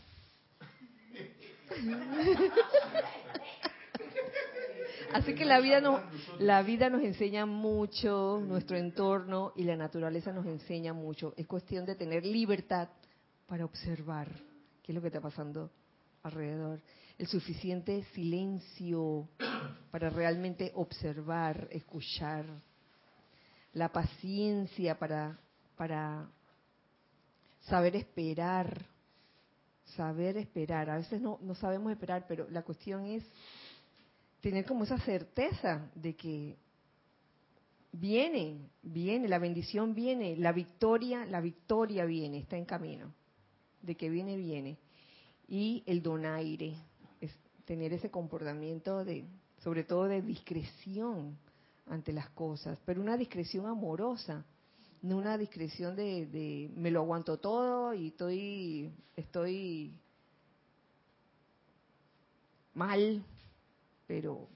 Así 5.14 5.34
que 5.34 5.46
la 5.46 5.60
vida, 5.60 5.82
nos, 5.82 6.02
la 6.40 6.62
vida 6.62 6.90
nos 6.90 7.02
enseña 7.02 7.46
mucho, 7.46 8.42
nuestro 8.46 8.78
entorno 8.78 9.54
y 9.56 9.64
la 9.64 9.76
naturaleza 9.76 10.32
nos 10.32 10.46
enseña 10.46 10.94
mucho. 10.94 11.34
Es 11.36 11.48
cuestión 11.48 11.86
de 11.86 11.96
tener 11.96 12.26
libertad 12.26 12.90
para 13.48 13.66
observar 13.66 14.30
qué 14.84 14.92
es 14.92 14.96
lo 14.96 15.02
que 15.02 15.08
está 15.08 15.22
pasando 15.22 15.72
alrededor. 16.24 16.80
El 17.18 17.28
suficiente 17.28 18.04
silencio 18.14 19.28
para 19.92 20.10
realmente 20.10 20.72
observar, 20.76 21.68
escuchar. 21.72 22.46
La 23.74 23.92
paciencia 23.92 24.98
para, 24.98 25.38
para 25.76 26.28
saber 27.62 27.96
esperar. 27.96 28.86
Saber 29.96 30.38
esperar. 30.38 30.90
A 30.90 30.98
veces 30.98 31.20
no, 31.20 31.40
no 31.42 31.56
sabemos 31.56 31.92
esperar, 31.92 32.26
pero 32.28 32.48
la 32.50 32.62
cuestión 32.62 33.06
es 33.06 33.24
tener 34.42 34.66
como 34.66 34.84
esa 34.84 34.98
certeza 35.00 35.90
de 35.96 36.16
que 36.16 36.58
viene, 37.92 38.70
viene, 38.82 39.28
la 39.28 39.40
bendición 39.40 39.94
viene, 39.94 40.36
la 40.38 40.52
victoria, 40.52 41.26
la 41.26 41.42
victoria 41.42 42.06
viene, 42.06 42.40
está 42.40 42.58
en 42.58 42.66
camino, 42.66 43.14
de 43.82 43.96
que 43.96 44.10
viene, 44.10 44.38
viene. 44.38 44.78
Y 45.48 45.84
el 45.88 46.02
donaire, 46.02 46.76
es 47.20 47.32
tener 47.66 47.94
ese 47.94 48.10
comportamiento 48.10 49.04
de, 49.04 49.26
sobre 49.64 49.84
todo 49.84 50.06
de 50.06 50.22
discreción 50.22 51.38
ante 51.88 52.14
las 52.14 52.30
cosas, 52.30 52.80
pero 52.86 53.02
una 53.02 53.18
discreción 53.18 53.66
amorosa, 53.66 54.46
no 55.02 55.18
una 55.18 55.38
discreción 55.38 55.96
de, 55.96 56.28
de 56.28 56.70
me 56.76 56.92
lo 56.92 57.00
aguanto 57.00 57.38
todo 57.38 57.94
y 57.94 58.08
estoy, 58.08 58.92
estoy 59.16 59.94
mal, 62.74 63.24
pero 64.10 64.50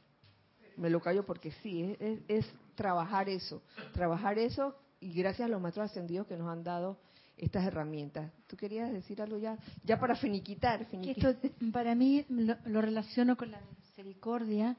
me 0.78 0.90
lo 0.90 1.00
callo 1.00 1.24
porque 1.28 1.52
sí, 1.62 1.96
es, 2.28 2.52
trabajar 2.74 3.30
eso, 3.30 3.62
trabajar 3.94 4.40
eso 4.40 4.76
y 5.00 5.14
gracias 5.14 5.46
a 5.46 5.52
los 5.52 5.62
maestros 5.62 5.92
ascendidos 5.92 6.26
que 6.26 6.36
nos 6.36 6.50
han 6.50 6.64
dado 6.64 6.98
estas 7.38 7.64
herramientas. 7.64 8.32
¿Tú 8.48 8.58
querías 8.58 8.92
decir 8.92 9.22
algo 9.22 9.38
ya? 9.38 9.60
Ya 9.84 10.00
para 10.00 10.16
finiquitar. 10.16 10.88
Esto 10.92 11.36
para 11.72 11.94
mí 11.94 12.26
lo, 12.30 12.82
relaciono 12.82 13.38
con 13.38 13.52
la 13.52 13.62
misericordia 13.78 14.76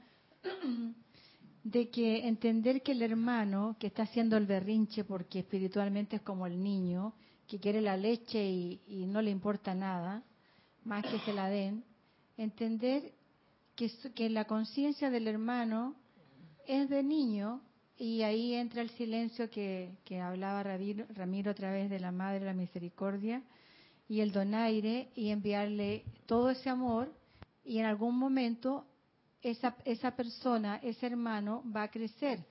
de 1.63 1.89
que 1.91 2.27
entender 2.27 2.83
que 2.83 2.93
el 2.93 3.03
hermano 3.03 3.77
que 3.79 3.87
está 3.87 4.03
haciendo 4.03 4.37
el 4.37 4.47
berrinche 4.47 5.05
porque 5.05 5.39
espiritualmente 5.39 6.17
es 6.17 6.23
como 6.23 6.49
el 6.49 6.61
niño 6.61 7.15
que 7.47 7.61
quiere 7.61 7.81
la 7.81 7.97
leche 7.97 8.45
y, 8.45 8.81
y 8.89 9.07
no 9.07 9.23
le 9.23 9.31
importa 9.31 9.73
nada 9.73 10.25
más 10.83 11.05
que 11.07 11.21
se 11.21 11.33
la 11.33 11.49
den, 11.49 11.85
entender 12.37 13.13
que, 13.77 14.31
la 14.31 14.45
conciencia 14.45 15.11
del 15.11 15.29
hermano 15.29 15.95
es 16.67 16.89
de 16.89 17.03
niño 17.03 17.61
y 17.97 18.23
ahí 18.23 18.55
entra 18.55 18.83
el 18.83 18.91
silencio 18.91 19.51
que, 19.51 19.97
hablaba 20.23 20.63
Ramiro, 20.63 21.07
Ramiro 21.15 21.51
a 21.51 21.55
través 21.55 21.91
de 21.91 22.01
la 22.01 22.13
Madre 22.13 22.45
la 22.45 22.53
Misericordia 22.53 23.43
y 24.09 24.21
el 24.21 24.33
donaire 24.33 25.09
y 25.15 25.31
enviarle 25.31 26.05
todo 26.27 26.51
ese 26.51 26.71
amor 26.71 27.13
y 27.65 27.79
en 27.79 27.87
algún 27.87 28.17
momento 28.17 28.87
esa, 29.43 29.77
esa 29.85 30.15
persona, 30.15 30.77
ese 30.77 31.07
hermano 31.07 31.63
va 31.75 31.85
a 31.85 31.91
crecer. 31.91 32.45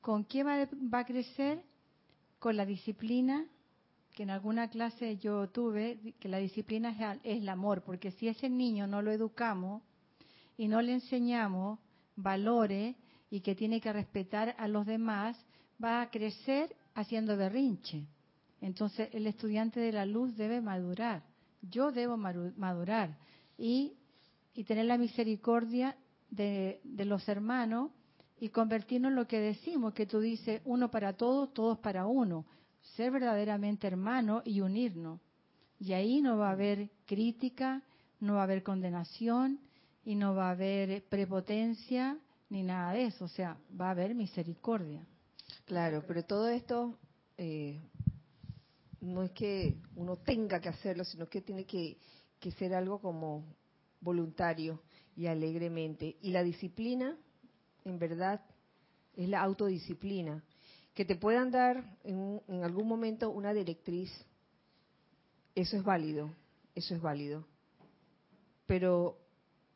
¿Con 0.00 0.24
qué 0.24 0.42
va, 0.42 0.68
va 0.92 1.00
a 1.00 1.06
crecer? 1.06 1.62
Con 2.38 2.56
la 2.56 2.64
disciplina, 2.64 3.46
que 4.14 4.22
en 4.22 4.30
alguna 4.30 4.68
clase 4.68 5.18
yo 5.18 5.48
tuve, 5.48 6.14
que 6.18 6.28
la 6.28 6.38
disciplina 6.38 6.90
es, 6.90 7.20
es 7.22 7.42
el 7.42 7.48
amor, 7.48 7.82
porque 7.82 8.12
si 8.12 8.28
ese 8.28 8.48
niño 8.48 8.86
no 8.86 9.02
lo 9.02 9.12
educamos, 9.12 9.82
y 10.60 10.68
no 10.68 10.82
le 10.82 10.92
enseñamos 10.92 11.78
valores 12.16 12.94
y 13.30 13.40
que 13.40 13.54
tiene 13.54 13.80
que 13.80 13.94
respetar 13.94 14.54
a 14.58 14.68
los 14.68 14.84
demás, 14.84 15.42
va 15.82 16.02
a 16.02 16.10
crecer 16.10 16.76
haciendo 16.94 17.34
berrinche. 17.34 18.06
Entonces 18.60 19.08
el 19.12 19.26
estudiante 19.26 19.80
de 19.80 19.90
la 19.90 20.04
luz 20.04 20.36
debe 20.36 20.60
madurar. 20.60 21.22
Yo 21.62 21.92
debo 21.92 22.18
madurar 22.18 23.16
y, 23.56 23.94
y 24.52 24.64
tener 24.64 24.84
la 24.84 24.98
misericordia 24.98 25.96
de, 26.28 26.82
de, 26.84 27.06
los 27.06 27.26
hermanos 27.26 27.90
y 28.38 28.50
convertirnos 28.50 29.12
en 29.12 29.16
lo 29.16 29.26
que 29.26 29.40
decimos, 29.40 29.94
que 29.94 30.04
tú 30.04 30.20
dices 30.20 30.60
uno 30.66 30.90
para 30.90 31.14
todos, 31.14 31.54
todos 31.54 31.78
para 31.78 32.06
uno. 32.06 32.44
Ser 32.96 33.12
verdaderamente 33.12 33.86
hermano 33.86 34.42
y 34.44 34.60
unirnos. 34.60 35.22
Y 35.78 35.94
ahí 35.94 36.20
no 36.20 36.36
va 36.36 36.50
a 36.50 36.52
haber 36.52 36.90
crítica, 37.06 37.82
no 38.20 38.34
va 38.34 38.40
a 38.40 38.44
haber 38.44 38.62
condenación, 38.62 39.58
y 40.04 40.14
no 40.14 40.34
va 40.34 40.48
a 40.48 40.52
haber 40.52 41.04
prepotencia 41.04 42.18
ni 42.48 42.62
nada 42.62 42.92
de 42.92 43.06
eso, 43.06 43.26
o 43.26 43.28
sea, 43.28 43.56
va 43.80 43.88
a 43.88 43.90
haber 43.92 44.14
misericordia. 44.14 45.06
Claro, 45.64 46.02
pero 46.06 46.24
todo 46.24 46.48
esto 46.48 46.98
eh, 47.38 47.80
no 49.00 49.22
es 49.22 49.30
que 49.32 49.76
uno 49.94 50.16
tenga 50.16 50.60
que 50.60 50.68
hacerlo, 50.68 51.04
sino 51.04 51.28
que 51.28 51.40
tiene 51.40 51.64
que, 51.64 51.96
que 52.38 52.50
ser 52.52 52.74
algo 52.74 53.00
como 53.00 53.44
voluntario 54.00 54.82
y 55.16 55.26
alegremente. 55.26 56.16
Y 56.22 56.30
la 56.30 56.42
disciplina, 56.42 57.16
en 57.84 57.98
verdad, 57.98 58.42
es 59.16 59.28
la 59.28 59.42
autodisciplina. 59.42 60.42
Que 60.94 61.04
te 61.04 61.14
puedan 61.14 61.50
dar 61.50 61.98
en, 62.02 62.42
en 62.48 62.64
algún 62.64 62.88
momento 62.88 63.30
una 63.30 63.52
directriz, 63.52 64.10
eso 65.54 65.76
es 65.76 65.84
válido, 65.84 66.34
eso 66.74 66.94
es 66.94 67.00
válido. 67.00 67.46
Pero 68.66 69.18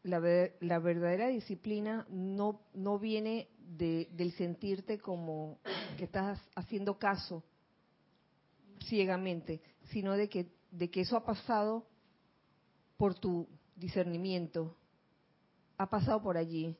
la, 0.04 0.20
la 0.60 0.78
verdadera 0.78 1.28
disciplina 1.28 2.06
no, 2.10 2.60
no 2.74 2.98
viene 2.98 3.48
de, 3.58 4.08
del 4.12 4.32
sentirte 4.32 4.98
como 4.98 5.58
que 5.96 6.04
estás 6.04 6.38
haciendo 6.54 6.98
caso 6.98 7.42
ciegamente, 8.84 9.62
sino 9.90 10.12
de 10.12 10.28
que, 10.28 10.52
de 10.70 10.90
que 10.90 11.00
eso 11.00 11.16
ha 11.16 11.24
pasado 11.24 11.86
por 12.98 13.14
tu 13.14 13.48
discernimiento, 13.76 14.76
ha 15.78 15.88
pasado 15.88 16.22
por 16.22 16.36
allí, 16.36 16.76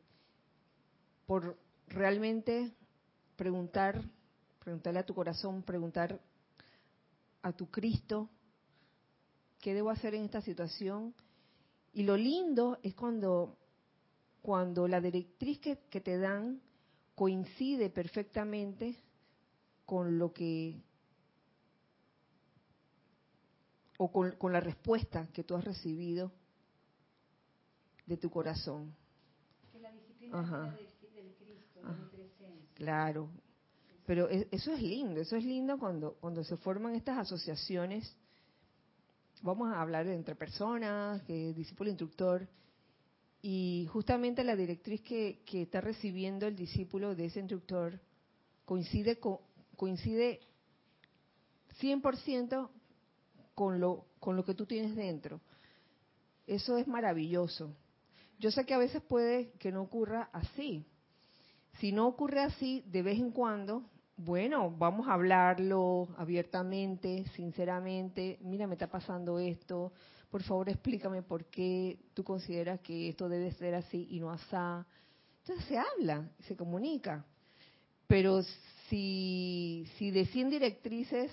por 1.27 1.59
realmente 1.89 2.75
preguntar, 3.37 4.03
preguntarle 4.63 5.01
a 5.01 5.07
tu 5.07 5.15
corazón, 5.15 5.63
preguntar 5.63 6.21
a 7.43 7.53
tu 7.53 7.71
Cristo, 7.71 8.29
¿qué 9.61 9.73
debo 9.73 9.89
hacer 9.89 10.15
en 10.15 10.25
esta 10.25 10.43
situación? 10.43 11.15
Y 11.95 12.03
lo 12.03 12.17
lindo 12.17 12.79
es 12.83 12.95
cuando, 12.95 13.57
cuando 14.43 14.89
la 14.89 15.01
directriz 15.01 15.61
que, 15.61 15.79
que 15.89 16.01
te 16.01 16.19
dan 16.19 16.61
coincide 17.15 17.89
perfectamente 17.91 18.97
con 19.87 20.19
lo 20.19 20.33
que 20.33 20.83
o 23.97 24.11
con, 24.11 24.33
con, 24.33 24.53
la 24.53 24.59
respuesta 24.59 25.29
que 25.33 25.45
tú 25.45 25.55
has 25.55 25.65
recibido 25.65 26.33
de 28.07 28.17
tu 28.17 28.29
corazón. 28.29 28.93
Que 29.71 29.79
la 29.79 29.93
disciplina 29.93 30.41
Ajá. 30.41 30.63
Del, 30.73 31.15
del 31.15 31.35
Cristo, 31.37 31.81
de 31.81 31.95
nuestra 31.95 32.23
esencia. 32.25 32.75
Claro, 32.75 33.31
pero 34.05 34.29
eso 34.29 34.73
es 34.73 34.83
lindo, 34.83 35.21
eso 35.21 35.37
es 35.37 35.45
lindo 35.45 35.79
cuando, 35.79 36.15
cuando 36.15 36.43
se 36.43 36.57
forman 36.57 36.95
estas 36.97 37.19
asociaciones. 37.19 38.17
Vamos 39.45 39.71
a 39.75 39.83
hablar 39.83 40.07
entre 40.07 40.35
personas, 40.35 41.23
que 41.25 41.53
discípulo 41.53 41.91
instructor, 41.91 42.49
y 43.43 43.87
justamente 43.93 44.43
la 44.43 44.57
directriz 44.57 45.03
que, 45.03 45.43
que 45.45 45.61
está 45.61 45.83
recibiendo 45.83 46.47
el 46.47 46.57
discípulo 46.57 47.15
de 47.15 47.27
ese 47.27 47.41
instructor 47.41 48.01
coincide, 48.65 49.21
coincide 49.77 50.41
100% 51.79 52.71
con 53.55 53.81
lo, 53.81 54.07
con 54.19 54.35
lo 54.35 54.47
que 54.47 54.55
tú 54.55 54.65
tienes 54.65 54.97
dentro. 54.97 55.43
Eso 56.47 56.79
es 56.79 56.89
maravilloso. 56.89 57.77
Yo 58.39 58.51
sé 58.51 58.65
que 58.65 58.73
a 58.73 58.79
veces 58.79 59.03
puede 59.03 59.51
que 59.59 59.73
no 59.73 59.83
ocurra 59.83 60.31
así. 60.33 60.87
Si 61.81 61.93
no 61.93 62.07
ocurre 62.07 62.41
así, 62.41 62.83
de 62.87 63.03
vez 63.03 63.19
en 63.19 63.31
cuando, 63.31 63.85
bueno, 64.17 64.71
vamos 64.71 65.09
a 65.09 65.15
hablarlo 65.15 66.09
abiertamente, 66.17 67.25
sinceramente. 67.35 68.39
Mira, 68.43 68.67
me 68.67 68.75
está 68.75 68.87
pasando 68.87 69.39
esto 69.39 69.93
por 70.35 70.43
favor 70.43 70.69
explícame 70.69 71.23
por 71.23 71.45
qué 71.45 71.97
tú 72.13 72.25
consideras 72.25 72.81
que 72.81 73.09
esto 73.09 73.29
debe 73.29 73.53
ser 73.53 73.77
así 73.77 74.09
y 74.11 74.19
no 74.19 74.33
asá. 74.33 74.85
Entonces 75.39 75.65
se 75.67 75.79
habla, 75.79 76.29
se 76.49 76.57
comunica. 76.57 77.25
Pero 78.09 78.43
si, 78.89 79.89
si 79.97 80.11
de 80.11 80.27
100 80.27 80.51
directrices, 80.51 81.31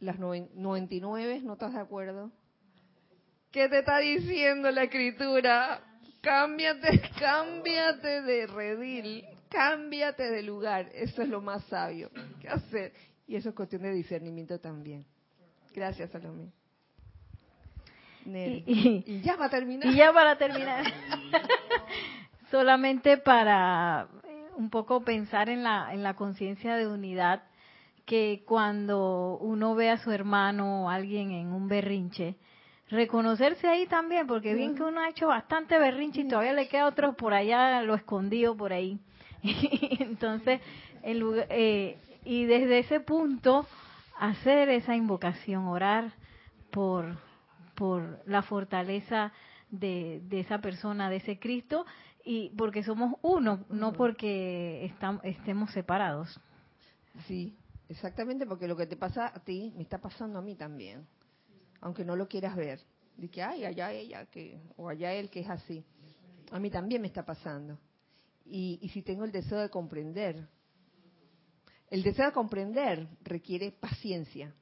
las 0.00 0.18
99 0.18 1.40
no 1.42 1.54
estás 1.54 1.72
de 1.72 1.80
acuerdo, 1.80 2.30
¿qué 3.50 3.66
te 3.70 3.78
está 3.78 3.96
diciendo 4.00 4.70
la 4.72 4.84
escritura? 4.84 5.80
Cámbiate, 6.20 7.00
cámbiate 7.18 8.20
de 8.20 8.46
redil, 8.46 9.24
cámbiate 9.48 10.30
de 10.30 10.42
lugar. 10.42 10.88
Eso 10.94 11.22
es 11.22 11.28
lo 11.28 11.40
más 11.40 11.64
sabio 11.64 12.10
que 12.40 12.48
hacer. 12.48 12.92
Y 13.26 13.36
eso 13.36 13.50
es 13.50 13.54
cuestión 13.54 13.82
de 13.82 13.92
discernimiento 13.92 14.58
también. 14.58 15.04
Gracias, 15.74 16.10
Salomé. 16.10 16.50
Y, 18.24 19.20
ya 19.22 19.36
va 19.36 19.46
a 19.46 19.50
terminar. 19.50 19.86
Y 19.86 19.96
ya 19.96 20.12
para 20.12 20.36
terminar. 20.36 20.84
Solamente 22.50 23.18
para 23.18 24.08
eh, 24.24 24.48
un 24.56 24.70
poco 24.70 25.02
pensar 25.02 25.48
en 25.48 25.62
la, 25.62 25.92
en 25.92 26.02
la 26.02 26.14
conciencia 26.14 26.76
de 26.76 26.86
unidad, 26.86 27.42
que 28.04 28.42
cuando 28.46 29.38
uno 29.40 29.74
ve 29.74 29.90
a 29.90 29.98
su 29.98 30.10
hermano 30.10 30.84
o 30.84 30.90
alguien 30.90 31.30
en 31.30 31.48
un 31.52 31.68
berrinche, 31.68 32.36
reconocerse 32.88 33.68
ahí 33.68 33.86
también, 33.86 34.26
porque 34.26 34.54
bien 34.54 34.74
que 34.74 34.82
uno 34.82 35.00
ha 35.00 35.10
hecho 35.10 35.28
bastante 35.28 35.78
berrinche 35.78 36.22
y 36.22 36.28
todavía 36.28 36.54
le 36.54 36.68
queda 36.68 36.86
otro 36.86 37.14
por 37.14 37.34
allá, 37.34 37.82
lo 37.82 37.94
escondido 37.94 38.56
por 38.56 38.72
ahí. 38.72 38.98
Entonces, 40.00 40.60
en 41.02 41.18
lugar, 41.20 41.46
eh, 41.50 41.98
y 42.24 42.44
desde 42.44 42.80
ese 42.80 43.00
punto, 43.00 43.66
hacer 44.18 44.68
esa 44.68 44.96
invocación, 44.96 45.66
orar 45.66 46.12
por 46.70 47.16
por 47.78 48.20
la 48.26 48.42
fortaleza 48.42 49.32
de, 49.70 50.20
esa 50.32 50.60
persona, 50.60 51.08
de 51.08 51.16
ese 51.16 51.38
Cristo, 51.38 51.86
y 52.24 52.50
porque 52.58 52.82
somos 52.82 53.14
uno, 53.22 53.64
no 53.70 53.92
porque 53.92 54.92
estemos 55.22 55.70
separados. 55.70 56.40
Sí, 57.28 57.56
exactamente, 57.88 58.46
porque 58.46 58.66
lo 58.66 58.76
que 58.76 58.86
te 58.86 58.96
pasa 58.96 59.28
a 59.28 59.38
ti 59.44 59.72
me 59.76 59.82
está 59.84 59.98
pasando 59.98 60.40
a 60.40 60.42
mí 60.42 60.56
también, 60.56 61.06
aunque 61.80 62.04
no 62.04 62.16
lo 62.16 62.26
quieras 62.26 62.56
ver. 62.56 62.80
De 63.16 63.28
que, 63.28 63.42
ay, 63.42 63.64
allá 63.64 63.92
ella, 63.92 64.26
que, 64.26 64.60
o 64.76 64.88
allá 64.88 65.12
él 65.12 65.30
que 65.30 65.40
es 65.40 65.48
así. 65.48 65.84
A 66.50 66.58
mí 66.58 66.70
también 66.70 67.00
me 67.00 67.08
está 67.08 67.24
pasando. 67.24 67.78
Y, 68.50 68.78
y 68.80 68.88
si 68.88 69.02
tengo 69.02 69.24
el 69.24 69.32
deseo 69.32 69.58
de 69.58 69.68
comprender, 69.68 70.48
el 71.90 72.02
deseo 72.02 72.26
de 72.26 72.32
comprender 72.32 73.08
requiere 73.22 73.72
paciencia. 73.72 74.54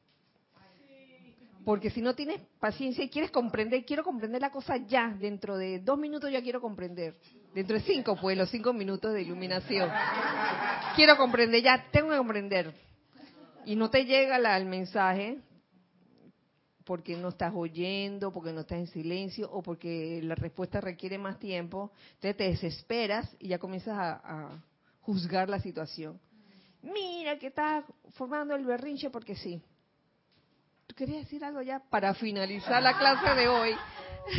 Porque 1.64 1.90
si 1.90 2.00
no 2.00 2.14
tienes 2.14 2.40
paciencia 2.60 3.02
y 3.02 3.10
quieres 3.10 3.32
comprender, 3.32 3.84
quiero 3.84 4.04
comprender 4.04 4.40
la 4.40 4.52
cosa 4.52 4.76
ya, 4.76 5.08
dentro 5.18 5.56
de 5.56 5.80
dos 5.80 5.98
minutos 5.98 6.30
ya 6.30 6.40
quiero 6.40 6.60
comprender. 6.60 7.16
Dentro 7.52 7.76
de 7.76 7.82
cinco, 7.82 8.16
pues, 8.20 8.38
los 8.38 8.48
cinco 8.50 8.72
minutos 8.72 9.12
de 9.12 9.22
iluminación. 9.22 9.90
Quiero 10.94 11.16
comprender, 11.16 11.60
ya 11.64 11.86
tengo 11.90 12.10
que 12.10 12.18
comprender. 12.18 12.72
Y 13.64 13.74
no 13.74 13.90
te 13.90 14.04
llega 14.04 14.38
la, 14.38 14.56
el 14.56 14.66
mensaje 14.66 15.40
porque 16.86 17.16
no 17.16 17.28
estás 17.28 17.52
oyendo, 17.54 18.32
porque 18.32 18.52
no 18.52 18.60
estás 18.60 18.78
en 18.78 18.86
silencio 18.86 19.50
o 19.50 19.60
porque 19.62 20.20
la 20.22 20.36
respuesta 20.36 20.80
requiere 20.80 21.18
más 21.18 21.38
tiempo. 21.38 21.90
Entonces 22.14 22.36
te 22.36 22.44
desesperas 22.44 23.36
y 23.38 23.48
ya 23.48 23.58
comienzas 23.58 23.98
a, 23.98 24.62
juzgar 25.02 25.48
la 25.48 25.60
situación. 25.60 26.18
Mira 26.82 27.38
que 27.38 27.48
estás 27.48 27.84
formando 28.14 28.56
el 28.56 28.64
berrinche 28.64 29.10
porque 29.10 29.36
sí 29.36 29.62
querías 30.96 31.24
decir 31.24 31.44
algo 31.44 31.60
ya 31.62 31.80
para 31.90 32.14
finalizar 32.14 32.82
la 32.82 32.98
clase 32.98 33.34
de 33.40 33.48
hoy? 33.48 33.70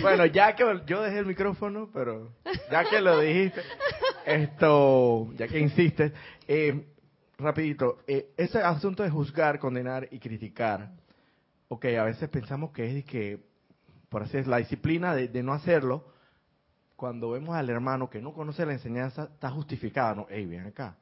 Bueno, 0.02 0.26
ya 0.26 0.54
que 0.54 0.66
yo 0.86 1.02
dejé 1.02 1.20
el 1.20 1.26
micrófono, 1.26 1.90
pero 1.94 2.34
ya 2.70 2.84
que 2.84 3.00
lo 3.00 3.22
dijiste, 3.22 3.62
esto, 4.26 5.30
ya 5.36 5.48
que 5.48 5.60
insistes, 5.60 6.12
eh, 6.46 6.86
rapidito, 7.38 8.00
eh, 8.06 8.32
ese 8.36 8.60
asunto 8.60 9.04
de 9.04 9.10
juzgar, 9.10 9.60
condenar 9.60 10.10
y 10.12 10.20
criticar, 10.20 10.90
ok, 11.68 11.86
a 12.00 12.04
veces 12.04 12.30
pensamos 12.30 12.72
que 12.72 12.98
es 12.98 13.06
que, 13.06 13.40
por 14.10 14.24
así 14.24 14.38
es, 14.38 14.48
la 14.48 14.58
disciplina 14.58 15.14
de, 15.16 15.28
de 15.28 15.44
no 15.44 15.54
hacerlo, 15.54 16.06
cuando 16.96 17.32
vemos 17.32 17.56
al 17.56 17.70
hermano 17.70 18.10
que 18.10 18.22
no 18.22 18.34
conoce 18.34 18.66
la 18.66 18.74
enseñanza, 18.74 19.30
está 19.34 19.52
justificada, 19.52 20.16
no, 20.16 20.28
hey, 20.30 20.46
ven 20.46 20.66
acá, 20.66 20.98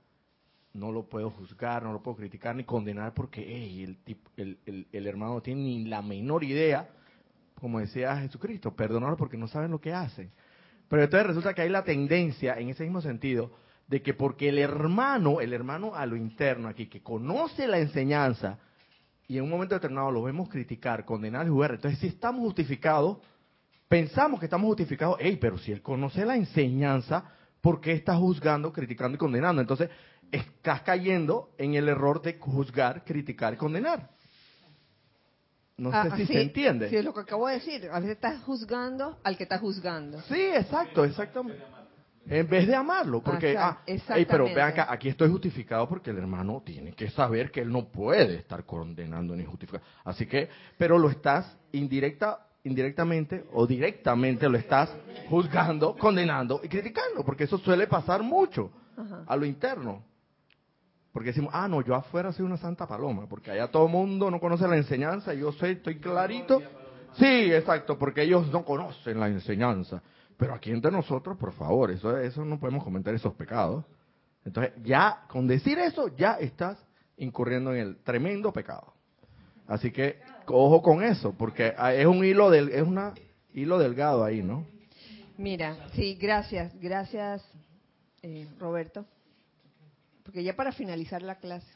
no 0.76 0.92
lo 0.92 1.08
puedo 1.08 1.30
juzgar, 1.32 1.84
no 1.84 1.94
lo 1.94 2.04
puedo 2.04 2.18
criticar 2.18 2.56
ni 2.56 2.66
condenar 2.66 3.14
porque 3.14 3.84
el, 3.84 3.98
el, 4.36 4.88
el, 4.92 5.08
hermano 5.08 5.36
no 5.36 5.42
tiene 5.42 5.62
ni 5.62 5.86
la 5.86 6.02
menor 6.02 6.44
idea, 6.44 6.90
como 7.60 7.80
decía 7.80 8.18
Jesucristo, 8.18 8.76
perdonarlo 8.76 9.16
porque 9.16 9.38
no 9.38 9.48
saben 9.48 9.72
lo 9.72 9.80
que 9.80 9.94
hacen. 9.94 10.32
Pero 10.90 11.04
entonces 11.04 11.28
resulta 11.28 11.54
que 11.54 11.62
hay 11.62 11.70
la 11.70 11.86
tendencia, 11.86 12.56
en 12.56 12.70
ese 12.70 12.84
mismo 12.84 13.02
sentido, 13.02 13.52
de 13.88 14.02
que 14.02 14.14
porque 14.14 14.50
el 14.50 14.60
hermano, 14.60 15.40
el 15.40 15.54
hermano 15.54 15.96
a 15.96 16.06
lo 16.06 16.18
interno 16.18 16.68
aquí, 16.68 16.88
que 16.88 17.02
conoce 17.02 17.68
la 17.68 17.80
enseñanza, 17.80 18.60
y 19.28 19.38
en 19.38 19.44
un 19.44 19.50
momento 19.50 19.76
determinado 19.76 20.12
lo 20.12 20.24
vemos 20.24 20.50
criticar, 20.50 21.06
condenar 21.06 21.46
y 21.46 21.50
jugar, 21.50 21.72
entonces 21.72 22.00
si 22.00 22.08
estamos 22.08 22.42
justificados, 22.42 23.18
pensamos 23.88 24.40
que 24.40 24.46
estamos 24.46 24.68
justificados, 24.68 25.18
hey, 25.20 25.38
pero 25.40 25.58
si 25.58 25.72
él 25.72 25.82
conoce 25.82 26.26
la 26.26 26.36
enseñanza, 26.36 27.24
¿por 27.62 27.82
qué 27.82 27.94
está 27.94 28.16
juzgando, 28.16 28.72
criticando 28.72 29.16
y 29.16 29.20
condenando? 29.20 29.62
Entonces, 29.62 29.90
estás 30.32 30.82
cayendo 30.82 31.52
en 31.58 31.76
el 31.76 31.90
error 31.90 32.22
de 32.22 32.38
juzgar, 32.40 33.04
criticar 33.04 33.54
y 33.54 33.58
condenar. 33.58 34.10
No 35.78 35.92
sé 35.92 35.98
ah, 35.98 36.16
si 36.16 36.26
se 36.26 36.42
entiende. 36.42 36.90
Sí, 36.90 36.96
es 36.96 37.04
lo 37.04 37.14
que 37.14 37.20
acabo 37.22 37.48
de 37.48 37.56
decir. 37.56 37.90
A 37.92 38.00
veces 38.00 38.16
estás 38.16 38.42
juzgando 38.44 39.20
al 39.24 39.36
que 39.36 39.44
está 39.44 39.60
juzgando. 39.60 40.22
Sí, 40.22 40.40
exacto, 40.40 41.04
exactamente. 41.04 41.62
En 42.28 42.48
vez 42.48 42.66
de 42.68 42.76
amarlo, 42.76 43.22
porque, 43.22 43.56
ah, 43.58 43.82
pero 44.28 44.46
vean 44.46 44.70
acá, 44.70 44.88
aquí 44.90 45.10
estoy 45.10 45.30
justificado 45.30 45.88
porque 45.88 46.10
el 46.10 46.18
hermano 46.18 46.64
tiene 46.66 46.94
que 46.94 47.10
saber 47.12 47.52
que 47.52 47.62
él 47.62 47.72
no 47.72 47.86
puede 47.86 48.38
estar 48.38 48.66
condenando 48.66 49.36
ni 49.36 49.46
justificando. 49.46 49.86
Así 50.04 50.26
que, 50.26 50.50
pero 50.78 50.98
lo 50.98 51.10
estás 51.10 51.56
indirecta, 51.72 52.48
indirectamente 52.64 53.46
o 53.54 53.68
directamente 53.68 54.50
lo 54.50 54.58
estás 54.58 54.96
juzgando, 55.30 55.96
condenando 55.96 56.62
y 56.64 56.68
criticando, 56.68 57.24
porque 57.24 57.44
eso 57.44 57.60
suele 57.60 57.86
pasar 57.86 58.24
mucho 58.24 58.72
a 59.28 59.36
lo 59.36 59.46
interno. 59.46 60.04
Porque 61.12 61.30
decimos, 61.30 61.52
ah, 61.54 61.68
no, 61.68 61.82
yo 61.82 61.96
afuera 61.96 62.34
soy 62.34 62.44
una 62.44 62.58
santa 62.58 62.88
paloma, 62.88 63.28
porque 63.30 63.52
allá 63.52 63.68
todo 63.70 63.86
el 63.86 63.92
mundo 63.92 64.32
no 64.32 64.40
conoce 64.40 64.68
la 64.68 64.78
enseñanza, 64.78 65.34
yo 65.34 65.52
sé, 65.54 65.72
estoy 65.72 66.00
clarito. 66.00 66.62
Sí, 67.14 67.54
exacto, 67.54 67.98
porque 67.98 68.24
ellos 68.24 68.52
no 68.52 68.66
conocen 68.66 69.20
la 69.20 69.28
enseñanza. 69.28 70.02
Pero 70.38 70.54
aquí 70.54 70.72
entre 70.72 70.92
nosotros, 70.92 71.38
por 71.38 71.54
favor, 71.54 71.92
eso, 71.92 72.18
eso 72.18 72.44
no 72.44 72.60
podemos 72.60 72.84
comentar 72.84 73.14
esos 73.14 73.34
pecados. 73.34 73.86
Entonces, 74.44 74.74
ya, 74.84 75.24
con 75.30 75.48
decir 75.48 75.80
eso, 75.80 76.16
ya 76.16 76.34
estás 76.34 76.78
incurriendo 77.18 77.74
en 77.74 77.80
el 77.80 77.98
tremendo 77.98 78.52
pecado. 78.52 78.94
Así 79.68 79.92
que, 79.92 80.20
ojo 80.48 80.82
con 80.82 81.04
eso, 81.04 81.34
porque 81.34 81.74
es 81.94 82.06
un 82.06 82.24
hilo 82.24 82.50
del, 82.50 82.70
es 82.70 82.84
una 82.84 83.14
hilo 83.54 83.80
delgado 83.80 84.24
ahí, 84.24 84.44
¿no? 84.44 84.66
Mira, 85.38 85.76
sí, 85.94 86.16
gracias, 86.16 86.74
gracias, 86.80 87.44
eh, 88.22 88.48
Roberto. 88.60 89.06
Porque 90.24 90.44
ya 90.44 90.56
para 90.56 90.72
finalizar 90.72 91.22
la 91.22 91.36
clase, 91.36 91.68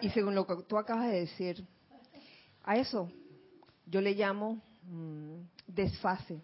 y 0.00 0.10
según 0.10 0.34
lo 0.34 0.46
que 0.46 0.56
tú 0.68 0.78
acabas 0.78 1.06
de 1.10 1.20
decir, 1.20 1.64
a 2.64 2.76
eso 2.76 3.10
yo 3.86 4.00
le 4.00 4.14
llamo 4.14 4.60
mm, 4.84 5.40
desfase, 5.66 6.42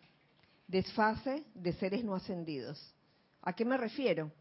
desfase 0.67 1.45
de 1.55 1.73
seres 1.75 2.05
no 2.05 2.15
ascendidos. 2.15 2.95
¿A 3.43 3.53
qué 3.53 3.65
me 3.65 3.77
refiero? 3.77 4.33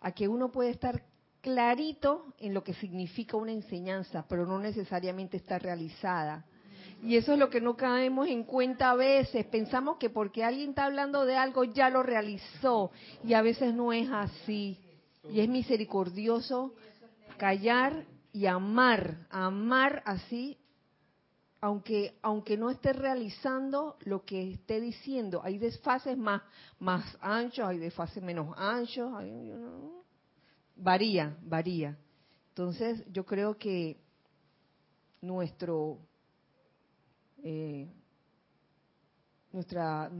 A 0.00 0.12
que 0.12 0.28
uno 0.28 0.50
puede 0.50 0.70
estar 0.70 1.02
clarito 1.40 2.34
en 2.38 2.54
lo 2.54 2.64
que 2.64 2.74
significa 2.74 3.36
una 3.36 3.52
enseñanza, 3.52 4.26
pero 4.28 4.46
no 4.46 4.58
necesariamente 4.58 5.36
está 5.36 5.58
realizada. 5.58 6.44
Y 7.02 7.16
eso 7.16 7.34
es 7.34 7.38
lo 7.38 7.50
que 7.50 7.60
no 7.60 7.76
caemos 7.76 8.28
en 8.28 8.44
cuenta 8.44 8.90
a 8.90 8.96
veces. 8.96 9.44
Pensamos 9.46 9.98
que 9.98 10.10
porque 10.10 10.42
alguien 10.42 10.70
está 10.70 10.86
hablando 10.86 11.24
de 11.24 11.36
algo 11.36 11.64
ya 11.64 11.90
lo 11.90 12.02
realizó 12.02 12.90
y 13.22 13.34
a 13.34 13.42
veces 13.42 13.74
no 13.74 13.92
es 13.92 14.08
así. 14.10 14.78
Y 15.30 15.40
es 15.40 15.48
misericordioso 15.48 16.74
callar 17.36 18.04
y 18.32 18.46
amar, 18.46 19.26
amar 19.30 20.02
así, 20.04 20.58
aunque 21.60 22.18
aunque 22.22 22.56
no 22.56 22.70
esté 22.70 22.92
realizando 22.92 23.96
lo 24.00 24.24
que 24.24 24.52
esté 24.52 24.80
diciendo. 24.80 25.40
Hay 25.42 25.58
desfases 25.58 26.16
más 26.16 26.42
más 26.78 27.16
anchos, 27.20 27.66
hay 27.66 27.78
desfases 27.78 28.22
menos 28.22 28.54
anchos, 28.56 29.12
varía, 30.76 31.36
varía. 31.42 31.96
Entonces, 32.48 33.04
yo 33.12 33.24
creo 33.24 33.56
que 33.58 33.98
nuestro 35.20 35.98
eh, 37.42 37.88
nuestra 39.52 40.10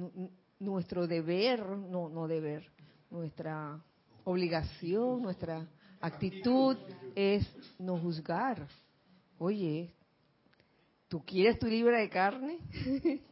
nuestro 0.58 1.06
deber, 1.06 1.60
no 1.66 2.08
no 2.08 2.26
deber, 2.26 2.70
nuestra 3.10 3.82
obligación, 4.24 5.22
nuestra 5.22 5.66
actitud 6.00 6.76
es 7.14 7.46
no 7.78 7.98
juzgar. 7.98 8.66
Oye, 9.38 9.95
¿tú 11.08 11.24
quieres 11.24 11.58
tu 11.58 11.66
libra 11.66 11.98
de 11.98 12.08
carne? 12.08 12.58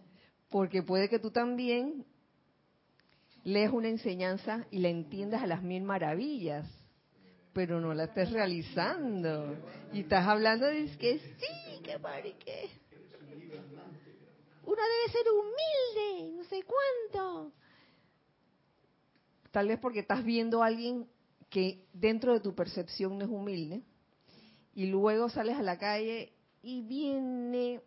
Porque 0.50 0.82
puede 0.82 1.08
que 1.08 1.18
tú 1.18 1.30
también 1.30 2.04
lees 3.42 3.70
una 3.72 3.88
enseñanza 3.88 4.66
y 4.70 4.78
la 4.78 4.88
entiendas 4.88 5.42
a 5.42 5.46
las 5.46 5.62
mil 5.62 5.82
maravillas, 5.82 6.66
pero 7.52 7.80
no 7.80 7.92
la 7.94 8.04
estés 8.04 8.30
realizando. 8.32 9.56
Y 9.92 10.00
estás 10.00 10.26
hablando 10.26 10.66
de 10.66 10.86
que 10.96 11.18
sí, 11.18 11.82
que 11.82 11.98
que 12.38 12.70
uno 14.64 14.82
debe 14.82 15.12
ser 15.12 15.26
humilde, 15.30 16.36
no 16.36 16.44
sé 16.44 16.62
cuánto 16.62 17.52
tal 19.54 19.68
vez 19.68 19.78
porque 19.78 20.00
estás 20.00 20.24
viendo 20.24 20.64
a 20.64 20.66
alguien 20.66 21.06
que 21.48 21.86
dentro 21.92 22.32
de 22.32 22.40
tu 22.40 22.56
percepción 22.56 23.16
no 23.16 23.24
es 23.24 23.30
humilde, 23.30 23.84
y 24.74 24.86
luego 24.86 25.28
sales 25.28 25.56
a 25.56 25.62
la 25.62 25.78
calle 25.78 26.32
y 26.64 26.80
viene 26.80 27.82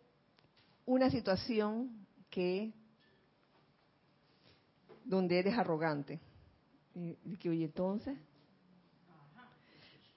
una 0.86 1.10
situación 1.10 2.06
que 2.30 2.72
donde 5.04 5.40
eres 5.40 5.58
arrogante. 5.58 6.20
Y, 6.94 7.36
que, 7.38 7.50
oye, 7.50 7.64
entonces, 7.64 8.16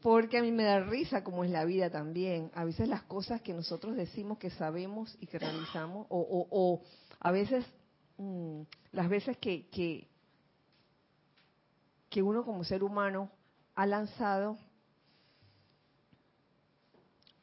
porque 0.02 0.38
a 0.38 0.44
mí 0.44 0.52
me 0.52 0.64
da 0.64 0.80
risa 0.80 1.24
como 1.24 1.44
es 1.44 1.50
la 1.50 1.66
vida 1.66 1.90
también. 1.90 2.52
A 2.54 2.64
veces 2.64 2.88
las 2.88 3.02
cosas 3.04 3.42
que 3.42 3.54
nosotros 3.54 3.96
decimos 3.96 4.38
que 4.38 4.52
sabemos 4.52 5.18
y 5.20 5.26
que 5.26 5.40
realizamos, 5.40 6.06
o, 6.10 6.84
a 7.20 7.32
veces 7.32 7.66
mm, 8.18 8.62
las 8.92 9.10
veces 9.10 9.38
que, 9.38 9.70
que, 9.70 10.08
que 12.10 12.22
uno 12.22 12.46
como 12.46 12.64
ser 12.64 12.84
humano 12.84 13.32
ha 13.74 13.88
lanzado 13.88 14.58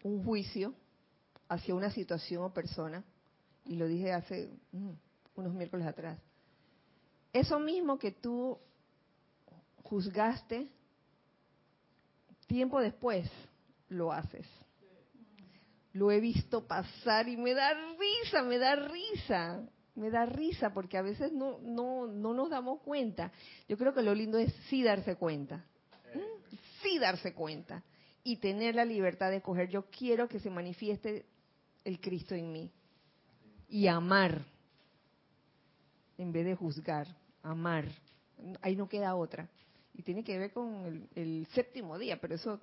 un 0.05 0.23
juicio 0.25 0.75
hacia 1.49 1.75
una 1.75 1.91
situación 1.91 2.43
o 2.45 2.53
persona, 2.53 3.05
y 3.65 3.77
lo 3.77 3.87
dije 3.87 4.13
hace 4.13 4.51
mm, 4.73 4.91
unos 5.37 5.55
miércoles 5.55 5.87
atrás. 5.87 6.19
Eso 7.33 7.59
mismo 7.59 7.99
que 7.99 8.13
tú 8.13 8.59
juzgaste, 9.83 10.69
tiempo 12.47 12.81
después 12.81 13.31
lo 13.89 14.13
haces. 14.13 14.47
Lo 15.93 16.11
he 16.11 16.21
visto 16.21 16.67
pasar 16.67 17.29
y 17.29 17.37
me 17.37 17.55
da 17.55 17.73
risa, 17.99 18.43
me 18.43 18.59
da 18.59 18.77
risa 18.77 19.69
me 19.99 20.11
da 20.11 20.25
risa 20.25 20.73
porque 20.73 20.97
a 20.97 21.03
veces 21.03 21.33
no, 21.33 21.59
no, 21.61 22.07
no 22.07 22.33
nos 22.33 22.49
damos 22.49 22.81
cuenta. 22.81 23.33
Yo 23.69 23.77
creo 23.77 23.93
que 23.93 24.03
lo 24.03 24.15
lindo 24.15 24.39
es 24.39 24.55
sí 24.69 24.83
darse 24.83 25.17
cuenta. 25.17 25.65
Sí 26.83 26.99
darse 26.99 27.35
cuenta. 27.35 27.83
Y 28.23 28.37
tener 28.37 28.77
la 28.77 28.85
libertad 28.85 29.31
de 29.31 29.39
escoger. 29.39 29.69
Yo 29.69 29.87
quiero 29.87 30.29
que 30.29 30.39
se 30.39 30.51
manifieste 30.51 31.27
el 31.85 32.01
Cristo 32.01 32.35
en 32.35 32.53
mí. 32.53 32.71
Y 33.69 33.87
amar. 33.87 34.45
En 36.17 36.33
vez 36.33 36.45
de 36.45 36.55
juzgar. 36.55 37.07
Amar. 37.43 37.87
Ahí 38.63 38.77
no 38.77 38.89
queda 38.89 39.15
otra 39.15 39.49
y 39.99 40.03
tiene 40.03 40.23
que 40.23 40.39
ver 40.39 40.53
con 40.53 41.09
el, 41.17 41.47
séptimo 41.49 41.99
día, 41.99 42.21
pero 42.21 42.37
eso 42.37 42.61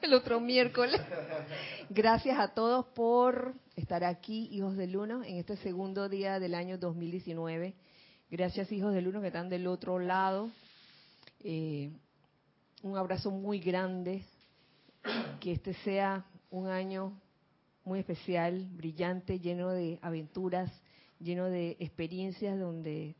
el 0.00 0.14
otro 0.14 0.40
miércoles. 0.40 0.98
Gracias 1.90 2.38
a 2.38 2.54
todos 2.54 2.86
por 2.86 3.52
estar 3.76 4.02
aquí, 4.02 4.48
hijos 4.50 4.74
del 4.78 4.96
uno, 4.96 5.22
en 5.22 5.36
este 5.36 5.58
segundo 5.58 6.08
día 6.08 6.40
del 6.40 6.54
año 6.54 6.78
2019. 6.78 7.74
Gracias, 8.30 8.72
hijos 8.72 8.94
del 8.94 9.08
uno, 9.08 9.20
que 9.20 9.26
están 9.26 9.50
del 9.50 9.66
otro 9.66 9.98
lado. 9.98 10.50
Eh, 11.40 11.90
un 12.82 12.96
abrazo 12.96 13.30
muy 13.30 13.60
grande. 13.60 14.24
Que 15.40 15.52
este 15.52 15.74
sea 15.84 16.24
un 16.50 16.68
año 16.68 17.12
muy 17.88 18.00
especial, 18.00 18.68
brillante, 18.72 19.40
lleno 19.40 19.70
de 19.70 19.98
aventuras, 20.02 20.70
lleno 21.18 21.46
de 21.46 21.76
experiencias 21.80 22.58
donde 22.60 23.16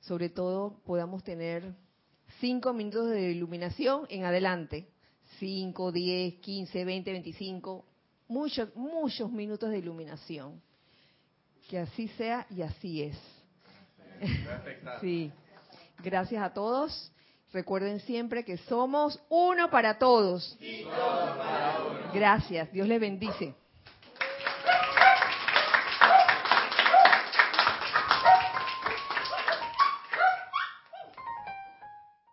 sobre 0.00 0.28
todo 0.30 0.80
podamos 0.86 1.24
tener 1.24 1.74
cinco 2.40 2.72
minutos 2.72 3.10
de 3.10 3.32
iluminación 3.32 4.06
en 4.08 4.24
adelante. 4.24 4.88
5, 5.40 5.90
10, 5.90 6.34
15, 6.34 6.84
20, 6.84 7.12
25, 7.12 7.84
muchos, 8.28 8.74
muchos 8.76 9.30
minutos 9.30 9.70
de 9.70 9.78
iluminación. 9.78 10.62
Que 11.68 11.80
así 11.80 12.06
sea 12.16 12.46
y 12.48 12.62
así 12.62 13.02
es. 13.02 13.18
sí. 15.00 15.32
Gracias 15.98 16.40
a 16.40 16.54
todos. 16.54 17.12
Recuerden 17.52 17.98
siempre 18.00 18.44
que 18.44 18.56
somos 18.56 19.20
uno 19.28 19.68
para 19.68 19.98
todos. 19.98 20.56
Gracias. 22.14 22.72
Dios 22.72 22.86
les 22.86 23.00
bendice. 23.00 23.54